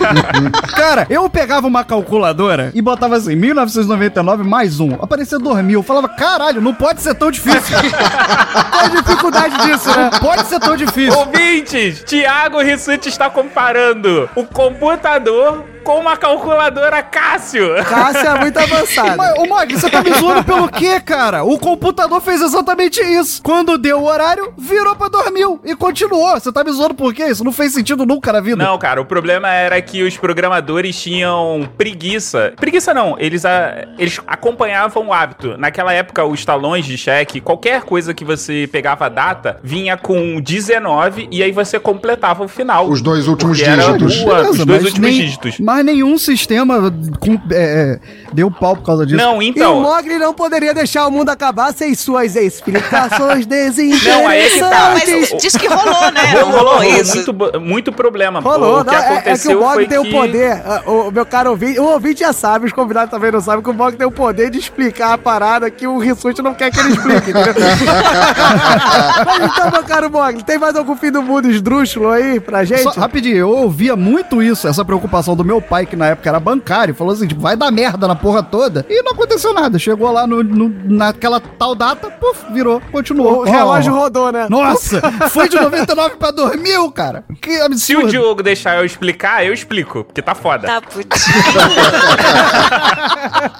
Cara, 0.74 1.06
eu 1.10 1.28
pegava 1.28 1.66
uma 1.66 1.84
calculadora 1.84 2.70
e 2.74 2.80
botava 2.80 3.16
assim, 3.16 3.36
1999 3.36 4.42
mais 4.44 4.80
um. 4.80 4.94
Aparecia 4.94 5.38
2000. 5.38 5.78
Eu 5.78 5.82
falava, 5.82 6.08
caralho, 6.08 6.60
não 6.60 6.74
pode 6.74 7.02
ser 7.02 7.14
tão 7.14 7.30
difícil. 7.30 7.76
Qual 8.70 8.84
a 8.84 8.88
dificuldade 8.88 9.58
disso, 9.66 9.90
né? 9.90 10.10
Pode 10.20 10.46
ser 10.46 10.60
tão 10.60 10.76
difícil. 10.76 11.18
Ouvintes, 11.18 12.02
Thiago 12.04 12.60
Rissuti 12.60 13.08
está 13.08 13.28
comparando 13.28 14.28
o 14.34 14.44
computador 14.44 15.64
com 15.82 15.98
uma 16.00 16.16
calculadora 16.16 17.02
Cássio. 17.02 17.74
Cássio 17.84 18.26
é 18.28 18.38
muito 18.40 18.58
avançado. 18.58 19.16
Mas, 19.16 19.38
ô 19.38 19.46
Mag, 19.46 19.72
você 19.74 19.88
tá 19.90 20.02
me 20.02 20.12
zoando 20.14 20.44
pelo 20.44 20.68
quê, 20.68 21.00
cara? 21.00 21.42
O 21.44 21.58
computador 21.58 22.20
fez 22.20 22.40
exatamente 22.42 23.00
isso. 23.00 23.42
Quando 23.42 23.76
deu 23.78 24.00
o 24.00 24.04
horário, 24.06 24.52
virou 24.58 24.94
pra 24.94 25.08
2000 25.08 25.60
e 25.64 25.74
continuou. 25.74 26.32
Você 26.38 26.52
tá 26.52 26.62
me 26.62 26.70
zoando 26.72 26.94
por 26.94 27.12
quê? 27.14 27.24
Isso 27.26 27.42
não 27.44 27.52
fez 27.52 27.72
sentido 27.72 28.04
nunca 28.06 28.32
na 28.32 28.40
vida. 28.40 28.62
Não, 28.62 28.78
cara, 28.78 29.00
o 29.00 29.04
problema 29.04 29.48
era 29.48 29.80
que 29.80 30.02
os 30.02 30.16
programadores 30.16 31.00
tinham 31.00 31.68
preguiça. 31.76 32.52
Preguiça 32.56 32.92
não, 32.94 33.16
eles, 33.18 33.44
a- 33.44 33.86
eles 33.98 34.20
acompanhavam 34.26 35.08
o 35.08 35.12
hábito. 35.12 35.56
Naquela 35.58 35.92
época, 35.92 36.24
os 36.24 36.44
talões 36.44 36.84
de 36.84 36.96
cheque, 36.98 37.40
qualquer 37.40 37.82
coisa 37.82 38.12
que 38.14 38.24
você 38.24 38.68
pegava 38.70 39.06
a 39.06 39.08
data, 39.08 39.58
vinha 39.62 39.96
com 39.96 40.40
19 40.40 41.28
e 41.30 41.42
aí 41.42 41.52
você 41.52 41.78
completava 41.78 42.44
o 42.44 42.48
final. 42.48 42.88
Os 42.88 43.00
dois 43.02 43.26
últimos 43.28 43.58
dígitos. 43.58 44.20
o 44.22 44.30
ano, 44.30 44.50
os 44.50 44.64
dois 44.64 44.84
últimos 44.84 45.10
nem- 45.10 45.20
dígitos. 45.20 45.58
Mas 45.70 45.84
nenhum 45.84 46.18
sistema 46.18 46.92
com- 47.20 47.40
é, 47.52 47.54
é, 47.54 48.00
deu 48.32 48.50
pau 48.50 48.74
por 48.74 48.84
causa 48.84 49.06
disso. 49.06 49.16
Não, 49.16 49.40
E 49.40 49.46
o 49.46 49.50
então. 49.50 49.80
Mogli 49.80 50.18
não 50.18 50.34
poderia 50.34 50.74
deixar 50.74 51.06
o 51.06 51.12
mundo 51.12 51.28
acabar 51.28 51.72
sem 51.72 51.94
suas 51.94 52.34
explicações 52.34 53.46
desinteressantes. 53.46 54.04
Não, 54.04 54.26
aí 54.26 54.40
é 54.40 54.50
que 54.50 54.58
tá. 54.58 54.94
Mas 54.94 55.40
diz 55.40 55.56
que 55.56 55.68
rolou, 55.68 56.10
né? 56.10 56.32
Rolou, 56.32 56.50
rolou, 56.50 56.74
rolou 56.78 56.82
isso. 56.82 57.32
muito, 57.32 57.60
muito 57.60 57.92
problema. 57.92 58.40
Rolou, 58.40 58.80
o 58.80 58.84
que 58.84 58.90
não, 58.90 58.94
é, 58.94 58.98
é 58.98 59.06
que 59.06 59.12
o 59.12 59.18
aconteceu 59.18 59.60
Bog 59.60 59.74
foi 59.74 59.86
tem 59.86 59.98
o 59.98 60.02
que... 60.02 60.10
poder, 60.10 60.62
ah, 60.66 60.82
o 60.86 61.10
meu 61.12 61.24
caro 61.24 61.50
ouvinte, 61.50 61.78
o 61.78 61.84
ouvinte 61.84 62.20
já 62.20 62.32
sabe, 62.32 62.66
os 62.66 62.72
convidados 62.72 63.12
também 63.12 63.30
não 63.30 63.40
sabem, 63.40 63.62
que 63.62 63.70
o 63.70 63.72
Bog 63.72 63.96
tem 63.96 64.06
o 64.08 64.10
poder 64.10 64.50
de 64.50 64.58
explicar 64.58 65.12
a 65.12 65.18
parada 65.18 65.70
que 65.70 65.86
o 65.86 65.98
Rissuti 65.98 66.42
não 66.42 66.52
quer 66.52 66.72
que 66.72 66.80
ele 66.80 66.94
explique, 66.94 67.30
entendeu? 67.30 67.54
Mas 69.24 69.52
então, 69.52 69.70
meu 69.70 69.84
caro 69.84 70.08
Bog, 70.10 70.42
tem 70.44 70.58
mais 70.58 70.74
algum 70.74 70.96
fim 70.96 71.12
do 71.12 71.22
mundo 71.22 71.48
esdrúxulo 71.48 72.10
aí 72.10 72.40
pra 72.40 72.64
gente? 72.64 72.82
Só, 72.82 72.90
rapidinho, 72.90 73.36
eu 73.36 73.50
ouvia 73.50 73.94
muito 73.94 74.42
isso, 74.42 74.66
essa 74.66 74.84
preocupação 74.84 75.36
do 75.36 75.44
meu 75.44 75.59
pai, 75.60 75.86
que 75.86 75.96
na 75.96 76.06
época 76.08 76.28
era 76.28 76.40
bancário, 76.40 76.94
falou 76.94 77.12
assim: 77.12 77.26
tipo, 77.26 77.40
vai 77.40 77.56
dar 77.56 77.70
merda 77.70 78.06
na 78.08 78.14
porra 78.14 78.42
toda. 78.42 78.84
E 78.88 79.02
não 79.02 79.12
aconteceu 79.12 79.52
nada. 79.54 79.78
Chegou 79.78 80.10
lá 80.10 80.26
no, 80.26 80.42
no- 80.42 80.72
naquela 80.84 81.40
tal 81.40 81.74
data, 81.74 82.10
puf, 82.10 82.52
virou, 82.52 82.80
continuou. 82.92 83.40
o 83.40 83.42
relógio 83.44 83.92
rodou, 83.94 84.32
né? 84.32 84.46
Nossa, 84.48 85.00
foi 85.30 85.48
de 85.48 85.56
99 85.56 86.16
pra 86.16 86.30
2000, 86.30 86.90
cara. 86.92 87.24
Que 87.40 87.52
Se 87.52 87.60
o 87.60 87.64
absurdo. 87.98 88.08
Diogo 88.10 88.42
deixar 88.42 88.76
eu 88.78 88.84
explicar, 88.84 89.44
eu 89.44 89.52
explico, 89.52 90.04
porque 90.04 90.22
tá 90.22 90.34
foda. 90.34 90.66
Tá, 90.66 90.80
putz. 90.80 91.26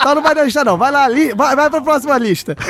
Então 0.00 0.14
não 0.14 0.22
vai 0.22 0.34
deixar 0.34 0.64
não, 0.64 0.76
vai 0.76 0.90
lá, 0.90 1.08
li, 1.08 1.32
vai, 1.34 1.54
vai 1.56 1.70
pra 1.70 1.80
próxima 1.80 2.16
lista. 2.18 2.56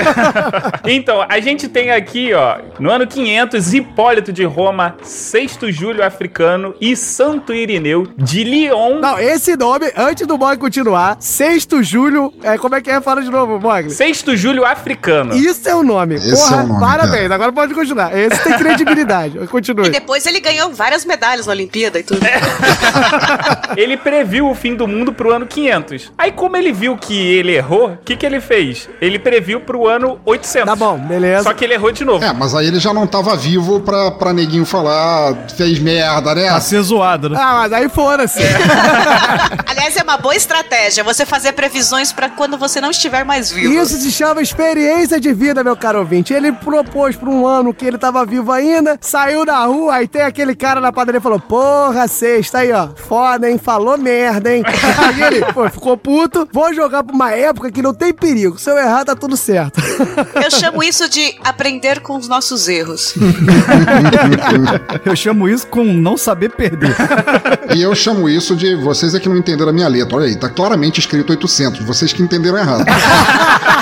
Então, 0.84 1.24
a 1.28 1.40
gente 1.40 1.68
tem 1.68 1.90
aqui, 1.90 2.32
ó, 2.32 2.58
no 2.78 2.90
ano 2.90 3.06
500, 3.06 3.74
Hipólito 3.74 4.32
de 4.32 4.44
Roma, 4.44 4.96
Sexto 5.02 5.70
Júlio 5.70 6.04
Africano 6.04 6.74
e 6.80 6.96
Santo 6.96 7.52
Irineu 7.54 8.06
de 8.16 8.42
Lyon. 8.44 8.98
Não, 9.00 9.18
esse 9.20 9.56
nome, 9.56 9.90
antes 9.96 10.26
do 10.26 10.36
Bog 10.38 10.56
continuar, 10.58 11.16
Sexto 11.20 11.82
Júlio, 11.82 12.32
é, 12.42 12.56
como 12.58 12.74
é 12.74 12.80
que 12.80 12.90
é? 12.90 13.00
Fala 13.00 13.22
de 13.22 13.30
novo, 13.30 13.58
Mogli. 13.60 13.90
Sexto 13.90 14.36
Júlio 14.36 14.64
Africano. 14.64 15.34
Isso 15.34 15.68
é 15.68 15.74
o 15.74 15.82
nome. 15.82 16.16
Esse 16.16 16.30
Porra, 16.36 16.56
é 16.56 16.64
o 16.64 16.66
nome, 16.66 16.80
parabéns. 16.80 17.30
Agora 17.30 17.52
pode 17.52 17.74
continuar. 17.74 18.16
Esse 18.16 18.42
tem 18.42 18.56
credibilidade. 18.58 19.38
E 19.40 19.46
Continue. 19.46 19.90
depois 19.90 20.24
ele 20.26 20.40
ganhou 20.40 20.72
várias 20.72 21.04
medalhas 21.04 21.46
na 21.46 21.52
Olimpíada 21.52 21.98
e 21.98 22.02
tudo. 22.02 22.20
Ele 23.76 23.96
previu 23.96 24.48
o 24.48 24.54
fim 24.54 24.74
do 24.74 24.86
mundo 24.86 25.12
pro 25.12 25.32
ano 25.32 25.46
500. 25.46 26.12
Aí, 26.18 26.32
como 26.32 26.56
ele 26.56 26.72
viu 26.72 26.96
que 26.96 27.14
ele 27.14 27.52
errou, 27.54 27.90
o 27.92 27.96
que, 28.04 28.16
que 28.16 28.26
ele 28.26 28.40
fez? 28.40 28.88
Ele 29.00 29.18
previu 29.18 29.60
pro 29.60 29.86
ano 29.88 30.20
800. 30.24 30.66
Tá 30.66 30.76
bom, 30.76 30.98
beleza. 30.98 31.44
Só 31.44 31.54
que 31.54 31.64
ele 31.64 31.74
errou 31.74 31.92
de 31.92 32.04
novo. 32.04 32.24
É, 32.24 32.32
mas 32.32 32.54
aí 32.54 32.66
ele 32.66 32.78
já 32.80 32.92
não 32.92 33.06
tava 33.06 33.36
vivo 33.36 33.80
pra, 33.80 34.10
pra 34.12 34.32
neguinho 34.32 34.64
falar, 34.66 35.34
fez 35.56 35.78
merda, 35.78 36.34
né? 36.34 36.48
Tá 36.48 36.60
ser 36.60 36.82
zoado, 36.82 37.28
né? 37.30 37.38
Ah, 37.40 37.54
mas 37.62 37.72
aí 37.72 37.88
foda-se. 37.88 38.40
Aliás, 39.66 39.96
é 39.96 40.02
uma 40.02 40.16
boa 40.16 40.34
estratégia 40.34 41.04
você 41.04 41.24
fazer 41.24 41.52
previsões 41.52 42.12
pra 42.12 42.28
quando 42.28 42.56
você 42.56 42.80
não 42.80 42.90
estiver 42.90 43.24
mais 43.24 43.50
vivo. 43.50 43.72
Isso 43.72 43.96
se 43.96 44.10
chama 44.10 44.42
experiência 44.42 45.20
de 45.20 45.32
vida, 45.32 45.62
meu 45.64 45.76
caro 45.76 46.00
ouvinte. 46.00 46.32
Ele 46.32 46.52
propôs 46.52 47.16
por 47.16 47.28
um 47.28 47.46
ano 47.46 47.72
que 47.72 47.84
ele 47.84 47.98
tava 47.98 48.24
vivo 48.24 48.52
ainda, 48.52 48.98
saiu 49.00 49.44
na 49.44 49.64
rua, 49.64 49.96
aí 49.96 50.08
tem 50.08 50.22
aquele 50.22 50.54
cara 50.54 50.80
na 50.80 50.92
padaria 50.92 51.18
e 51.18 51.22
falou: 51.22 51.40
Porra, 51.40 52.06
sexta 52.08 52.58
aí, 52.58 52.72
ó. 52.72 52.88
Foda, 52.94 53.50
hein? 53.50 53.58
Falou 53.58 53.96
merda, 53.98 54.54
hein? 54.54 54.62
Aí 55.00 55.22
ele 55.22 55.44
pô, 55.52 55.68
ficou 55.68 55.96
puto. 55.96 56.48
Vou 56.52 56.72
jogar 56.74 57.02
pra 57.02 57.14
uma 57.14 57.32
época 57.32 57.70
que 57.70 57.82
não 57.82 57.94
tem 57.94 58.12
perigo. 58.12 58.58
Se 58.58 58.70
eu 58.70 58.78
errar, 58.78 59.04
tá 59.04 59.14
tudo 59.14 59.36
certo. 59.36 59.80
Eu 60.34 60.50
chamo 60.50 60.82
isso 60.82 61.08
de 61.08 61.36
aprender 61.44 62.00
com 62.00 62.16
os 62.16 62.28
nossos 62.28 62.68
erros. 62.68 63.14
Eu 65.04 65.16
chamo 65.16 65.48
isso 65.48 65.66
com 65.66 65.84
não 65.84 66.16
saber 66.16 66.50
perder. 66.50 66.94
E 67.74 67.82
eu 67.82 67.94
chamo 67.94 68.28
isso 68.28 68.54
de 68.56 68.74
vocês 69.00 69.14
é 69.14 69.20
que 69.20 69.30
não 69.30 69.36
entenderam 69.36 69.70
a 69.70 69.72
minha 69.72 69.88
letra. 69.88 70.14
Olha 70.14 70.26
aí, 70.26 70.36
tá 70.36 70.50
claramente 70.50 71.00
escrito 71.00 71.30
800. 71.30 71.80
Vocês 71.86 72.12
que 72.12 72.22
entenderam 72.22 72.58
errado. 72.58 72.84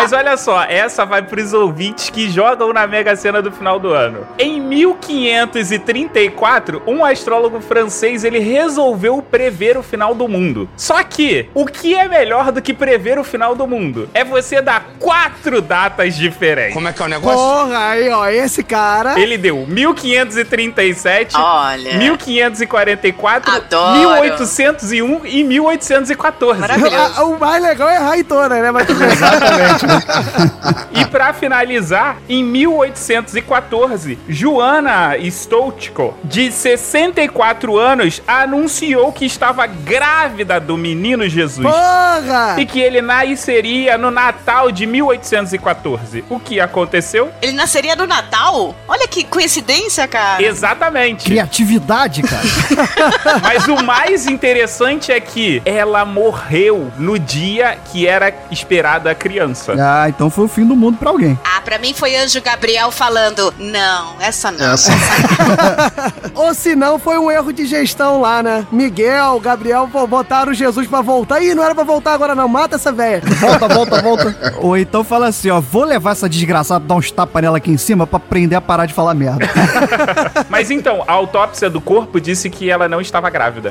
Mas 0.00 0.12
olha 0.12 0.36
só, 0.36 0.62
essa 0.62 1.04
vai 1.04 1.22
pros 1.22 1.52
ouvintes 1.52 2.08
que 2.08 2.30
jogam 2.30 2.72
na 2.72 2.86
Mega 2.86 3.16
Sena 3.16 3.42
do 3.42 3.50
final 3.50 3.80
do 3.80 3.92
ano. 3.92 4.24
Em 4.38 4.60
1534, 4.60 6.82
um 6.86 7.04
astrólogo 7.04 7.60
francês 7.60 8.22
ele 8.24 8.38
resolveu 8.38 9.20
prever 9.20 9.76
o 9.76 9.82
final 9.82 10.14
do 10.14 10.28
mundo. 10.28 10.68
Só 10.76 11.02
que, 11.02 11.50
o 11.52 11.66
que 11.66 11.94
é 11.94 12.06
melhor 12.06 12.52
do 12.52 12.62
que 12.62 12.72
prever 12.72 13.18
o 13.18 13.24
final 13.24 13.56
do 13.56 13.66
mundo? 13.66 14.08
É 14.14 14.24
você 14.24 14.62
dar 14.62 14.86
quatro 14.98 15.60
datas 15.60 16.14
diferentes. 16.14 16.74
Como 16.74 16.86
é 16.88 16.92
que 16.92 17.02
é 17.02 17.04
o 17.04 17.08
negócio? 17.08 17.38
Porra, 17.38 17.88
aí, 17.88 18.08
ó. 18.08 18.28
Esse 18.28 18.62
cara. 18.62 19.18
Ele 19.20 19.36
deu 19.36 19.66
1537, 19.66 21.34
Olha. 21.36 21.98
1544, 21.98 23.52
Adoro. 23.52 23.97
1801 23.98 25.26
e 25.26 25.44
1814. 25.44 26.60
Maravilhoso. 26.60 27.12
Ah, 27.16 27.24
O 27.24 27.38
mais 27.38 27.62
legal 27.62 27.88
é 27.88 27.96
errar 27.96 28.18
em 28.18 28.24
né? 28.62 28.70
Mas. 28.70 28.88
Exatamente. 28.88 29.86
E 30.92 31.04
pra 31.04 31.32
finalizar, 31.32 32.16
em 32.28 32.42
1814, 32.42 34.18
Joana 34.28 35.16
Stolchko, 35.18 36.14
de 36.24 36.50
64 36.50 37.78
anos, 37.78 38.20
anunciou 38.26 39.12
que 39.12 39.24
estava 39.24 39.66
grávida 39.66 40.58
do 40.58 40.76
menino 40.76 41.28
Jesus. 41.28 41.66
Porra! 41.66 42.56
E 42.58 42.66
que 42.66 42.80
ele 42.80 43.00
nasceria 43.00 43.96
no 43.96 44.10
Natal 44.10 44.72
de 44.72 44.86
1814. 44.86 46.24
O 46.28 46.40
que 46.40 46.58
aconteceu? 46.60 47.30
Ele 47.40 47.52
nasceria 47.52 47.94
no 47.94 48.06
Natal? 48.06 48.74
Olha 48.88 49.06
que 49.06 49.24
coincidência, 49.24 50.06
cara. 50.08 50.42
Exatamente. 50.42 51.24
Criatividade, 51.26 52.22
cara. 52.22 52.42
Mas 53.42 53.68
o 53.68 53.82
mais 53.88 54.26
interessante 54.26 55.10
é 55.10 55.18
que 55.18 55.62
ela 55.64 56.04
morreu 56.04 56.92
no 56.98 57.18
dia 57.18 57.78
que 57.90 58.06
era 58.06 58.30
esperada 58.50 59.10
a 59.10 59.14
criança. 59.14 59.72
ah, 59.78 60.06
então 60.06 60.28
foi 60.28 60.44
o 60.44 60.48
fim 60.48 60.66
do 60.66 60.76
mundo 60.76 60.98
pra 60.98 61.08
alguém. 61.08 61.40
Ah, 61.42 61.62
pra 61.62 61.78
mim 61.78 61.94
foi 61.94 62.14
Anjo 62.14 62.42
Gabriel 62.42 62.90
falando: 62.90 63.54
Não, 63.58 64.20
essa 64.20 64.50
não. 64.50 64.74
Essa. 64.74 64.92
Ou 66.34 66.52
se 66.52 66.76
não, 66.76 66.98
foi 66.98 67.16
um 67.18 67.30
erro 67.30 67.50
de 67.50 67.64
gestão 67.64 68.20
lá, 68.20 68.42
né? 68.42 68.66
Miguel, 68.70 69.40
Gabriel 69.40 69.88
pô, 69.90 70.06
botaram 70.06 70.52
Jesus 70.52 70.86
pra 70.86 71.00
voltar. 71.00 71.40
Ih, 71.40 71.54
não 71.54 71.64
era 71.64 71.74
pra 71.74 71.82
voltar 71.82 72.12
agora 72.12 72.34
não, 72.34 72.46
mata 72.46 72.74
essa 72.74 72.92
velha. 72.92 73.22
Volta, 73.40 73.68
volta, 73.68 74.02
volta. 74.02 74.54
Ou 74.60 74.76
então 74.76 75.02
fala 75.02 75.28
assim, 75.28 75.48
ó, 75.48 75.62
vou 75.62 75.84
levar 75.84 76.10
essa 76.10 76.28
desgraçada, 76.28 76.84
dar 76.84 76.94
uns 76.94 77.10
tapas 77.10 77.40
nela 77.40 77.56
aqui 77.56 77.70
em 77.70 77.78
cima 77.78 78.06
pra 78.06 78.18
aprender 78.18 78.54
a 78.56 78.60
parar 78.60 78.84
de 78.84 78.92
falar 78.92 79.14
merda. 79.14 79.48
Mas 80.50 80.70
então, 80.70 81.02
a 81.06 81.12
autópsia 81.12 81.70
do 81.70 81.80
corpo 81.80 82.20
disse 82.20 82.50
que 82.50 82.68
ela 82.68 82.86
não 82.86 83.00
estava 83.00 83.30
grávida. 83.30 83.70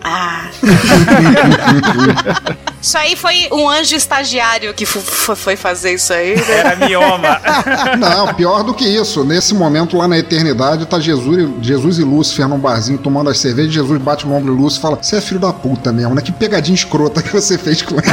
Ah. 0.03 0.45
isso 2.81 2.97
aí 2.97 3.15
foi 3.15 3.47
um 3.51 3.69
anjo 3.69 3.95
estagiário 3.95 4.73
que 4.73 4.85
foi 4.85 5.55
fazer 5.55 5.93
isso 5.93 6.11
aí. 6.11 6.35
né? 6.35 6.43
Era 6.57 6.75
mioma. 6.87 7.39
Não, 7.99 8.33
pior 8.33 8.63
do 8.63 8.73
que 8.73 8.83
isso. 8.85 9.23
Nesse 9.23 9.53
momento 9.53 9.95
lá 9.97 10.07
na 10.07 10.17
eternidade, 10.17 10.85
tá 10.87 10.99
Jesus, 10.99 11.37
e- 11.37 11.53
Jesus 11.63 11.99
e 11.99 12.03
Lúcifer 12.03 12.47
num 12.47 12.57
barzinho 12.57 12.97
tomando 12.97 13.29
as 13.29 13.37
cervejas. 13.39 13.73
Jesus 13.73 14.01
bate 14.01 14.25
no 14.25 14.33
ombro 14.35 14.55
de 14.55 14.61
Lúcifer 14.61 14.79
e 14.79 14.81
fala: 14.81 15.03
Você 15.03 15.17
é 15.17 15.21
filho 15.21 15.39
da 15.39 15.53
puta 15.53 15.91
mesmo, 15.93 16.15
né? 16.15 16.21
Que 16.21 16.31
pegadinha 16.31 16.75
escrota 16.75 17.21
que 17.21 17.31
você 17.31 17.57
fez 17.57 17.81
com 17.81 17.95
ele. 17.95 18.03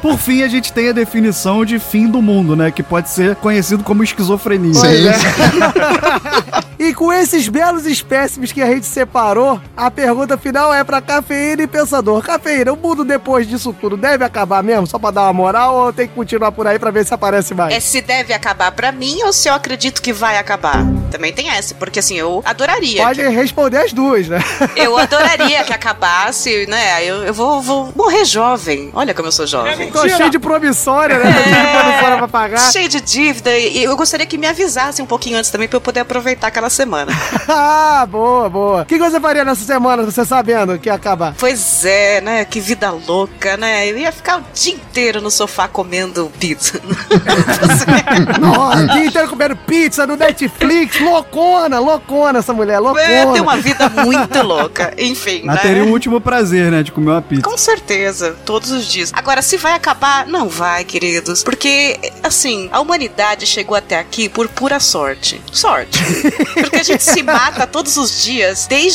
Por 0.00 0.18
fim, 0.18 0.42
a 0.42 0.48
gente 0.48 0.72
tem 0.72 0.88
a 0.88 0.92
definição 0.92 1.64
de 1.64 1.78
fim 1.78 2.08
do 2.08 2.20
mundo, 2.20 2.56
né? 2.56 2.70
Que 2.72 2.82
pode 2.82 3.08
ser 3.08 3.36
conhecido 3.36 3.84
como 3.84 4.02
esquizofrenia. 4.02 4.74
Sim. 4.74 5.12
E 6.78 6.92
com 6.92 7.12
esses 7.12 7.46
belos 7.46 7.86
espécimes 7.86 8.50
que 8.50 8.60
a 8.60 8.66
gente 8.66 8.86
separou, 9.12 9.60
a 9.76 9.90
pergunta 9.90 10.38
final 10.38 10.72
é 10.72 10.82
pra 10.82 11.02
Cafeína 11.02 11.64
e 11.64 11.66
Pensador. 11.66 12.22
Cafeína, 12.22 12.72
o 12.72 12.76
mundo 12.76 13.04
depois 13.04 13.46
disso 13.46 13.76
tudo 13.78 13.94
deve 13.94 14.24
acabar 14.24 14.62
mesmo? 14.62 14.86
Só 14.86 14.98
pra 14.98 15.10
dar 15.10 15.24
uma 15.24 15.34
moral 15.34 15.76
ou 15.76 15.92
tem 15.92 16.08
que 16.08 16.14
continuar 16.14 16.50
por 16.50 16.66
aí 16.66 16.78
pra 16.78 16.90
ver 16.90 17.04
se 17.04 17.12
aparece 17.12 17.54
mais? 17.54 17.74
É 17.74 17.78
se 17.78 18.00
deve 18.00 18.32
acabar 18.32 18.72
pra 18.72 18.90
mim 18.90 19.22
ou 19.24 19.32
se 19.32 19.50
eu 19.50 19.54
acredito 19.54 20.00
que 20.00 20.14
vai 20.14 20.38
acabar. 20.38 20.82
Também 21.10 21.30
tem 21.30 21.50
essa, 21.50 21.74
porque 21.74 21.98
assim, 21.98 22.16
eu 22.16 22.40
adoraria. 22.42 23.04
Pode 23.04 23.20
responder 23.20 23.76
as 23.78 23.92
duas, 23.92 24.28
né? 24.28 24.42
Eu 24.74 24.96
adoraria 24.96 25.62
que 25.62 25.74
acabasse, 25.74 26.66
né? 26.66 27.04
Eu, 27.04 27.16
eu 27.22 27.34
vou, 27.34 27.60
vou 27.60 27.92
morrer 27.94 28.24
jovem. 28.24 28.90
Olha 28.94 29.12
como 29.12 29.28
eu 29.28 29.32
sou 29.32 29.46
jovem. 29.46 29.90
Tô 29.90 30.08
cheio 30.08 30.30
de 30.30 30.38
promissória, 30.38 31.18
né? 31.18 31.24
Tô 31.30 31.42
cheio 31.42 31.66
de 31.66 31.70
promissória 31.70 32.16
pra 32.16 32.28
pagar. 32.28 32.72
Cheio 32.72 32.88
de 32.88 33.00
dívida. 33.02 33.58
E 33.58 33.84
eu 33.84 33.94
gostaria 33.94 34.24
que 34.24 34.38
me 34.38 34.46
avisasse 34.46 35.02
um 35.02 35.06
pouquinho 35.06 35.36
antes 35.36 35.50
também 35.50 35.68
pra 35.68 35.76
eu 35.76 35.82
poder 35.82 36.00
aproveitar 36.00 36.46
aquela 36.46 36.70
semana. 36.70 37.12
ah, 37.46 38.06
boa, 38.08 38.48
boa. 38.48 38.82
O 38.82 38.86
que 38.86 39.01
você 39.10 39.20
faria 39.20 39.44
nessa 39.44 39.64
semana, 39.64 40.02
você 40.02 40.24
sabendo 40.24 40.78
que 40.78 40.88
ia 40.88 40.94
acabar? 40.94 41.34
Pois 41.38 41.84
é, 41.84 42.20
né? 42.20 42.44
Que 42.44 42.60
vida 42.60 42.90
louca, 42.90 43.56
né? 43.56 43.88
Eu 43.88 43.98
ia 43.98 44.12
ficar 44.12 44.38
o 44.38 44.44
dia 44.54 44.74
inteiro 44.74 45.20
no 45.20 45.30
sofá 45.30 45.68
comendo 45.68 46.30
pizza. 46.38 46.80
Nossa, 48.40 48.84
o 48.84 48.88
dia 48.88 49.04
inteiro 49.06 49.28
comendo 49.28 49.56
pizza 49.56 50.06
no 50.06 50.16
Netflix. 50.16 51.00
Loucona, 51.00 51.78
loucona 51.78 52.38
essa 52.38 52.52
mulher, 52.52 52.78
loucona. 52.78 53.04
É, 53.04 53.32
tem 53.32 53.40
uma 53.40 53.56
vida 53.56 53.88
muito 53.88 54.42
louca. 54.42 54.94
Enfim, 54.96 55.42
Mas 55.44 55.56
né? 55.56 55.62
teria 55.62 55.84
o 55.84 55.88
último 55.88 56.20
prazer, 56.20 56.70
né? 56.70 56.82
De 56.82 56.92
comer 56.92 57.10
uma 57.10 57.22
pizza. 57.22 57.42
Com 57.42 57.56
certeza, 57.56 58.36
todos 58.44 58.70
os 58.70 58.86
dias. 58.86 59.10
Agora, 59.14 59.42
se 59.42 59.56
vai 59.56 59.74
acabar, 59.74 60.26
não 60.26 60.48
vai, 60.48 60.84
queridos. 60.84 61.42
Porque, 61.42 61.98
assim, 62.22 62.68
a 62.72 62.80
humanidade 62.80 63.46
chegou 63.46 63.76
até 63.76 63.98
aqui 63.98 64.28
por 64.28 64.48
pura 64.48 64.78
sorte. 64.80 65.40
Sorte. 65.50 65.98
Porque 66.54 66.76
a 66.76 66.82
gente 66.82 67.02
se 67.02 67.22
mata 67.22 67.66
todos 67.66 67.96
os 67.96 68.22
dias, 68.22 68.66
desde 68.66 68.91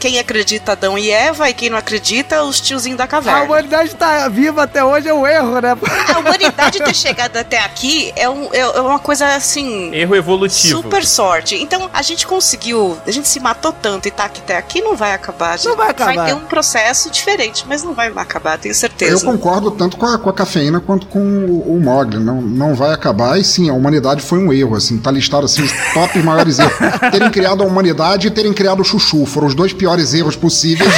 quem 0.00 0.18
acredita 0.18 0.72
Adão 0.72 0.98
e 0.98 1.10
Eva 1.10 1.48
e 1.50 1.54
quem 1.54 1.70
não 1.70 1.78
acredita, 1.78 2.42
os 2.44 2.60
tiozinhos 2.60 2.96
da 2.98 3.04
A 3.04 3.06
caverna. 3.06 3.42
humanidade 3.42 3.94
tá 3.94 4.28
viva 4.28 4.62
até 4.62 4.82
hoje 4.84 5.08
é 5.08 5.14
um 5.14 5.26
erro, 5.26 5.60
né? 5.60 5.76
A 6.14 6.18
humanidade 6.18 6.78
ter 6.78 6.94
chegado 6.94 7.36
até 7.36 7.58
aqui 7.58 8.12
é, 8.16 8.28
um- 8.28 8.48
é- 8.52 8.60
é 8.60 8.80
uma 8.80 8.98
coisa 8.98 9.26
assim. 9.34 9.94
Erro 9.94 10.14
evolutivo. 10.16 10.82
Super 10.82 11.04
sorte. 11.04 11.54
Então 11.56 11.90
a 11.92 12.02
gente 12.02 12.26
conseguiu, 12.26 12.96
a 13.06 13.10
gente 13.10 13.28
se 13.28 13.40
matou 13.40 13.72
tanto 13.72 14.08
e 14.08 14.10
tá 14.10 14.24
aqui 14.24 14.40
até 14.40 14.56
aqui, 14.56 14.80
não 14.80 14.96
vai 14.96 15.12
acabar. 15.12 15.52
A 15.52 15.56
gente 15.56 15.68
Não 15.68 15.76
vai 15.76 15.90
acabar. 15.90 16.14
Vai 16.14 16.26
ter 16.26 16.34
um 16.34 16.40
processo 16.40 17.10
diferente, 17.10 17.64
mas 17.68 17.82
não 17.82 17.92
vai 17.94 18.08
acabar, 18.16 18.58
tenho 18.58 18.72
Eu 18.72 18.76
certeza. 18.76 19.24
concordo 19.26 19.70
tanto 19.70 19.96
com 19.96 20.06
a, 20.06 20.18
com 20.18 20.28
a 20.30 20.32
cafeína 20.32 20.80
quanto 20.80 21.06
com 21.06 21.18
o, 21.20 21.76
o 21.76 21.80
Mogli. 21.80 22.18
Não, 22.18 22.40
não 22.40 22.74
vai 22.74 22.92
acabar. 22.92 23.38
E 23.38 23.44
sim, 23.44 23.68
a 23.70 23.72
humanidade 23.72 24.22
foi 24.22 24.38
um 24.38 24.52
erro. 24.52 24.76
Assim, 24.76 24.98
tá 24.98 25.10
listado 25.10 25.44
assim, 25.46 25.62
os 25.62 25.72
top 25.92 26.18
maiores 26.20 26.58
erros. 26.58 26.72
Terem 27.12 27.30
criado 27.30 27.62
a 27.62 27.66
humanidade 27.66 28.26
e 28.26 28.30
terem 28.30 28.52
criado 28.52 28.80
o 28.80 28.84
Chuchu. 28.84 29.09
Foram 29.26 29.48
os 29.48 29.54
dois 29.54 29.72
piores 29.72 30.14
erros 30.14 30.36
possíveis. 30.36 30.90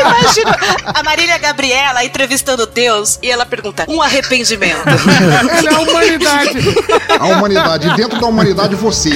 Imagina 0.00 0.56
a 0.84 1.02
Marília 1.02 1.38
Gabriela 1.38 2.04
entrevistando 2.04 2.66
Deus 2.66 3.18
e 3.22 3.30
ela 3.30 3.46
pergunta: 3.46 3.86
um 3.88 4.02
arrependimento. 4.02 4.82
Ela 4.86 5.70
é 5.70 5.74
a 5.74 5.80
humanidade. 5.80 6.58
A 7.18 7.26
humanidade. 7.26 7.96
Dentro 7.96 8.20
da 8.20 8.26
humanidade, 8.26 8.74
você. 8.74 9.10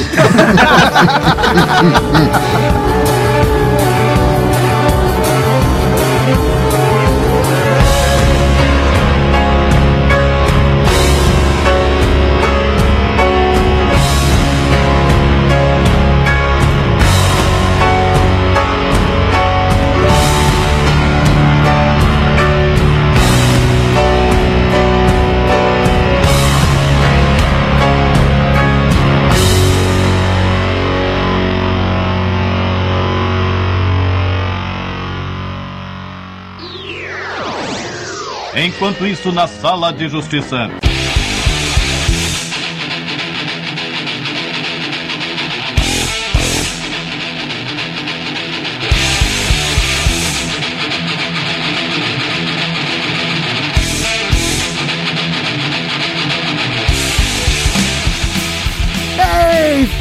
Enquanto 38.70 39.04
isso, 39.04 39.32
na 39.32 39.48
sala 39.48 39.92
de 39.92 40.08
justiça. 40.08 40.70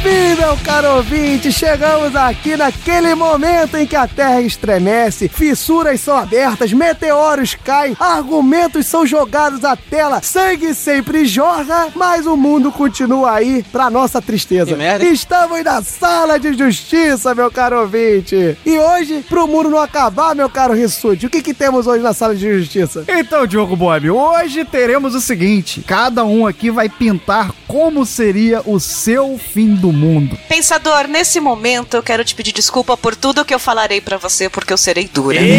Enfim, 0.00 0.40
meu 0.40 0.56
caro 0.64 0.96
ouvinte, 0.96 1.52
chegamos 1.52 2.16
aqui 2.16 2.56
naquele 2.56 3.14
momento 3.14 3.76
em 3.76 3.86
que 3.86 3.94
a 3.94 4.08
Terra 4.08 4.40
estremece, 4.40 5.28
fissuras 5.28 6.00
são 6.00 6.16
abertas, 6.16 6.72
meteoros 6.72 7.54
caem, 7.54 7.94
argumentos 8.00 8.86
são 8.86 9.04
jogados 9.04 9.62
à 9.62 9.76
tela, 9.76 10.22
sangue 10.22 10.72
sempre 10.72 11.26
jorra, 11.26 11.88
mas 11.94 12.26
o 12.26 12.34
mundo 12.34 12.72
continua 12.72 13.32
aí 13.32 13.62
pra 13.70 13.90
nossa 13.90 14.22
tristeza. 14.22 14.70
Que 14.70 14.74
merda, 14.74 15.04
hein? 15.04 15.12
Estamos 15.12 15.62
na 15.62 15.82
sala 15.82 16.40
de 16.40 16.54
justiça, 16.54 17.34
meu 17.34 17.50
caro 17.50 17.80
ouvinte. 17.80 18.56
E 18.64 18.78
hoje, 18.78 19.22
pro 19.28 19.46
mundo 19.46 19.68
não 19.68 19.80
acabar, 19.80 20.34
meu 20.34 20.48
caro 20.48 20.72
Rissuti, 20.72 21.26
o 21.26 21.30
que 21.30 21.42
que 21.42 21.52
temos 21.52 21.86
hoje 21.86 22.02
na 22.02 22.14
sala 22.14 22.34
de 22.34 22.58
justiça? 22.58 23.04
Então, 23.06 23.46
Diogo 23.46 23.76
Bob, 23.76 24.08
hoje 24.08 24.64
teremos 24.64 25.14
o 25.14 25.20
seguinte: 25.20 25.84
cada 25.86 26.24
um 26.24 26.46
aqui 26.46 26.70
vai 26.70 26.88
pintar 26.88 27.52
como 27.68 28.06
seria 28.06 28.62
o 28.64 28.80
seu 28.80 29.38
fim 29.38 29.74
do 29.74 29.89
mundo. 29.92 30.38
Pensador, 30.48 31.06
nesse 31.08 31.40
momento 31.40 31.94
eu 31.96 32.02
quero 32.02 32.24
te 32.24 32.34
pedir 32.34 32.52
desculpa 32.52 32.96
por 32.96 33.14
tudo 33.14 33.44
que 33.44 33.54
eu 33.54 33.58
falarei 33.58 34.00
pra 34.00 34.16
você, 34.16 34.48
porque 34.48 34.72
eu 34.72 34.78
serei 34.78 35.08
dura. 35.12 35.40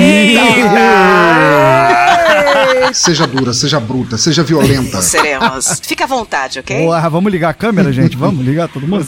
Seja 2.93 3.25
dura, 3.25 3.53
seja 3.53 3.79
bruta, 3.79 4.17
seja 4.17 4.43
violenta. 4.43 5.01
Seremos. 5.01 5.79
Fica 5.81 6.03
à 6.03 6.07
vontade, 6.07 6.59
ok? 6.59 6.85
Porra, 6.85 7.09
vamos 7.09 7.31
ligar 7.31 7.49
a 7.49 7.53
câmera, 7.53 7.91
gente? 7.93 8.17
Vamos 8.17 8.45
ligar 8.45 8.67
todo 8.67 8.87
mundo? 8.87 9.05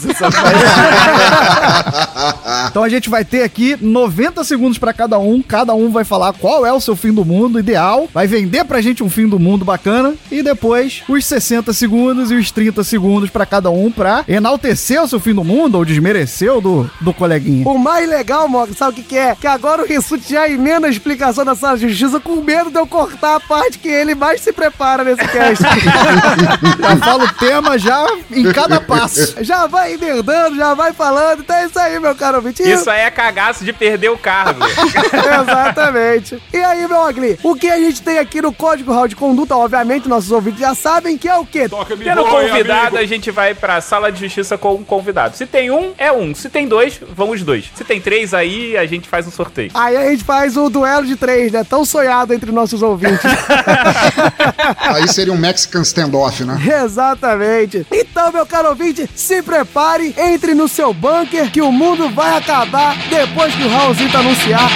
então 2.70 2.82
a 2.82 2.88
gente 2.88 3.10
vai 3.10 3.24
ter 3.24 3.42
aqui 3.42 3.76
90 3.80 4.42
segundos 4.44 4.78
pra 4.78 4.92
cada 4.92 5.18
um. 5.18 5.42
Cada 5.42 5.74
um 5.74 5.90
vai 5.90 6.04
falar 6.04 6.32
qual 6.32 6.64
é 6.64 6.72
o 6.72 6.80
seu 6.80 6.96
fim 6.96 7.12
do 7.12 7.24
mundo 7.24 7.58
ideal. 7.58 8.08
Vai 8.12 8.26
vender 8.26 8.64
pra 8.64 8.80
gente 8.80 9.02
um 9.02 9.10
fim 9.10 9.28
do 9.28 9.38
mundo 9.38 9.64
bacana. 9.64 10.14
E 10.30 10.42
depois 10.42 11.02
os 11.08 11.24
60 11.24 11.72
segundos 11.72 12.30
e 12.30 12.34
os 12.34 12.50
30 12.50 12.82
segundos 12.84 13.30
pra 13.30 13.44
cada 13.44 13.70
um 13.70 13.90
pra 13.90 14.24
enaltecer 14.26 15.02
o 15.02 15.08
seu 15.08 15.13
fim 15.20 15.34
do 15.34 15.44
mundo 15.44 15.76
ou 15.76 15.84
desmerecer 15.84 16.52
o 16.54 16.60
do, 16.60 16.90
do 17.00 17.12
coleguinha. 17.12 17.66
O 17.68 17.78
mais 17.78 18.08
legal, 18.08 18.48
Mog, 18.48 18.72
sabe 18.74 18.92
o 18.92 18.94
que, 18.94 19.02
que 19.02 19.16
é? 19.16 19.34
Que 19.34 19.46
agora 19.46 19.82
o 19.82 19.86
Rissuti 19.86 20.32
já 20.32 20.48
emenda 20.48 20.86
a 20.86 20.90
explicação 20.90 21.44
da 21.44 21.54
sala 21.54 21.76
de 21.78 21.88
justiça 21.88 22.18
com 22.20 22.36
medo 22.36 22.70
de 22.70 22.78
eu 22.78 22.86
cortar 22.86 23.36
a 23.36 23.40
parte 23.40 23.78
que 23.78 23.88
ele 23.88 24.14
mais 24.14 24.40
se 24.40 24.52
prepara 24.52 25.04
nesse 25.04 25.26
cast. 25.28 25.62
Já 26.80 26.96
fala 26.98 27.24
o 27.24 27.32
tema 27.34 27.78
já 27.78 28.06
em 28.30 28.50
cada 28.52 28.80
passo. 28.80 29.34
já 29.42 29.66
vai 29.66 29.94
emendando, 29.94 30.56
já 30.56 30.74
vai 30.74 30.92
falando. 30.92 31.40
Então 31.40 31.56
é 31.56 31.66
isso 31.66 31.78
aí, 31.78 31.98
meu 31.98 32.14
caro 32.14 32.36
ouvinte. 32.38 32.62
E- 32.62 32.72
Isso 32.72 32.88
aí 32.90 33.00
é 33.02 33.10
cagaço 33.10 33.64
de 33.64 33.72
perder 33.72 34.10
o 34.10 34.18
cargo. 34.18 34.60
Exatamente. 35.42 36.40
E 36.52 36.56
aí, 36.58 36.86
meu 36.86 36.98
Ogli, 36.98 37.38
o 37.42 37.54
que 37.54 37.70
a 37.70 37.78
gente 37.78 38.02
tem 38.02 38.18
aqui 38.18 38.40
no 38.42 38.52
Código 38.52 38.92
Real 38.92 39.08
de 39.08 39.16
Conduta, 39.16 39.56
obviamente, 39.56 40.08
nossos 40.08 40.30
ouvintes 40.32 40.60
já 40.60 40.74
sabem 40.74 41.16
que 41.18 41.28
é 41.28 41.36
o 41.36 41.46
quê? 41.46 41.68
Tendo 41.68 42.24
convidado, 42.24 42.96
a 42.98 43.06
gente 43.06 43.30
vai 43.30 43.54
pra 43.54 43.80
sala 43.80 44.10
de 44.12 44.20
justiça 44.20 44.56
com 44.58 44.74
um 44.74 44.84
convidado. 45.04 45.36
Se 45.36 45.44
tem 45.44 45.70
um, 45.70 45.92
é 45.98 46.10
um. 46.10 46.34
Se 46.34 46.48
tem 46.48 46.66
dois, 46.66 46.98
vão 47.14 47.30
os 47.30 47.42
dois. 47.42 47.70
Se 47.74 47.84
tem 47.84 48.00
três 48.00 48.32
aí, 48.32 48.74
a 48.76 48.86
gente 48.86 49.06
faz 49.06 49.26
um 49.26 49.30
sorteio. 49.30 49.70
Aí 49.74 49.96
a 49.96 50.10
gente 50.10 50.24
faz 50.24 50.56
o 50.56 50.70
duelo 50.70 51.06
de 51.06 51.14
três, 51.14 51.52
né? 51.52 51.62
Tão 51.62 51.84
sonhado 51.84 52.32
entre 52.32 52.50
nossos 52.50 52.80
ouvintes. 52.82 53.20
Aí 54.80 55.06
seria 55.08 55.32
um 55.32 55.36
Mexican 55.36 55.82
standoff, 55.82 56.42
né? 56.44 56.58
Exatamente. 56.84 57.86
Então, 57.92 58.32
meu 58.32 58.46
caro 58.46 58.70
ouvinte, 58.70 59.08
se 59.14 59.42
prepare, 59.42 60.14
entre 60.16 60.54
no 60.54 60.66
seu 60.66 60.94
bunker, 60.94 61.50
que 61.50 61.60
o 61.60 61.70
mundo 61.70 62.08
vai 62.08 62.38
acabar 62.38 62.96
depois 63.08 63.54
que 63.54 63.62
o 63.62 63.68
Raulzito 63.68 64.16
anunciar. 64.16 64.70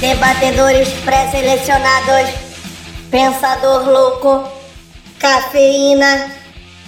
Debatedores 0.00 0.88
pré-selecionados, 1.04 2.51
Pensador 3.12 3.86
Louco, 3.88 4.48
Cafeína, 5.18 6.32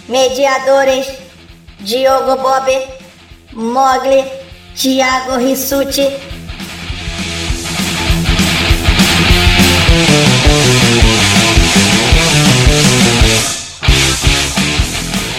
Mediadores, 0.09 1.07
Diogo 1.81 2.37
Bob, 2.37 2.67
Mogli, 3.53 4.25
Thiago 4.75 5.37
Rissuti. 5.37 6.09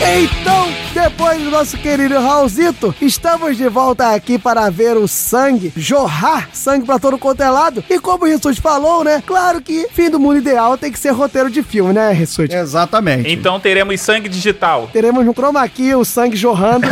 Então, 0.08 0.85
depois 1.10 1.40
do 1.40 1.52
nosso 1.52 1.78
querido 1.78 2.20
Raulzito, 2.20 2.96
estamos 3.00 3.56
de 3.56 3.70
volta 3.70 4.16
aqui 4.16 4.40
para 4.40 4.72
ver 4.72 4.98
o 4.98 5.08
sangue 5.08 5.72
jorrar 5.78 6.50
sangue 6.52 6.84
pra 6.84 6.98
todo 6.98 7.16
quanto 7.20 7.44
é 7.44 7.50
lado. 7.50 7.84
E 7.88 8.00
como 8.00 8.26
o 8.26 8.28
Rissuti 8.28 8.60
falou, 8.60 9.04
né? 9.04 9.22
Claro 9.24 9.62
que 9.62 9.88
fim 9.92 10.10
do 10.10 10.20
mundo 10.20 10.38
ideal 10.38 10.80
tem 10.80 10.92
que 10.92 10.98
ser 10.98 11.12
roteiro 11.12 11.52
de 11.52 11.62
filme, 11.62 11.94
né, 11.94 12.12
Rissuti? 12.12 12.56
Exatamente. 12.56 13.32
Então 13.32 13.60
teremos 13.60 14.02
sangue 14.02 14.28
digital. 14.28 14.90
Teremos 14.92 15.24
no 15.24 15.32
chroma 15.32 15.62
aqui 15.62 15.94
o 15.94 16.04
sangue 16.04 16.36
jorrando. 16.36 16.88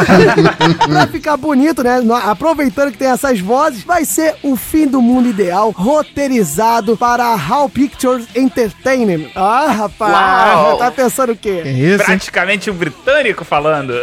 pra 0.87 1.07
ficar 1.07 1.35
bonito, 1.35 1.81
né? 1.81 1.99
Aproveitando 2.23 2.91
que 2.91 2.99
tem 2.99 3.09
essas 3.09 3.39
vozes, 3.39 3.83
vai 3.83 4.05
ser 4.05 4.35
o 4.43 4.55
fim 4.55 4.85
do 4.85 5.01
mundo 5.01 5.27
ideal, 5.27 5.71
roteirizado 5.71 6.95
para 6.95 7.25
a 7.25 7.35
How 7.35 7.67
Pictures 7.67 8.27
Entertainment. 8.35 9.31
Ah, 9.33 9.71
rapaz, 9.71 10.13
Uau. 10.13 10.77
tá 10.77 10.91
pensando 10.91 11.31
o 11.31 11.35
quê? 11.35 11.63
Praticamente 12.05 12.69
um 12.69 12.75
britânico 12.75 13.43
falando. 13.43 14.02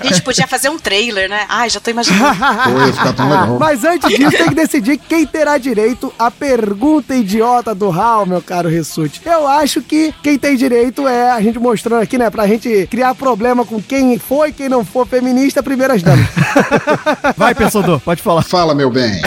A 0.00 0.06
gente 0.06 0.22
podia 0.22 0.46
fazer 0.46 0.68
um 0.68 0.78
trailer, 0.78 1.28
né? 1.28 1.46
Ai, 1.48 1.68
já 1.70 1.80
tô 1.80 1.90
imaginando. 1.90 2.24
Pô, 2.64 2.86
ia 2.86 2.92
ficar 2.92 3.12
tão 3.12 3.28
legal. 3.28 3.58
Mas 3.58 3.84
antes 3.84 4.08
disso, 4.08 4.30
tem 4.30 4.48
que 4.48 4.54
decidir 4.54 4.98
quem 4.98 5.26
terá 5.26 5.58
direito 5.58 6.12
à 6.18 6.30
pergunta 6.30 7.14
idiota 7.14 7.74
do 7.74 7.90
Hal, 7.90 8.26
meu 8.26 8.42
caro 8.42 8.68
Rissuti. 8.68 9.20
Eu 9.24 9.46
acho 9.46 9.82
que 9.82 10.14
quem 10.22 10.38
tem 10.38 10.56
direito 10.56 11.06
é 11.08 11.30
a 11.30 11.40
gente 11.40 11.58
mostrando 11.58 12.02
aqui, 12.02 12.18
né? 12.18 12.30
Pra 12.30 12.46
gente 12.46 12.86
criar 12.90 13.14
problema 13.14 13.64
com 13.64 13.82
quem 13.82 14.18
foi, 14.18 14.52
quem 14.52 14.68
não 14.68 14.84
for 14.84 15.06
feminista, 15.06 15.62
primeiras 15.62 16.02
damas. 16.02 16.26
Vai, 17.36 17.54
pensador, 17.54 18.00
pode 18.00 18.22
falar. 18.22 18.42
Fala, 18.42 18.74
meu 18.74 18.90
bem. 18.90 19.20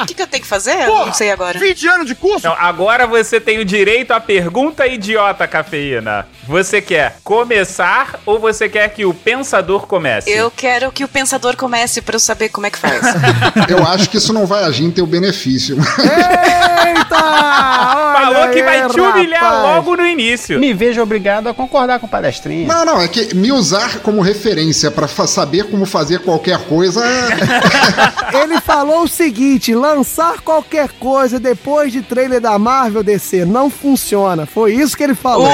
O 0.00 0.06
que, 0.06 0.14
que 0.14 0.22
eu 0.22 0.26
tenho 0.26 0.42
que 0.42 0.48
fazer? 0.48 0.88
Eu 0.88 1.06
não 1.06 1.12
sei 1.12 1.30
agora. 1.30 1.58
20 1.58 1.88
anos 1.88 2.06
de 2.06 2.14
curso? 2.14 2.38
Então, 2.38 2.56
agora 2.58 3.06
você 3.06 3.40
tem 3.40 3.58
o 3.58 3.64
direito 3.64 4.12
à 4.12 4.20
pergunta 4.20 4.86
idiota, 4.86 5.46
cafeína. 5.46 6.26
Você 6.46 6.80
quer 6.80 7.16
começar 7.22 8.20
ou 8.26 8.31
você 8.38 8.68
quer 8.68 8.88
que 8.88 9.04
o 9.04 9.12
pensador 9.14 9.86
comece? 9.86 10.30
Eu 10.30 10.50
quero 10.50 10.90
que 10.92 11.04
o 11.04 11.08
pensador 11.08 11.56
comece 11.56 12.00
pra 12.00 12.16
eu 12.16 12.20
saber 12.20 12.48
como 12.48 12.66
é 12.66 12.70
que 12.70 12.78
faz. 12.78 13.02
Eu 13.68 13.86
acho 13.86 14.08
que 14.10 14.16
isso 14.18 14.32
não 14.32 14.46
vai 14.46 14.64
agir 14.64 14.84
em 14.84 14.90
teu 14.90 15.06
benefício. 15.06 15.76
Eita! 15.78 17.16
Falou 17.16 18.48
que 18.52 18.62
vai 18.62 18.88
te 18.88 19.00
humilhar 19.00 19.42
rapaz. 19.42 19.62
logo 19.76 19.96
no 19.96 20.06
início. 20.06 20.58
Me 20.58 20.72
vejo 20.74 21.00
obrigado 21.02 21.48
a 21.48 21.54
concordar 21.54 21.98
com 21.98 22.06
o 22.06 22.08
palestrinha. 22.08 22.66
Não, 22.66 22.84
não, 22.84 23.00
é 23.00 23.08
que 23.08 23.34
me 23.34 23.50
usar 23.52 23.98
como 24.00 24.20
referência 24.20 24.90
pra 24.90 25.08
fa- 25.08 25.26
saber 25.26 25.70
como 25.70 25.86
fazer 25.86 26.20
qualquer 26.20 26.58
coisa 26.66 27.04
é... 27.04 28.38
Ele 28.42 28.60
falou 28.60 29.02
o 29.04 29.08
seguinte: 29.08 29.74
lançar 29.74 30.40
qualquer 30.40 30.88
coisa 30.92 31.38
depois 31.38 31.92
de 31.92 32.02
trailer 32.02 32.40
da 32.40 32.58
Marvel 32.58 33.02
DC 33.02 33.44
não 33.44 33.68
funciona. 33.70 34.46
Foi 34.46 34.72
isso 34.74 34.96
que 34.96 35.02
ele 35.02 35.14
falou. 35.14 35.48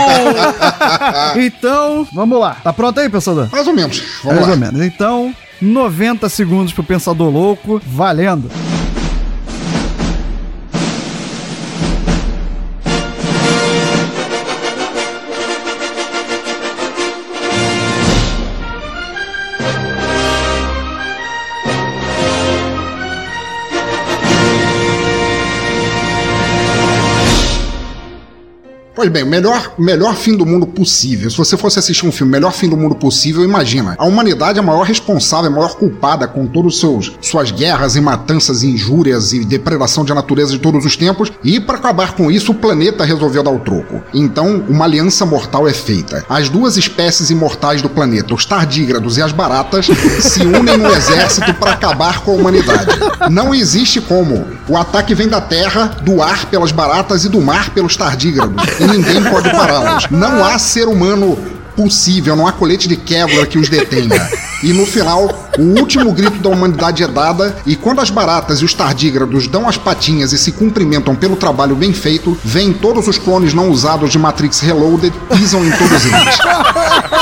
Então, 1.37 2.07
vamos 2.13 2.39
lá. 2.41 2.57
Tá 2.69 2.73
pronto 2.75 3.01
aí, 3.01 3.09
pensador? 3.09 3.49
Mais 3.51 3.67
ou 3.67 3.73
menos. 3.73 4.03
Vamos 4.23 4.41
Mais 4.41 4.47
lá. 4.47 4.53
ou 4.53 4.59
menos. 4.59 4.83
Então, 4.87 5.35
90 5.59 6.29
segundos 6.29 6.71
pro 6.71 6.85
pensador 6.85 7.31
louco, 7.33 7.81
valendo. 7.87 8.51
Pois 28.99 29.09
bem, 29.11 29.23
o 29.23 29.29
melhor, 29.29 29.75
melhor 29.79 30.17
fim 30.17 30.37
do 30.37 30.45
mundo 30.45 30.67
possível. 30.67 31.31
Se 31.31 31.39
você 31.39 31.57
fosse 31.57 31.79
assistir 31.79 32.05
um 32.05 32.11
filme, 32.11 32.33
melhor 32.33 32.53
fim 32.53 32.69
do 32.69 32.77
mundo 32.77 32.97
possível, 32.97 33.45
imagina. 33.45 33.95
A 33.97 34.05
humanidade 34.05 34.59
é 34.59 34.61
a 34.61 34.65
maior 34.65 34.83
responsável, 34.83 35.49
a 35.49 35.55
maior 35.55 35.77
culpada 35.77 36.27
com 36.27 36.49
todos 36.49 36.81
seus 36.81 37.13
suas 37.21 37.53
guerras 37.53 37.95
e 37.95 38.01
matanças, 38.01 38.65
e 38.65 38.67
injúrias 38.67 39.33
e 39.33 39.45
depredação 39.45 40.05
de 40.05 40.13
natureza 40.13 40.51
de 40.51 40.59
todos 40.59 40.85
os 40.85 40.97
tempos. 40.97 41.31
E 41.45 41.61
para 41.61 41.79
acabar 41.79 42.17
com 42.17 42.29
isso, 42.29 42.51
o 42.51 42.55
planeta 42.57 43.05
resolveu 43.05 43.41
dar 43.41 43.53
o 43.53 43.61
troco. 43.61 44.03
Então, 44.13 44.65
uma 44.69 44.85
aliança 44.85 45.25
mortal 45.25 45.69
é 45.69 45.73
feita. 45.73 46.25
As 46.29 46.49
duas 46.49 46.77
espécies 46.77 47.31
imortais 47.31 47.81
do 47.81 47.89
planeta, 47.89 48.35
os 48.35 48.45
tardígrados 48.45 49.17
e 49.17 49.23
as 49.23 49.31
baratas, 49.31 49.87
se 50.19 50.43
unem 50.43 50.77
no 50.77 50.89
exército 50.89 51.55
para 51.55 51.71
acabar 51.71 52.23
com 52.23 52.33
a 52.33 52.35
humanidade. 52.35 52.99
Não 53.31 53.55
existe 53.55 54.01
como. 54.01 54.45
O 54.69 54.77
ataque 54.77 55.15
vem 55.15 55.29
da 55.29 55.41
terra, 55.41 55.87
do 56.03 56.21
ar 56.21 56.47
pelas 56.47 56.73
baratas 56.73 57.25
e 57.25 57.29
do 57.29 57.41
mar 57.41 57.71
pelos 57.71 57.97
tardígrados. 57.97 58.88
Ninguém 58.89 59.23
pode 59.25 59.51
pará-los. 59.51 60.07
Não 60.11 60.45
há 60.45 60.59
ser 60.59 60.89
humano 60.89 61.39
possível, 61.77 62.35
não 62.35 62.47
há 62.47 62.51
colete 62.51 62.89
de 62.89 62.97
Kevlar 62.97 63.47
que 63.47 63.57
os 63.57 63.69
detenha. 63.69 64.29
E 64.65 64.73
no 64.73 64.85
final, 64.85 65.49
o 65.57 65.79
último 65.79 66.13
grito 66.13 66.39
da 66.39 66.49
humanidade 66.49 67.05
é 67.05 67.07
dada, 67.07 67.57
e 67.65 67.77
quando 67.77 68.01
as 68.01 68.11
baratas 68.11 68.59
e 68.59 68.65
os 68.65 68.75
tardígrados 68.75 69.47
dão 69.47 69.69
as 69.69 69.77
patinhas 69.77 70.33
e 70.33 70.39
se 70.39 70.51
cumprimentam 70.51 71.15
pelo 71.15 71.37
trabalho 71.37 71.77
bem 71.77 71.93
feito, 71.93 72.37
vêm 72.45 72.73
todos 72.73 73.07
os 73.07 73.17
clones 73.17 73.55
não 73.55 73.71
usados 73.71 74.11
de 74.11 74.19
Matrix 74.19 74.59
Reloaded, 74.59 75.15
pisam 75.31 75.65
em 75.65 75.71
todos 75.71 76.05
eles. 76.05 76.39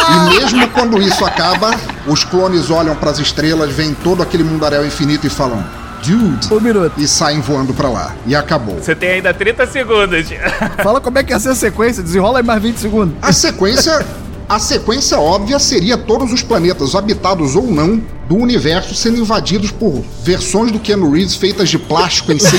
E 0.09 0.41
mesmo 0.41 0.67
quando 0.69 1.03
isso 1.03 1.23
acaba, 1.27 1.79
os 2.07 2.25
clones 2.25 2.71
olham 2.71 2.97
para 2.97 3.11
as 3.11 3.19
estrelas, 3.19 3.71
veem 3.75 3.93
todo 4.03 4.23
aquele 4.23 4.43
mundaréu 4.43 4.87
infinito 4.87 5.27
e 5.27 5.31
falam: 5.31 5.63
Dude! 6.07 6.55
Um 6.55 6.61
minuto. 6.61 6.93
E 6.97 7.09
saem 7.09 7.41
voando 7.41 7.75
para 7.75 7.89
lá. 7.89 8.15
E 8.27 8.35
acabou. 8.35 8.77
Você 8.77 8.95
tem 8.95 9.11
ainda 9.11 9.35
30 9.35 9.67
segundos. 9.67 10.27
Fala 10.83 11.01
como 11.01 11.19
é 11.19 11.25
que 11.25 11.33
ia 11.33 11.41
ser 11.41 11.51
a 11.51 11.55
sequência, 11.55 12.03
desenrola 12.03 12.39
aí 12.39 12.45
mais 12.45 12.63
20 12.63 12.77
segundos. 12.77 13.15
A 13.21 13.33
sequência. 13.33 14.05
A 14.49 14.61
sequência 14.61 15.19
óbvia 15.19 15.59
seria 15.59 15.99
todos 15.99 16.33
os 16.33 16.41
planetas, 16.41 16.95
habitados 16.95 17.57
ou 17.57 17.67
não, 17.67 18.01
do 18.29 18.37
universo 18.37 18.95
sendo 18.95 19.19
invadidos 19.19 19.71
por 19.71 20.05
versões 20.23 20.73
do 20.73 20.81
Keanu 20.81 21.11
Reeves 21.13 21.37
feitas 21.37 21.69
de 21.69 21.79
plástico 21.79 22.33
em 22.33 22.39
CGI, 22.39 22.59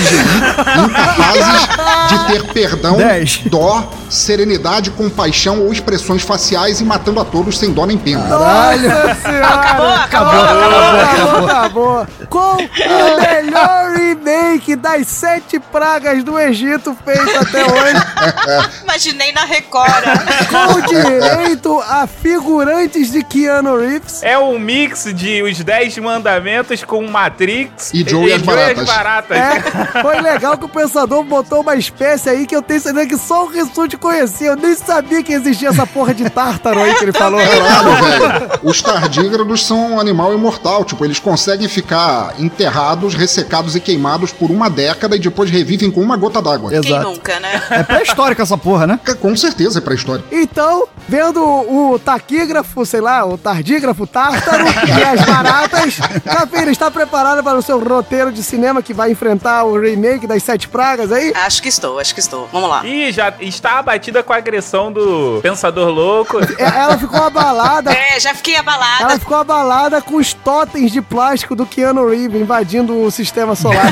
incapazes 0.86 1.68
de 2.10 2.28
ter 2.28 2.44
perdão, 2.54 2.98
Dez. 2.98 3.42
dó, 3.46 3.92
serenidade, 4.10 4.92
compaixão 4.92 5.60
ou 5.62 5.74
expressões 5.74 6.22
faciais 6.24 6.80
e 6.80 6.84
matando 6.86 7.20
a 7.20 7.26
todos 7.26 7.58
sem 7.58 7.72
dó 7.74 7.86
nem 7.86 7.98
pena. 7.98 8.24
Senhora! 8.24 9.48
Acabou, 9.48 9.88
acabou, 9.88 10.42
acabou, 10.42 11.46
acabou. 11.48 12.08
Com 12.30 12.56
o 12.58 13.22
melhor 13.22 13.92
remake 13.96 14.76
das 14.76 15.08
sete 15.08 15.60
pragas 15.60 16.24
do 16.24 16.40
Egito 16.40 16.96
feito 17.04 17.40
até 17.40 17.64
hoje, 17.66 18.72
Imaginei 18.84 19.32
na 19.34 19.44
Record. 19.44 20.04
com 20.50 20.82
direito 20.88 21.80
a 21.82 22.08
figurantes 22.08 23.12
de 23.12 23.24
Keanu 23.24 23.78
Reeves. 23.78 24.24
É 24.24 24.38
um 24.38 24.58
mix 24.60 25.06
de 25.14 25.42
Os 25.44 25.57
Dez 25.64 25.98
Mandamentos 25.98 26.84
com 26.84 27.06
Matrix 27.08 27.94
E 27.94 28.08
Joe 28.08 28.30
e 28.30 28.34
as 28.34 28.42
Baratas. 28.42 28.86
Baratas. 28.86 29.38
É, 29.38 29.62
foi 30.02 30.22
legal 30.22 30.58
que 30.58 30.66
o 30.66 30.70
pensador 30.70 31.24
botou 31.24 31.62
uma 31.62 31.76
espécie 31.76 32.30
aí 32.30 32.46
que 32.46 32.56
eu 32.56 32.62
tenho 32.62 32.80
certeza 32.80 33.08
que 33.08 33.18
só 33.18 33.46
o 33.46 33.48
Rissuti 33.48 33.98
conhecia. 33.98 34.48
Eu 34.48 34.56
nem 34.56 34.76
sabia 34.76 35.22
que 35.24 35.34
existia 35.34 35.70
essa 35.70 35.86
porra 35.86 36.14
de 36.14 36.30
tártaro 36.30 36.80
aí 36.80 36.96
que 36.96 37.06
ele 37.06 37.14
falou. 37.14 37.40
Claro, 37.40 38.04
velho. 38.04 38.60
Os 38.64 38.82
tardígrados 38.82 39.66
são 39.66 39.94
um 39.94 40.00
animal 40.00 40.34
imortal. 40.34 40.84
Tipo, 40.84 41.06
eles 41.06 41.20
conseguem 41.20 41.68
ficar 41.68 42.34
enterrados, 42.40 43.14
ressecados 43.14 43.76
e 43.76 43.80
queimados 43.80 44.32
por 44.32 44.52
uma 44.52 44.70
década 44.70 45.16
e 45.16 45.20
depois 45.20 45.50
revivem 45.50 45.92
com 45.92 46.02
uma 46.02 46.18
gota 46.18 46.42
d'água. 46.42 46.70
Quem 46.70 46.80
Exato. 46.80 47.10
nunca, 47.10 47.40
né? 47.40 47.62
É 47.70 47.84
pré-histórica 47.84 48.44
essa 48.44 48.58
porra, 48.58 48.88
né? 48.88 49.00
Com 49.20 49.36
certeza 49.36 49.80
é 49.80 49.82
pré-história. 49.82 50.24
Então, 50.32 50.88
vendo 51.08 51.44
o 51.44 52.00
taquígrafo, 52.00 52.86
sei 52.86 53.02
lá, 53.02 53.26
o 53.26 53.38
tardígrafo, 53.38 54.06
tártaro 54.06 54.66
e 54.66 55.04
as 55.04 55.26
baratas, 55.26 55.47
Cafeína, 56.24 56.72
está 56.72 56.92
preparada 56.92 57.42
para 57.42 57.58
o 57.58 57.62
seu 57.62 57.80
roteiro 57.80 58.32
de 58.32 58.44
cinema 58.44 58.82
que 58.82 58.94
vai 58.94 59.12
enfrentar 59.12 59.64
o 59.64 59.80
remake 59.80 60.28
das 60.28 60.44
Sete 60.44 60.68
Pragas 60.68 61.12
aí? 61.12 61.34
Acho 61.36 61.62
que 61.62 61.70
estou, 61.70 62.00
acho 62.00 62.14
que 62.14 62.20
estou. 62.20 62.48
Vamos 62.52 62.70
lá. 62.70 62.86
Ih, 62.86 63.12
já 63.12 63.34
está 63.40 63.80
abatida 63.80 64.22
com 64.24 64.34
a 64.34 64.38
agressão 64.38 64.92
do 64.92 65.40
Pensador 65.42 65.90
Louco. 65.90 66.38
É, 66.58 66.64
Ela 66.80 66.98
ficou 66.98 67.22
abalada. 67.22 67.92
É, 67.94 68.20
já 68.20 68.34
fiquei 68.34 68.56
abalada. 68.56 69.04
Ela 69.04 69.20
ficou 69.20 69.38
abalada 69.38 70.02
com 70.02 70.16
os 70.16 70.34
totens 70.34 70.92
de 70.92 71.02
plástico 71.02 71.56
do 71.56 71.66
Keanu 71.66 72.10
Reeves 72.10 72.42
invadindo 72.42 73.00
o 73.04 73.12
sistema 73.12 73.56
solar. 73.56 73.88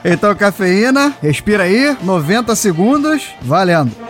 Então, 0.04 0.34
cafeína, 0.34 1.14
respira 1.22 1.64
aí, 1.64 1.96
90 2.02 2.54
segundos, 2.56 3.28
valendo. 3.42 4.09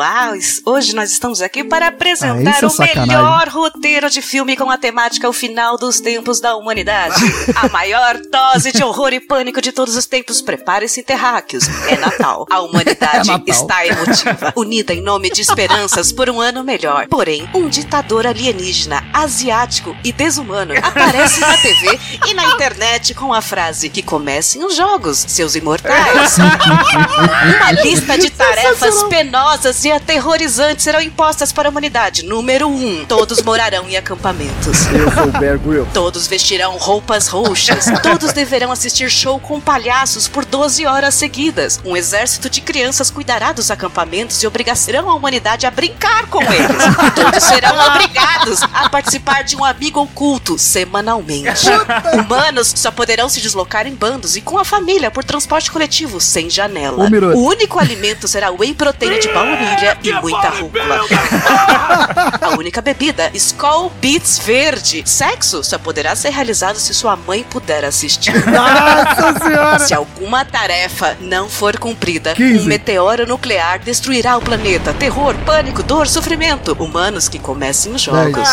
Olá, 0.00 0.32
hoje 0.64 0.94
nós 0.94 1.12
estamos 1.12 1.42
aqui 1.42 1.62
para 1.62 1.84
Ah, 1.84 1.88
apresentar 1.90 2.52
isso 2.52 2.64
é 2.64 2.66
o 2.68 2.70
sacanagem. 2.70 3.06
melhor 3.06 3.48
roteiro 3.50 4.08
de 4.08 4.22
filme 4.22 4.56
com 4.56 4.70
a 4.70 4.78
temática 4.78 5.28
O 5.28 5.32
Final 5.34 5.76
dos 5.76 6.00
Tempos 6.00 6.40
da 6.40 6.56
Humanidade. 6.56 7.22
A 7.54 7.68
maior 7.68 8.16
dose 8.32 8.72
de 8.72 8.82
horror 8.82 9.12
e 9.12 9.20
pânico 9.20 9.60
de 9.60 9.72
todos 9.72 9.94
os 9.96 10.06
tempos. 10.06 10.40
Prepare-se, 10.40 11.02
terráqueos. 11.02 11.68
É 11.86 11.98
Natal. 11.98 12.46
A 12.50 12.60
humanidade 12.62 13.28
É 13.28 13.32
Natal. 13.32 13.44
está 13.46 13.86
emotiva, 13.86 14.54
unida 14.56 14.94
em 14.94 15.02
nome 15.02 15.28
de 15.28 15.42
esperanças 15.42 16.10
por 16.12 16.30
um 16.30 16.40
ano 16.40 16.64
melhor. 16.64 17.06
Porém, 17.06 17.46
um 17.52 17.68
ditador 17.68 18.26
alienígena, 18.26 19.06
asiático 19.12 19.94
e 20.02 20.12
desumano 20.12 20.72
aparece 20.82 21.40
na 21.40 21.58
TV 21.58 22.00
e 22.26 22.32
na 22.32 22.46
internet 22.46 23.12
com 23.12 23.34
a 23.34 23.42
frase 23.42 23.90
que 23.90 24.02
comecem 24.02 24.64
os 24.64 24.74
jogos, 24.74 25.18
seus 25.28 25.54
imortais. 25.56 26.38
Uma 26.40 27.72
lista 27.82 28.16
de 28.16 28.30
tarefas 28.30 29.02
penosas 29.02 29.84
e 29.84 29.89
aterrorizantes 29.92 30.84
serão 30.84 31.00
impostas 31.00 31.52
para 31.52 31.68
a 31.68 31.70
humanidade. 31.70 32.24
Número 32.24 32.68
1. 32.68 32.70
Um, 32.70 33.04
todos 33.04 33.42
morarão 33.42 33.88
em 33.88 33.96
acampamentos. 33.96 34.86
Eu 34.86 35.12
sou 35.12 35.24
o 35.24 35.38
Bear 35.38 35.58
Grylls. 35.58 35.90
Todos 35.92 36.26
vestirão 36.26 36.76
roupas 36.78 37.26
roxas. 37.26 37.86
Todos 38.02 38.32
deverão 38.32 38.72
assistir 38.72 39.10
show 39.10 39.38
com 39.38 39.60
palhaços 39.60 40.26
por 40.26 40.44
12 40.44 40.86
horas 40.86 41.14
seguidas. 41.14 41.80
Um 41.84 41.96
exército 41.96 42.48
de 42.48 42.60
crianças 42.60 43.10
cuidará 43.10 43.52
dos 43.52 43.70
acampamentos 43.70 44.42
e 44.42 44.46
obrigarão 44.46 45.10
a 45.10 45.14
humanidade 45.14 45.66
a 45.66 45.70
brincar 45.70 46.26
com 46.26 46.42
eles. 46.42 46.82
Todos 47.14 47.44
serão 47.44 47.76
obrigados 47.86 48.62
a 48.62 48.88
participar 48.88 49.42
de 49.42 49.56
um 49.56 49.64
amigo 49.64 50.00
oculto 50.00 50.58
semanalmente. 50.58 51.66
Humanos 52.14 52.72
só 52.76 52.90
poderão 52.90 53.28
se 53.28 53.40
deslocar 53.40 53.86
em 53.86 53.94
bandos 53.94 54.36
e 54.36 54.40
com 54.40 54.58
a 54.58 54.64
família 54.64 55.10
por 55.10 55.24
transporte 55.24 55.70
coletivo 55.70 56.20
sem 56.20 56.48
janela. 56.48 57.08
O 57.34 57.44
único 57.44 57.78
alimento 57.78 58.28
será 58.28 58.50
whey 58.50 58.74
proteína 58.74 59.18
de 59.18 59.28
baunilha 59.28 59.79
e 60.02 60.12
muita 60.20 60.48
rúcula. 60.48 61.00
A 62.40 62.48
única 62.58 62.80
bebida, 62.80 63.30
Skull 63.34 63.90
Beats 64.00 64.38
Verde. 64.38 65.02
Sexo 65.04 65.62
só 65.62 65.78
poderá 65.78 66.14
ser 66.14 66.30
realizado 66.30 66.76
se 66.76 66.94
sua 66.94 67.16
mãe 67.16 67.44
puder 67.44 67.84
assistir. 67.84 68.32
Nossa 68.46 69.38
senhora! 69.42 69.78
Se 69.78 69.94
alguma 69.94 70.44
tarefa 70.44 71.16
não 71.20 71.48
for 71.48 71.78
cumprida, 71.78 72.34
15. 72.34 72.60
um 72.60 72.64
meteoro 72.64 73.26
nuclear 73.26 73.78
destruirá 73.78 74.36
o 74.36 74.40
planeta. 74.40 74.92
Terror, 74.94 75.34
pânico, 75.44 75.82
dor, 75.82 76.06
sofrimento. 76.06 76.76
Humanos 76.78 77.28
que 77.28 77.38
comecem 77.38 77.92
os 77.92 78.02
jogos. 78.02 78.48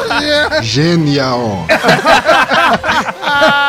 Genial. 0.62 1.66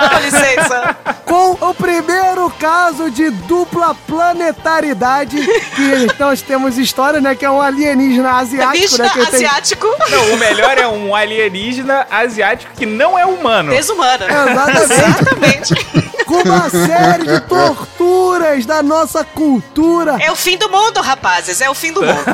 Com 0.09 0.19
licença. 0.19 0.95
Com 1.25 1.51
o 1.69 1.73
primeiro 1.73 2.49
caso 2.59 3.09
de 3.09 3.29
dupla 3.29 3.95
planetaridade, 4.07 5.37
que 5.75 6.07
nós 6.19 6.41
temos 6.41 6.72
história, 6.81 7.21
né? 7.21 7.35
Que 7.35 7.45
é 7.45 7.51
um 7.51 7.61
alienígena 7.61 8.31
asiático, 8.31 8.97
né? 8.97 9.09
Que 9.09 9.25
tem... 9.25 9.35
asiático. 9.45 9.87
Não, 10.09 10.33
o 10.33 10.37
melhor 10.37 10.77
é 10.77 10.87
um 10.87 11.15
alienígena 11.15 12.07
asiático 12.09 12.71
que 12.75 12.85
não 12.85 13.17
é 13.17 13.25
humano. 13.25 13.71
Desumano. 13.71 14.23
Exatamente. 14.25 14.93
Exatamente. 14.93 16.03
Com 16.25 16.41
uma 16.41 16.69
série 16.69 17.27
de 17.27 17.39
torturas 17.41 18.65
da 18.65 18.81
nossa 18.81 19.23
cultura. 19.23 20.17
É 20.19 20.31
o 20.31 20.35
fim 20.35 20.57
do 20.57 20.69
mundo, 20.69 21.01
rapazes. 21.01 21.61
É 21.61 21.69
o 21.69 21.73
fim 21.73 21.91
do 21.91 22.01
mundo. 22.01 22.13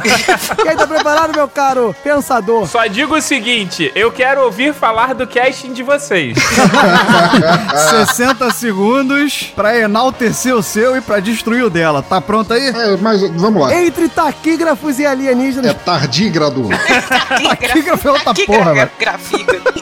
E 0.64 0.68
aí, 0.68 0.76
tá 0.76 0.86
preparado, 0.86 1.34
meu 1.34 1.48
caro 1.48 1.96
pensador? 2.04 2.68
Só 2.68 2.86
digo 2.86 3.16
o 3.16 3.22
seguinte, 3.22 3.92
eu 3.96 4.12
quero 4.12 4.42
ouvir 4.44 4.74
falar 4.74 5.14
do 5.14 5.26
casting 5.26 5.74
de 5.74 5.84
vocês. 5.84 6.38
60 8.08 8.52
segundos 8.52 9.52
pra 9.56 9.78
enaltecer 9.78 10.56
o 10.56 10.62
seu 10.62 10.98
e 10.98 11.02
pra 11.02 11.20
destruir 11.20 11.64
o 11.64 11.70
dela. 11.70 12.04
Tá 12.04 12.20
pronto 12.22 12.54
aí? 12.54 12.68
É, 12.68 12.98
mas 12.98 13.22
vamos 13.32 13.62
lá. 13.62 13.74
Entre 13.74 14.08
taquígrafos 14.30 15.00
e 15.00 15.06
alienígenas. 15.06 15.72
É 15.72 15.74
tardígrado. 15.74 16.70
Taquígrafo 17.60 18.08
é 18.08 18.12
outra 18.12 18.34
porra, 18.46 18.74
velho. 18.74 18.92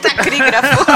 Tacrígrafo. 0.00 0.86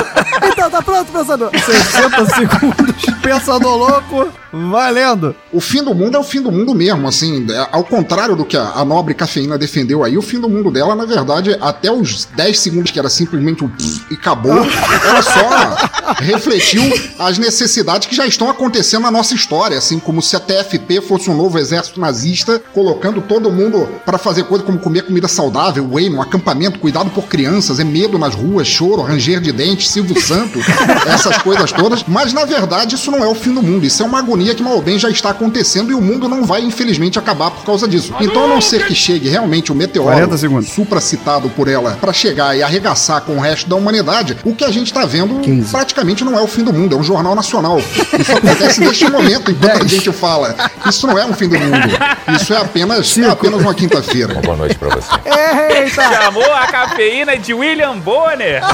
Então, 0.44 0.70
tá 0.70 0.82
pronto, 0.82 1.10
pensador? 1.12 1.50
60 1.50 2.26
segundos, 2.26 3.04
pensador 3.22 3.76
louco, 3.76 4.28
valendo. 4.52 5.34
O 5.52 5.60
fim 5.60 5.82
do 5.82 5.94
mundo 5.94 6.16
é 6.16 6.20
o 6.20 6.24
fim 6.24 6.42
do 6.42 6.50
mundo 6.50 6.74
mesmo, 6.74 7.06
assim. 7.08 7.46
é, 7.50 7.68
ao 7.70 7.84
contrário 7.84 8.34
do 8.34 8.44
que 8.44 8.56
a, 8.56 8.72
a 8.72 8.84
nobre 8.84 9.14
cafeína 9.14 9.56
defendeu 9.56 10.04
aí, 10.04 10.18
o 10.18 10.22
fim 10.22 10.40
do 10.40 10.48
mundo 10.48 10.70
dela, 10.70 10.94
na 10.94 11.04
verdade, 11.04 11.56
até 11.60 11.90
os 11.90 12.24
10 12.24 12.58
segundos 12.58 12.90
que 12.90 12.98
era 12.98 13.08
simplesmente 13.08 13.64
um 13.64 13.68
pff 13.68 14.02
e 14.10 14.14
acabou, 14.14 14.52
ela 14.52 15.22
só 15.22 16.12
refletiu 16.20 16.82
as 17.18 17.38
necessidades 17.38 18.08
que 18.08 18.14
já 18.16 18.26
estão 18.26 18.50
acontecendo 18.50 19.02
na 19.02 19.10
nossa 19.10 19.34
história, 19.34 19.78
assim 19.78 19.98
como 19.98 20.20
se 20.20 20.36
a 20.36 20.40
TFP 20.40 21.00
fosse 21.00 21.30
um 21.30 21.36
novo 21.36 21.58
exército 21.58 22.00
nazista, 22.00 22.60
colocando 22.74 23.22
todo 23.22 23.41
mundo 23.51 23.89
para 24.05 24.19
fazer 24.19 24.44
coisa 24.44 24.64
como 24.64 24.78
comer 24.78 25.02
comida 25.02 25.28
saudável, 25.28 25.89
whey, 25.90 26.09
no 26.09 26.20
acampamento, 26.20 26.78
cuidado 26.78 27.10
por 27.10 27.24
crianças, 27.24 27.81
é 27.81 27.85
medo 27.85 28.19
nas 28.19 28.35
ruas, 28.35 28.66
choro, 28.66 29.02
ranger 29.02 29.40
de 29.40 29.52
dentes, 29.52 29.89
Silvio 29.89 30.20
Santo, 30.20 30.59
essas 31.06 31.39
coisas 31.39 31.73
todas. 31.73 32.05
Mas 32.06 32.32
na 32.32 32.44
verdade 32.44 32.94
isso 32.94 33.10
não 33.10 33.24
é 33.24 33.28
o 33.28 33.35
fim 33.35 33.52
do 33.52 33.62
mundo, 33.62 33.85
isso 33.85 34.02
é 34.02 34.06
uma 34.06 34.19
agonia 34.19 34.55
que 34.55 34.62
mal 34.62 34.74
ou 34.74 34.82
bem 34.82 34.98
já 34.98 35.10
está 35.10 35.31
acontecendo 35.31 35.90
e 35.90 35.94
o 35.94 36.01
mundo 36.01 36.28
não 36.28 36.44
vai 36.44 36.62
infelizmente 36.62 37.19
acabar 37.19 37.51
por 37.51 37.64
causa 37.64 37.89
disso. 37.89 38.14
Então 38.20 38.44
a 38.44 38.48
não 38.48 38.60
ser 38.60 38.86
que 38.86 38.94
chegue 38.94 39.28
realmente 39.28 39.73
o 39.73 39.74
meteoro 39.74 40.09
40 40.09 40.39
segundos. 40.39 40.69
supracitado 40.70 41.48
por 41.51 41.69
ela 41.69 41.97
para 42.01 42.12
chegar 42.12 42.56
e 42.56 42.62
arregaçar 42.62 43.23
com 43.23 43.36
o 43.36 43.40
resto 43.40 43.69
da 43.69 43.77
humanidade, 43.77 44.36
o 44.44 44.55
que 44.55 44.64
a 44.64 44.70
gente 44.70 44.93
tá 44.93 45.05
vendo 45.05 45.40
15. 45.40 45.70
praticamente 45.70 46.24
não 46.24 46.39
é 46.39 46.43
o 46.43 46.47
fim 46.47 46.62
do 46.62 46.73
mundo, 46.73 46.94
é 46.94 46.98
um 46.98 47.02
jornal 47.02 47.35
nacional. 47.35 47.78
Isso 47.78 48.32
acontece 48.32 48.81
neste 48.81 49.09
momento, 49.10 49.51
enquanto 49.51 49.82
a 49.82 49.86
gente 49.86 50.12
fala. 50.12 50.55
Isso 50.89 51.06
não 51.06 51.19
é 51.19 51.24
um 51.24 51.32
fim 51.32 51.48
do 51.48 51.59
mundo. 51.59 51.89
Isso 52.40 52.52
é 52.52 52.56
apenas, 52.59 53.16
apenas 53.32 53.60
uma 53.60 53.74
quinta-feira. 53.74 54.34
Boa 54.42 54.56
noite 54.56 54.76
pra 54.76 54.88
você. 54.90 55.09
Eita! 55.72 56.02
Chamou 56.02 56.52
a 56.52 56.66
cafeína 56.66 57.36
de 57.36 57.54
William 57.54 57.98
Bonner. 57.98 58.62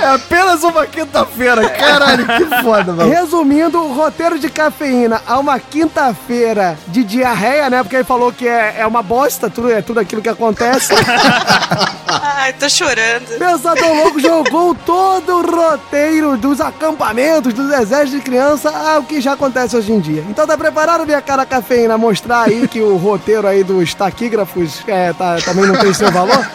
É 0.00 0.14
apenas 0.14 0.62
uma 0.62 0.86
quinta-feira. 0.86 1.68
Caralho, 1.70 2.24
que 2.24 2.62
foda, 2.62 2.92
mano. 2.92 3.10
Resumindo, 3.10 3.78
o 3.78 3.94
roteiro 3.94 4.38
de 4.38 4.48
cafeína 4.48 5.20
a 5.26 5.38
uma 5.38 5.58
quinta-feira 5.58 6.78
de 6.86 7.02
diarreia, 7.02 7.68
né? 7.68 7.82
Porque 7.82 7.96
ele 7.96 8.04
falou 8.04 8.32
que 8.32 8.46
é, 8.46 8.76
é 8.78 8.86
uma 8.86 9.02
bosta, 9.02 9.50
tudo, 9.50 9.72
é 9.72 9.82
tudo 9.82 9.98
aquilo 9.98 10.22
que 10.22 10.28
acontece. 10.28 10.94
Ai, 12.06 12.52
tô 12.52 12.68
chorando. 12.68 13.38
Pensador 13.38 13.96
Louco 13.96 14.20
jogou 14.20 14.74
todo 14.74 15.38
o 15.38 15.42
roteiro 15.42 16.36
dos 16.36 16.60
acampamentos, 16.60 17.52
dos 17.52 17.72
exércitos 17.72 18.12
de 18.12 18.20
criança 18.20 18.70
ao 18.70 19.02
que 19.02 19.20
já 19.20 19.32
acontece 19.32 19.76
hoje 19.76 19.92
em 19.92 19.98
dia. 20.00 20.24
Então 20.28 20.46
tá 20.46 20.56
preparado, 20.56 21.04
minha 21.04 21.20
cara 21.20 21.44
cafeína, 21.44 21.94
a 21.94 21.98
aí 22.42 22.66
que 22.68 22.80
o 22.80 22.96
roteiro 22.96 23.46
aí 23.46 23.62
dos 23.64 23.94
taquígrafos 23.94 24.82
é, 24.86 25.12
tá- 25.12 25.38
também 25.44 25.66
não 25.66 25.76
tem 25.76 25.92
seu 25.94 26.10
valor? 26.10 26.38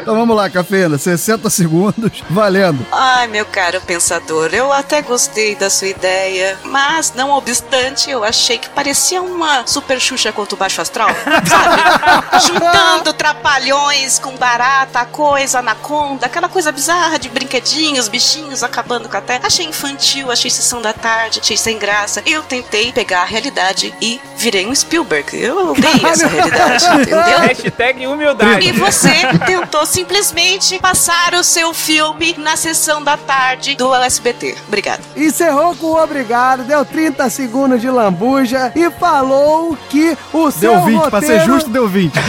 Então 0.00 0.16
vamos 0.16 0.36
lá, 0.36 0.48
cafeína. 0.48 0.96
60 0.96 1.50
segundos. 1.50 2.22
Valendo. 2.30 2.84
Ai, 2.90 3.26
meu 3.26 3.44
caro 3.44 3.80
pensador, 3.80 4.50
eu 4.52 4.72
até 4.72 5.02
gostei 5.02 5.54
da 5.54 5.68
sua 5.68 5.88
ideia, 5.88 6.56
mas 6.64 7.12
não 7.14 7.30
obstante, 7.30 8.10
eu 8.10 8.24
achei 8.24 8.58
que 8.58 8.68
parecia 8.70 9.20
uma 9.20 9.66
super 9.66 10.00
Xuxa 10.00 10.32
contra 10.32 10.54
o 10.54 10.58
Baixo 10.58 10.80
Astral, 10.80 11.08
sabe? 11.46 12.40
Juntando 12.46 13.12
trapalhões 13.12 14.18
com 14.18 14.36
barata, 14.36 15.04
coisa, 15.04 15.58
anaconda, 15.58 16.26
aquela 16.26 16.48
coisa 16.48 16.72
bizarra 16.72 17.18
de 17.18 17.28
brinquedinhos, 17.28 18.08
bichinhos 18.08 18.62
acabando 18.62 19.08
com 19.08 19.16
a 19.16 19.20
terra. 19.20 19.46
Achei 19.46 19.66
infantil, 19.66 20.30
achei 20.30 20.50
sessão 20.50 20.80
da 20.80 20.92
tarde, 20.92 21.40
achei 21.42 21.56
sem 21.56 21.78
graça. 21.78 22.22
Eu 22.26 22.42
tentei 22.42 22.92
pegar 22.92 23.22
a 23.22 23.26
realidade 23.26 23.92
e 24.00 24.20
virei 24.36 24.66
um 24.66 24.71
Spielberg. 24.74 25.36
Eu 25.36 25.70
odeio 25.72 26.06
essa 26.06 26.26
realidade, 26.26 26.84
entendeu? 26.86 27.38
Hashtag 27.40 28.06
humildade. 28.06 28.68
E 28.68 28.72
você 28.72 29.10
tentou 29.46 29.84
simplesmente 29.86 30.78
passar 30.78 31.34
o 31.34 31.42
seu 31.44 31.72
filme 31.74 32.34
na 32.38 32.56
sessão 32.56 33.02
da 33.02 33.16
tarde 33.16 33.74
do 33.74 33.94
SBT. 33.94 34.56
Obrigada. 34.68 35.00
Encerrou 35.16 35.74
com 35.76 35.86
o 35.88 36.02
obrigado, 36.02 36.64
deu 36.64 36.84
30 36.84 37.28
segundos 37.30 37.80
de 37.80 37.88
lambuja 37.90 38.72
e 38.74 38.90
falou 38.92 39.76
que 39.88 40.16
o 40.32 40.50
seu 40.50 40.72
Deu 40.72 40.84
20, 40.84 41.00
pra 41.10 41.20
ser 41.20 41.26
roteiro- 41.38 41.44
justo, 41.54 41.70
deu 41.70 41.88
20. 41.88 42.12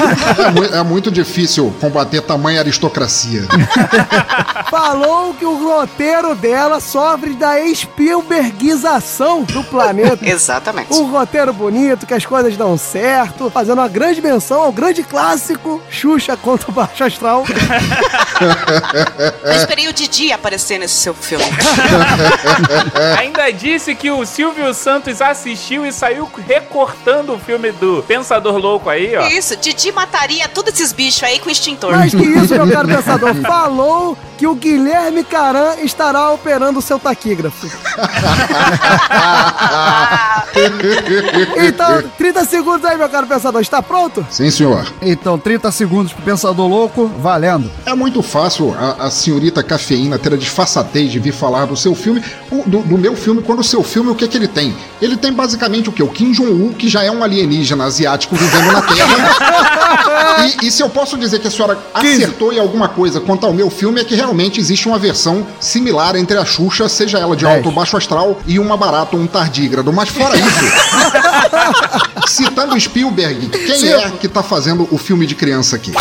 É, 0.44 0.49
mu- 0.52 0.64
é 0.65 0.84
muito 0.84 1.11
difícil 1.11 1.74
combater 1.80 2.22
tamanha 2.22 2.60
aristocracia. 2.60 3.44
falou 4.70 5.34
que 5.34 5.45
o 5.45 5.56
roteiro 5.70 6.36
dela 6.36 6.80
sofre 6.80 7.34
da 7.34 7.53
Spielbergização 7.74 9.44
do 9.44 9.64
planeta. 9.64 10.18
Exatamente. 10.28 10.94
Um 10.94 11.06
roteiro 11.11 11.53
bonito, 11.53 12.06
que 12.06 12.14
as 12.14 12.26
coisas 12.34 12.57
dão 12.57 12.76
certo, 12.80 13.47
fazendo 13.51 13.77
uma 13.77 13.88
grande 13.88 14.19
menção 14.19 14.64
ao 14.64 14.72
grande 14.72 15.03
clássico 15.03 15.80
Xuxa 15.88 16.35
contra 16.35 16.72
o 16.72 16.73
Baixo 16.73 17.03
Astral. 17.03 17.45
Eu 19.43 19.51
esperei 19.51 19.88
o 19.88 19.93
Didi 19.93 20.31
aparecer 20.31 20.80
nesse 20.80 20.95
seu 20.95 21.14
filme. 21.14 21.45
Ainda 23.19 23.51
disse 23.51 23.93
que 23.93 24.10
o 24.10 24.26
Silvio 24.26 24.73
Santos 24.73 25.22
assistiu 25.22 25.85
e 25.85 25.93
saiu 25.93 26.27
recortando 26.47 27.35
o 27.35 27.39
filme 27.39 27.72
do 27.72 28.03
Pensador 28.07 28.57
Louco 28.57 28.89
aí, 28.89 29.15
ó. 29.15 29.27
Isso, 29.27 29.55
Didi 29.55 29.91
mataria 29.91 30.47
todos 30.47 30.73
esses 30.73 30.91
bichos 30.91 31.22
aí 31.22 31.38
com 31.38 31.51
extintor. 31.51 31.91
Mais 31.91 32.15
que 32.15 32.23
isso, 32.23 32.55
meu 32.55 32.72
caro 32.72 32.88
pensador, 32.89 33.35
falou 33.43 34.18
que 34.39 34.47
o 34.47 34.55
Guilherme 34.55 35.23
Caran 35.23 35.76
estará 35.84 36.31
operando 36.31 36.80
o 36.80 36.81
seu 36.81 36.97
taquígrafo. 36.97 37.69
Então, 41.57 42.03
30 42.24 42.45
segundos 42.45 42.86
aí, 42.86 42.98
meu 42.98 43.10
caro 43.10 43.28
pensador, 43.28 43.60
está 43.60 43.82
pronto? 43.82 44.26
Sim, 44.30 44.50
senhor. 44.50 44.88
Então, 45.02 45.38
30 45.38 45.70
segundos 45.74 46.14
pro 46.14 46.24
Pensador 46.24 46.70
Louco, 46.70 47.12
valendo. 47.20 47.70
É 47.86 47.94
muito 47.94 48.24
fácil 48.24 48.74
a, 48.80 49.08
a 49.08 49.12
senhorita 49.12 49.62
cafeína 49.62 50.18
ter 50.18 50.34
a 50.34 50.38
disfarçatez 50.38 51.12
de 51.12 51.20
vir 51.20 51.34
falar 51.34 51.66
do 51.66 51.76
seu 51.76 51.94
filme, 51.94 52.24
do, 52.66 52.80
do 52.80 52.98
meu 52.98 53.14
filme, 53.14 53.41
quando 53.41 53.60
o 53.60 53.64
seu 53.64 53.84
filme, 53.84 54.10
o 54.10 54.16
que 54.16 54.24
é 54.24 54.28
que 54.30 54.38
ele 54.38 54.48
tem? 54.48 54.74
Ele 55.02 55.18
tem 55.18 55.34
basicamente 55.34 55.90
o 55.90 55.91
que? 55.91 56.02
O 56.02 56.08
Kim 56.08 56.32
Jong-un, 56.32 56.72
que 56.72 56.88
já 56.88 57.04
é 57.04 57.12
um 57.12 57.22
alienígena 57.22 57.84
asiático 57.84 58.38
vivendo 58.38 58.72
na 58.72 58.82
Terra. 58.82 59.74
E, 60.62 60.68
e 60.68 60.72
se 60.72 60.82
eu 60.82 60.90
posso 60.90 61.18
dizer 61.18 61.40
que 61.40 61.48
a 61.48 61.52
senhora 61.52 61.78
acertou 61.94 62.52
em 62.52 62.60
alguma 62.60 62.90
coisa 62.90 63.22
quanto 63.22 63.45
ao 63.45 63.54
meu 63.54 63.70
filme, 63.70 64.02
é 64.02 64.04
que 64.04 64.16
realmente 64.16 64.60
existe 64.60 64.88
uma 64.88 64.98
versão 64.98 65.45
similar 65.60 66.16
entre 66.16 66.38
a 66.38 66.44
Xuxa, 66.44 66.90
seja 66.90 67.20
ela 67.20 67.36
de 67.36 67.45
alto 67.45 67.70
ou 67.70 67.72
baixo 67.76 67.95
astral, 67.95 68.40
e 68.45 68.58
uma 68.58 68.76
barata 68.76 69.16
ou 69.16 69.22
um 69.22 69.28
tardígrado. 69.28 69.94
Mas 69.94 70.10
fora 70.10 70.36
isso, 70.36 70.50
citando 72.27 72.80
Spielberg, 72.80 73.49
quem 73.49 73.76
Sim. 73.76 73.94
é 73.94 74.11
que 74.11 74.27
tá 74.27 74.44
fazendo 74.44 74.88
o 74.91 74.98
filme 74.98 75.26
de 75.26 75.35
criança 75.35 75.76
aqui? 75.76 75.91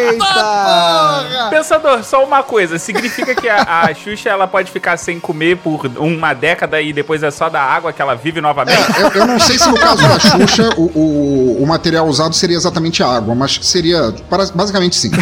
Eita! 0.00 1.35
Pensador, 1.50 2.02
só 2.04 2.24
uma 2.24 2.42
coisa. 2.42 2.78
Significa 2.78 3.34
que 3.34 3.48
a, 3.48 3.82
a 3.82 3.94
Xuxa 3.94 4.28
ela 4.30 4.46
pode 4.46 4.70
ficar 4.70 4.96
sem 4.96 5.18
comer 5.20 5.56
por 5.58 5.86
uma 5.98 6.34
década 6.34 6.80
e 6.80 6.92
depois 6.92 7.22
é 7.22 7.30
só 7.30 7.48
da 7.48 7.60
água 7.62 7.92
que 7.92 8.00
ela 8.02 8.14
vive 8.14 8.40
novamente? 8.40 8.80
Eu, 9.00 9.08
eu 9.20 9.26
não 9.26 9.38
sei 9.38 9.58
se 9.58 9.68
no 9.68 9.78
caso 9.78 10.02
da 10.02 10.18
Xuxa 10.18 10.70
o, 10.76 10.84
o, 10.94 11.62
o 11.62 11.66
material 11.66 12.06
usado 12.06 12.34
seria 12.34 12.56
exatamente 12.56 13.02
a 13.02 13.08
água, 13.08 13.34
mas 13.34 13.58
seria 13.62 14.12
para- 14.28 14.46
basicamente 14.54 14.96
sim. 14.96 15.10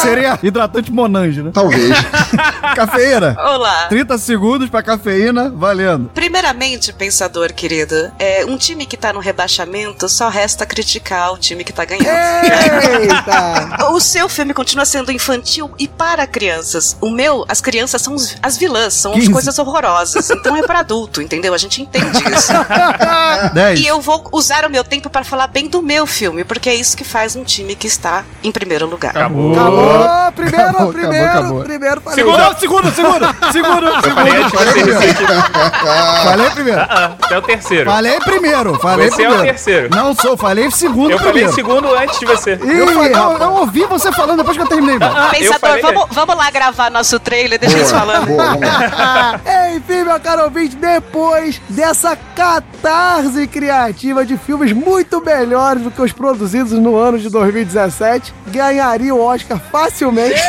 Seria 0.00 0.38
hidratante 0.42 0.90
Monange, 0.92 1.42
né? 1.42 1.50
Talvez. 1.52 1.90
Cafeína. 2.74 3.36
Olá. 3.38 3.86
30 3.88 4.16
segundos 4.18 4.70
pra 4.70 4.82
cafeína, 4.82 5.50
valendo. 5.50 6.10
Primeiramente, 6.14 6.92
pensador 6.92 7.52
querido, 7.52 8.10
é, 8.18 8.44
um 8.46 8.56
time 8.56 8.86
que 8.86 8.96
tá 8.96 9.12
no 9.12 9.18
rebaixamento 9.20 10.08
só 10.08 10.28
resta 10.28 10.64
criticar 10.64 11.32
o 11.32 11.38
time 11.38 11.64
que 11.64 11.72
tá 11.72 11.84
ganhando. 11.84 12.06
Eita! 13.00 13.90
O 13.90 14.00
seu 14.00 14.28
filme 14.28 14.54
continua 14.54 14.84
sendo 14.84 15.10
infantil 15.20 15.70
e 15.78 15.86
para 15.86 16.26
crianças. 16.26 16.96
O 17.00 17.10
meu, 17.10 17.44
as 17.46 17.60
crianças 17.60 18.00
são 18.00 18.16
as 18.42 18.56
vilãs, 18.56 18.94
são 18.94 19.12
as 19.12 19.18
15. 19.18 19.32
coisas 19.32 19.58
horrorosas. 19.58 20.30
Então 20.30 20.56
é 20.56 20.62
para 20.62 20.78
adulto, 20.80 21.20
entendeu? 21.20 21.52
A 21.52 21.58
gente 21.58 21.82
entende 21.82 22.18
isso. 22.34 22.52
10. 23.52 23.80
E 23.80 23.86
eu 23.86 24.00
vou 24.00 24.26
usar 24.32 24.64
o 24.64 24.70
meu 24.70 24.82
tempo 24.82 25.10
para 25.10 25.22
falar 25.22 25.46
bem 25.46 25.68
do 25.68 25.82
meu 25.82 26.06
filme, 26.06 26.42
porque 26.42 26.70
é 26.70 26.74
isso 26.74 26.96
que 26.96 27.04
faz 27.04 27.36
um 27.36 27.44
time 27.44 27.74
que 27.74 27.86
está 27.86 28.24
em 28.42 28.50
primeiro 28.50 28.86
lugar. 28.86 29.10
Acabou. 29.10 29.52
Acabou, 29.52 30.32
primeiro, 30.32 30.68
Acabou, 30.70 30.92
primeiro, 30.92 31.24
acabou, 31.26 31.44
acabou. 31.44 31.62
primeiro. 31.64 32.00
falei. 32.00 32.14
Segundo, 32.24 32.58
segundo, 32.58 32.94
segundo, 32.94 33.52
segundo, 33.52 33.86
Eu 34.00 34.14
falei 34.14 34.32
segundo. 34.32 34.72
que 34.72 34.84
você. 34.84 35.14
Falei 36.24 36.50
primeiro. 36.50 36.80
Ah, 36.80 37.16
é 37.30 37.38
o 37.38 37.42
terceiro. 37.42 37.90
Falei 37.90 38.20
primeiro, 38.20 38.78
falei 38.78 39.10
Você 39.10 39.22
é 39.22 39.28
o 39.28 39.32
primeiro. 39.32 39.52
terceiro. 39.54 39.94
Não 39.94 40.14
sou, 40.14 40.36
falei 40.36 40.70
segundo 40.70 41.10
Eu 41.10 41.18
falei 41.18 41.32
primeiro. 41.32 41.54
segundo 41.54 41.94
antes 41.94 42.18
de 42.18 42.26
você. 42.26 42.52
Eu, 42.52 42.88
falei, 42.88 43.12
eu, 43.14 43.38
eu 43.38 43.52
ouvi 43.56 43.84
você 43.84 44.10
falando 44.12 44.38
depois 44.38 44.56
que 44.56 44.62
eu 44.62 44.66
terminei, 44.68 44.98
Ah, 45.16 45.28
Pensador, 45.30 45.60
falei 45.60 45.82
vamos, 45.82 46.06
vamos 46.10 46.36
lá 46.36 46.50
gravar 46.50 46.90
nosso 46.90 47.18
trailer, 47.18 47.58
deixa 47.58 47.76
eles 47.76 47.90
falando. 47.90 48.26
Boa. 48.26 48.56
Enfim, 49.76 50.04
meu 50.04 50.20
caro 50.20 50.44
ouvinte, 50.44 50.76
depois 50.76 51.60
dessa 51.68 52.16
catarse 52.34 53.46
criativa 53.46 54.24
de 54.24 54.36
filmes 54.36 54.72
muito 54.72 55.22
melhores 55.24 55.82
do 55.82 55.90
que 55.90 56.00
os 56.02 56.12
produzidos 56.12 56.72
no 56.72 56.96
ano 56.96 57.18
de 57.18 57.28
2017, 57.28 58.32
ganharia 58.48 59.14
o 59.14 59.20
Oscar 59.20 59.60
facilmente. 59.70 60.40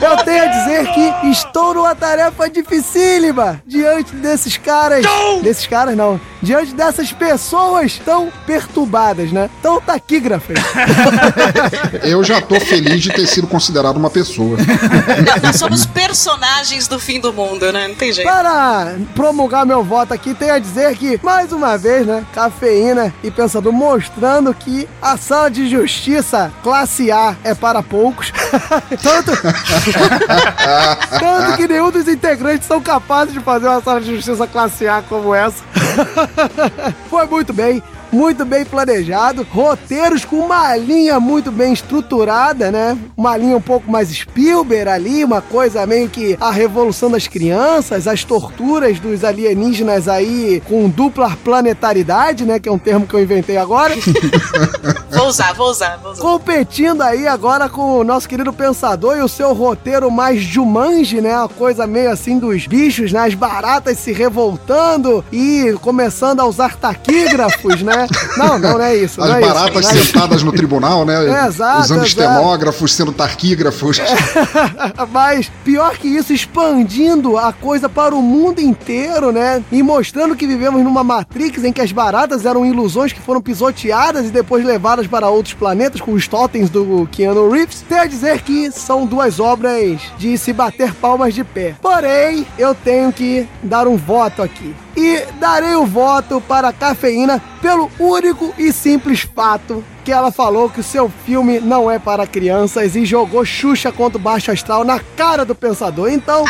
Eu 0.00 0.16
tenho 0.24 0.44
a 0.44 0.46
dizer 0.46 0.86
que 0.92 1.28
estou 1.30 1.74
numa 1.74 1.94
tarefa 1.94 2.48
dificílima 2.48 3.62
diante 3.66 4.14
desses 4.16 4.56
caras. 4.56 5.04
Desses 5.42 5.66
caras, 5.66 5.94
não. 5.96 6.18
Diante 6.42 6.74
dessas 6.74 7.12
pessoas 7.12 8.00
tão 8.04 8.32
perturbadas, 8.46 9.30
né? 9.30 9.50
Tão 9.62 9.80
taquígrafas. 9.80 10.56
Eu 12.02 12.24
já 12.24 12.40
tô 12.40 12.58
feliz 12.58 13.02
de 13.02 13.10
ter 13.10 13.26
sido 13.26 13.46
considerado 13.46 13.96
uma 13.96 14.10
pessoa. 14.10 14.56
Nós 15.42 15.56
somos 15.56 15.84
personagens 15.84 16.88
do 16.88 16.98
fim 16.98 17.20
do 17.20 17.32
mundo, 17.32 17.70
né? 17.72 17.88
Não 17.88 17.94
tem 17.94 18.12
jeito. 18.12 18.26
Para 18.26 18.94
promulgar 19.14 19.66
meu 19.66 19.84
voto 19.84 20.14
aqui, 20.14 20.34
tenho 20.34 20.54
a 20.54 20.58
dizer 20.58 20.96
que, 20.96 21.20
mais 21.22 21.52
uma 21.52 21.76
vez, 21.76 22.06
né, 22.06 22.24
cafeína 22.32 23.12
e 23.22 23.30
pensador 23.30 23.72
mostrando 23.72 24.54
que 24.54 24.88
a 25.00 25.16
sala 25.16 25.50
de 25.50 25.68
justiça 25.68 26.52
classe 26.62 27.10
A 27.12 27.36
é 27.44 27.54
para 27.54 27.82
poucos. 27.82 28.32
tanto, 29.02 29.32
tanto 31.18 31.56
que 31.56 31.68
nenhum 31.68 31.90
dos 31.90 32.08
integrantes 32.08 32.66
são 32.66 32.80
capazes 32.80 33.34
de 33.34 33.40
fazer 33.40 33.68
uma 33.68 33.82
sala 33.82 34.00
de 34.00 34.14
justiça 34.14 34.46
classe 34.46 34.88
A 34.88 35.02
como 35.02 35.34
essa. 35.34 35.62
Foi 37.08 37.26
muito 37.26 37.52
bem. 37.52 37.82
Muito 38.12 38.44
bem 38.44 38.64
planejado, 38.64 39.46
roteiros 39.50 40.24
com 40.24 40.36
uma 40.36 40.76
linha 40.76 41.20
muito 41.20 41.52
bem 41.52 41.72
estruturada, 41.72 42.70
né? 42.70 42.98
Uma 43.16 43.36
linha 43.36 43.56
um 43.56 43.60
pouco 43.60 43.90
mais 43.90 44.08
Spielberg 44.08 44.88
ali, 44.88 45.24
uma 45.24 45.40
coisa 45.40 45.86
meio 45.86 46.08
que 46.08 46.36
a 46.40 46.50
revolução 46.50 47.10
das 47.10 47.28
crianças, 47.28 48.06
as 48.08 48.24
torturas 48.24 48.98
dos 48.98 49.24
alienígenas 49.24 50.08
aí 50.08 50.62
com 50.66 50.88
dupla 50.88 51.36
planetaridade, 51.44 52.44
né? 52.44 52.58
Que 52.58 52.68
é 52.68 52.72
um 52.72 52.78
termo 52.78 53.06
que 53.06 53.14
eu 53.14 53.20
inventei 53.20 53.56
agora. 53.56 53.94
Vou 55.10 55.26
usar, 55.26 55.52
vou 55.52 55.68
usar, 55.68 55.96
vou 55.98 56.12
usar. 56.12 56.22
Competindo 56.22 57.02
aí 57.02 57.26
agora 57.26 57.68
com 57.68 57.98
o 57.98 58.04
nosso 58.04 58.28
querido 58.28 58.52
Pensador 58.52 59.18
e 59.18 59.22
o 59.22 59.28
seu 59.28 59.52
roteiro 59.52 60.10
mais 60.10 60.40
Jumanji, 60.40 61.20
né? 61.20 61.36
Uma 61.36 61.48
coisa 61.48 61.86
meio 61.86 62.10
assim 62.10 62.38
dos 62.38 62.66
bichos, 62.66 63.12
né? 63.12 63.20
As 63.26 63.34
baratas 63.34 63.98
se 63.98 64.12
revoltando 64.12 65.24
e 65.32 65.76
começando 65.82 66.40
a 66.40 66.46
usar 66.46 66.76
taquígrafos, 66.76 67.82
né? 67.82 67.99
Não, 68.36 68.58
não, 68.58 68.72
não 68.72 68.80
é 68.80 68.96
isso. 68.96 69.22
As 69.22 69.30
é 69.30 69.40
baratas 69.40 69.86
isso, 69.86 69.90
é 69.90 69.94
isso. 69.96 70.06
sentadas 70.06 70.42
no 70.42 70.52
tribunal, 70.52 71.04
né? 71.04 71.26
É, 71.26 71.46
exato, 71.48 71.80
Usando 71.80 72.04
estemógrafos, 72.04 72.94
sendo 72.94 73.12
tarquígrafos. 73.12 73.98
Mas 75.10 75.50
pior 75.64 75.96
que 75.96 76.08
isso, 76.08 76.32
expandindo 76.32 77.36
a 77.36 77.52
coisa 77.52 77.88
para 77.88 78.14
o 78.14 78.22
mundo 78.22 78.60
inteiro, 78.60 79.32
né? 79.32 79.62
E 79.70 79.82
mostrando 79.82 80.36
que 80.36 80.46
vivemos 80.46 80.82
numa 80.82 81.02
Matrix 81.02 81.64
em 81.64 81.72
que 81.72 81.80
as 81.80 81.92
baratas 81.92 82.46
eram 82.46 82.64
ilusões 82.64 83.12
que 83.12 83.20
foram 83.20 83.40
pisoteadas 83.40 84.26
e 84.26 84.30
depois 84.30 84.64
levadas 84.64 85.06
para 85.06 85.28
outros 85.28 85.54
planetas 85.54 86.00
com 86.00 86.12
os 86.12 86.26
totens 86.28 86.70
do 86.70 87.08
Keanu 87.10 87.50
Reeves. 87.50 87.84
Tem 87.88 87.98
a 87.98 88.06
dizer 88.06 88.42
que 88.42 88.70
são 88.70 89.06
duas 89.06 89.40
obras 89.40 90.00
de 90.18 90.36
se 90.38 90.52
bater 90.52 90.94
palmas 90.94 91.34
de 91.34 91.44
pé. 91.44 91.74
Porém, 91.80 92.46
eu 92.58 92.74
tenho 92.74 93.12
que 93.12 93.48
dar 93.62 93.86
um 93.86 93.96
voto 93.96 94.42
aqui. 94.42 94.74
E 94.96 95.22
darei 95.38 95.74
o 95.74 95.86
voto 95.86 96.40
para 96.40 96.68
a 96.68 96.72
cafeína 96.72 97.42
pelo 97.60 97.89
único 97.98 98.54
e 98.58 98.72
simples 98.72 99.20
fato 99.20 99.84
que 100.10 100.14
ela 100.14 100.32
falou 100.32 100.68
que 100.68 100.80
o 100.80 100.82
seu 100.82 101.08
filme 101.24 101.60
não 101.60 101.88
é 101.88 101.96
para 101.96 102.26
crianças 102.26 102.96
e 102.96 103.06
jogou 103.06 103.44
Xuxa 103.44 103.92
contra 103.92 104.18
o 104.18 104.20
Baixo 104.20 104.50
Astral 104.50 104.82
na 104.82 104.98
cara 105.16 105.44
do 105.44 105.54
pensador. 105.54 106.10
Então, 106.10 106.44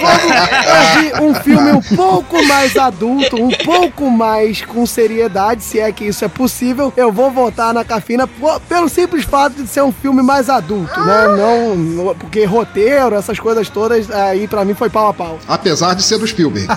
como 0.00 0.32
eu 0.32 1.00
vi 1.20 1.22
um 1.22 1.34
filme 1.34 1.72
um 1.72 1.82
pouco 1.82 2.42
mais 2.46 2.74
adulto, 2.78 3.36
um 3.36 3.50
pouco 3.50 4.10
mais 4.10 4.62
com 4.62 4.86
seriedade, 4.86 5.62
se 5.62 5.78
é 5.78 5.92
que 5.92 6.06
isso 6.06 6.24
é 6.24 6.28
possível, 6.28 6.90
eu 6.96 7.12
vou 7.12 7.30
votar 7.30 7.74
na 7.74 7.84
cafeína 7.84 8.26
po- 8.26 8.58
pelo 8.60 8.88
simples 8.88 9.24
fato 9.26 9.62
de 9.62 9.68
ser 9.68 9.82
um 9.82 9.92
filme 9.92 10.22
mais 10.22 10.48
adulto, 10.48 10.98
né? 11.04 11.26
Não, 11.36 11.76
não- 11.76 12.14
porque 12.14 12.46
roteiro, 12.46 13.14
essas 13.14 13.38
coisas 13.38 13.68
todas, 13.68 14.10
aí 14.10 14.48
pra 14.48 14.64
mim 14.64 14.72
foi 14.72 14.88
pau 14.88 15.08
a 15.08 15.12
pau. 15.12 15.38
Apesar 15.46 15.92
de 15.92 16.02
ser 16.02 16.16
do 16.16 16.26
Spielberg. 16.26 16.66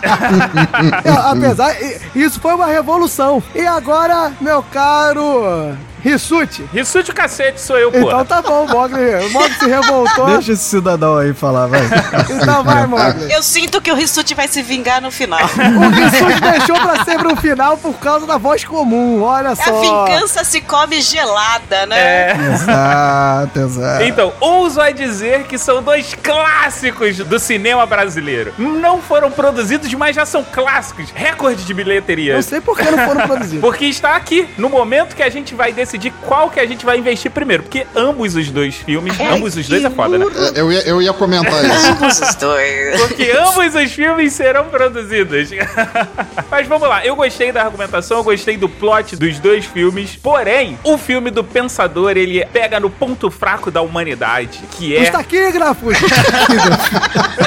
É, 1.05 1.09
apesar, 1.31 1.73
isso 2.13 2.39
foi 2.41 2.53
uma 2.53 2.65
revolução. 2.65 3.41
E 3.55 3.65
agora, 3.65 4.33
meu 4.41 4.61
caro 4.63 5.73
Rissuti. 6.03 6.63
Rissuti 6.71 7.11
o 7.11 7.13
cacete 7.13 7.59
sou 7.59 7.77
eu, 7.77 7.91
pô. 7.91 7.97
Então 7.97 8.25
tá 8.25 8.41
bom, 8.41 8.65
o 8.65 8.67
Mogli, 8.67 9.15
o 9.25 9.29
Mogli 9.31 9.53
se 9.55 9.67
revoltou. 9.67 10.25
Deixa 10.37 10.51
esse 10.53 10.63
cidadão 10.63 11.17
aí 11.17 11.33
falar, 11.33 11.67
vai. 11.67 11.81
Então 12.29 12.63
vai, 12.63 12.85
Mogli. 12.85 13.31
Eu 13.31 13.41
sinto 13.41 13.81
que 13.81 13.91
o 13.91 13.95
Rissuti 13.95 14.33
vai 14.35 14.47
se 14.47 14.61
vingar 14.61 15.01
no 15.01 15.11
final. 15.11 15.39
O 15.57 15.89
Rissuti 15.89 16.39
deixou 16.41 16.75
pra 16.79 17.03
sempre 17.03 17.27
o 17.31 17.35
final 17.35 17.77
por 17.77 17.93
causa 17.95 18.25
da 18.27 18.37
voz 18.37 18.63
comum, 18.63 19.21
olha 19.23 19.49
A 19.49 19.55
só. 19.55 19.81
vingança 20.05 20.43
se 20.43 20.61
come 20.61 21.01
gelada, 21.01 21.85
né? 21.87 21.97
É. 21.97 22.37
Exato, 22.53 23.59
exato. 23.59 24.03
Então, 24.03 24.33
ouso 24.39 24.79
a 24.79 24.91
dizer 24.91 25.43
que 25.43 25.57
são 25.57 25.81
dois 25.81 26.13
clássicos 26.21 27.17
do 27.17 27.39
cinema 27.39 27.85
brasileiro. 27.85 28.53
Não 28.57 29.01
foram 29.01 29.31
produzidos, 29.31 29.91
mas 29.93 30.15
já 30.15 30.25
são 30.25 30.43
clássicos. 30.43 31.09
Recorde 31.13 31.63
de 31.65 31.73
bilheteria. 31.73 32.35
Não 32.35 32.41
sei 32.41 32.61
por 32.61 32.77
que 32.77 32.89
não 32.89 33.05
foram 33.05 33.27
produzidos. 33.27 33.61
Porque 33.61 33.85
está 33.85 34.15
aqui, 34.15 34.47
no 34.57 34.69
momento 34.69 35.15
que 35.15 35.23
a 35.23 35.29
gente 35.29 35.55
vai 35.55 35.71
decidir 35.73 35.86
qual 36.25 36.49
que 36.49 36.59
a 36.59 36.65
gente 36.65 36.85
vai 36.85 36.97
investir 36.97 37.31
primeiro. 37.31 37.63
Porque 37.63 37.85
ambos 37.95 38.35
os 38.35 38.49
dois 38.49 38.75
filmes, 38.75 39.13
ambos 39.19 39.55
os 39.55 39.67
dois 39.67 39.83
é 39.83 39.89
foda, 39.89 40.17
né? 40.17 40.25
É, 40.55 40.59
Eu 40.59 40.71
ia, 40.71 40.81
eu 40.87 41.01
ia 41.01 41.13
comentar 41.13 41.63
isso. 41.63 41.87
Ambos 41.87 42.19
os 42.19 42.35
dois. 42.35 43.01
Porque 43.01 43.31
ambos 43.31 43.75
os 43.75 43.91
filmes 43.91 44.33
serão 44.33 44.65
produzidos. 44.65 45.49
Mas 46.49 46.67
vamos 46.67 46.87
lá, 46.87 47.05
eu 47.05 47.15
gostei 47.15 47.51
da 47.51 47.63
argumentação, 47.63 48.17
eu 48.17 48.23
gostei 48.23 48.57
do 48.57 48.69
plot 48.69 49.15
dos 49.15 49.39
dois 49.39 49.65
filmes. 49.65 50.15
Porém, 50.15 50.77
o 50.83 50.97
filme 50.97 51.29
do 51.31 51.43
Pensador, 51.43 52.11
ele 52.11 52.45
pega 52.47 52.79
no 52.79 52.89
ponto 52.89 53.29
fraco 53.29 53.69
da 53.69 53.81
humanidade, 53.81 54.61
que 54.71 54.95
Os 54.95 55.07
é... 55.07 55.11
taquígrafos. 55.11 55.97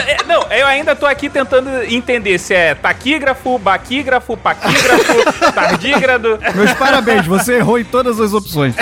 É, 0.06 0.24
Não, 0.24 0.42
eu 0.50 0.66
ainda 0.66 0.94
tô 0.94 1.06
aqui 1.06 1.28
tentando 1.28 1.68
entender 1.84 2.38
se 2.38 2.54
é 2.54 2.74
taquígrafo, 2.74 3.58
baquígrafo, 3.58 4.36
paquígrafo, 4.36 5.52
tardígrado. 5.52 6.38
Meus 6.54 6.72
parabéns, 6.74 7.26
você 7.26 7.56
errou 7.56 7.78
em 7.78 7.84
todas 7.84 8.20
as 8.20 8.29
opções. 8.34 8.74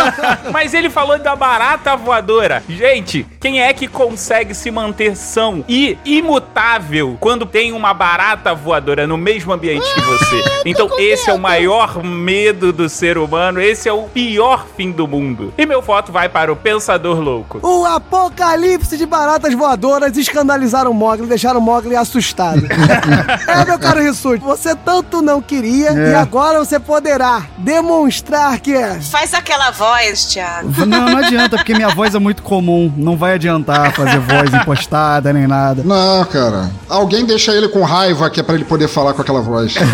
Mas 0.52 0.74
ele 0.74 0.90
falou 0.90 1.18
da 1.18 1.34
barata 1.36 1.96
voadora. 1.96 2.62
Gente, 2.68 3.26
quem 3.40 3.60
é 3.60 3.72
que 3.72 3.86
consegue 3.86 4.54
se 4.54 4.70
manter 4.70 5.16
são 5.16 5.64
e 5.68 5.96
imutável 6.04 7.16
quando 7.20 7.46
tem 7.46 7.72
uma 7.72 7.92
barata 7.94 8.54
voadora 8.54 9.06
no 9.06 9.16
mesmo 9.16 9.52
ambiente 9.52 9.86
que 9.94 10.00
você? 10.00 10.44
Então 10.64 10.88
esse 10.98 11.30
é 11.30 11.32
o 11.32 11.38
maior 11.38 12.02
medo 12.02 12.72
do 12.72 12.88
ser 12.88 13.18
humano, 13.18 13.60
esse 13.60 13.88
é 13.88 13.92
o 13.92 14.02
pior 14.04 14.66
fim 14.76 14.90
do 14.90 15.06
mundo. 15.06 15.52
E 15.56 15.66
meu 15.66 15.80
voto 15.82 16.10
vai 16.12 16.28
para 16.28 16.52
o 16.52 16.56
Pensador 16.56 17.20
Louco. 17.20 17.58
O 17.62 17.84
apocalipse 17.84 18.96
de 18.96 19.06
baratas 19.06 19.54
voadoras 19.54 20.16
escandalizaram 20.16 20.90
o 20.90 20.94
Mogli, 20.94 21.26
deixaram 21.26 21.60
o 21.60 21.62
Mogli 21.62 21.96
assustado. 21.96 22.62
é, 23.48 23.64
meu 23.64 23.78
caro 23.78 24.00
Rissuti, 24.00 24.42
você 24.42 24.74
tanto 24.74 25.22
não 25.22 25.40
queria 25.40 25.90
É. 25.90 26.10
e 26.12 26.14
agora 26.14 26.58
você 26.58 26.78
poderá 26.80 27.42
demonstrar 27.58 28.58
que 28.60 28.74
é. 28.74 28.93
Faz 29.00 29.34
aquela 29.34 29.70
voz, 29.70 30.24
Thiago. 30.26 30.86
Não, 30.86 31.08
não 31.08 31.18
adianta, 31.18 31.56
porque 31.56 31.74
minha 31.74 31.88
voz 31.90 32.14
é 32.14 32.18
muito 32.18 32.42
comum. 32.42 32.92
Não 32.96 33.16
vai 33.16 33.34
adiantar 33.34 33.92
fazer 33.92 34.18
voz 34.20 34.52
impostada 34.52 35.32
nem 35.32 35.46
nada. 35.46 35.82
Não, 35.84 36.24
cara. 36.24 36.70
Alguém 36.88 37.24
deixa 37.24 37.52
ele 37.52 37.68
com 37.68 37.82
raiva 37.82 38.28
que 38.30 38.40
é 38.40 38.42
pra 38.42 38.54
ele 38.54 38.64
poder 38.64 38.88
falar 38.88 39.12
com 39.14 39.22
aquela 39.22 39.40
voz. 39.40 39.74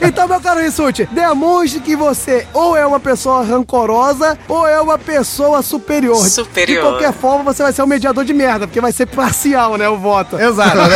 Então, 0.00 0.26
meu 0.28 0.40
caro 0.40 0.60
Rissuti, 0.60 1.08
demonstre 1.12 1.80
que 1.80 1.96
você 1.96 2.46
ou 2.52 2.76
é 2.76 2.86
uma 2.86 3.00
pessoa 3.00 3.44
rancorosa 3.44 4.38
ou 4.48 4.66
é 4.66 4.80
uma 4.80 4.98
pessoa 4.98 5.62
superior. 5.62 6.16
Superior. 6.16 6.82
De 6.84 6.88
qualquer 6.88 7.12
forma, 7.12 7.52
você 7.52 7.62
vai 7.62 7.72
ser 7.72 7.82
um 7.82 7.86
mediador 7.86 8.24
de 8.24 8.32
merda, 8.32 8.66
porque 8.66 8.80
vai 8.80 8.92
ser 8.92 9.06
parcial, 9.06 9.76
né, 9.76 9.88
o 9.88 9.96
voto. 9.98 10.38
Exato. 10.38 10.78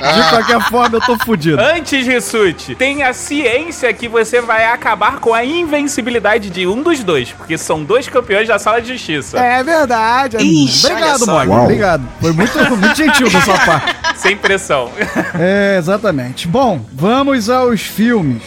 De 0.00 0.28
qualquer 0.30 0.60
forma, 0.68 0.96
eu 0.96 1.00
tô 1.00 1.18
fudido. 1.18 1.60
Antes, 1.60 2.06
Rissuti, 2.06 2.74
tenha 2.74 3.12
ciência 3.12 3.92
que 3.92 4.08
você 4.08 4.40
vai 4.40 4.64
acabar 4.66 5.18
com 5.18 5.34
a 5.34 5.44
invencibilidade 5.70 6.50
de 6.50 6.66
um 6.66 6.82
dos 6.82 7.02
dois, 7.04 7.32
porque 7.32 7.56
são 7.56 7.84
dois 7.84 8.08
campeões 8.08 8.48
da 8.48 8.58
sala 8.58 8.82
de 8.82 8.88
justiça. 8.92 9.38
É 9.38 9.62
verdade. 9.62 10.36
Ixi, 10.38 10.86
Obrigado. 10.86 11.26
Uau. 11.26 11.64
Obrigado. 11.64 12.08
Foi 12.20 12.32
muito, 12.32 12.58
muito 12.76 12.96
gentil 12.96 13.30
da 13.30 13.40
sua 13.40 13.58
parte. 13.58 13.96
Sem 14.20 14.36
pressão. 14.36 14.90
É, 15.38 15.76
exatamente. 15.78 16.46
Bom, 16.46 16.84
vamos 16.92 17.48
aos 17.48 17.80
filmes. 17.80 18.42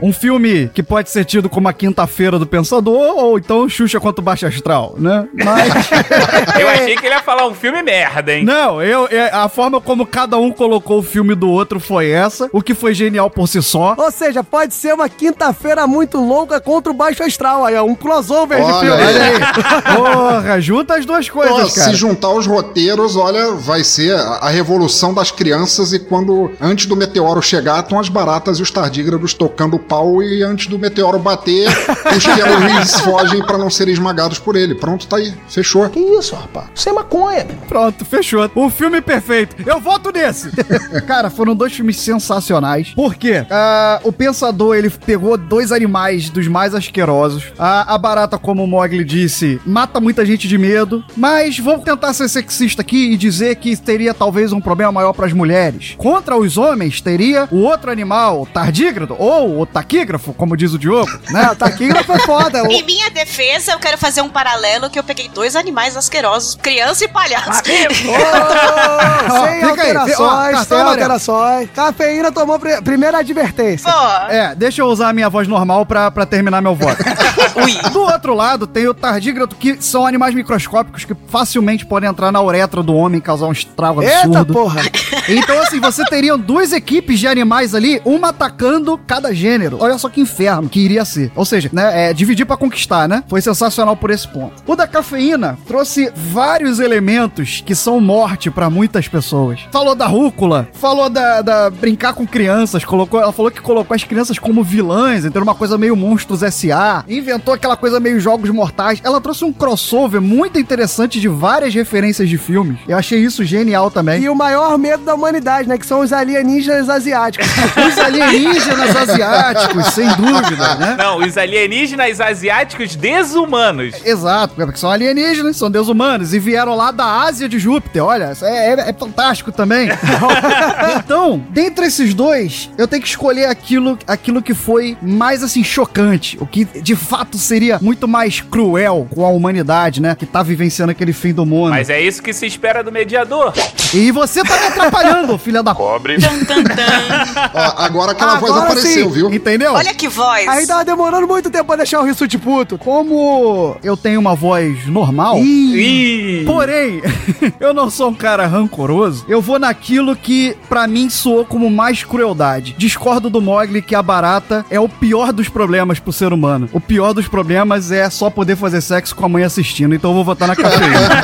Um 0.00 0.12
filme 0.12 0.70
que 0.72 0.82
pode 0.82 1.10
ser 1.10 1.24
tido 1.24 1.50
como 1.50 1.68
a 1.68 1.72
quinta-feira 1.72 2.38
do 2.38 2.46
Pensador, 2.46 3.18
ou 3.18 3.38
então 3.38 3.68
Xuxa 3.68 4.00
contra 4.00 4.22
o 4.22 4.24
Baixo 4.24 4.46
Astral, 4.46 4.94
né? 4.96 5.28
Mas. 5.34 5.90
Eu 6.58 6.68
achei 6.68 6.96
que 6.96 7.06
ele 7.06 7.14
ia 7.14 7.22
falar 7.22 7.46
um 7.46 7.54
filme 7.54 7.82
merda, 7.82 8.32
hein? 8.32 8.44
Não, 8.44 8.80
eu, 8.82 9.06
é, 9.10 9.30
a 9.32 9.48
forma 9.48 9.80
como 9.80 10.06
cada 10.06 10.36
um 10.38 10.50
colocou 10.50 10.98
o 10.98 11.02
filme 11.02 11.34
do 11.34 11.48
outro 11.48 11.80
foi 11.80 12.10
essa, 12.10 12.48
o 12.52 12.62
que 12.62 12.74
foi 12.74 12.94
genial 12.94 13.28
por 13.28 13.48
si 13.48 13.62
só. 13.62 13.94
Ou 13.98 14.10
seja, 14.10 14.44
pode 14.44 14.74
ser 14.74 14.94
uma 14.94 15.08
quinta-feira 15.08 15.86
muito 15.86 16.20
louca 16.52 16.60
contra 16.60 16.92
o 16.92 16.94
Baixo 16.94 17.22
Astral. 17.22 17.64
Aí, 17.64 17.76
ó, 17.76 17.84
um 17.84 17.94
crossover 17.94 18.58
de 18.58 18.70
Olha 18.70 18.80
filme. 18.80 19.02
aí. 19.02 19.14
Olha 19.14 19.24
aí. 19.24 19.96
Porra, 19.96 20.60
junta 20.60 20.94
as 20.96 21.06
duas 21.06 21.28
coisas, 21.28 21.74
cara. 21.74 21.90
se 21.90 21.96
juntar 21.96 22.30
os 22.30 22.46
roteiros, 22.46 23.16
olha, 23.16 23.52
vai 23.52 23.84
ser 23.84 24.16
a, 24.16 24.48
revolução 24.48 25.14
das 25.14 25.30
crianças 25.30 25.92
e 25.92 25.98
quando, 25.98 26.52
antes 26.60 26.86
do 26.86 26.94
meteoro 26.94 27.40
chegar, 27.40 27.80
estão 27.80 27.98
as 27.98 28.08
baratas 28.08 28.58
e 28.58 28.62
os 28.62 28.70
tardígrados 28.70 29.32
tocando 29.32 29.78
pau 29.78 30.22
e 30.22 30.42
antes 30.42 30.66
do 30.66 30.78
meteoro 30.78 31.18
bater, 31.18 31.68
os 32.14 32.24
Reeves 32.24 33.00
fogem 33.00 33.42
pra 33.44 33.56
não 33.56 33.70
serem 33.70 33.94
esmagados 33.94 34.38
por 34.38 34.56
ele. 34.56 34.74
Pronto, 34.74 35.06
tá 35.06 35.16
aí. 35.16 35.32
Fechou. 35.48 35.88
Que 35.88 36.00
isso, 36.00 36.34
rapaz? 36.34 36.66
Isso 36.74 36.88
é 36.88 36.92
maconha. 36.92 37.46
Pronto, 37.68 38.04
fechou. 38.04 38.50
O 38.54 38.68
filme 38.68 39.00
perfeito. 39.00 39.56
Eu 39.66 39.80
voto 39.80 40.10
nesse. 40.12 40.50
Cara, 41.06 41.30
foram 41.30 41.54
dois 41.54 41.72
filmes 41.72 41.98
sensacionais. 42.00 42.90
Por 42.94 43.14
quê? 43.14 43.46
Ah, 43.50 44.00
o 44.02 44.12
Pensador, 44.12 44.76
ele 44.76 44.90
pegou 44.90 45.36
dois 45.36 45.72
animais 45.72 46.28
dos 46.42 46.48
mais 46.48 46.74
asquerosos. 46.74 47.44
A, 47.58 47.94
a 47.94 47.98
barata, 47.98 48.36
como 48.38 48.64
o 48.64 48.66
Mogli 48.66 49.04
disse, 49.04 49.60
mata 49.64 50.00
muita 50.00 50.24
gente 50.26 50.48
de 50.48 50.58
medo. 50.58 51.04
Mas 51.16 51.58
vamos 51.58 51.84
tentar 51.84 52.12
ser 52.12 52.28
sexista 52.28 52.82
aqui 52.82 53.12
e 53.12 53.16
dizer 53.16 53.56
que 53.56 53.76
teria 53.76 54.12
talvez 54.12 54.52
um 54.52 54.60
problema 54.60 54.90
maior 54.92 55.12
pras 55.12 55.32
mulheres. 55.32 55.94
Contra 55.96 56.36
os 56.36 56.56
homens, 56.58 57.00
teria 57.00 57.48
o 57.50 57.58
outro 57.60 57.90
animal, 57.90 58.42
o 58.42 58.46
tardígrado, 58.46 59.14
ou 59.18 59.60
o 59.60 59.66
taquígrafo, 59.66 60.32
como 60.34 60.56
diz 60.56 60.72
o 60.72 60.78
Diogo, 60.78 61.10
né? 61.30 61.48
Ah, 61.50 61.54
taquígrafo 61.54 62.12
é 62.12 62.18
foda. 62.20 62.62
Em 62.72 62.82
minha 62.84 63.10
defesa, 63.10 63.72
eu 63.72 63.78
quero 63.78 63.98
fazer 63.98 64.22
um 64.22 64.28
paralelo 64.28 64.88
que 64.90 64.98
eu 64.98 65.04
peguei 65.04 65.28
dois 65.28 65.54
animais 65.56 65.96
asquerosos, 65.96 66.56
criança 66.60 67.04
e 67.04 67.08
palhaço. 67.08 67.62
Sem 67.66 67.74
aí, 67.74 69.60
fi- 69.60 69.66
ó, 69.66 69.70
alterações, 69.70 70.52
cartão 70.54 70.78
sem 70.78 70.86
alterações. 70.88 71.70
Cafeína 71.74 72.32
tomou 72.32 72.58
pri- 72.58 72.80
primeira 72.82 73.18
advertência. 73.18 73.90
Pô, 73.90 73.98
É, 74.28 74.54
deixa 74.54 74.82
eu 74.82 74.86
usar 74.86 75.08
a 75.10 75.12
minha 75.12 75.28
voz 75.28 75.46
normal 75.48 75.84
pra, 75.86 76.10
pra 76.10 76.26
terminar 76.32 76.62
meu 76.62 76.74
voto. 76.74 77.04
ui. 77.62 77.90
Do 77.90 78.00
outro 78.00 78.34
lado, 78.34 78.66
tem 78.66 78.88
o 78.88 78.94
tardígrado, 78.94 79.54
que 79.54 79.76
são 79.82 80.06
animais 80.06 80.34
microscópicos 80.34 81.04
que 81.04 81.14
facilmente 81.28 81.84
podem 81.84 82.08
entrar 82.08 82.32
na 82.32 82.40
uretra 82.42 82.82
do 82.82 82.94
homem 82.94 83.18
e 83.18 83.20
causar 83.20 83.46
um 83.46 83.52
estrago 83.52 84.02
Eita 84.02 84.24
absurdo. 84.24 84.52
porra. 84.54 84.80
Então, 85.28 85.60
assim, 85.60 85.80
você 85.80 86.04
teria 86.04 86.36
duas 86.36 86.72
equipes 86.72 87.20
de 87.20 87.26
animais 87.26 87.74
ali, 87.74 88.00
uma 88.04 88.28
atacando 88.28 88.98
cada 89.06 89.32
gênero. 89.34 89.78
Olha 89.80 89.96
só 89.98 90.08
que 90.08 90.20
inferno 90.20 90.68
que 90.68 90.80
iria 90.80 91.04
ser. 91.04 91.30
Ou 91.36 91.44
seja, 91.44 91.70
né, 91.72 92.10
é, 92.10 92.12
dividir 92.12 92.44
pra 92.46 92.56
conquistar, 92.56 93.08
né? 93.08 93.22
Foi 93.28 93.40
sensacional 93.40 93.96
por 93.96 94.10
esse 94.10 94.26
ponto. 94.26 94.62
O 94.66 94.74
da 94.74 94.86
cafeína 94.86 95.58
trouxe 95.66 96.10
vários 96.14 96.80
elementos 96.80 97.62
que 97.64 97.74
são 97.74 98.00
morte 98.00 98.50
pra 98.50 98.68
muitas 98.68 99.06
pessoas. 99.06 99.60
Falou 99.70 99.94
da 99.94 100.06
rúcula, 100.06 100.68
falou 100.72 101.08
da, 101.08 101.42
da 101.42 101.70
brincar 101.70 102.14
com 102.14 102.26
crianças, 102.26 102.84
colocou, 102.84 103.20
ela 103.20 103.32
falou 103.32 103.50
que 103.50 103.60
colocou 103.60 103.94
as 103.94 104.04
crianças 104.04 104.38
como 104.38 104.64
vilãs, 104.64 105.24
então 105.24 105.42
uma 105.42 105.54
coisa 105.54 105.76
meio 105.76 105.96
Monstros 105.96 106.42
S.A., 106.42 107.04
inventou 107.08 107.54
aquela 107.54 107.76
coisa 107.76 107.98
meio 107.98 108.20
Jogos 108.20 108.50
Mortais. 108.50 109.00
Ela 109.02 109.20
trouxe 109.20 109.44
um 109.44 109.52
crossover 109.52 110.20
muito 110.20 110.58
interessante 110.58 111.20
de 111.20 111.28
várias 111.28 111.74
referências 111.74 112.28
de 112.28 112.38
filmes. 112.38 112.78
Eu 112.86 112.96
achei 112.96 113.18
isso 113.18 113.44
genial 113.44 113.90
também. 113.90 114.22
E 114.22 114.28
o 114.28 114.34
maior 114.34 114.78
medo 114.78 115.04
da 115.04 115.11
humanidade, 115.14 115.68
né? 115.68 115.78
Que 115.78 115.86
são 115.86 116.00
os 116.00 116.12
alienígenas 116.12 116.88
asiáticos. 116.88 117.46
Os 117.88 117.98
alienígenas 117.98 118.96
asiáticos, 118.96 119.86
sem 119.94 120.08
dúvida, 120.16 120.74
né? 120.76 120.96
Não, 120.98 121.18
os 121.18 121.36
alienígenas 121.38 122.20
asiáticos 122.20 122.96
desumanos. 122.96 123.94
Exato, 124.04 124.54
porque 124.54 124.78
são 124.78 124.90
alienígenas, 124.90 125.56
são 125.56 125.70
deus-humanos 125.70 126.32
e 126.34 126.38
vieram 126.38 126.74
lá 126.76 126.90
da 126.90 127.22
Ásia 127.22 127.48
de 127.48 127.58
Júpiter. 127.58 128.04
Olha, 128.04 128.32
é, 128.42 128.72
é- 128.74 128.90
é 128.90 128.92
fantástico 128.92 129.50
também. 129.52 129.88
então, 130.96 131.42
dentre 131.50 131.86
esses 131.86 132.14
dois, 132.14 132.70
eu 132.78 132.86
tenho 132.88 133.02
que 133.02 133.08
escolher 133.08 133.46
aquilo, 133.46 133.98
aquilo 134.06 134.42
que 134.42 134.54
foi 134.54 134.96
mais 135.00 135.42
assim 135.42 135.62
chocante, 135.64 136.36
o 136.40 136.46
que 136.46 136.64
de 136.64 136.96
fato 136.96 137.38
seria 137.38 137.78
muito 137.80 138.06
mais 138.08 138.40
cruel 138.40 139.06
com 139.14 139.24
a 139.24 139.28
humanidade, 139.28 140.00
né? 140.00 140.14
Que 140.14 140.26
tá 140.26 140.42
vivenciando 140.42 140.92
aquele 140.92 141.12
fim 141.12 141.32
do 141.32 141.44
mundo. 141.46 141.70
Mas 141.70 141.90
é 141.90 142.00
isso 142.00 142.22
que 142.22 142.32
se 142.32 142.46
espera 142.46 142.82
do 142.82 142.90
mediador. 142.92 143.52
E 143.94 144.10
você 144.10 144.42
tá 144.42 144.58
me 144.58 144.66
atrapalhando, 144.68 145.01
filha 145.38 145.62
da 145.62 145.74
pobre. 145.74 146.16
Ó, 147.54 147.72
agora 147.82 148.12
aquela 148.12 148.36
voz 148.36 148.52
Agora 148.52 148.66
apareceu, 148.70 149.06
sim. 149.08 149.12
viu? 149.12 149.32
Entendeu? 149.32 149.72
Olha 149.74 149.94
que 149.94 150.08
voz. 150.08 150.46
Aí 150.48 150.66
tava 150.66 150.84
demorando 150.84 151.26
muito 151.26 151.50
tempo 151.50 151.64
pra 151.64 151.76
deixar 151.76 152.00
o 152.00 152.04
Rissuti 152.04 152.38
puto. 152.38 152.78
Como 152.78 153.76
eu 153.82 153.96
tenho 153.96 154.20
uma 154.20 154.34
voz 154.34 154.86
normal, 154.86 155.38
Ih. 155.38 156.44
porém, 156.46 157.02
eu 157.60 157.72
não 157.74 157.90
sou 157.90 158.10
um 158.10 158.14
cara 158.14 158.46
rancoroso, 158.46 159.24
eu 159.28 159.40
vou 159.40 159.58
naquilo 159.58 160.14
que 160.16 160.56
pra 160.68 160.86
mim 160.86 161.08
soou 161.10 161.44
como 161.44 161.70
mais 161.70 162.04
crueldade. 162.04 162.74
Discordo 162.78 163.30
do 163.30 163.40
Mogli 163.40 163.82
que 163.82 163.94
a 163.94 164.02
barata 164.02 164.64
é 164.70 164.78
o 164.78 164.88
pior 164.88 165.32
dos 165.32 165.48
problemas 165.48 165.98
pro 165.98 166.12
ser 166.12 166.32
humano. 166.32 166.68
O 166.72 166.80
pior 166.80 167.12
dos 167.12 167.28
problemas 167.28 167.90
é 167.90 168.08
só 168.10 168.30
poder 168.30 168.56
fazer 168.56 168.80
sexo 168.80 169.14
com 169.14 169.24
a 169.26 169.28
mãe 169.28 169.44
assistindo, 169.44 169.94
então 169.94 170.10
eu 170.10 170.14
vou 170.14 170.24
votar 170.24 170.48
na 170.48 170.56
cafeína. 170.56 171.22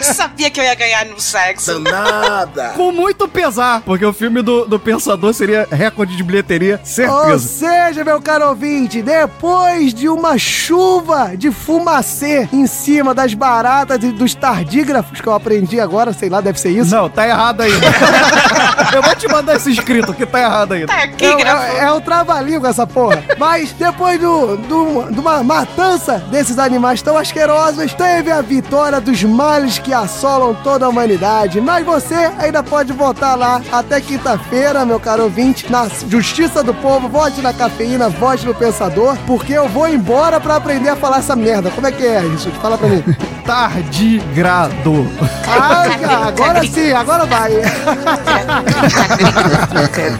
Sabia 0.00 0.50
que 0.50 0.60
eu 0.60 0.64
ia 0.64 0.74
ganhar 0.74 1.04
no 1.06 1.20
sexo. 1.20 1.72
Nada. 2.10 2.70
com 2.76 2.92
muito 2.92 3.28
pesar, 3.28 3.82
porque 3.84 4.04
o 4.04 4.12
filme 4.12 4.42
do, 4.42 4.64
do 4.66 4.78
Pensador 4.78 5.32
seria 5.34 5.66
recorde 5.70 6.16
de 6.16 6.22
bilheteria, 6.22 6.78
Ou 6.80 6.86
certeza. 6.86 7.38
seja, 7.48 8.04
meu 8.04 8.20
caro 8.20 8.48
ouvinte, 8.48 9.02
depois 9.02 9.92
de 9.94 10.08
uma 10.08 10.36
chuva 10.38 11.32
de 11.36 11.50
fumacê 11.50 12.48
em 12.52 12.66
cima 12.66 13.14
das 13.14 13.34
baratas 13.34 14.02
e 14.02 14.10
dos 14.12 14.34
tardígrafos 14.34 15.20
que 15.20 15.26
eu 15.26 15.34
aprendi 15.34 15.80
agora, 15.80 16.12
sei 16.12 16.28
lá, 16.28 16.40
deve 16.40 16.58
ser 16.60 16.70
isso. 16.70 16.94
Não, 16.94 17.08
tá 17.08 17.26
errado 17.26 17.60
aí. 17.62 17.72
eu 18.94 19.02
vou 19.02 19.14
te 19.14 19.28
mandar 19.28 19.56
esse 19.56 19.70
escrito 19.70 20.12
que 20.14 20.26
tá 20.26 20.40
errado 20.40 20.72
aí. 20.72 20.86
Tá 20.86 21.02
aqui, 21.02 21.24
É, 21.24 21.78
é, 21.80 21.84
é 21.84 21.92
o 21.92 22.00
trava-língua 22.00 22.68
essa 22.68 22.86
porra. 22.86 23.22
Mas 23.38 23.72
depois 23.72 24.18
do, 24.20 24.56
do- 24.56 25.10
de 25.12 25.20
uma 25.20 25.42
matança 25.42 26.18
desses 26.30 26.58
animais 26.58 27.02
tão 27.02 27.16
asquerosos, 27.16 27.92
teve 27.94 28.30
a 28.30 28.40
vitória 28.40 29.00
dos 29.00 29.22
males 29.22 29.78
que 29.78 29.92
assolam 29.92 30.54
toda 30.62 30.86
a 30.86 30.88
humanidade. 30.88 31.60
Mas 31.60 31.84
você 31.84 31.99
ainda 32.38 32.62
pode 32.62 32.92
votar 32.92 33.36
lá 33.36 33.60
até 33.70 34.00
quinta-feira, 34.00 34.84
meu 34.84 34.98
caro 35.00 35.24
ouvinte, 35.24 35.70
na 35.70 35.88
Justiça 36.08 36.62
do 36.62 36.72
Povo. 36.74 37.08
Vote 37.08 37.40
na 37.40 37.52
cafeína, 37.52 38.08
vote 38.08 38.46
no 38.46 38.54
Pensador, 38.54 39.16
porque 39.26 39.52
eu 39.52 39.68
vou 39.68 39.88
embora 39.88 40.40
pra 40.40 40.56
aprender 40.56 40.88
a 40.90 40.96
falar 40.96 41.18
essa 41.18 41.36
merda. 41.36 41.70
Como 41.70 41.86
é 41.86 41.92
que 41.92 42.04
é 42.04 42.24
isso? 42.26 42.50
Fala 42.62 42.76
pra 42.78 42.88
mim. 42.88 43.02
Tardigrado. 43.44 45.08
Ah, 45.48 46.28
agora 46.28 46.64
sim, 46.66 46.92
agora 46.92 47.26
vai. 47.26 47.50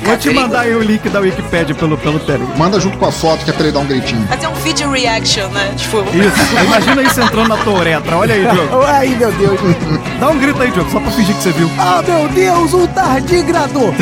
Vou 0.04 0.16
te 0.16 0.30
mandar 0.30 0.60
aí 0.60 0.74
o 0.74 0.82
link 0.82 1.08
da 1.08 1.20
Wikipedia 1.20 1.74
pelo, 1.74 1.96
pelo 1.96 2.18
Telegram. 2.18 2.56
Manda 2.56 2.80
junto 2.80 2.98
com 2.98 3.06
a 3.06 3.12
foto 3.12 3.44
que 3.44 3.50
é 3.50 3.52
pra 3.52 3.62
ele 3.64 3.72
dar 3.72 3.78
um 3.80 3.86
gritinho. 3.86 4.26
Fazer 4.26 4.48
um 4.48 4.54
vídeo 4.54 4.90
reaction, 4.90 5.48
né? 5.50 5.72
Tipo, 5.76 5.98
Isso, 6.00 6.64
imagina 6.64 7.02
isso 7.02 7.20
entrando 7.20 7.48
na 7.48 7.56
tua 7.58 7.74
uretra. 7.78 8.16
Olha 8.16 8.34
aí, 8.34 8.44
Diogo. 8.46 8.82
Ai, 8.84 9.08
meu 9.08 9.30
Deus. 9.32 9.60
Dá 10.18 10.28
um 10.28 10.38
grito 10.38 10.60
aí, 10.60 10.70
Diogo, 10.72 10.90
só 10.90 10.98
pra 10.98 11.10
fingir 11.12 11.36
que 11.36 11.42
você 11.42 11.52
viu. 11.52 11.69
Ah, 11.78 12.02
meu 12.06 12.28
Deus, 12.28 12.74
um 12.74 12.86
tardigrado. 12.88 13.94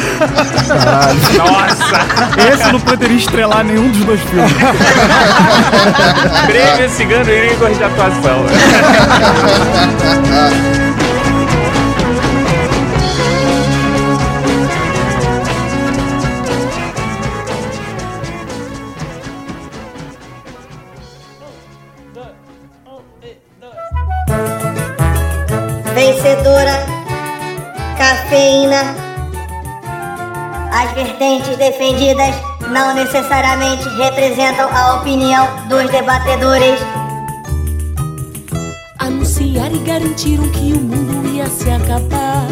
Nossa! 1.37 2.53
Esse 2.53 2.73
não 2.73 2.81
poderia 2.81 3.17
estrelar 3.17 3.65
nenhum 3.65 3.89
dos 3.91 4.05
dois 4.05 4.21
filmes. 4.23 4.53
Prêmio 6.47 6.91
Cigano 6.91 7.31
Igor 7.31 7.71
de 7.71 7.85
atuação. 7.85 8.45
Vertentes 30.99 31.57
defendidas 31.57 32.35
não 32.73 32.93
necessariamente 32.93 33.89
representam 33.91 34.69
a 34.69 34.97
opinião 34.97 35.47
dos 35.69 35.89
debatedores. 35.91 36.81
Anunciar 38.99 39.73
e 39.73 39.79
garantiram 39.79 40.49
que 40.51 40.73
o 40.73 40.81
mundo 40.81 41.29
ia 41.29 41.47
se 41.47 41.71
acabar. 41.71 42.49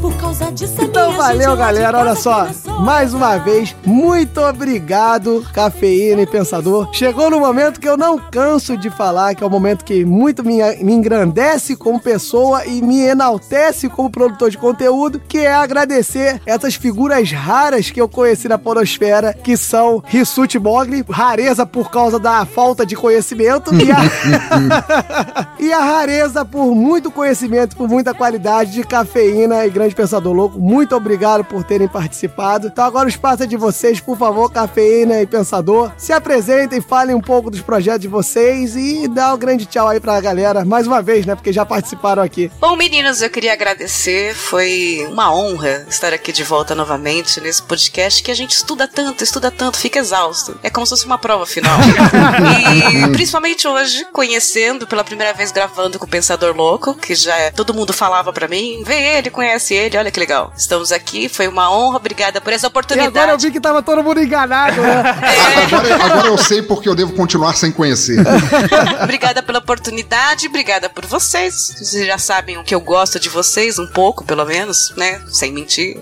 Por 0.00 0.14
causa 0.16 0.47
Então 0.60 1.12
valeu, 1.12 1.56
galera. 1.56 1.98
Olha 1.98 2.16
só, 2.16 2.48
mais 2.80 3.14
uma 3.14 3.38
vez, 3.38 3.76
muito 3.86 4.40
obrigado, 4.40 5.46
Cafeína 5.52 6.22
e 6.22 6.26
Pensador. 6.26 6.88
Chegou 6.92 7.30
no 7.30 7.38
momento 7.38 7.78
que 7.78 7.88
eu 7.88 7.96
não 7.96 8.18
canso 8.18 8.76
de 8.76 8.90
falar, 8.90 9.36
que 9.36 9.44
é 9.44 9.46
o 9.46 9.50
momento 9.50 9.84
que 9.84 10.04
muito 10.04 10.42
me, 10.42 10.58
me 10.82 10.92
engrandece 10.92 11.76
como 11.76 12.00
pessoa 12.00 12.66
e 12.66 12.82
me 12.82 13.02
enaltece 13.02 13.88
como 13.88 14.10
produtor 14.10 14.50
de 14.50 14.58
conteúdo, 14.58 15.20
que 15.20 15.38
é 15.38 15.54
agradecer 15.54 16.40
essas 16.44 16.74
figuras 16.74 17.30
raras 17.30 17.90
que 17.90 18.00
eu 18.00 18.08
conheci 18.08 18.48
na 18.48 18.58
podosfera, 18.58 19.32
que 19.32 19.56
são 19.56 20.02
Rissuti 20.06 20.58
Mogli, 20.58 21.04
rareza 21.08 21.64
por 21.64 21.88
causa 21.88 22.18
da 22.18 22.44
falta 22.44 22.84
de 22.84 22.96
conhecimento, 22.96 23.72
e 23.74 23.92
a, 23.92 25.54
e 25.60 25.72
a 25.72 25.80
rareza 25.80 26.44
por 26.44 26.74
muito 26.74 27.12
conhecimento, 27.12 27.76
por 27.76 27.88
muita 27.88 28.12
qualidade 28.12 28.72
de 28.72 28.82
Cafeína 28.82 29.64
e 29.64 29.70
Grande 29.70 29.94
Pensador 29.94 30.32
Louco. 30.32 30.47
Muito 30.56 30.94
obrigado 30.94 31.44
por 31.44 31.64
terem 31.64 31.88
participado. 31.88 32.66
Então 32.68 32.84
agora 32.84 33.06
o 33.06 33.08
espaço 33.08 33.42
é 33.42 33.46
de 33.46 33.56
vocês, 33.56 34.00
por 34.00 34.16
favor, 34.16 34.50
Cafeína 34.50 35.20
e 35.20 35.26
Pensador. 35.26 35.90
Se 35.96 36.12
apresentem, 36.12 36.80
falem 36.80 37.14
um 37.14 37.20
pouco 37.20 37.50
dos 37.50 37.60
projetos 37.60 38.02
de 38.02 38.08
vocês 38.08 38.76
e 38.76 39.08
dá 39.08 39.34
um 39.34 39.38
grande 39.38 39.66
tchau 39.66 39.88
aí 39.88 40.00
pra 40.00 40.20
galera. 40.20 40.64
Mais 40.64 40.86
uma 40.86 41.02
vez, 41.02 41.26
né? 41.26 41.34
Porque 41.34 41.52
já 41.52 41.64
participaram 41.66 42.22
aqui. 42.22 42.50
Bom, 42.60 42.76
meninos, 42.76 43.22
eu 43.22 43.30
queria 43.30 43.52
agradecer. 43.52 44.34
Foi 44.34 45.06
uma 45.10 45.34
honra 45.34 45.86
estar 45.88 46.12
aqui 46.12 46.32
de 46.32 46.42
volta 46.44 46.74
novamente 46.74 47.40
nesse 47.40 47.62
podcast 47.62 48.22
que 48.22 48.30
a 48.30 48.34
gente 48.34 48.52
estuda 48.52 48.86
tanto, 48.88 49.22
estuda 49.24 49.50
tanto, 49.50 49.78
fica 49.78 49.98
exausto. 49.98 50.58
É 50.62 50.70
como 50.70 50.86
se 50.86 50.90
fosse 50.90 51.06
uma 51.06 51.18
prova 51.18 51.46
final. 51.46 51.78
e 53.08 53.12
principalmente 53.12 53.66
hoje, 53.66 54.06
conhecendo 54.12 54.86
pela 54.86 55.04
primeira 55.04 55.32
vez 55.32 55.52
gravando 55.52 55.98
com 55.98 56.06
o 56.06 56.08
Pensador 56.08 56.54
Louco, 56.56 56.94
que 56.94 57.14
já 57.14 57.36
é- 57.36 57.50
todo 57.50 57.74
mundo 57.74 57.92
falava 57.92 58.32
pra 58.32 58.48
mim, 58.48 58.82
vê 58.84 59.16
ele, 59.18 59.30
conhece 59.30 59.74
ele, 59.74 59.96
olha 59.96 60.10
que 60.10 60.20
legal. 60.20 60.27
Estamos 60.56 60.92
aqui, 60.92 61.28
foi 61.28 61.48
uma 61.48 61.70
honra, 61.70 61.96
obrigada 61.96 62.40
por 62.40 62.52
essa 62.52 62.66
E 62.66 62.68
oportunidade. 62.68 63.08
agora 63.16 63.32
eu 63.32 63.38
vi 63.38 63.50
que 63.50 63.60
tava 63.60 63.82
todo 63.82 64.02
mundo 64.04 64.20
enganado, 64.20 64.80
né? 64.80 64.98
Agora, 65.68 66.04
agora 66.04 66.28
eu 66.28 66.38
sei 66.38 66.62
porque 66.62 66.88
eu 66.88 66.94
devo 66.94 67.12
continuar 67.14 67.54
sem 67.54 67.70
conhecer. 67.72 68.18
Obrigada 69.02 69.42
pela 69.42 69.58
oportunidade, 69.58 70.46
obrigada 70.46 70.88
por 70.88 71.04
vocês. 71.06 71.74
Vocês 71.78 72.06
já 72.06 72.18
sabem 72.18 72.58
o 72.58 72.64
que 72.64 72.74
eu 72.74 72.80
gosto 72.80 73.18
de 73.20 73.28
vocês, 73.28 73.78
um 73.78 73.86
pouco, 73.86 74.24
pelo 74.24 74.44
menos, 74.44 74.92
né? 74.96 75.20
Sem 75.30 75.52
mentir. 75.52 75.98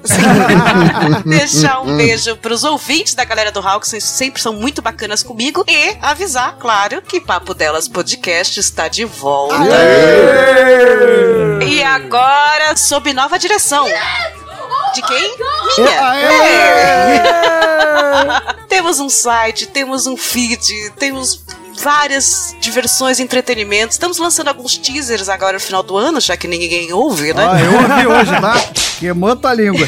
Deixar 1.25 1.81
um 1.81 1.97
beijo 1.97 2.37
pros 2.37 2.65
ouvintes 2.65 3.15
da 3.15 3.25
galera 3.25 3.51
do 3.51 3.61
Hawk, 3.61 3.87
vocês 3.87 4.05
sempre 4.05 4.41
são 4.43 4.53
muito 4.53 4.83
bacanas 4.83 5.23
comigo. 5.23 5.65
E 5.69 5.97
avisar, 6.01 6.57
claro, 6.59 7.03
que 7.03 7.21
Papo 7.21 7.55
Delas 7.55 7.89
Podcast 7.89 8.59
está 8.61 8.89
de 8.89 9.05
volta. 9.05 9.57
E 11.67 11.83
agora, 11.83 12.77
sob 12.77 13.13
nova 13.13 13.39
direção. 13.39 13.87
De 14.97 15.03
quem? 15.03 15.37
Minha. 15.77 15.91
É. 16.17 17.21
temos 18.67 18.99
um 18.99 19.11
site, 19.11 19.67
temos 19.67 20.07
um 20.07 20.17
feed, 20.17 20.91
temos 20.99 21.45
várias 21.79 22.57
diversões, 22.61 23.21
entretenimentos. 23.21 23.95
Estamos 23.95 24.19
lançando 24.19 24.49
alguns 24.49 24.77
teasers 24.77 25.29
agora 25.29 25.55
no 25.55 25.61
final 25.61 25.83
do 25.83 25.97
ano, 25.97 26.21
já 26.21 26.37
que 26.37 26.47
ninguém 26.47 26.93
ouve, 26.93 27.33
né? 27.33 27.47
Ah, 27.47 27.61
eu 27.61 27.73
ouvi 27.73 28.07
hoje, 28.09 28.41
tá? 28.41 28.55
Queimou 28.99 29.37
tua 29.37 29.53
língua. 29.53 29.87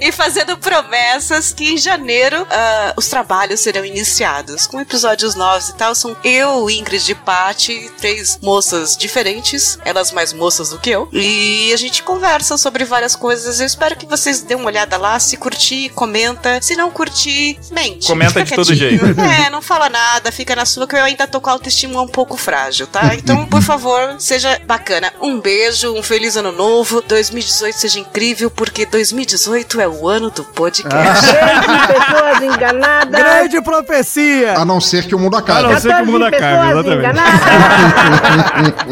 e 0.00 0.10
fazendo 0.10 0.56
promessas 0.58 1.52
que 1.52 1.72
em 1.72 1.78
janeiro 1.78 2.46
ah, 2.50 2.94
os 2.96 3.06
trabalhos 3.06 3.60
serão 3.60 3.84
iniciados 3.84 4.66
com 4.66 4.80
episódios 4.80 5.34
novos 5.34 5.68
e 5.68 5.74
tal. 5.74 5.94
São 5.94 6.16
eu, 6.24 6.68
Ingrid 6.68 7.10
e 7.10 7.14
Paty, 7.14 7.90
três 7.98 8.38
moças 8.42 8.96
diferentes, 8.96 9.78
elas 9.84 10.12
mais 10.12 10.32
moças 10.32 10.70
do 10.70 10.78
que 10.78 10.90
eu, 10.90 11.08
e 11.12 11.72
a 11.72 11.76
gente 11.76 12.02
conversa 12.02 12.56
sobre 12.56 12.84
várias 12.84 13.14
coisas. 13.14 13.60
Eu 13.60 13.66
espero 13.66 13.96
que 13.96 14.06
vocês 14.06 14.42
dêem 14.42 14.58
uma 14.58 14.66
olhada 14.66 14.96
lá. 14.96 15.18
Se 15.18 15.36
curtir, 15.36 15.90
comenta. 15.90 16.60
Se 16.60 16.74
não 16.76 16.90
curtir, 16.90 17.58
mente. 17.70 18.06
Comenta 18.06 18.42
de 18.42 18.54
todo 18.54 18.74
jeito. 18.74 19.04
É, 19.20 19.50
não 19.50 19.62
fala 19.62 19.88
nada, 19.88 20.32
fica 20.32 20.54
na 20.56 20.64
sua, 20.64 20.86
que 20.86 20.96
eu 20.96 21.02
ainda 21.12 21.26
tô 21.26 21.40
com 21.40 21.48
a 21.50 21.52
autoestima 21.52 22.00
um 22.02 22.08
pouco 22.08 22.36
frágil, 22.36 22.86
tá? 22.86 23.14
Então, 23.14 23.46
por 23.46 23.62
favor, 23.62 24.16
seja 24.18 24.60
bacana. 24.66 25.12
Um 25.20 25.40
beijo, 25.40 25.94
um 25.94 26.02
feliz 26.02 26.36
ano 26.36 26.52
novo. 26.52 27.02
2018 27.06 27.74
seja 27.74 28.00
incrível, 28.00 28.50
porque 28.50 28.84
2018 28.86 29.80
é 29.80 29.88
o 29.88 30.08
ano 30.08 30.30
do 30.30 30.44
podcast. 30.44 31.26
pessoas 31.26 32.42
enganadas. 32.42 33.22
Grande 33.22 33.60
profecia. 33.62 34.58
A 34.58 34.64
não 34.64 34.80
ser 34.80 35.06
que 35.06 35.14
o 35.14 35.18
mundo 35.18 35.36
acabe. 35.36 35.66
A 35.66 35.70
não 35.70 35.80
ser 35.80 35.94
que 35.94 36.02
o 36.02 36.06
mundo 36.06 36.24
acabe, 36.24 36.70
exatamente. 36.72 37.12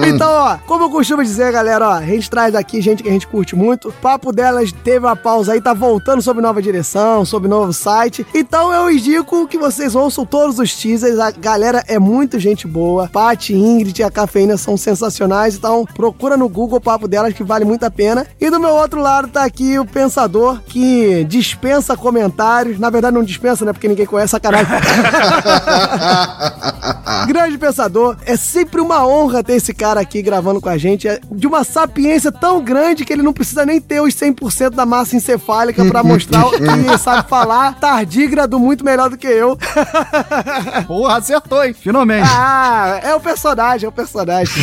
Então, 0.10 0.30
ó, 0.30 0.58
como 0.66 0.84
eu 0.84 0.90
costumo 0.90 1.22
dizer, 1.22 1.52
galera, 1.52 1.88
ó, 1.88 1.92
a 1.92 2.02
gente 2.02 2.28
traz 2.28 2.54
aqui 2.54 2.80
gente 2.80 3.02
que 3.02 3.08
a 3.08 3.12
gente 3.12 3.26
curte 3.26 3.54
muito. 3.54 3.88
O 3.88 3.92
papo 3.92 4.32
delas 4.32 4.72
teve 4.72 5.06
uma 5.06 5.16
pausa 5.16 5.52
aí, 5.52 5.60
tá 5.60 5.72
voltando 5.72 6.20
sobre 6.22 6.42
nova 6.42 6.60
direção, 6.60 7.24
sobre 7.24 7.48
novo 7.48 7.72
site. 7.72 8.26
Então 8.34 8.72
eu 8.72 8.90
indico 8.90 9.46
que 9.46 9.58
vocês 9.58 9.94
ouçam 9.94 10.24
todos 10.26 10.58
os 10.58 10.74
teasers. 10.74 11.18
A 11.18 11.30
galera 11.30 11.82
é 11.86 11.98
muito 11.98 12.09
gente 12.38 12.66
boa. 12.66 13.08
Paty, 13.08 13.54
Ingrid 13.54 14.00
e 14.00 14.02
a 14.02 14.10
Cafeína 14.10 14.56
são 14.56 14.76
sensacionais. 14.76 15.54
Então 15.54 15.86
procura 15.94 16.36
no 16.36 16.48
Google 16.48 16.78
o 16.78 16.80
papo 16.80 17.06
delas 17.06 17.34
que 17.34 17.42
vale 17.42 17.64
muito 17.64 17.84
a 17.84 17.90
pena. 17.90 18.26
E 18.40 18.50
do 18.50 18.60
meu 18.60 18.70
outro 18.70 19.00
lado 19.00 19.28
tá 19.28 19.44
aqui 19.44 19.78
o 19.78 19.84
Pensador, 19.84 20.60
que 20.62 21.24
dispensa 21.24 21.96
comentários. 21.96 22.78
Na 22.78 22.90
verdade 22.90 23.14
não 23.14 23.22
dispensa, 23.22 23.64
né? 23.64 23.72
Porque 23.72 23.88
ninguém 23.88 24.06
conhece, 24.06 24.30
sacanagem. 24.30 24.70
Grande 27.26 27.58
pensador. 27.58 28.16
É 28.24 28.36
sempre 28.36 28.80
uma 28.80 29.06
honra 29.06 29.42
ter 29.42 29.54
esse 29.54 29.74
cara 29.74 30.00
aqui 30.00 30.22
gravando 30.22 30.60
com 30.60 30.68
a 30.68 30.78
gente. 30.78 31.08
É 31.08 31.20
de 31.30 31.46
uma 31.46 31.64
sapiência 31.64 32.32
tão 32.32 32.62
grande 32.62 33.04
que 33.04 33.12
ele 33.12 33.22
não 33.22 33.32
precisa 33.32 33.66
nem 33.66 33.80
ter 33.80 34.00
os 34.00 34.14
100% 34.14 34.70
da 34.70 34.86
massa 34.86 35.16
encefálica 35.16 35.84
pra 35.84 36.02
mostrar 36.02 36.44
que 36.50 36.98
sabe 36.98 37.28
falar 37.28 37.78
tardígrado 37.78 38.58
muito 38.58 38.84
melhor 38.84 39.10
do 39.10 39.16
que 39.16 39.26
eu. 39.26 39.58
Porra, 40.86 41.18
acertou, 41.18 41.64
hein? 41.64 41.74
Finalmente. 41.74 41.99
Ah, 42.26 43.00
é 43.02 43.14
o 43.14 43.20
personagem, 43.20 43.86
é 43.86 43.88
o 43.88 43.92
personagem. 43.92 44.54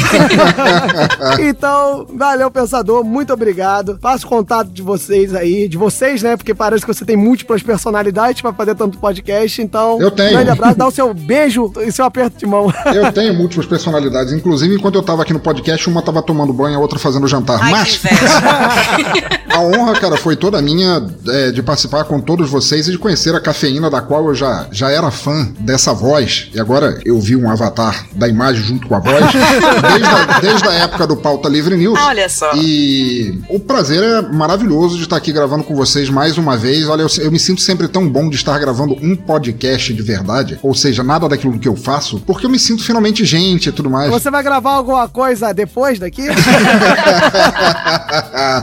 então, 1.39 2.07
valeu, 2.13 2.49
pensador. 2.49 3.03
Muito 3.03 3.33
obrigado. 3.33 3.97
Faço 4.01 4.27
contato 4.27 4.69
de 4.69 4.81
vocês 4.81 5.33
aí. 5.33 5.67
De 5.67 5.77
vocês, 5.77 6.21
né? 6.21 6.35
Porque 6.35 6.53
parece 6.53 6.85
que 6.85 6.93
você 6.93 7.05
tem 7.05 7.15
múltiplas 7.15 7.61
personalidades 7.61 8.41
pra 8.41 8.53
fazer 8.53 8.75
tanto 8.75 8.97
podcast. 8.97 9.61
Então, 9.61 9.99
Eu 9.99 10.11
tenho. 10.11 10.31
grande 10.31 10.49
abraço. 10.49 10.77
Dá 10.77 10.87
o 10.87 10.91
seu 10.91 11.13
beijo 11.13 11.71
e 11.85 11.91
seu 11.91 12.05
aperto 12.05 12.37
de 12.37 12.45
mão. 12.45 12.71
Eu 12.93 13.11
tenho 13.11 13.33
múltiplas 13.33 13.65
personalidades. 13.65 14.33
Inclusive, 14.33 14.75
enquanto 14.75 14.95
eu 14.95 15.03
tava 15.03 15.21
aqui 15.21 15.33
no 15.33 15.39
podcast, 15.39 15.89
uma 15.89 16.01
tava 16.01 16.21
tomando 16.21 16.53
banho, 16.53 16.77
a 16.77 16.79
outra 16.79 16.99
fazendo 16.99 17.27
jantar. 17.27 17.59
Ai, 17.61 17.71
Mas 17.71 18.01
a 19.49 19.61
honra, 19.61 19.99
cara, 19.99 20.17
foi 20.17 20.35
toda 20.35 20.61
minha 20.61 21.05
é, 21.27 21.51
de 21.51 21.61
participar 21.63 22.03
com 22.05 22.19
todos 22.19 22.49
vocês 22.49 22.87
e 22.87 22.91
de 22.91 22.97
conhecer 22.97 23.33
a 23.35 23.39
cafeína, 23.39 23.89
da 23.89 24.01
qual 24.01 24.27
eu 24.27 24.35
já, 24.35 24.67
já 24.71 24.89
era 24.89 25.09
fã 25.11 25.47
dessa 25.59 25.93
voz. 25.93 26.49
E 26.53 26.59
agora 26.59 26.99
eu 27.05 27.19
vi 27.27 27.35
um 27.35 27.51
avatar 27.51 28.05
da 28.13 28.25
imagem 28.27 28.63
junto 28.63 28.87
com 28.87 28.95
a 28.95 28.99
voz. 28.99 29.17
Desde 29.87 30.05
a, 30.05 30.39
desde 30.39 30.67
a 30.67 30.73
época 30.73 31.07
do 31.07 31.17
Pauta 31.17 31.49
Livre 31.49 31.75
News. 31.75 31.99
Olha 31.99 32.29
só. 32.29 32.53
E 32.55 33.41
o 33.49 33.59
prazer 33.59 34.01
é 34.01 34.21
maravilhoso 34.21 34.95
de 34.95 35.03
estar 35.03 35.17
aqui 35.17 35.31
gravando 35.31 35.63
com 35.63 35.75
vocês 35.75 36.09
mais 36.09 36.37
uma 36.37 36.55
vez. 36.55 36.87
Olha, 36.87 37.01
eu, 37.01 37.09
eu 37.19 37.31
me 37.31 37.39
sinto 37.39 37.61
sempre 37.61 37.87
tão 37.87 38.07
bom 38.07 38.29
de 38.29 38.35
estar 38.35 38.57
gravando 38.59 38.95
um 39.01 39.15
podcast 39.15 39.93
de 39.93 40.01
verdade, 40.01 40.57
ou 40.63 40.73
seja, 40.73 41.03
nada 41.03 41.27
daquilo 41.27 41.59
que 41.59 41.67
eu 41.67 41.75
faço, 41.75 42.21
porque 42.25 42.45
eu 42.45 42.49
me 42.49 42.59
sinto 42.59 42.83
finalmente 42.83 43.25
gente 43.25 43.69
e 43.69 43.71
tudo 43.71 43.89
mais. 43.89 44.09
Você 44.09 44.31
vai 44.31 44.43
gravar 44.43 44.71
alguma 44.71 45.09
coisa 45.09 45.53
depois 45.53 45.99
daqui? 45.99 46.27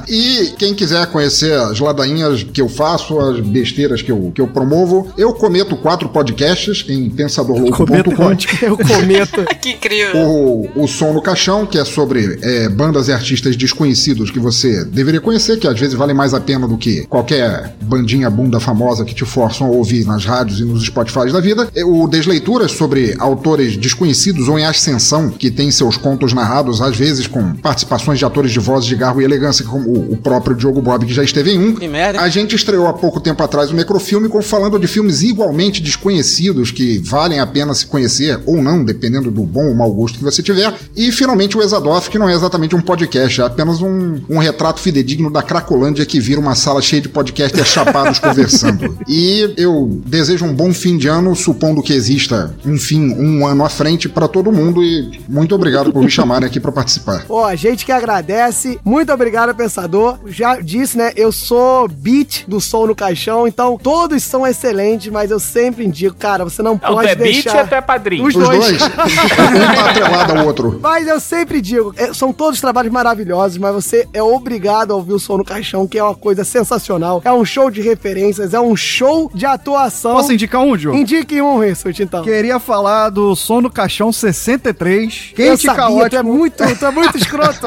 e 0.09 0.55
quem 0.57 0.74
quiser 0.74 1.07
conhecer 1.09 1.53
as 1.53 1.78
ladainhas 1.78 2.43
que 2.43 2.61
eu 2.62 2.69
faço, 2.69 3.19
as 3.19 3.41
besteiras 3.41 4.01
que 4.01 4.11
eu, 4.12 4.32
que 4.35 4.41
eu 4.41 4.47
promovo, 4.47 5.12
eu 5.19 5.35
cometo 5.35 5.77
quatro 5.77 6.09
podcasts 6.09 6.85
em 6.89 7.11
pensadorlouco.com. 7.11 8.54
Eu 8.63 8.77
cometo. 8.77 9.45
que 9.61 9.71
incrível. 9.71 10.17
O, 10.27 10.83
o 10.85 10.89
Som 10.89 11.13
no 11.13 11.23
Caixão, 11.23 11.67
que 11.67 11.79
é 11.79 11.85
sobre 11.85 12.39
é, 12.43 12.69
bandas 12.69 13.09
e 13.09 13.13
artistas 13.13 13.57
desconhecidos 13.57 14.31
que 14.31 14.39
você 14.39 14.85
deveria 14.85 15.21
conhecer, 15.21 15.59
que 15.59 15.67
às 15.67 15.79
vezes 15.79 15.95
vale 15.95 16.13
mais 16.15 16.35
a 16.35 16.41
pena 16.41 16.67
do 16.67 16.77
que 16.77 17.05
qualquer 17.07 17.75
bandinha 17.83 18.29
bunda 18.31 18.61
famosa 18.61 19.05
que 19.05 19.15
te 19.15 19.25
forçam 19.25 19.67
a 19.67 19.71
ouvir 19.71 20.05
nas 20.07 20.25
rádios 20.25 20.61
e 20.61 20.65
nos 20.65 20.85
Spotify 20.85 21.33
da 21.33 21.41
vida. 21.41 21.69
É, 21.75 21.85
O 21.85 22.07
Desleituras, 22.07 22.73
sobre 22.73 23.15
autores 23.19 23.77
desconhecidos 23.77 24.49
ou 24.49 24.59
em 24.59 24.65
ascensão, 24.65 25.31
que 25.31 25.51
tem 25.51 25.71
seus 25.71 25.97
contos 25.97 26.33
narrados, 26.33 26.81
às 26.81 26.97
vezes 26.97 27.27
com 27.27 27.55
participações 27.57 28.19
de 28.19 28.25
atores 28.25 28.53
de 28.53 28.59
voz 28.59 28.85
de 28.85 28.95
garbo 28.95 29.21
e 29.21 29.25
elegância, 29.25 29.65
como 29.65 29.89
o, 29.89 30.13
o 30.13 30.17
próprio 30.17 30.57
Diogo 30.57 30.81
Bob, 30.83 31.07
que 31.07 31.13
já 31.15 31.23
esteve 31.23 31.53
em 31.53 31.59
um. 31.59 31.75
Que 31.75 31.89
merda. 31.89 32.21
A 32.21 32.29
gente 32.29 32.55
estreou 32.55 32.87
há 32.87 32.93
pouco 32.93 33.21
tempo 33.21 33.43
atrás 33.43 33.71
o 33.71 33.75
Necrofilme 33.75 34.29
com- 34.29 34.43
falando 34.43 34.79
de 34.79 34.87
filmes 34.87 35.23
igualmente 35.23 35.81
desconhecidos 35.83 36.71
que 36.71 36.99
valem 36.99 37.41
a 37.41 37.47
pena 37.47 37.75
se 37.75 37.87
conhecer 37.87 38.34
ou 38.47 38.62
não, 38.62 38.85
dependendo 38.85 39.31
do 39.31 39.43
bom 39.43 39.66
ou 39.69 39.74
mau 39.74 39.93
gosto 39.93 40.19
que 40.19 40.24
você 40.24 40.43
tiver. 40.43 40.73
E 40.97 41.11
finalmente 41.12 41.56
o 41.56 41.62
Exadoff, 41.62 42.09
que 42.11 42.19
não 42.19 42.28
é 42.28 42.35
exatamente 42.35 42.74
um 42.74 42.81
podcast, 42.81 43.40
é 43.40 43.44
apenas 43.44 43.81
um, 43.81 44.20
um 44.28 44.39
retrato 44.39 44.81
fidedigno 44.81 45.31
da 45.31 45.43
Cracolândia 45.43 46.05
que 46.06 46.20
vira 46.20 46.40
uma 46.40 46.55
sala 46.55 46.81
cheia 46.82 47.02
de 47.02 47.09
podcasters 47.09 47.69
chapados 47.69 48.19
conversando. 48.20 48.98
E 49.09 49.55
eu 49.56 50.01
desejo 50.06 50.44
um 50.44 50.55
bom 50.55 50.73
fim 50.73 50.97
de 50.97 51.09
ano, 51.09 51.35
supondo 51.35 51.82
que 51.82 51.93
exista 51.93 52.55
um 52.65 52.77
fim, 52.78 53.12
um 53.15 53.47
ano 53.47 53.65
à 53.65 53.69
frente 53.69 54.09
para 54.09 54.28
todo 54.28 54.52
mundo. 54.52 54.82
E 54.82 55.20
muito 55.28 55.55
obrigado 55.55 55.93
por 55.93 56.02
me 56.02 56.11
chamarem 56.11 56.47
aqui 56.47 56.61
para 56.61 56.73
participar. 56.73 57.24
Pô, 57.27 57.44
a 57.44 57.55
gente 57.55 57.85
que 57.85 57.93
agradece. 57.93 58.78
Muito 58.85 59.12
obrigado, 59.12 59.55
pensador. 59.55 60.19
Já 60.27 60.61
disse, 60.61 60.97
né? 60.97 61.12
Eu 61.16 61.32
sou 61.32 61.89
beat 61.89 62.44
do 62.48 62.61
som 62.61 62.86
no 62.86 62.94
caixão, 62.94 63.47
então 63.47 63.78
todos 63.81 64.23
são 64.23 64.47
excelentes, 64.47 65.11
mas 65.12 65.31
eu 65.31 65.39
sempre 65.40 65.85
indico, 65.85 66.16
cara, 66.16 66.44
você 66.44 66.62
não 66.62 66.73
Não, 66.73 66.78
tu 66.78 66.86
pode 66.94 67.09
é 67.09 67.15
beat 67.15 67.44
deixar. 67.44 67.62
ou 67.62 67.66
tu 67.69 67.74
é 67.74 67.81
padrinho? 67.81 68.24
Os 68.25 68.35
Os 68.35 68.49
dois. 68.49 68.79
dois. 68.79 68.83
um 68.83 69.75
tá 69.75 69.91
atrelado 69.91 70.33
ao 70.39 70.47
outro. 70.47 70.79
Mas 70.83 71.07
eu 71.07 71.21
sempre 71.21 71.61
digo, 71.61 71.95
é, 71.97 72.13
são 72.13 72.33
todos 72.33 72.61
trabalhos 72.61 72.93
maravilhosos, 72.93 73.59
mas 73.59 73.75
você 73.75 74.09
é 74.13 74.23
obrigado 74.23 74.93
a 74.93 74.97
ouvir 74.97 75.13
o 75.13 75.19
som 75.19 75.37
no 75.37 75.45
caixão, 75.45 75.87
que 75.87 75.99
é 75.99 76.03
uma 76.03 76.15
coisa 76.15 76.45
sensacional. 76.45 77.21
É 77.25 77.33
um 77.33 77.45
show 77.45 77.71
de 77.71 77.81
referências, 77.83 78.55
é 78.55 78.61
um 78.61 78.75
show 78.75 79.31
de 79.35 79.45
atuação. 79.45 80.13
Posso 80.15 80.33
indicar 80.33 80.63
um, 80.63 80.77
Diogo? 80.77 80.97
Indique 80.97 81.41
um, 81.41 81.59
Rissuti, 81.59 82.03
então. 82.03 82.23
Queria 82.23 82.59
falar 82.59 83.11
do 83.11 83.35
Som 83.37 83.61
do 83.63 83.71
Caixão 83.71 84.13
63. 84.13 85.31
eu 85.31 85.37
Quente 85.37 85.63
e 85.63 85.67
sabia, 85.67 85.75
caótico. 85.75 86.11
tu 86.11 86.17
é 86.17 86.23
muito, 86.23 86.79
tu 86.79 86.87
é 86.87 86.91
muito 86.91 87.19
escroto. 87.19 87.67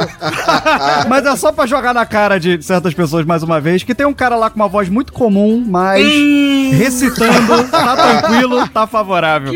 Mas 1.08 1.26
é 1.26 1.36
só 1.36 1.52
pra 1.52 1.66
jogar 1.66 1.94
na 1.94 2.06
cara 2.06 2.40
de 2.40 2.62
certas 2.64 2.94
pessoas 2.94 3.26
mais 3.26 3.44
uma 3.44 3.60
vez, 3.62 3.84
que 3.84 3.94
tem 3.94 4.06
um 4.06 4.14
cara 4.14 4.36
lá 4.36 4.50
com 4.50 4.56
uma 4.56 4.68
voz 4.68 4.90
muito 4.90 5.14
comum, 5.14 5.64
mas 5.68 6.04
recitando, 6.74 7.64
tá 7.70 7.96
tranquilo, 7.96 8.68
tá 8.70 8.88
favorável. 8.88 9.54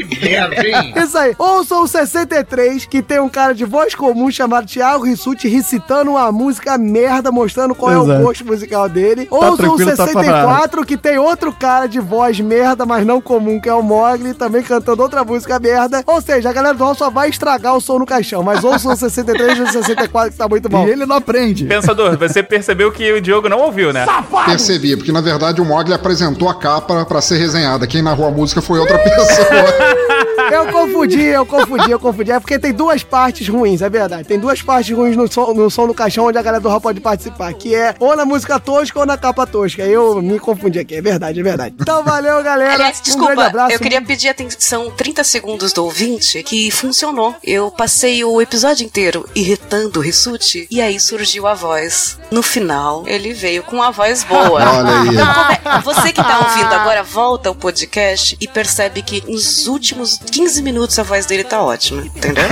Isso 0.95 1.17
aí. 1.17 1.35
Ouçam 1.37 1.83
o 1.83 1.87
63, 1.87 2.85
que 2.85 3.01
tem 3.01 3.19
um 3.19 3.29
cara 3.29 3.53
de 3.53 3.65
voz 3.65 3.95
comum 3.95 4.29
chamado 4.31 4.67
Thiago 4.67 5.05
Rissuti 5.05 5.47
recitando 5.47 6.11
uma 6.11 6.31
música 6.31 6.77
merda, 6.77 7.31
mostrando 7.31 7.73
qual 7.75 7.91
é 7.91 7.95
Exato. 7.95 8.19
o 8.19 8.23
gosto 8.23 8.45
musical 8.45 8.89
dele. 8.89 9.27
Ouçam 9.29 9.53
o 9.53 9.57
tranquilo, 9.57 9.95
tá 9.95 10.05
64, 10.07 10.85
que 10.85 10.97
tem 10.97 11.17
outro 11.17 11.53
cara 11.53 11.87
de 11.87 11.99
voz 11.99 12.39
merda, 12.39 12.85
mas 12.85 13.05
não 13.05 13.21
comum, 13.21 13.59
que 13.59 13.69
é 13.69 13.73
o 13.73 13.81
Mogli, 13.81 14.33
também 14.33 14.63
cantando 14.63 15.01
outra 15.01 15.23
música 15.23 15.59
merda. 15.59 16.03
Ou 16.05 16.21
seja, 16.21 16.49
a 16.49 16.53
galera 16.53 16.75
do 16.75 16.83
Hall 16.83 16.95
só 16.95 17.09
vai 17.09 17.29
estragar 17.29 17.75
o 17.75 17.81
som 17.81 17.99
no 17.99 18.05
caixão, 18.05 18.43
mas 18.43 18.63
ouçam 18.63 18.93
o 18.93 18.95
63 18.95 19.57
e 19.57 19.61
o 19.61 19.71
64, 19.71 20.31
que 20.31 20.37
tá 20.37 20.47
muito 20.47 20.69
bom. 20.69 20.87
E 20.87 20.91
ele 20.91 21.05
não 21.05 21.17
aprende. 21.17 21.65
Pensador, 21.65 22.17
você 22.17 22.41
percebeu 22.43 22.91
que 22.91 23.11
o 23.13 23.21
Diogo 23.21 23.49
não 23.49 23.59
ouviu, 23.59 23.93
né? 23.93 24.05
Percebi, 24.45 24.95
porque 24.95 25.11
na 25.11 25.21
verdade 25.21 25.61
o 25.61 25.65
Mogli 25.65 25.93
apresentou 25.93 26.49
a 26.49 26.55
capa 26.55 27.05
pra 27.05 27.21
ser 27.21 27.37
resenhada. 27.37 27.87
Quem 27.87 28.01
narrou 28.01 28.27
a 28.27 28.31
música 28.31 28.61
foi 28.61 28.79
outra 28.79 28.97
pessoa. 29.03 30.10
Eu 30.51 30.71
confundi, 30.71 31.21
eu 31.21 31.45
confundi, 31.45 31.91
eu 31.91 31.99
confundi. 31.99 32.31
É 32.31 32.39
porque 32.39 32.57
tem 32.57 32.73
duas 32.73 33.03
partes 33.03 33.47
ruins, 33.47 33.81
é 33.81 33.89
verdade. 33.89 34.27
Tem 34.27 34.39
duas 34.39 34.61
partes 34.61 34.95
ruins 34.95 35.15
no 35.15 35.31
som, 35.31 35.53
no 35.53 35.69
som 35.69 35.87
do 35.87 35.93
caixão 35.93 36.25
onde 36.25 36.37
a 36.37 36.41
galera 36.41 36.61
do 36.61 36.69
Raw 36.69 36.81
pode 36.81 36.99
participar, 36.99 37.53
que 37.53 37.75
é 37.75 37.95
ou 37.99 38.15
na 38.15 38.25
música 38.25 38.59
tosca 38.59 38.99
ou 38.99 39.05
na 39.05 39.17
capa 39.17 39.45
tosca. 39.45 39.83
Eu 39.83 40.21
me 40.21 40.39
confundi 40.39 40.79
aqui, 40.79 40.95
é 40.95 41.01
verdade, 41.01 41.39
é 41.39 41.43
verdade. 41.43 41.75
Então 41.79 42.03
valeu, 42.03 42.41
galera. 42.43 42.73
Aliás, 42.73 42.99
um 42.99 43.03
desculpa, 43.03 43.33
grande 43.33 43.49
abraço. 43.49 43.73
eu 43.73 43.79
queria 43.79 44.01
pedir 44.01 44.29
atenção 44.29 44.91
30 44.91 45.23
segundos 45.23 45.73
do 45.73 45.83
ouvinte 45.83 46.41
que 46.43 46.71
funcionou. 46.71 47.35
Eu 47.43 47.71
passei 47.71 48.23
o 48.23 48.41
episódio 48.41 48.85
inteiro 48.85 49.27
irritando 49.35 49.99
o 49.99 50.01
Rissuti 50.01 50.67
e 50.69 50.81
aí 50.81 50.99
surgiu 50.99 51.47
a 51.47 51.53
voz. 51.53 52.17
No 52.31 52.41
final, 52.41 53.03
ele 53.07 53.33
veio 53.33 53.63
com 53.63 53.77
uma 53.77 53.91
voz 53.91 54.23
boa. 54.23 54.61
Olha 54.71 55.01
aí. 55.01 55.09
Então, 55.09 55.81
você 55.81 56.13
que 56.13 56.23
tá 56.23 56.39
ouvindo 56.39 56.73
agora, 56.73 57.03
volta 57.03 57.49
ao 57.49 57.55
podcast 57.55 58.37
e 58.39 58.47
percebe 58.47 59.01
que 59.01 59.23
nos 59.29 59.67
últimos 59.67 60.17
15 60.31 60.51
15 60.51 60.63
minutos 60.63 60.97
a 60.99 61.03
voz 61.03 61.25
dele 61.25 61.43
tá 61.43 61.61
ótima, 61.61 62.01
entendeu? 62.03 62.43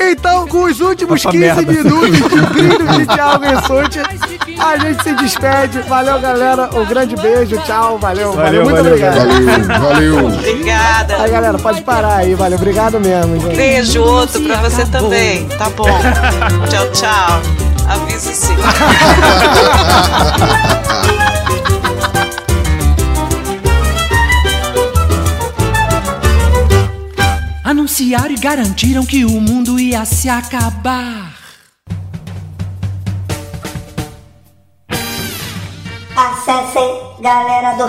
Então, 0.00 0.46
com 0.46 0.64
os 0.64 0.80
últimos 0.80 1.20
Essa 1.20 1.30
15 1.30 1.44
merda. 1.44 1.62
minutos 1.62 2.30
de 2.30 2.40
brilho 2.52 2.86
de 2.86 3.06
Thiago 3.06 3.44
Rissuti, 3.44 3.98
a 4.58 4.76
gente 4.78 5.02
se 5.02 5.14
despede. 5.14 5.80
Valeu, 5.82 6.20
galera. 6.20 6.70
Um 6.74 6.84
grande 6.84 7.16
beijo. 7.16 7.56
Tchau. 7.62 7.98
Valeu. 7.98 8.32
Valeu, 8.32 8.32
Valeu, 8.32 8.62
muito 8.64 8.76
valeu, 8.76 8.92
obrigado. 8.92 9.16
Valeu, 9.16 9.80
valeu. 9.80 10.26
Obrigada. 10.26 11.22
Aí, 11.22 11.30
galera, 11.30 11.58
pode 11.58 11.82
parar 11.82 12.16
aí. 12.16 12.34
Valeu. 12.34 12.58
Obrigado 12.58 13.00
mesmo, 13.00 13.40
gente. 13.40 13.56
Beijo, 13.56 14.02
outro 14.02 14.40
pra 14.42 14.56
você 14.58 14.84
também. 14.86 15.46
Tá 15.48 15.70
bom. 15.70 15.86
Tchau, 16.68 16.90
tchau. 16.92 17.40
Avisa 17.88 18.32
sim. 18.32 18.56
Anunciaram 27.72 28.30
e 28.30 28.36
garantiram 28.36 29.02
que 29.06 29.24
o 29.24 29.40
mundo 29.40 29.80
ia 29.80 30.04
se 30.04 30.28
acabar. 30.28 31.32
Acessem 36.14 37.00
galera 37.20 37.74
do 37.76 37.86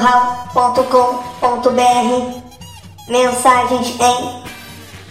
Mensagens 3.09 3.99
em 3.99 4.43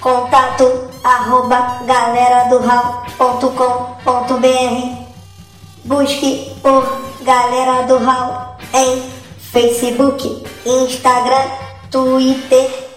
contato 0.00 0.64
arroba 1.04 1.82
galera 1.84 2.48
do 2.48 2.60
Busque 5.84 6.50
por 6.62 7.12
Galera 7.20 7.82
do 7.82 7.98
Hall 7.98 8.56
em 8.72 9.02
Facebook, 9.38 10.46
Instagram, 10.64 11.50
Twitter 11.90 12.92